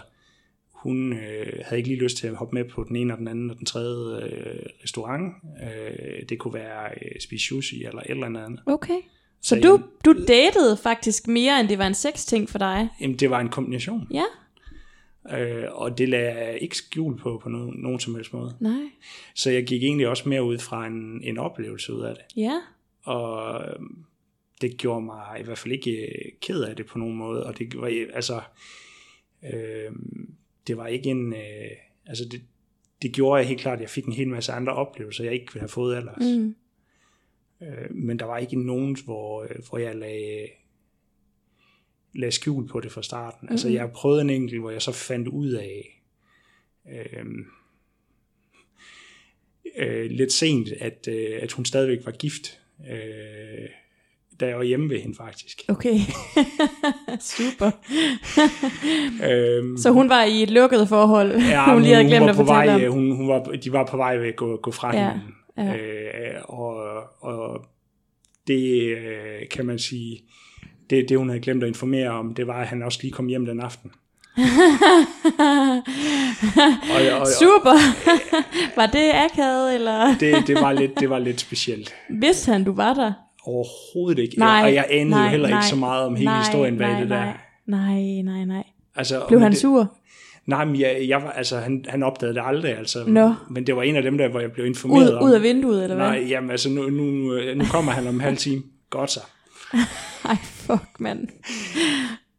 hun 0.72 1.14
øh, 1.14 1.53
havde 1.65 1.77
ikke 1.77 1.89
lige 1.89 2.03
lyst 2.03 2.18
til 2.18 2.27
at 2.27 2.35
hoppe 2.35 2.53
med 2.56 2.65
på 2.65 2.84
den 2.84 2.95
ene 2.95 3.14
og 3.14 3.19
den 3.19 3.27
anden 3.27 3.49
og 3.49 3.57
den 3.57 3.65
tredje 3.65 4.23
øh, 4.26 4.65
restaurant. 4.84 5.34
Øh, 5.64 6.30
det 6.30 6.39
kunne 6.39 6.53
være 6.53 6.89
øh, 6.91 7.22
spise 7.22 7.45
sushi 7.45 7.84
eller 7.85 7.99
et 8.02 8.10
eller 8.10 8.26
andet. 8.45 8.60
Okay. 8.65 8.98
Så, 9.41 9.56
Så 9.56 9.61
du, 9.61 9.72
jeg- 9.77 9.84
du 10.06 10.26
datede 10.27 10.77
faktisk 10.84 11.27
mere, 11.27 11.60
end 11.60 11.69
det 11.69 11.77
var 11.77 11.88
en 11.88 11.93
sex-ting 11.93 12.49
for 12.49 12.57
dig? 12.60 12.89
Jamen, 13.02 13.15
det 13.18 13.30
var 13.30 13.39
en 13.39 13.49
kombination. 13.49 14.07
Ja? 14.11 14.23
Øh, 15.39 15.64
og 15.72 15.98
det 15.98 16.10
lagde 16.10 16.35
jeg 16.39 16.57
ikke 16.61 16.77
skjul 16.77 17.18
på 17.19 17.39
på 17.43 17.49
nogen, 17.49 17.76
nogen 17.81 17.99
som 17.99 18.15
helst 18.15 18.34
måde. 18.34 18.56
Nej. 18.60 18.81
Så 19.35 19.52
jeg 19.52 19.64
gik 19.65 19.84
egentlig 19.84 20.07
også 20.07 20.30
mere 20.30 20.43
ud 20.43 20.57
fra 20.57 20.88
en, 20.88 21.22
en 21.23 21.38
oplevelse 21.38 21.93
ud 21.93 22.02
af 22.02 22.15
det. 22.15 22.41
Ja. 22.41 22.61
Og 23.03 23.61
det 24.61 24.77
gjorde 24.77 25.05
mig 25.05 25.39
i 25.39 25.43
hvert 25.43 25.57
fald 25.57 25.73
ikke 25.73 25.91
øh, 25.91 26.31
ked 26.41 26.63
af 26.63 26.75
det 26.75 26.85
på 26.85 26.97
nogen 26.97 27.17
måde. 27.17 27.45
Og 27.45 27.57
det 27.57 27.81
var 27.81 27.88
altså... 28.13 28.41
Øh, 29.53 29.91
det 30.67 30.77
var 30.77 30.88
ikke 30.88 31.09
en... 31.09 31.33
Øh, 31.33 31.71
altså 32.05 32.25
det, 32.31 32.41
det 33.01 33.13
gjorde 33.13 33.39
jeg 33.39 33.47
helt 33.47 33.61
klart, 33.61 33.75
at 33.77 33.81
jeg 33.81 33.89
fik 33.89 34.05
en 34.05 34.13
hel 34.13 34.27
masse 34.27 34.51
andre 34.51 34.73
oplevelser, 34.73 35.23
jeg 35.23 35.33
ikke 35.33 35.53
ville 35.53 35.61
have 35.61 35.69
fået 35.69 35.97
ellers. 35.97 36.38
Mm. 36.38 36.55
Øh, 37.61 37.95
men 37.95 38.19
der 38.19 38.25
var 38.25 38.38
ikke 38.38 38.63
nogen, 38.63 38.97
hvor, 39.05 39.43
øh, 39.43 39.49
hvor 39.69 39.77
jeg 39.77 39.95
lagde 39.95 40.47
lagde 42.13 42.31
skjul 42.31 42.67
på 42.67 42.79
det 42.79 42.91
fra 42.91 43.03
starten. 43.03 43.39
Mm-hmm. 43.41 43.53
Altså, 43.53 43.69
jeg 43.69 43.91
prøvede 43.91 44.21
en 44.21 44.29
enkelt, 44.29 44.61
hvor 44.61 44.71
jeg 44.71 44.81
så 44.81 44.91
fandt 44.91 45.27
ud 45.27 45.51
af, 45.51 46.01
øh, 46.91 47.25
øh, 49.77 50.11
lidt 50.11 50.33
sent, 50.33 50.71
at, 50.71 51.07
øh, 51.07 51.39
at 51.41 51.51
hun 51.51 51.65
stadigvæk 51.65 52.05
var 52.05 52.11
gift, 52.11 52.61
øh, 52.89 53.69
da 54.41 54.47
jeg 54.47 54.57
var 54.57 54.63
hjemme 54.63 54.89
ved 54.89 54.99
hende 54.99 55.15
faktisk. 55.18 55.61
Okay. 55.68 55.99
Super. 57.38 57.72
Øhm, 59.31 59.77
Så 59.77 59.91
hun 59.91 60.09
var 60.09 60.23
i 60.23 60.43
et 60.43 60.49
lukket 60.49 60.89
forhold. 60.89 61.35
ja, 61.35 61.63
hun 61.73 61.81
lige 61.81 61.93
havde 61.95 62.07
glemt 62.07 62.23
var 62.23 62.30
at 62.30 62.35
fortælle 62.35 62.72
vej, 62.72 62.88
om. 62.88 62.93
hun, 62.93 63.15
hun 63.15 63.27
var, 63.27 63.43
de 63.43 63.72
var 63.73 63.85
på 63.85 63.97
vej 63.97 64.18
ved 64.18 64.27
at 64.27 64.35
gå, 64.35 64.57
gå 64.63 64.72
fra 64.72 64.95
Ja, 64.95 64.99
hinanden. 64.99 65.22
ja. 65.57 65.76
Øh, 65.76 66.41
og, 66.43 66.76
og 67.22 67.65
det 68.47 68.97
øh, 68.97 69.49
kan 69.51 69.65
man 69.65 69.80
sige, 69.80 70.19
det, 70.89 71.09
det 71.09 71.18
hun 71.18 71.30
havde 71.30 71.41
glemt 71.41 71.63
at 71.63 71.68
informere 71.69 72.09
om, 72.09 72.34
det 72.34 72.47
var, 72.47 72.61
at 72.61 72.68
han 72.68 72.84
også 72.84 72.99
lige 73.01 73.11
kom 73.11 73.27
hjem 73.27 73.45
den 73.45 73.59
aften. 73.59 73.91
og, 74.38 74.43
og, 77.13 77.19
og, 77.19 77.27
Super. 77.27 77.76
var 78.76 78.85
det 78.85 79.11
akavet, 79.13 79.76
eller 79.76 80.18
det, 80.19 80.47
det, 80.47 80.55
var 80.61 80.72
lidt, 80.73 80.99
det 80.99 81.09
var 81.09 81.19
lidt 81.19 81.41
specielt. 81.41 81.93
vidste 82.09 82.51
han, 82.51 82.63
du 82.63 82.73
var 82.73 82.93
der? 82.93 83.13
Overhovedet 83.43 84.22
ikke. 84.22 84.39
Nej, 84.39 84.61
og 84.63 84.73
jeg 84.73 84.85
anede 84.89 85.09
nej, 85.09 85.23
jo 85.23 85.30
heller 85.30 85.49
nej, 85.49 85.57
ikke 85.57 85.68
så 85.68 85.76
meget 85.76 86.05
om 86.05 86.15
hele 86.15 86.26
nej, 86.26 86.39
historien 86.39 86.77
bag 86.77 86.88
nej, 86.88 86.99
det 86.99 87.09
der. 87.09 87.34
nej. 87.65 88.22
Nej, 88.22 88.45
nej. 88.45 88.63
Altså, 88.95 89.26
Blev 89.27 89.39
han 89.39 89.51
det, 89.51 89.59
sur? 89.59 89.97
Nej, 90.45 90.65
men 90.65 90.80
jeg, 90.80 91.05
jeg 91.07 91.22
var, 91.23 91.31
altså, 91.31 91.57
han, 91.57 91.85
han 91.88 92.03
opdagede 92.03 92.35
det 92.35 92.41
aldrig. 92.45 92.77
Altså, 92.77 93.03
Nå. 93.07 93.34
Men 93.49 93.68
det 93.68 93.76
var 93.76 93.84
en 93.84 93.95
af 93.95 94.03
dem 94.03 94.18
der, 94.18 94.27
hvor 94.27 94.39
jeg 94.39 94.51
blev 94.51 94.65
informeret 94.65 95.09
Ud, 95.09 95.13
om. 95.13 95.23
ud 95.23 95.31
af 95.31 95.41
vinduet, 95.41 95.84
eller 95.84 95.95
hvad? 95.95 96.07
Nej, 96.07 96.26
jamen 96.30 96.51
altså, 96.51 96.69
nu, 96.69 96.89
nu, 96.89 97.03
nu 97.55 97.65
kommer 97.72 97.91
han 97.91 98.07
om 98.07 98.15
en 98.15 98.22
halv 98.22 98.38
time. 98.38 98.63
Godt 98.89 99.11
så. 99.11 99.19
Ej, 100.30 100.35
fuck, 100.41 100.99
mand. 100.99 101.27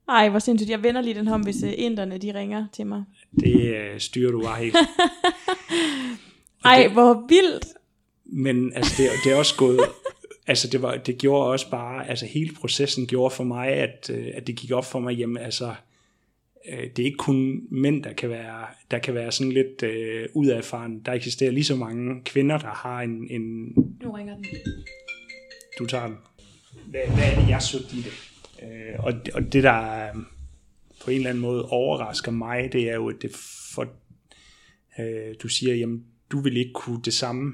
Ej, 0.08 0.28
hvor 0.28 0.38
sindssygt. 0.38 0.70
Jeg 0.70 0.82
vender 0.82 1.00
lige 1.00 1.14
den 1.14 1.28
her 1.28 1.38
hvis 1.38 1.62
uh, 1.62 1.70
inderne, 1.76 2.18
de 2.18 2.34
ringer 2.34 2.66
til 2.72 2.86
mig. 2.86 3.02
Det 3.40 3.74
øh, 3.74 4.00
styrer 4.00 4.30
du 4.32 4.42
bare 4.42 4.58
helt. 4.58 4.76
Ej, 6.64 6.88
hvor 6.88 7.26
vildt. 7.28 7.66
Men 8.24 8.72
altså, 8.74 9.02
det, 9.02 9.10
det 9.24 9.32
er 9.32 9.36
også 9.36 9.56
gået... 9.56 9.80
Altså, 10.46 10.68
det, 10.68 10.82
var, 10.82 10.96
det 10.96 11.18
gjorde 11.18 11.50
også 11.50 11.70
bare... 11.70 12.08
Altså, 12.08 12.26
hele 12.26 12.54
processen 12.60 13.06
gjorde 13.06 13.34
for 13.34 13.44
mig, 13.44 13.68
at, 13.68 14.10
øh, 14.14 14.26
at 14.34 14.46
det 14.46 14.56
gik 14.56 14.70
op 14.70 14.84
for 14.84 15.00
mig, 15.00 15.14
jamen 15.16 15.36
altså... 15.36 15.74
øh, 16.72 16.78
Det 16.96 16.98
er 16.98 17.06
ikke 17.06 17.16
kun 17.18 17.60
mænd, 17.70 18.02
der 18.02 18.12
kan 18.12 18.28
være, 18.30 18.66
der 18.90 18.98
kan 18.98 19.14
være 19.14 19.32
sådan 19.32 19.52
lidt 19.52 19.82
øh, 19.82 20.28
udadfaren. 20.34 21.00
Der 21.00 21.12
eksisterer 21.12 21.50
lige 21.50 21.64
så 21.64 21.76
mange 21.76 22.22
kvinder, 22.24 22.58
der 22.58 22.68
har 22.68 23.00
en... 23.00 23.26
en 23.30 23.42
Nu 24.02 24.10
ringer 24.10 24.34
den. 24.36 24.44
du 25.78 25.86
tager 25.86 26.06
den. 26.06 26.16
Hvad, 26.86 27.00
hvad 27.14 27.24
er 27.32 27.40
det, 27.40 27.48
jeg 27.48 27.62
søgte 27.62 27.96
i 27.96 28.00
det? 28.00 28.12
Øh, 28.62 28.94
og, 29.04 29.12
og 29.34 29.52
det, 29.52 29.62
der 29.62 30.06
øh, 30.08 30.14
på 31.04 31.10
en 31.10 31.16
eller 31.16 31.30
anden 31.30 31.42
måde 31.42 31.68
overrasker 31.68 32.32
mig, 32.32 32.72
det 32.72 32.90
er 32.90 32.94
jo, 32.94 33.08
at 33.08 33.16
det 33.22 33.30
for, 33.74 33.86
øh, 34.98 35.34
du 35.42 35.48
siger, 35.48 35.74
jamen, 35.74 36.04
du 36.30 36.40
vil 36.40 36.56
ikke 36.56 36.72
kunne 36.72 37.02
det 37.04 37.14
samme. 37.14 37.52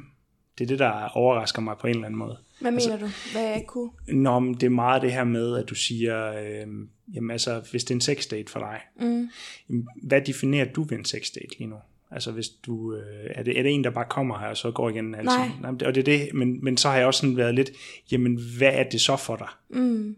Det 0.59 0.65
er 0.65 0.69
det, 0.69 0.79
der 0.79 1.09
overrasker 1.09 1.63
mig 1.63 1.77
på 1.81 1.87
en 1.87 1.95
eller 1.95 2.07
anden 2.07 2.19
måde. 2.19 2.39
Hvad 2.61 2.71
mener 2.71 2.99
du? 2.99 3.09
Hvad 3.33 3.43
jeg 3.43 3.55
ikke 3.57 3.67
kunne? 3.67 3.91
Nå, 4.09 4.39
men 4.39 4.55
det 4.55 4.63
er 4.63 4.71
meget 4.71 5.03
det 5.03 5.13
her 5.13 5.25
med, 5.25 5.57
at 5.57 5.69
du 5.69 5.75
siger, 5.75 6.33
øh, 6.33 6.67
jamen 7.15 7.31
altså, 7.31 7.63
hvis 7.71 7.85
det 7.85 7.91
er 7.91 7.95
en 7.97 8.01
sexdate 8.01 8.53
for 8.53 8.59
dig, 8.61 8.81
Mm. 9.01 9.29
jamen, 9.69 9.89
hvad 10.03 10.21
definerer 10.23 10.73
du 10.73 10.83
ved 10.83 10.99
en 10.99 11.05
sexdate 11.05 11.59
lige 11.59 11.69
nu? 11.69 11.77
Altså 12.11 12.33
hvis 12.33 12.49
du, 12.49 12.95
øh, 12.95 13.31
er, 13.31 13.43
det, 13.43 13.59
er 13.59 13.63
det 13.63 13.73
en, 13.75 13.85
der 13.85 13.91
bare 13.91 14.07
kommer 14.11 14.39
her, 14.39 14.47
og 14.47 14.57
så 14.57 14.71
går 14.71 14.89
igen? 14.91 15.15
Altså, 15.15 15.37
Nej. 15.39 15.49
Nej 15.61 15.71
og 15.89 15.95
det 15.95 15.97
er 16.01 16.03
det, 16.19 16.35
men, 16.35 16.65
men 16.65 16.77
så 16.77 16.89
har 16.89 16.97
jeg 16.97 17.07
også 17.07 17.21
sådan 17.21 17.37
været 17.37 17.55
lidt, 17.55 17.71
jamen 18.13 18.41
hvad 18.59 18.73
er 18.73 18.83
det 18.89 19.01
så 19.01 19.17
for 19.17 19.37
dig? 19.37 19.49
Mm. 19.69 20.17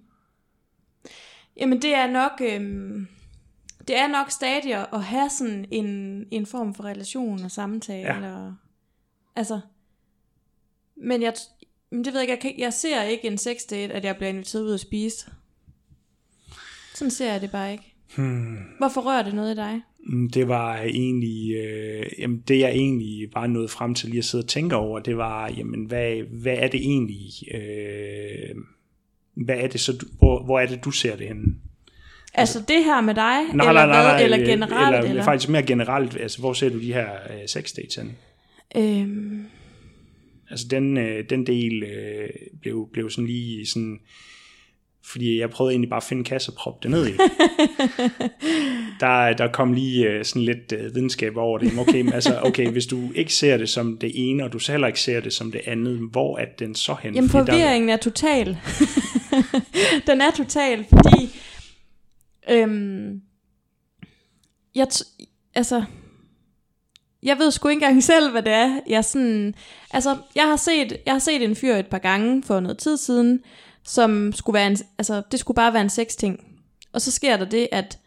Jamen 1.57 1.83
det 1.83 1.95
er 1.95 2.11
nok 2.11 2.33
øhm, 2.43 3.07
det 3.89 3.99
er 3.99 4.09
nok 4.09 4.31
stadier 4.31 4.95
at 4.95 5.05
have 5.05 5.31
sådan 5.31 5.65
en, 5.71 5.87
en 6.31 6.47
form 6.47 6.75
for 6.75 6.85
relation 6.85 7.45
og 7.45 7.51
samtale 7.51 8.15
Ja. 8.27 8.37
og 8.37 8.55
altså 9.37 9.61
men 10.97 11.23
jeg 11.23 11.35
men 11.91 12.05
det 12.05 12.13
ved 12.13 12.21
jeg 12.21 12.23
ikke, 12.23 12.33
jeg, 12.33 12.41
kan, 12.41 12.53
jeg 12.65 12.73
ser 12.73 13.03
ikke 13.03 13.27
en 13.29 13.39
sex 13.39 13.57
date, 13.71 13.93
at 13.95 14.05
jeg 14.05 14.17
bliver 14.17 14.29
inviteret 14.31 14.63
ud 14.63 14.75
at 14.75 14.81
spise. 14.81 15.27
Sådan 16.95 17.11
ser 17.11 17.33
jeg 17.33 17.41
det 17.41 17.51
bare 17.51 17.73
ikke. 17.73 17.95
Hmm. 18.17 18.57
Hvorfor 18.79 19.01
rører 19.01 19.23
det 19.23 19.35
noget 19.35 19.53
i 19.55 19.57
dig? 19.57 19.81
Mm, 20.07 20.31
Det 20.31 20.49
var 20.49 20.79
egentlig, 20.79 21.55
øh, 21.57 22.07
jamen 22.19 22.43
det 22.49 22.59
jeg 22.59 22.71
egentlig 22.71 23.29
var 23.35 23.47
nået 23.47 23.71
frem 23.71 23.95
til 23.95 24.09
lige 24.09 24.19
at 24.19 24.25
sidde 24.25 24.43
og 24.45 24.49
tænke 24.49 24.77
over, 24.77 24.99
det 25.01 25.17
var, 25.17 25.49
jamen 25.57 25.85
hvad, 25.85 26.17
hvad 26.23 26.57
er 26.59 26.69
det 26.69 26.81
egentlig, 26.81 27.55
øh, 27.55 28.55
hvad 29.35 29.57
er 29.59 29.67
det 29.67 29.81
så, 29.81 29.93
du- 29.93 30.07
hvor, 30.19 30.43
hvor 30.45 30.61
er 30.61 30.67
det 30.67 30.85
du 30.85 30.91
ser 30.91 31.17
det 31.17 31.27
henne? 31.29 31.55
Altså 32.35 32.63
det 32.69 32.85
her 32.85 33.01
med 33.01 33.15
dig, 33.15 33.41
eller 33.51 33.87
hvad? 33.87 34.25
eller 34.25 34.39
generelt? 34.39 34.95
eller, 34.97 35.11
eller? 35.11 35.25
faktisk 35.25 35.49
mere 35.51 35.63
generelt, 35.63 36.17
altså 36.21 36.39
hvor 36.39 36.53
ser 36.53 36.69
du 36.69 36.81
de 36.81 36.93
her 36.93 37.09
øh, 37.31 37.49
sex 37.49 37.73
dates 37.77 37.95
henne? 37.95 38.13
Øhm, 38.77 39.47
Altså 40.51 40.67
den, 40.71 40.97
øh, 40.99 41.25
den 41.31 41.47
del 41.47 41.83
øh, 41.83 42.29
blev, 42.61 42.89
blev 42.93 43.11
sådan 43.11 43.27
lige 43.27 43.67
sådan, 43.67 44.01
fordi 45.05 45.41
jeg 45.41 45.51
prøvede 45.51 45.73
egentlig 45.73 45.91
bare 45.91 45.97
at 45.97 46.03
finde 46.05 46.21
en 46.21 46.25
kasse 46.25 46.51
og 46.51 46.55
proppe 46.55 46.79
det 46.83 46.91
ned 46.91 47.09
i. 47.09 47.13
der, 49.01 49.33
der 49.33 49.53
kom 49.53 49.73
lige 49.73 50.09
øh, 50.09 50.25
sådan 50.25 50.43
lidt 50.43 50.73
øh, 50.73 50.95
videnskab 50.95 51.37
over 51.37 51.59
det. 51.59 51.79
Okay, 51.79 52.01
men 52.01 52.13
altså, 52.13 52.41
okay, 52.43 52.71
hvis 52.71 52.87
du 52.87 53.13
ikke 53.15 53.35
ser 53.35 53.57
det 53.57 53.69
som 53.69 53.99
det 53.99 54.11
ene, 54.15 54.45
og 54.45 54.53
du 54.53 54.59
så 54.59 54.73
heller 54.73 54.87
ikke 54.87 55.01
ser 55.01 55.21
det 55.21 55.33
som 55.33 55.53
det 55.53 55.61
andet, 55.67 55.99
hvor 56.11 56.39
er 56.39 56.47
den 56.59 56.75
så 56.75 56.97
hen? 57.03 57.15
Jamen 57.15 57.31
Fordi 57.31 57.47
der- 57.47 57.53
forvirringen 57.53 57.89
er 57.91 57.97
total. 57.97 58.47
den 60.07 60.21
er 60.21 60.31
total, 60.37 60.85
fordi 60.89 61.29
øhm, 62.51 63.21
jeg, 64.75 64.87
altså, 65.55 65.85
jeg 67.23 67.39
ved 67.39 67.51
sgu 67.51 67.69
ikke 67.69 67.85
engang 67.85 68.03
selv, 68.03 68.31
hvad 68.31 68.43
det 68.43 68.53
er. 68.53 68.81
Jeg, 68.87 69.05
sådan, 69.05 69.55
altså, 69.91 70.17
jeg, 70.35 70.45
har 70.45 70.57
set, 70.57 70.97
jeg 71.07 71.15
har 71.15 71.19
set 71.19 71.43
en 71.43 71.57
fyr 71.57 71.75
et 71.75 71.87
par 71.87 71.99
gange 71.99 72.43
for 72.43 72.61
noget 72.61 72.79
tid 72.79 72.97
siden, 72.97 73.41
som 73.85 74.33
skulle 74.33 74.55
være 74.55 74.67
en, 74.67 74.77
altså, 74.99 75.23
det 75.33 75.41
skulle 75.41 75.57
bare 75.57 75.73
være 75.73 75.83
en 75.83 75.91
sexting. 75.91 76.45
Og 76.93 77.01
så 77.01 77.11
sker 77.11 77.37
der 77.37 77.45
det, 77.45 77.69
at 77.73 77.99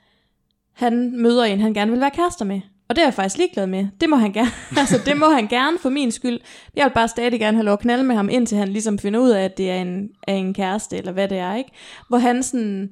han 0.73 1.21
møder 1.21 1.43
en, 1.43 1.61
han 1.61 1.73
gerne 1.73 1.91
vil 1.91 2.01
være 2.01 2.11
kærester 2.11 2.45
med. 2.45 2.61
Og 2.89 2.95
det 2.95 3.01
er 3.01 3.05
jeg 3.05 3.13
faktisk 3.13 3.37
ligeglad 3.37 3.67
med. 3.67 3.87
Det 4.01 4.09
må 4.09 4.15
han 4.15 4.33
gerne. 4.33 4.51
altså, 4.81 5.01
det 5.05 5.17
må 5.17 5.29
han 5.29 5.47
gerne 5.47 5.79
for 5.79 5.89
min 5.89 6.11
skyld. 6.11 6.39
Jeg 6.75 6.85
vil 6.85 6.93
bare 6.93 7.07
stadig 7.07 7.39
gerne 7.39 7.57
have 7.57 7.65
lov 7.65 7.73
at 7.73 7.79
knalde 7.79 8.03
med 8.03 8.15
ham, 8.15 8.29
indtil 8.29 8.57
han 8.57 8.67
ligesom 8.67 8.99
finder 8.99 9.19
ud 9.19 9.29
af, 9.29 9.43
at 9.43 9.57
det 9.57 9.71
er 9.71 9.75
en, 9.75 10.09
er 10.27 10.33
en 10.33 10.53
kæreste, 10.53 10.97
eller 10.97 11.11
hvad 11.11 11.27
det 11.27 11.37
er, 11.37 11.55
ikke? 11.55 11.71
Hvor 12.09 12.17
han 12.17 12.43
sådan, 12.43 12.91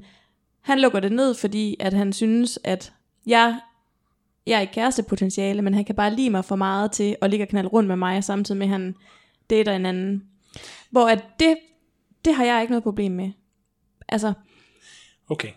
han 0.61 0.79
lukker 0.79 0.99
det 0.99 1.11
ned, 1.11 1.33
fordi 1.33 1.75
at 1.79 1.93
han 1.93 2.13
synes, 2.13 2.59
at 2.63 2.93
jeg, 3.25 3.55
jeg 4.45 4.57
er 4.57 4.61
ikke 4.61 4.73
kærestepotentiale, 4.73 5.61
men 5.61 5.73
han 5.73 5.85
kan 5.85 5.95
bare 5.95 6.15
lide 6.15 6.29
mig 6.29 6.45
for 6.45 6.55
meget 6.55 6.91
til 6.91 7.15
at 7.21 7.29
ligge 7.29 7.45
og 7.45 7.49
knalde 7.49 7.69
rundt 7.69 7.87
med 7.87 7.95
mig, 7.95 8.23
samtidig 8.23 8.59
med, 8.59 8.67
at 8.67 8.71
han 8.71 8.95
dater 9.49 9.75
en 9.75 9.85
anden. 9.85 10.23
Hvor 10.89 11.07
at 11.07 11.23
det, 11.39 11.57
det 12.25 12.35
har 12.35 12.45
jeg 12.45 12.61
ikke 12.61 12.71
noget 12.71 12.83
problem 12.83 13.11
med. 13.11 13.31
Altså, 14.07 14.33
Okay, 15.31 15.49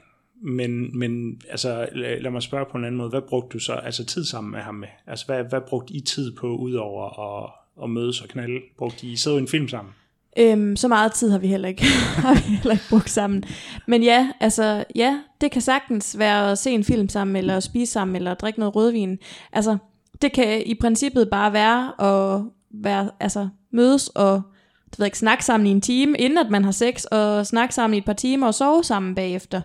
men, 0.43 0.98
men 0.98 1.40
altså, 1.51 1.89
lad, 1.93 2.20
lad 2.20 2.31
mig 2.31 2.43
spørge 2.43 2.66
på 2.70 2.78
en 2.78 2.85
anden 2.85 2.98
måde. 2.98 3.11
Hvad 3.11 3.23
brugte 3.28 3.48
du 3.52 3.59
så 3.59 3.73
altså 3.73 4.05
tid 4.05 4.24
sammen 4.24 4.51
med 4.51 4.61
ham 4.61 4.74
med? 4.74 4.89
Altså, 5.06 5.27
hvad, 5.27 5.44
hvad 5.44 5.61
brugte 5.69 5.94
I 5.94 6.01
tid 6.01 6.36
på, 6.36 6.56
udover 6.56 7.20
at, 7.20 7.51
at 7.82 7.90
mødes 7.90 8.20
og 8.20 8.28
knalde? 8.28 8.61
Brugte 8.78 9.06
I, 9.06 9.16
sidde 9.16 9.36
i 9.36 9.40
en 9.40 9.48
film 9.48 9.69
sammen? 9.69 9.94
Øhm, 10.39 10.77
så 10.77 10.89
meget 10.89 11.12
tid 11.12 11.31
har 11.31 11.39
vi 11.39 11.47
heller 11.47 11.69
ikke, 11.69 11.85
har 12.24 12.35
vi 12.35 12.40
heller 12.40 12.73
ikke 12.73 12.89
brugt 12.90 13.11
sammen. 13.11 13.44
Men 13.86 14.02
ja, 14.02 14.31
altså, 14.40 14.85
ja, 14.94 15.19
det 15.40 15.51
kan 15.51 15.62
sagtens 15.62 16.19
være 16.19 16.51
at 16.51 16.59
se 16.59 16.70
en 16.70 16.85
film 16.85 17.09
sammen, 17.09 17.36
eller 17.36 17.56
at 17.56 17.62
spise 17.62 17.93
sammen, 17.93 18.16
eller 18.16 18.31
at 18.31 18.40
drikke 18.40 18.59
noget 18.59 18.77
rødvin. 18.77 19.19
Altså, 19.52 19.77
det 20.23 20.32
kan 20.32 20.62
i 20.66 20.74
princippet 20.74 21.31
bare 21.31 21.52
være 21.52 22.01
at 22.01 22.43
være, 22.70 23.11
altså, 23.20 23.48
mødes 23.70 24.09
og 24.09 24.43
det 24.90 24.98
ved 24.98 25.06
ikke, 25.06 25.19
snakke 25.19 25.44
sammen 25.44 25.66
i 25.66 25.70
en 25.70 25.81
time, 25.81 26.19
inden 26.19 26.39
at 26.39 26.51
man 26.51 26.65
har 26.65 26.73
sex, 26.73 27.05
og 27.05 27.47
snakke 27.47 27.74
sammen 27.74 27.94
i 27.94 27.98
et 27.98 28.05
par 28.05 28.12
timer 28.12 28.47
og 28.47 28.55
sove 28.55 28.85
sammen 28.85 29.15
bagefter. 29.15 29.61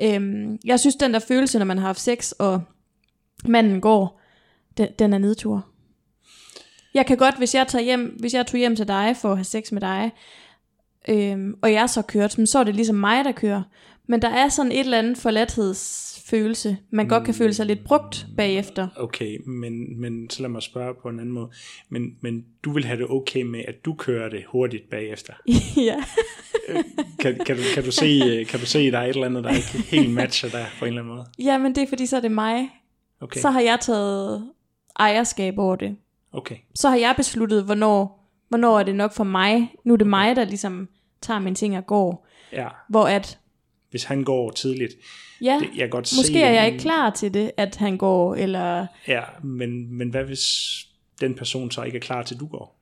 Øhm, 0.00 0.58
jeg 0.64 0.80
synes, 0.80 0.96
den 0.96 1.14
der 1.14 1.18
følelse, 1.18 1.58
når 1.58 1.66
man 1.66 1.78
har 1.78 1.86
haft 1.86 2.00
sex, 2.00 2.30
og 2.30 2.62
manden 3.44 3.80
går, 3.80 4.20
den, 4.76 4.88
den 4.98 5.12
er 5.12 5.18
nedtur. 5.18 5.66
Jeg 6.94 7.06
kan 7.06 7.16
godt, 7.16 7.38
hvis 7.38 7.54
jeg, 7.54 7.66
tager 7.68 7.84
hjem, 7.84 8.16
hvis 8.20 8.34
jeg 8.34 8.46
tog 8.46 8.58
hjem 8.58 8.76
til 8.76 8.88
dig 8.88 9.16
for 9.20 9.30
at 9.30 9.36
have 9.36 9.44
sex 9.44 9.72
med 9.72 9.80
dig, 9.80 10.10
øhm, 11.08 11.54
og 11.62 11.72
jeg 11.72 11.90
så 11.90 12.02
kørt, 12.02 12.38
så 12.44 12.58
er 12.58 12.64
det 12.64 12.74
ligesom 12.74 12.96
mig, 12.96 13.24
der 13.24 13.32
kører. 13.32 13.62
Men 14.06 14.22
der 14.22 14.28
er 14.28 14.48
sådan 14.48 14.72
et 14.72 14.80
eller 14.80 14.98
andet 14.98 15.18
forladthedsfølelse. 15.18 16.76
Man 16.90 17.08
godt 17.08 17.24
kan 17.24 17.34
føle 17.34 17.54
sig 17.54 17.66
lidt 17.66 17.84
brugt 17.84 18.26
bagefter. 18.36 18.88
Okay, 18.96 19.38
men, 19.46 20.00
men 20.00 20.30
så 20.30 20.42
lad 20.42 20.50
mig 20.50 20.62
spørge 20.62 20.94
på 21.02 21.08
en 21.08 21.20
anden 21.20 21.34
måde. 21.34 21.50
Men, 21.88 22.16
men 22.20 22.44
du 22.64 22.72
vil 22.72 22.84
have 22.84 22.98
det 22.98 23.06
okay 23.10 23.42
med, 23.42 23.64
at 23.68 23.84
du 23.84 23.94
kører 23.94 24.28
det 24.28 24.44
hurtigt 24.48 24.90
bagefter? 24.90 25.32
ja. 25.88 26.04
Kan, 27.20 27.40
kan, 27.46 27.56
du, 27.56 27.62
kan, 27.74 27.84
du 27.84 27.90
se, 27.90 28.44
kan 28.48 28.60
du 28.60 28.66
se, 28.66 28.78
at 28.78 28.92
der 28.92 28.98
er 28.98 29.04
et 29.04 29.08
eller 29.08 29.26
andet, 29.26 29.44
der 29.44 29.50
ikke 29.50 29.78
helt 29.96 30.10
matcher 30.10 30.48
der 30.48 30.64
på 30.78 30.84
en 30.84 30.88
eller 30.88 31.02
anden 31.02 31.14
måde? 31.14 31.26
ja, 31.38 31.58
men 31.58 31.74
det 31.74 31.82
er 31.82 31.86
fordi, 31.86 32.06
så 32.06 32.16
er 32.16 32.20
det 32.20 32.32
mig. 32.32 32.68
Okay, 33.20 33.40
Så 33.40 33.50
har 33.50 33.60
jeg 33.60 33.78
taget 33.80 34.50
ejerskab 34.98 35.58
over 35.58 35.76
det. 35.76 35.96
Okay. 36.32 36.56
Så 36.74 36.88
har 36.88 36.96
jeg 36.96 37.14
besluttet, 37.16 37.64
hvornår, 37.64 38.28
hvornår 38.48 38.78
er 38.78 38.82
det 38.82 38.94
nok 38.94 39.12
for 39.12 39.24
mig. 39.24 39.74
Nu 39.84 39.92
er 39.92 39.96
det 39.96 40.06
mig, 40.06 40.36
der 40.36 40.44
ligesom 40.44 40.88
tager 41.20 41.40
mine 41.40 41.56
ting 41.56 41.78
og 41.78 41.86
går. 41.86 42.26
Ja, 42.52 42.68
Hvor 42.88 43.06
at 43.06 43.38
hvis 43.90 44.04
han 44.04 44.24
går 44.24 44.50
tidligt, 44.50 44.92
Ja, 45.42 45.58
det, 45.60 45.68
jeg 45.68 45.78
kan 45.78 45.90
godt 45.90 46.08
se 46.08 46.16
måske 46.16 46.42
er 46.42 46.48
det, 46.48 46.56
jeg 46.56 46.66
ikke 46.66 46.78
klar 46.78 47.10
til 47.10 47.34
det, 47.34 47.50
at 47.56 47.76
han 47.76 47.96
går, 47.96 48.34
eller... 48.34 48.86
Ja, 49.08 49.22
men, 49.42 49.94
men 49.94 50.10
hvad 50.10 50.24
hvis 50.24 50.74
den 51.20 51.34
person 51.34 51.70
så 51.70 51.82
ikke 51.82 51.96
er 51.96 52.02
klar 52.02 52.22
til, 52.22 52.40
du 52.40 52.46
går? 52.46 52.78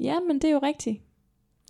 Ja, 0.00 0.20
men 0.20 0.36
det 0.36 0.44
er 0.44 0.52
jo 0.52 0.60
rigtigt. 0.62 1.00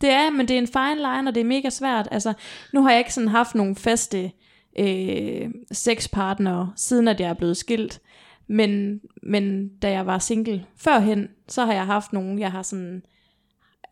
Det 0.01 0.11
er, 0.11 0.31
men 0.31 0.49
det 0.49 0.55
er 0.55 0.59
en 0.59 0.67
fine 0.67 0.97
line, 0.97 1.29
og 1.29 1.35
det 1.35 1.41
er 1.41 1.45
mega 1.45 1.71
svært. 1.71 2.09
Altså, 2.11 2.33
nu 2.73 2.83
har 2.83 2.91
jeg 2.91 2.99
ikke 2.99 3.15
sådan 3.15 3.29
haft 3.29 3.55
nogle 3.55 3.77
faste 3.77 4.33
øh, 4.79 5.51
sexpartnere, 5.73 6.73
siden 6.77 7.09
at 7.09 7.21
jeg 7.21 7.31
er 7.31 7.35
blevet 7.35 7.57
skilt. 7.57 8.01
Men, 8.47 9.01
men 9.23 9.69
da 9.69 9.91
jeg 9.91 10.07
var 10.07 10.19
single 10.19 10.67
førhen, 10.77 11.29
så 11.49 11.65
har 11.65 11.73
jeg 11.73 11.87
haft 11.87 12.13
nogle, 12.13 12.41
jeg 12.41 12.53
har 12.53 12.63
sådan 12.63 13.03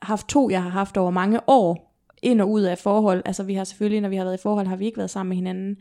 haft 0.02 0.28
to, 0.28 0.50
jeg 0.50 0.62
har 0.62 0.70
haft 0.70 0.96
over 0.96 1.10
mange 1.10 1.40
år, 1.48 1.90
ind 2.22 2.40
og 2.40 2.50
ud 2.50 2.62
af 2.62 2.78
forhold. 2.78 3.22
Altså 3.24 3.42
vi 3.42 3.54
har 3.54 3.64
selvfølgelig, 3.64 4.00
når 4.00 4.08
vi 4.08 4.16
har 4.16 4.24
været 4.24 4.38
i 4.38 4.42
forhold, 4.42 4.66
har 4.66 4.76
vi 4.76 4.86
ikke 4.86 4.98
været 4.98 5.10
sammen 5.10 5.28
med 5.28 5.36
hinanden. 5.36 5.76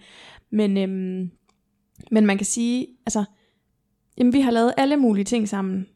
Men, 0.49 0.77
øhm, 0.77 1.31
men 2.11 2.25
man 2.25 2.37
kan 2.37 2.45
sige, 2.45 2.87
altså, 3.05 3.23
jamen, 4.17 4.33
vi 4.33 4.41
har 4.41 4.51
lavet 4.51 4.73
alle 4.77 4.97
mulige 4.97 5.25
ting 5.25 5.49
sammen, 5.49 5.87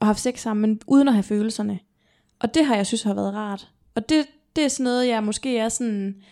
og 0.00 0.06
haft 0.06 0.20
sex 0.20 0.40
sammen, 0.40 0.62
men 0.70 0.80
uden 0.86 1.08
at 1.08 1.14
have 1.14 1.22
følelserne. 1.22 1.78
Og 2.40 2.54
det 2.54 2.64
har 2.64 2.76
jeg 2.76 2.86
synes 2.86 3.02
har 3.02 3.14
været 3.14 3.34
rart. 3.34 3.68
Og 3.94 4.08
det, 4.08 4.26
det 4.56 4.64
er 4.64 4.68
sådan 4.68 4.84
noget, 4.84 5.08
jeg 5.08 5.24
måske 5.24 5.58
er 5.58 5.68
sådan... 5.68 6.22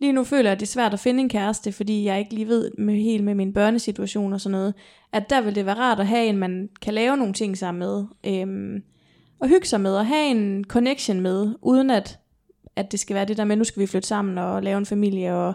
Lige 0.00 0.12
nu 0.12 0.24
føler 0.24 0.44
jeg, 0.44 0.52
at 0.52 0.60
det 0.60 0.66
er 0.66 0.70
svært 0.70 0.92
at 0.92 1.00
finde 1.00 1.20
en 1.20 1.28
kæreste, 1.28 1.72
fordi 1.72 2.04
jeg 2.04 2.18
ikke 2.18 2.34
lige 2.34 2.48
ved 2.48 2.70
med, 2.78 2.94
helt 2.94 3.24
med 3.24 3.34
min 3.34 3.52
børnesituation 3.52 4.32
og 4.32 4.40
sådan 4.40 4.52
noget, 4.52 4.74
at 5.12 5.30
der 5.30 5.40
vil 5.40 5.54
det 5.54 5.66
være 5.66 5.76
rart 5.76 6.00
at 6.00 6.06
have 6.06 6.26
en, 6.26 6.36
man 6.36 6.68
kan 6.82 6.94
lave 6.94 7.16
nogle 7.16 7.32
ting 7.32 7.58
sammen 7.58 7.78
med, 7.78 8.04
øhm, 8.26 8.82
og 9.38 9.48
hygge 9.48 9.66
sig 9.66 9.80
med, 9.80 9.94
og 9.94 10.06
have 10.06 10.30
en 10.30 10.64
connection 10.64 11.20
med, 11.20 11.54
uden 11.62 11.90
at, 11.90 12.18
at 12.76 12.92
det 12.92 13.00
skal 13.00 13.14
være 13.14 13.24
det 13.24 13.36
der 13.36 13.44
med, 13.44 13.56
nu 13.56 13.64
skal 13.64 13.80
vi 13.80 13.86
flytte 13.86 14.08
sammen 14.08 14.38
og 14.38 14.62
lave 14.62 14.78
en 14.78 14.86
familie, 14.86 15.34
og 15.34 15.54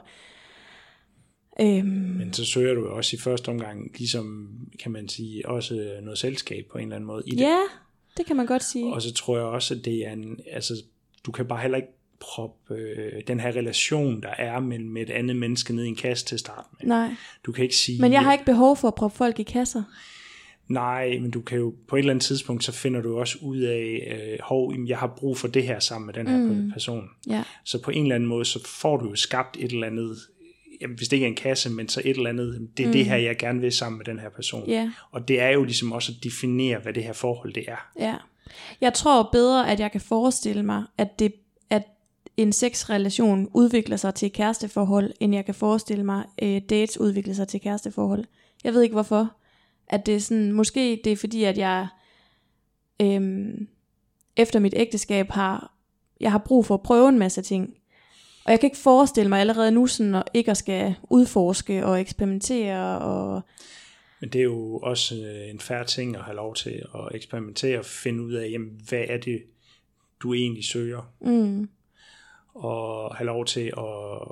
øhm, 1.62 1.86
Men 1.86 2.34
så 2.34 2.46
søger 2.46 2.74
du 2.74 2.88
også 2.88 3.16
i 3.16 3.20
første 3.20 3.50
omgang, 3.50 3.92
ligesom 3.98 4.50
kan 4.80 4.92
man 4.92 5.10
sige, 5.10 5.50
også 5.50 6.00
noget 6.02 6.20
selskab 6.20 6.66
på 6.72 6.78
en 6.78 6.84
eller 6.84 6.96
anden 6.96 7.08
måde 7.08 7.24
i 7.26 7.32
det. 7.32 7.40
ja, 7.40 7.60
det 8.18 8.26
kan 8.26 8.36
man 8.36 8.46
godt 8.46 8.64
sige. 8.64 8.94
Og 8.94 9.02
så 9.02 9.14
tror 9.14 9.38
jeg 9.38 9.46
også, 9.46 9.74
at 9.74 9.86
det 9.86 10.08
er 10.08 10.12
en, 10.12 10.40
altså, 10.52 10.74
du 11.26 11.32
kan 11.32 11.48
bare 11.48 11.62
heller 11.62 11.78
ikke 11.78 11.90
proppe 12.24 12.76
øh, 12.76 13.22
den 13.28 13.40
her 13.40 13.50
relation, 13.50 14.22
der 14.22 14.30
er 14.38 14.60
mellem 14.60 14.98
et 14.98 15.10
andet 15.10 15.36
menneske 15.36 15.76
ned 15.76 15.84
i 15.84 15.88
en 15.88 15.96
kasse 15.96 16.26
til 16.26 16.36
at 16.36 16.40
starte 16.40 16.68
med. 16.80 16.88
Nej, 16.88 17.10
Du 17.46 17.52
kan 17.52 17.64
ikke 17.64 17.76
sige, 17.76 18.02
men 18.02 18.14
jeg 18.14 18.22
har 18.24 18.34
ikke 18.34 18.46
behov 18.46 18.78
for 18.78 18.88
at 18.88 18.96
proppe 18.96 19.18
folk 19.18 19.40
i 19.40 19.44
kasser. 19.44 19.84
nej, 20.68 21.18
men 21.22 21.32
du 21.32 21.42
kan 21.42 21.58
jo 21.58 21.74
på 21.88 21.96
et 21.96 22.00
eller 22.00 22.14
andet 22.14 22.26
tidspunkt, 22.26 22.64
så 22.64 22.72
finder 22.72 23.02
du 23.02 23.20
også 23.20 23.38
ud 23.42 23.58
af, 23.58 24.14
øh, 24.18 24.38
hov, 24.42 24.74
jeg 24.88 24.98
har 24.98 25.14
brug 25.18 25.38
for 25.38 25.48
det 25.48 25.64
her 25.64 25.80
sammen 25.80 26.06
med 26.06 26.14
den 26.14 26.28
her 26.28 26.38
mm. 26.38 26.72
person. 26.72 27.10
Ja, 27.28 27.44
Så 27.64 27.82
på 27.82 27.92
en 27.92 28.04
eller 28.04 28.16
anden 28.16 28.30
måde, 28.30 28.46
så 28.46 28.68
får 28.68 28.98
du 28.98 29.10
jo 29.10 29.16
skabt 29.16 29.58
et 29.60 29.72
eller 29.72 29.88
andet, 29.88 30.18
jamen, 30.82 30.98
hvis 30.98 31.08
det 31.08 31.18
ikke 31.18 31.26
er 31.26 31.30
en 31.30 31.36
kasse, 31.36 31.70
men 31.70 31.90
så 31.90 32.02
et 32.06 32.18
eller 32.18 32.30
andet, 32.30 32.68
det 32.78 32.84
er 32.84 32.88
mm. 32.88 32.94
det 32.94 33.06
her, 33.06 33.16
jeg 33.16 33.38
gerne 33.38 33.62
vil 33.62 33.72
sammen 33.72 33.98
med 33.98 34.06
den 34.06 34.20
her 34.20 34.30
person. 34.30 34.70
ja. 34.70 34.92
Og 35.12 35.28
det 35.28 35.42
er 35.42 35.50
jo 35.50 35.64
ligesom 35.64 35.92
også 35.92 36.12
at 36.18 36.24
definere, 36.24 36.80
hvad 36.80 36.94
det 36.94 37.04
her 37.04 37.14
forhold 37.14 37.54
det 37.54 37.64
er. 37.68 37.92
Ja. 38.00 38.16
Jeg 38.82 38.94
tror 38.94 39.30
bedre, 39.32 39.72
at 39.72 39.80
jeg 39.80 39.92
kan 39.92 40.02
forestille 40.02 40.64
mig, 40.64 40.84
at, 40.98 41.20
det, 41.20 41.34
at 41.70 41.84
en 42.38 42.54
sexrelation 42.54 43.50
udvikler 43.54 43.98
sig 43.98 44.16
til 44.16 44.32
kæresteforhold, 44.32 45.14
end 45.20 45.36
jeg 45.36 45.46
kan 45.46 45.56
forestille 45.56 46.04
mig, 46.04 46.26
øh, 46.42 46.62
dates 46.70 47.00
udvikler 47.00 47.34
sig 47.34 47.48
til 47.48 47.62
kæresteforhold. 47.62 48.26
Jeg 48.64 48.74
ved 48.74 48.82
ikke 48.82 48.94
hvorfor. 48.94 49.36
At 49.88 50.06
det 50.06 50.16
er 50.16 50.20
sådan, 50.20 50.52
måske 50.52 51.02
det 51.04 51.12
er 51.12 51.18
fordi, 51.18 51.44
at 51.44 51.58
jeg 51.58 51.88
øhm, 53.02 53.68
efter 54.38 54.60
mit 54.60 54.74
ægteskab 54.78 55.30
har, 55.30 55.74
jeg 56.20 56.32
har 56.32 56.44
brug 56.46 56.66
for 56.66 56.74
at 56.74 56.84
prøve 56.84 57.10
en 57.10 57.20
masse 57.20 57.42
ting. 57.42 57.74
Og 58.46 58.52
jeg 58.52 58.60
kan 58.60 58.68
ikke 58.68 58.78
forestille 58.78 59.30
mig 59.30 59.40
allerede 59.40 59.72
nu 59.72 59.88
sådan, 59.88 60.16
at 60.16 60.24
ikke 60.34 60.52
at 60.52 60.58
skal 60.58 60.96
udforske 61.10 61.86
og 61.86 62.02
eksperimentere 62.02 63.00
og 63.00 63.42
Men 64.20 64.30
det 64.30 64.40
er 64.40 64.44
jo 64.44 64.78
også 64.78 65.16
øh, 65.16 65.50
en 65.50 65.60
færre 65.60 65.86
ting 65.86 66.16
at 66.16 66.24
have 66.24 66.36
lov 66.36 66.56
til 66.56 66.84
at 66.96 67.16
eksperimentere 67.16 67.80
og 67.80 67.86
finde 67.86 68.24
ud 68.24 68.34
af, 68.34 68.50
jamen, 68.52 68.82
hvad 68.90 69.04
er 69.08 69.18
det, 69.18 69.44
du 70.20 70.34
egentlig 70.34 70.66
søger, 70.66 71.14
mm, 71.22 71.70
og 72.56 73.16
have 73.16 73.26
lov 73.26 73.46
til 73.46 73.74
at 73.78 74.28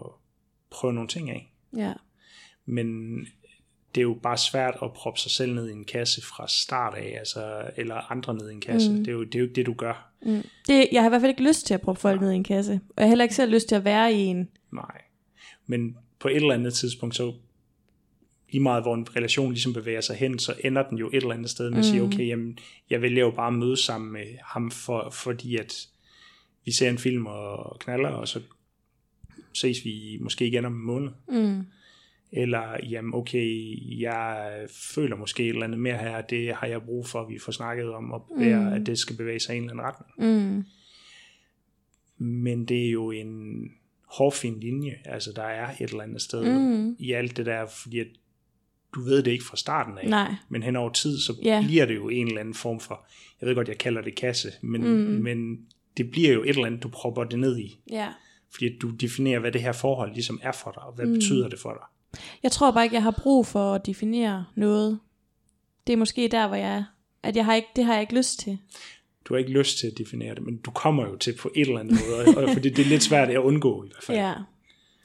prøve 0.71 0.93
nogle 0.93 1.07
ting 1.07 1.29
af. 1.29 1.53
ja. 1.77 1.93
Men 2.65 3.17
det 3.95 4.01
er 4.01 4.03
jo 4.03 4.19
bare 4.23 4.37
svært 4.37 4.77
at 4.83 4.93
proppe 4.93 5.19
sig 5.19 5.31
selv 5.31 5.53
ned 5.53 5.69
i 5.69 5.71
en 5.71 5.85
kasse 5.85 6.21
fra 6.21 6.47
start 6.47 6.93
af, 6.93 7.15
altså, 7.19 7.63
eller 7.77 8.11
andre 8.11 8.33
ned 8.33 8.49
i 8.49 8.53
en 8.53 8.61
kasse. 8.61 8.91
Mm. 8.91 8.97
Det, 8.97 9.07
er 9.07 9.11
jo, 9.11 9.23
det 9.23 9.35
er 9.35 9.39
jo 9.39 9.45
ikke 9.45 9.55
det, 9.55 9.65
du 9.65 9.73
gør. 9.73 10.11
Mm. 10.21 10.43
Det, 10.67 10.87
jeg 10.91 11.01
har 11.01 11.09
i 11.09 11.09
hvert 11.09 11.21
fald 11.21 11.29
ikke 11.29 11.43
lyst 11.43 11.65
til 11.65 11.73
at 11.73 11.81
proppe 11.81 12.01
folk 12.01 12.21
ned 12.21 12.31
i 12.31 12.35
en 12.35 12.43
kasse. 12.43 12.73
Og 12.73 12.93
jeg 12.97 13.03
har 13.05 13.07
heller 13.07 13.23
ikke 13.23 13.35
selv 13.35 13.51
lyst 13.51 13.67
til 13.67 13.75
at 13.75 13.85
være 13.85 14.13
i 14.13 14.17
en. 14.17 14.49
Nej. 14.71 15.01
Men 15.67 15.97
på 16.19 16.27
et 16.27 16.35
eller 16.35 16.53
andet 16.53 16.73
tidspunkt, 16.73 17.15
så 17.15 17.33
lige 18.51 18.61
meget 18.61 18.83
hvor 18.83 18.95
en 18.95 19.15
relation 19.15 19.51
ligesom 19.51 19.73
bevæger 19.73 20.01
sig 20.01 20.15
hen, 20.15 20.39
så 20.39 20.53
ender 20.63 20.83
den 20.89 20.97
jo 20.97 21.07
et 21.07 21.15
eller 21.15 21.33
andet 21.33 21.49
sted 21.49 21.69
med 21.69 21.79
at 21.79 21.85
sige, 21.85 22.01
okay, 22.03 22.27
jamen, 22.27 22.57
jeg 22.89 23.01
vælger 23.01 23.23
jo 23.23 23.31
bare 23.31 23.47
at 23.47 23.53
møde 23.53 23.77
sammen 23.77 24.13
med 24.13 24.25
ham, 24.43 24.71
for, 24.71 25.09
fordi 25.09 25.57
at 25.57 25.87
vi 26.65 26.71
ser 26.71 26.89
en 26.89 26.97
film 26.97 27.25
og 27.25 27.79
knaller, 27.79 28.09
og 28.09 28.27
så 28.27 28.41
ses 29.53 29.85
vi 29.85 30.17
måske 30.21 30.47
igen 30.47 30.65
om 30.65 30.73
en 30.73 30.81
måned. 30.85 31.09
Mm. 31.27 31.63
Eller, 32.33 32.77
jamen 32.89 33.13
okay, 33.13 33.77
jeg 33.99 34.51
føler 34.95 35.15
måske 35.15 35.43
et 35.43 35.49
eller 35.49 35.63
andet 35.63 35.79
mere 35.79 35.97
her, 35.97 36.21
det 36.21 36.55
har 36.55 36.67
jeg 36.67 36.81
brug 36.81 37.07
for, 37.07 37.21
at 37.21 37.29
vi 37.29 37.39
får 37.39 37.51
snakket 37.51 37.89
om, 37.89 38.11
og 38.11 38.25
bevæger, 38.35 38.69
mm. 38.69 38.73
at 38.73 38.85
det 38.85 38.97
skal 38.97 39.15
bevæge 39.17 39.39
sig 39.39 39.55
i 39.55 39.57
en 39.57 39.63
eller 39.69 39.73
anden 39.83 39.85
retning. 39.85 40.55
Mm. 40.57 40.63
Men 42.17 42.65
det 42.65 42.85
er 42.87 42.91
jo 42.91 43.11
en 43.11 43.63
hårfin 44.05 44.59
linje, 44.59 44.97
altså 45.05 45.31
der 45.35 45.43
er 45.43 45.69
et 45.81 45.89
eller 45.89 46.03
andet 46.03 46.21
sted 46.21 46.59
Mm. 46.59 46.95
i 46.99 47.11
alt 47.11 47.37
det 47.37 47.45
der, 47.45 47.65
fordi 47.65 47.99
at 47.99 48.07
du 48.95 49.01
ved 49.03 49.23
det 49.23 49.31
ikke 49.31 49.43
fra 49.43 49.57
starten 49.57 49.97
af, 49.97 50.09
Nej. 50.09 50.35
men 50.49 50.63
hen 50.63 50.75
over 50.75 50.89
tid, 50.91 51.19
så 51.19 51.33
Ja. 51.43 51.63
bliver 51.67 51.85
det 51.85 51.95
jo 51.95 52.09
en 52.09 52.27
eller 52.27 52.39
anden 52.39 52.53
form 52.53 52.79
for, 52.79 53.05
jeg 53.41 53.47
ved 53.47 53.55
godt, 53.55 53.67
jeg 53.67 53.77
kalder 53.77 54.01
det 54.01 54.15
kasse, 54.15 54.51
men, 54.61 54.81
mm. 54.81 54.87
men 55.23 55.59
det 55.97 56.11
bliver 56.11 56.33
jo 56.33 56.43
et 56.43 56.49
eller 56.49 56.65
andet, 56.65 56.83
du 56.83 56.89
propper 56.89 57.23
det 57.23 57.39
ned 57.39 57.57
i, 57.59 57.79
Ja. 57.91 58.07
fordi 58.53 58.77
du 58.77 58.89
definerer, 58.89 59.39
hvad 59.39 59.51
det 59.51 59.61
her 59.61 59.71
forhold 59.71 60.13
ligesom 60.13 60.39
er 60.43 60.51
for 60.51 60.71
dig, 60.71 60.83
og 60.83 60.93
hvad 60.93 61.05
mm. 61.05 61.13
betyder 61.13 61.49
det 61.49 61.59
for 61.59 61.69
dig. 61.69 62.19
Jeg 62.43 62.51
tror 62.51 62.71
bare 62.71 62.83
ikke, 62.83 62.95
jeg 62.95 63.03
har 63.03 63.19
brug 63.23 63.47
for 63.47 63.73
at 63.73 63.85
definere 63.85 64.45
noget. 64.55 64.99
Det 65.87 65.93
er 65.93 65.97
måske 65.97 66.27
der, 66.27 66.47
hvor 66.47 66.55
jeg 66.55 66.75
er. 66.77 66.83
At 67.23 67.35
jeg 67.35 67.45
har 67.45 67.55
ikke, 67.55 67.67
det 67.75 67.85
har 67.85 67.93
jeg 67.93 68.01
ikke 68.01 68.15
lyst 68.15 68.39
til. 68.39 68.57
Du 69.25 69.33
har 69.33 69.39
ikke 69.39 69.51
lyst 69.51 69.79
til 69.79 69.87
at 69.87 69.97
definere 69.97 70.35
det, 70.35 70.43
men 70.43 70.57
du 70.57 70.71
kommer 70.71 71.07
jo 71.07 71.15
til 71.17 71.35
på 71.39 71.51
et 71.55 71.67
eller 71.67 71.79
andet 71.79 71.93
måde, 72.09 72.37
og, 72.37 72.43
og 72.43 72.49
fordi 72.53 72.69
det 72.69 72.85
er 72.85 72.89
lidt 72.89 73.03
svært 73.03 73.29
at 73.29 73.37
undgå 73.37 73.83
i 73.83 73.87
hvert 73.87 74.03
fald. 74.03 74.17
Ja. 74.17 74.33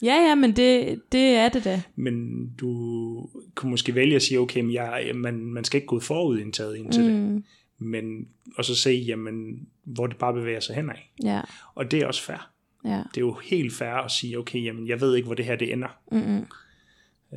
Ja, 0.02 0.28
ja, 0.28 0.34
men 0.34 0.56
det, 0.56 1.00
det 1.12 1.20
er 1.20 1.48
det 1.48 1.64
da. 1.64 1.82
Men 1.96 2.46
du 2.60 3.28
kunne 3.54 3.70
måske 3.70 3.94
vælge 3.94 4.16
at 4.16 4.22
sige, 4.22 4.40
okay, 4.40 4.60
men 4.60 4.72
jeg, 4.72 5.10
man, 5.14 5.34
man 5.34 5.64
skal 5.64 5.76
ikke 5.78 5.86
gå 5.86 6.00
forudindtaget 6.00 6.76
ind 6.76 6.92
til 6.92 7.02
mm. 7.02 7.34
det, 7.34 7.44
men, 7.78 8.28
og 8.56 8.64
så 8.64 8.74
se, 8.74 8.90
jamen, 8.90 9.66
hvor 9.84 10.06
det 10.06 10.16
bare 10.18 10.32
bevæger 10.32 10.60
sig 10.60 10.74
henad. 10.74 10.94
Ja, 11.22 11.40
Og 11.74 11.90
det 11.90 12.02
er 12.02 12.06
også 12.06 12.22
fair. 12.22 12.50
ja. 12.84 13.02
Det 13.14 13.16
er 13.16 13.20
jo 13.20 13.32
helt 13.34 13.72
fair 13.74 13.92
at 13.94 14.10
sige, 14.10 14.38
okay, 14.38 14.64
jamen, 14.64 14.88
jeg 14.88 15.00
ved 15.00 15.16
ikke, 15.16 15.26
hvor 15.26 15.34
det 15.34 15.44
her 15.44 15.56
det 15.56 15.72
ender. 15.72 15.88
Mm-mm. 16.12 16.46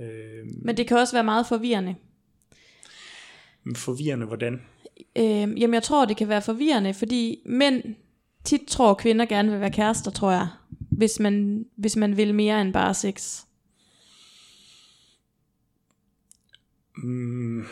Øh, 0.01 0.45
Men 0.65 0.77
det 0.77 0.87
kan 0.87 0.97
også 0.97 1.15
være 1.15 1.23
meget 1.23 1.47
forvirrende. 1.47 1.95
forvirrende, 3.75 4.25
hvordan? 4.25 4.61
Øh, 5.15 5.25
jamen, 5.61 5.73
jeg 5.73 5.83
tror, 5.83 6.05
det 6.05 6.17
kan 6.17 6.27
være 6.29 6.41
forvirrende, 6.41 6.93
fordi 6.93 7.39
mænd 7.45 7.83
tit 8.43 8.61
tror, 8.67 8.93
kvinder 8.93 9.25
gerne 9.25 9.51
vil 9.51 9.59
være 9.59 9.71
kærester, 9.71 10.11
tror 10.11 10.31
jeg. 10.31 10.47
Hvis 10.91 11.19
man, 11.19 11.65
hvis 11.75 11.95
man 11.95 12.17
vil 12.17 12.35
mere 12.35 12.61
end 12.61 12.73
bare 12.73 12.93
sex. 12.93 13.41
Mm, 16.97 17.63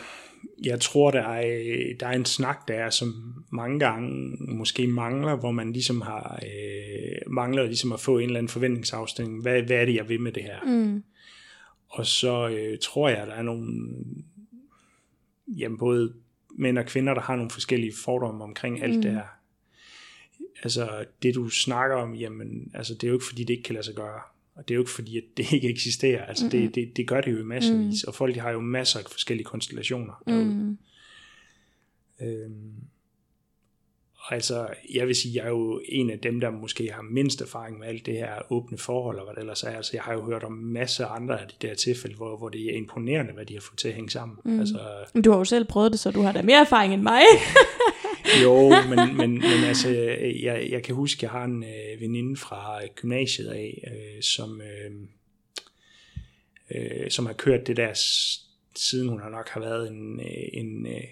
jeg 0.64 0.80
tror, 0.80 1.10
der 1.10 1.22
er, 1.22 1.94
der 2.00 2.06
er 2.06 2.12
en 2.12 2.24
snak, 2.24 2.68
der 2.68 2.74
er, 2.74 2.90
som 2.90 3.34
mange 3.50 3.78
gange 3.78 4.36
måske 4.38 4.86
mangler, 4.86 5.36
hvor 5.36 5.50
man 5.50 5.72
ligesom 5.72 6.00
har 6.00 6.42
øh, 6.42 7.32
mangler 7.32 7.62
ligesom 7.62 7.92
at 7.92 8.00
få 8.00 8.18
en 8.18 8.24
eller 8.24 8.38
anden 8.38 8.48
forventningsafstemning. 8.48 9.42
Hvad, 9.42 9.62
hvad 9.62 9.76
er 9.76 9.84
det, 9.84 9.94
jeg 9.94 10.08
vil 10.08 10.20
med 10.20 10.32
det 10.32 10.42
her? 10.42 10.62
Mm. 10.64 11.02
Og 11.88 12.06
så 12.06 12.48
øh, 12.48 12.78
tror 12.82 13.08
jeg, 13.08 13.26
der 13.26 13.32
er 13.32 13.42
nogle, 13.42 13.88
jamen 15.48 15.78
både 15.78 16.14
mænd 16.50 16.78
og 16.78 16.86
kvinder, 16.86 17.14
der 17.14 17.20
har 17.20 17.36
nogle 17.36 17.50
forskellige 17.50 17.92
fordomme 18.04 18.44
omkring 18.44 18.82
alt 18.82 18.96
mm. 18.96 19.02
det 19.02 19.12
her. 19.12 19.26
Altså 20.62 21.04
det 21.22 21.34
du 21.34 21.48
snakker 21.48 21.96
om, 21.96 22.14
jamen 22.14 22.70
altså 22.74 22.94
det 22.94 23.04
er 23.04 23.08
jo 23.08 23.14
ikke 23.14 23.26
fordi, 23.26 23.44
det 23.44 23.50
ikke 23.50 23.62
kan 23.62 23.74
lade 23.74 23.86
sig 23.86 23.94
gøre. 23.94 24.20
Og 24.58 24.68
det 24.68 24.74
er 24.74 24.76
jo 24.76 24.82
ikke 24.82 24.90
fordi, 24.90 25.18
at 25.18 25.24
det 25.36 25.52
ikke 25.52 25.68
eksisterer. 25.68 26.24
Altså 26.24 26.44
mm. 26.44 26.50
det, 26.50 26.74
det, 26.74 26.96
det 26.96 27.08
gør 27.08 27.20
det 27.20 27.32
jo 27.32 27.38
i 27.38 27.42
masservis. 27.42 28.04
Mm. 28.04 28.08
Og 28.08 28.14
folk 28.14 28.34
de 28.34 28.40
har 28.40 28.50
jo 28.50 28.60
masser 28.60 28.98
af 28.98 29.04
forskellige 29.10 29.44
konstellationer 29.44 30.22
derude. 30.26 30.44
Mm. 30.44 30.78
Øhm, 32.20 32.72
altså, 34.30 34.66
jeg 34.94 35.06
vil 35.06 35.14
sige, 35.14 35.34
jeg 35.36 35.44
er 35.44 35.48
jo 35.48 35.80
en 35.88 36.10
af 36.10 36.18
dem, 36.18 36.40
der 36.40 36.50
måske 36.50 36.90
har 36.92 37.02
mindst 37.02 37.40
erfaring 37.40 37.78
med 37.78 37.88
alt 37.88 38.06
det 38.06 38.14
her 38.14 38.52
åbne 38.52 38.78
forhold, 38.78 39.18
og 39.18 39.24
hvad 39.24 39.34
det 39.34 39.40
ellers 39.40 39.62
er. 39.62 39.70
Altså, 39.70 39.90
jeg 39.94 40.02
har 40.02 40.12
jo 40.12 40.24
hørt 40.24 40.44
om 40.44 40.52
masser 40.52 41.06
af 41.06 41.16
andre 41.16 41.40
af 41.40 41.48
de 41.48 41.66
der 41.68 41.74
tilfælde, 41.74 42.16
hvor, 42.16 42.36
hvor 42.36 42.48
det 42.48 42.64
er 42.64 42.76
imponerende, 42.76 43.32
hvad 43.32 43.46
de 43.46 43.54
har 43.54 43.60
fået 43.60 43.78
til 43.78 43.88
at 43.88 43.94
hænge 43.94 44.10
sammen. 44.10 44.38
Mm. 44.44 44.60
Altså, 44.60 44.78
Du 45.24 45.30
har 45.30 45.38
jo 45.38 45.44
selv 45.44 45.64
prøvet 45.64 45.92
det, 45.92 46.00
så 46.00 46.10
du 46.10 46.22
har 46.22 46.32
da 46.32 46.42
mere 46.42 46.60
erfaring 46.60 46.94
end 46.94 47.02
mig. 47.02 47.22
Jo, 48.42 48.68
men, 48.68 49.16
men, 49.16 49.30
men 49.30 49.64
altså, 49.66 49.88
jeg, 50.42 50.68
jeg 50.70 50.82
kan 50.82 50.94
huske, 50.94 51.24
jeg 51.24 51.30
har 51.30 51.44
en 51.44 51.64
øh, 51.64 52.00
veninde 52.00 52.36
fra 52.36 52.86
gymnasiet 52.86 53.48
af, 53.48 53.88
øh, 53.92 54.22
som, 54.22 54.60
øh, 54.60 54.92
øh, 56.74 57.10
som 57.10 57.26
har 57.26 57.32
kørt 57.32 57.66
det 57.66 57.76
der, 57.76 57.92
siden 58.76 59.08
hun 59.08 59.20
har 59.20 59.28
nok 59.30 59.48
har 59.48 59.60
været 59.60 59.90
en, 59.90 60.20
øh, 60.20 60.48
en 60.52 60.86
øh, 60.86 61.02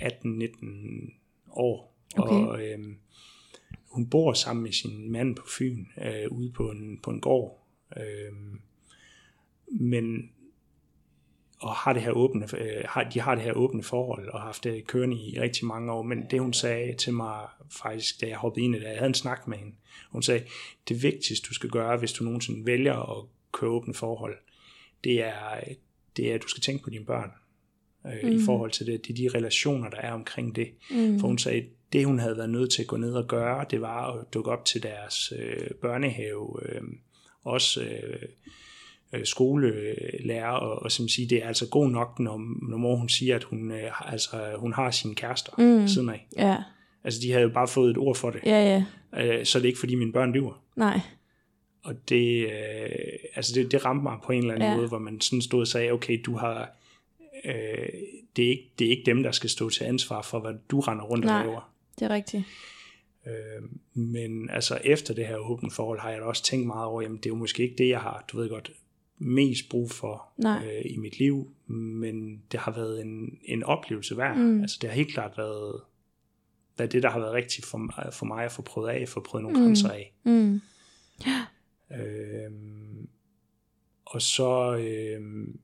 18-19 0.00 1.50
år. 1.50 1.96
Okay. 2.16 2.34
Og 2.34 2.66
øh, 2.66 2.78
hun 3.90 4.10
bor 4.10 4.32
sammen 4.32 4.62
med 4.62 4.72
sin 4.72 5.12
mand 5.12 5.36
på 5.36 5.46
Fyn, 5.58 5.86
øh, 6.04 6.30
ude 6.30 6.52
på 6.52 6.70
en, 6.70 6.98
på 7.02 7.10
en 7.10 7.20
gård. 7.20 7.66
Øh, 7.96 8.32
men 9.80 10.30
og 11.58 11.74
har 11.74 11.92
det 11.92 12.02
her 12.02 12.10
åbne, 12.10 12.48
øh, 12.58 12.84
har, 12.84 13.04
de 13.04 13.20
har 13.20 13.34
det 13.34 13.44
her 13.44 13.52
åbne 13.52 13.82
forhold, 13.82 14.28
og 14.28 14.40
har 14.40 14.46
haft 14.46 14.64
det 14.64 14.86
kørende 14.86 15.16
i 15.16 15.40
rigtig 15.40 15.66
mange 15.66 15.92
år, 15.92 16.02
men 16.02 16.24
det 16.30 16.40
hun 16.40 16.52
sagde 16.52 16.94
til 16.94 17.12
mig 17.12 17.40
faktisk, 17.70 18.20
da 18.20 18.26
jeg 18.26 18.36
hoppede 18.36 18.64
ind 18.64 18.74
i 18.74 18.78
det, 18.78 18.84
jeg 18.84 18.96
havde 18.96 19.06
en 19.06 19.14
snak 19.14 19.48
med 19.48 19.58
hende, 19.58 19.74
hun 20.10 20.22
sagde, 20.22 20.44
det 20.88 21.02
vigtigste 21.02 21.48
du 21.48 21.54
skal 21.54 21.70
gøre, 21.70 21.96
hvis 21.96 22.12
du 22.12 22.24
nogensinde 22.24 22.66
vælger 22.66 23.18
at 23.18 23.24
køre 23.52 23.70
åbne 23.70 23.94
forhold, 23.94 24.36
det 25.04 25.22
er, 25.22 25.60
det 26.16 26.30
er 26.30 26.34
at 26.34 26.42
du 26.42 26.48
skal 26.48 26.62
tænke 26.62 26.84
på 26.84 26.90
dine 26.90 27.04
børn, 27.04 27.30
øh, 28.06 28.30
mm. 28.30 28.36
i 28.36 28.44
forhold 28.44 28.70
til 28.70 28.86
det, 28.86 29.06
det 29.06 29.10
er 29.10 29.30
de 29.30 29.38
relationer, 29.38 29.90
der 29.90 29.96
er 29.96 30.12
omkring 30.12 30.56
det. 30.56 30.68
Mm. 30.90 31.20
For 31.20 31.26
hun 31.26 31.38
sagde, 31.38 31.66
det 31.92 32.06
hun 32.06 32.18
havde 32.18 32.36
været 32.36 32.50
nødt 32.50 32.72
til 32.72 32.82
at 32.82 32.88
gå 32.88 32.96
ned 32.96 33.12
og 33.12 33.26
gøre, 33.26 33.66
det 33.70 33.80
var 33.80 34.12
at 34.12 34.34
dukke 34.34 34.50
op 34.50 34.64
til 34.64 34.82
deres 34.82 35.32
øh, 35.38 35.70
børnehave, 35.82 36.58
øh, 36.62 36.82
også 37.44 37.82
øh, 37.82 38.22
øh, 39.16 39.26
skolelærer, 39.26 40.52
og, 40.52 40.82
og 40.82 40.92
som 40.92 41.08
siger, 41.08 41.28
det 41.28 41.42
er 41.42 41.48
altså 41.48 41.68
god 41.68 41.90
nok, 41.90 42.18
når, 42.18 42.68
når 42.68 42.76
mor 42.76 42.96
hun 42.96 43.08
siger, 43.08 43.36
at 43.36 43.44
hun, 43.44 43.72
øh, 43.72 44.12
altså, 44.12 44.36
hun 44.56 44.72
har 44.72 44.90
sine 44.90 45.14
kærester 45.14 45.52
mm. 45.58 45.88
siden 45.88 46.08
af. 46.08 46.26
Ja, 46.36 46.56
Altså, 47.06 47.20
de 47.22 47.30
havde 47.30 47.42
jo 47.42 47.48
bare 47.48 47.68
fået 47.68 47.90
et 47.90 47.98
ord 47.98 48.16
for 48.16 48.30
det. 48.30 48.40
ja, 48.46 48.84
ja. 49.14 49.24
Øh, 49.24 49.46
så 49.46 49.58
er 49.58 49.60
det 49.60 49.68
ikke, 49.68 49.78
fordi 49.78 49.94
mine 49.94 50.12
børn 50.12 50.32
lyver. 50.32 50.62
Nej. 50.76 51.00
Og 51.84 52.08
det, 52.08 52.46
øh, 52.46 53.18
altså 53.34 53.54
det, 53.54 53.72
det 53.72 53.84
ramte 53.84 54.02
mig 54.02 54.18
på 54.24 54.32
en 54.32 54.38
eller 54.38 54.54
anden 54.54 54.68
ja. 54.68 54.76
måde, 54.76 54.88
hvor 54.88 54.98
man 54.98 55.20
sådan 55.20 55.42
stod 55.42 55.60
og 55.60 55.66
sagde, 55.66 55.90
okay, 55.90 56.22
du 56.26 56.36
har, 56.36 56.76
øh, 57.44 57.88
det, 58.36 58.44
er 58.44 58.48
ikke, 58.48 58.70
det 58.78 58.86
er 58.86 58.90
ikke 58.90 59.02
dem, 59.06 59.22
der 59.22 59.30
skal 59.30 59.50
stå 59.50 59.70
til 59.70 59.84
ansvar 59.84 60.22
for, 60.22 60.40
hvad 60.40 60.54
du 60.70 60.80
render 60.80 61.04
rundt 61.04 61.24
Nej. 61.24 61.38
og 61.38 61.46
laver. 61.46 61.72
Det 61.98 62.04
er 62.04 62.10
rigtigt. 62.10 62.44
Øh, 63.26 63.62
men 63.94 64.50
altså 64.50 64.78
efter 64.84 65.14
det 65.14 65.26
her 65.26 65.36
åbne 65.36 65.70
forhold, 65.70 66.00
har 66.00 66.10
jeg 66.10 66.20
da 66.20 66.24
også 66.24 66.42
tænkt 66.42 66.66
meget 66.66 66.86
over, 66.86 67.02
jamen 67.02 67.16
det 67.16 67.26
er 67.26 67.30
jo 67.30 67.36
måske 67.36 67.62
ikke 67.62 67.76
det, 67.78 67.88
jeg 67.88 68.00
har, 68.00 68.24
du 68.32 68.36
ved 68.36 68.48
godt, 68.48 68.70
mest 69.18 69.68
brug 69.70 69.90
for 69.90 70.28
Nej. 70.36 70.66
øh, 70.66 70.92
i 70.92 70.96
mit 70.96 71.18
liv, 71.18 71.50
men 71.66 72.42
det 72.52 72.60
har 72.60 72.72
været 72.72 73.00
en, 73.00 73.38
en 73.44 73.62
oplevelse 73.62 74.16
værd. 74.16 74.36
Mm. 74.36 74.60
Altså 74.60 74.78
det 74.80 74.90
har 74.90 74.96
helt 74.96 75.12
klart 75.12 75.38
været, 75.38 75.80
været 76.78 76.92
det, 76.92 77.02
der 77.02 77.10
har 77.10 77.18
været 77.18 77.32
rigtigt 77.32 77.66
for, 77.66 77.78
mig- 77.78 78.12
for 78.12 78.26
mig 78.26 78.44
at 78.44 78.52
få 78.52 78.62
prøvet 78.62 78.88
af, 78.88 79.08
få 79.08 79.20
prøvet 79.20 79.42
nogle 79.42 79.58
mm. 79.58 79.64
grænser 79.64 79.90
af. 79.90 80.14
Mm. 80.24 80.60
Øhm, 81.92 83.08
og 84.06 84.22
så, 84.22 84.76
øhm, 84.76 85.58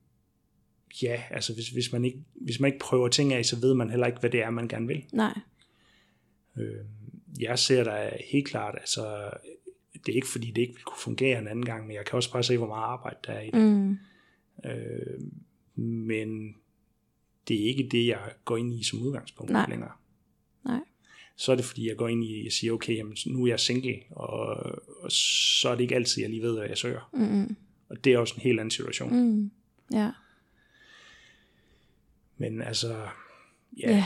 ja, 1.01 1.23
altså 1.29 1.53
hvis, 1.53 1.69
hvis, 1.69 1.91
man 1.91 2.05
ikke, 2.05 2.19
hvis 2.35 2.59
man 2.59 2.67
ikke 2.73 2.79
prøver 2.85 3.07
ting 3.07 3.33
af, 3.33 3.45
så 3.45 3.59
ved 3.59 3.73
man 3.73 3.89
heller 3.89 4.07
ikke, 4.07 4.19
hvad 4.19 4.29
det 4.29 4.43
er, 4.43 4.49
man 4.49 4.67
gerne 4.67 4.87
vil. 4.87 5.05
Nej. 5.13 5.39
Øhm, 6.57 6.87
jeg 7.39 7.59
ser 7.59 7.83
der 7.83 8.09
helt 8.31 8.47
klart, 8.47 8.75
altså 8.75 9.29
det 10.05 10.11
er 10.11 10.15
ikke 10.15 10.27
fordi, 10.27 10.47
det 10.51 10.61
ikke 10.61 10.73
vil 10.73 10.83
kunne 10.83 10.99
fungere 10.99 11.39
en 11.39 11.47
anden 11.47 11.65
gang, 11.65 11.87
men 11.87 11.95
jeg 11.95 12.05
kan 12.05 12.15
også 12.15 12.31
bare 12.31 12.43
se, 12.43 12.57
hvor 12.57 12.67
meget 12.67 12.83
arbejde 12.83 13.17
der 13.27 13.33
er 13.33 13.41
i 13.41 13.51
det. 13.51 13.61
Mm. 13.61 13.97
Øhm, 14.65 15.31
men 15.75 16.55
det 17.47 17.61
er 17.61 17.67
ikke 17.67 17.89
det, 17.91 18.07
jeg 18.07 18.19
går 18.45 18.57
ind 18.57 18.73
i 18.73 18.83
som 18.83 19.01
udgangspunkt 19.01 19.51
Nej. 19.51 19.69
længere. 19.69 19.91
Nej. 20.65 20.79
Så 21.35 21.51
er 21.51 21.55
det 21.55 21.65
fordi, 21.65 21.87
jeg 21.87 21.97
går 21.97 22.07
ind 22.07 22.23
i 22.23 22.45
og 22.47 22.51
siger, 22.51 22.73
okay, 22.73 22.97
jamen, 22.97 23.17
nu 23.27 23.43
er 23.43 23.47
jeg 23.47 23.59
single, 23.59 23.95
og, 24.09 24.45
og 25.01 25.11
så 25.11 25.69
er 25.69 25.75
det 25.75 25.81
ikke 25.81 25.95
altid, 25.95 26.21
jeg 26.21 26.29
lige 26.29 26.41
ved, 26.41 26.57
hvad 26.57 26.67
jeg 26.67 26.77
søger. 26.77 27.09
Mm. 27.13 27.55
Og 27.89 28.03
det 28.03 28.13
er 28.13 28.17
også 28.17 28.33
en 28.35 28.41
helt 28.41 28.59
anden 28.59 28.71
situation. 28.71 29.15
Mm. 29.15 29.51
Ja. 29.93 30.11
Men 32.37 32.61
altså, 32.61 32.93
ja, 33.79 33.89
Ja. 33.89 33.89
yeah. 33.89 34.03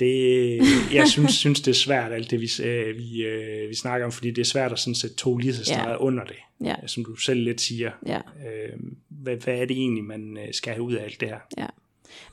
Det, 0.00 0.58
jeg 0.94 1.08
synes, 1.08 1.34
synes, 1.34 1.60
det 1.60 1.70
er 1.70 1.74
svært, 1.74 2.12
alt 2.12 2.30
det 2.30 2.40
vi, 2.40 2.50
øh, 2.64 2.96
vi, 2.98 3.22
øh, 3.22 3.68
vi 3.70 3.74
snakker 3.74 4.06
om, 4.06 4.12
fordi 4.12 4.30
det 4.30 4.38
er 4.40 4.44
svært 4.46 4.72
at 4.72 4.78
sådan 4.78 4.94
sætte 4.94 5.16
to 5.16 5.36
lige 5.36 5.54
så 5.54 5.64
streger 5.64 5.90
Ja. 5.90 5.96
under 5.96 6.24
det, 6.24 6.36
Ja. 6.64 6.74
som 6.86 7.04
du 7.04 7.16
selv 7.16 7.40
lidt 7.40 7.60
siger. 7.60 7.90
Ja. 8.06 8.16
Øh, 8.18 8.78
hvad, 9.08 9.36
hvad 9.36 9.54
er 9.54 9.64
det 9.64 9.76
egentlig, 9.76 10.04
man 10.04 10.38
øh, 10.46 10.52
skal 10.54 10.72
have 10.72 10.82
ud 10.82 10.94
af 10.94 11.04
alt 11.04 11.20
det 11.20 11.28
her? 11.28 11.38
Ja. 11.58 11.66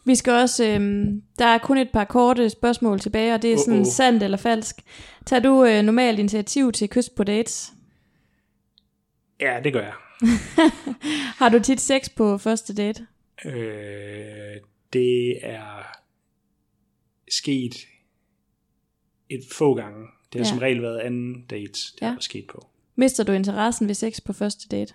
Vi 0.05 0.15
skal 0.15 0.33
også, 0.33 0.65
øhm, 0.67 1.21
der 1.39 1.45
er 1.45 1.57
kun 1.57 1.77
et 1.77 1.89
par 1.93 2.03
korte 2.03 2.49
spørgsmål 2.49 2.99
tilbage, 2.99 3.33
og 3.33 3.41
det 3.41 3.53
er 3.53 3.57
sådan 3.57 3.81
Uh-oh. 3.81 3.91
sandt 3.95 4.23
eller 4.23 4.37
falsk. 4.37 4.75
Tager 5.25 5.39
du 5.39 5.65
øh, 5.65 5.81
normalt 5.83 6.19
initiativ 6.19 6.71
til 6.71 6.89
kyst 6.89 7.15
på 7.15 7.23
dates? 7.23 7.71
Ja, 9.41 9.59
det 9.63 9.73
gør 9.73 9.81
jeg. 9.81 9.93
Har 11.39 11.49
du 11.49 11.59
tit 11.59 11.81
sex 11.81 12.09
på 12.15 12.37
første 12.37 12.75
date? 12.75 13.05
Øh, 13.45 14.55
det 14.93 15.45
er 15.45 15.95
sket 17.29 17.75
et 19.29 19.41
få 19.53 19.73
gange. 19.75 20.07
Det 20.33 20.41
har 20.41 20.45
Ja. 20.45 20.49
som 20.49 20.57
regel 20.57 20.81
været 20.81 20.99
anden 20.99 21.45
date, 21.49 21.71
det 21.71 22.01
Ja. 22.01 22.07
er 22.07 22.19
sket 22.19 22.47
på. 22.47 22.67
Mister 22.95 23.23
du 23.23 23.31
interessen 23.31 23.87
ved 23.87 23.95
sex 23.95 24.21
på 24.25 24.33
første 24.33 24.67
date? 24.67 24.93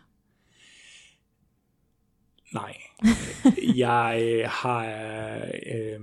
Nej. 2.55 2.77
jeg 3.77 4.21
øh, 4.23 4.45
har... 4.49 4.87
Øh, 4.87 6.01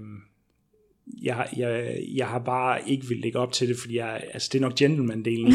jeg, 1.21 1.35
har- 1.35 1.49
jeg, 1.57 1.97
jeg 2.15 2.27
har 2.27 2.39
bare 2.39 2.89
ikke 2.89 3.07
vil 3.07 3.17
lægge 3.17 3.39
op 3.39 3.51
til 3.53 3.67
det, 3.69 3.77
fordi 3.79 3.95
jeg, 3.97 4.23
altså 4.33 4.49
det 4.53 4.57
er 4.57 4.61
nok 4.61 4.79
gentleman-delen 4.81 5.53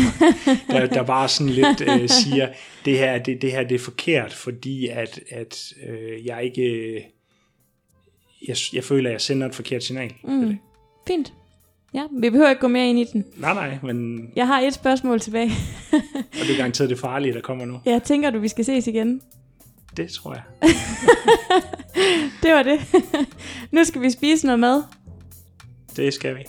der, 0.73 0.87
der 0.87 1.03
bare 1.03 1.29
sådan 1.29 1.53
lidt 1.53 1.81
øh, 1.81 2.09
siger, 2.09 2.53
det 2.85 2.99
her, 2.99 3.23
det, 3.23 3.43
det 3.43 3.53
her 3.53 3.63
det 3.69 3.75
er 3.75 3.79
forkert, 3.79 4.33
fordi 4.33 4.87
at, 4.89 5.21
at 5.31 5.73
øh, 5.89 6.27
jeg 6.27 6.45
ikke... 6.45 7.07
Jeg, 8.49 8.57
jeg 8.73 8.85
føler, 8.85 9.11
at 9.11 9.13
jeg 9.13 9.21
sender 9.21 9.49
et 9.49 9.55
forkert 9.55 9.85
signal. 9.85 10.13
Mm. 10.25 10.59
Fint. 11.07 11.33
Ja, 11.95 12.03
vi 12.21 12.31
behøver 12.31 12.51
ikke 12.51 12.61
gå 12.61 12.69
mere 12.69 12.89
ind 12.89 12.99
i 12.99 13.05
den. 13.13 13.25
Nej, 13.37 13.55
nej, 13.55 13.79
men 13.83 14.29
Jeg 14.37 14.47
har 14.47 14.61
et 14.61 14.75
spørgsmål 14.75 15.21
tilbage. 15.21 15.51
og 16.41 16.47
det 16.47 16.51
er 16.51 16.57
garanteret 16.57 16.91
det 16.91 16.99
farlige, 16.99 17.35
der 17.35 17.41
kommer 17.41 17.65
nu. 17.65 17.81
Jeg 17.85 18.03
tænker 18.03 18.31
du, 18.31 18.39
vi 18.39 18.49
skal 18.49 18.65
ses 18.65 18.87
igen? 18.87 19.21
Det 19.97 20.11
tror 20.11 20.35
jeg. 20.35 20.43
Det 22.43 22.53
var 22.53 22.63
det. 22.63 22.81
nu 23.73 23.85
skal 23.85 24.03
vi 24.03 24.11
spise 24.11 24.47
noget 24.47 24.61
mad. 24.61 24.83
Det 25.97 26.15
skal 26.15 26.37
vi. 26.37 26.43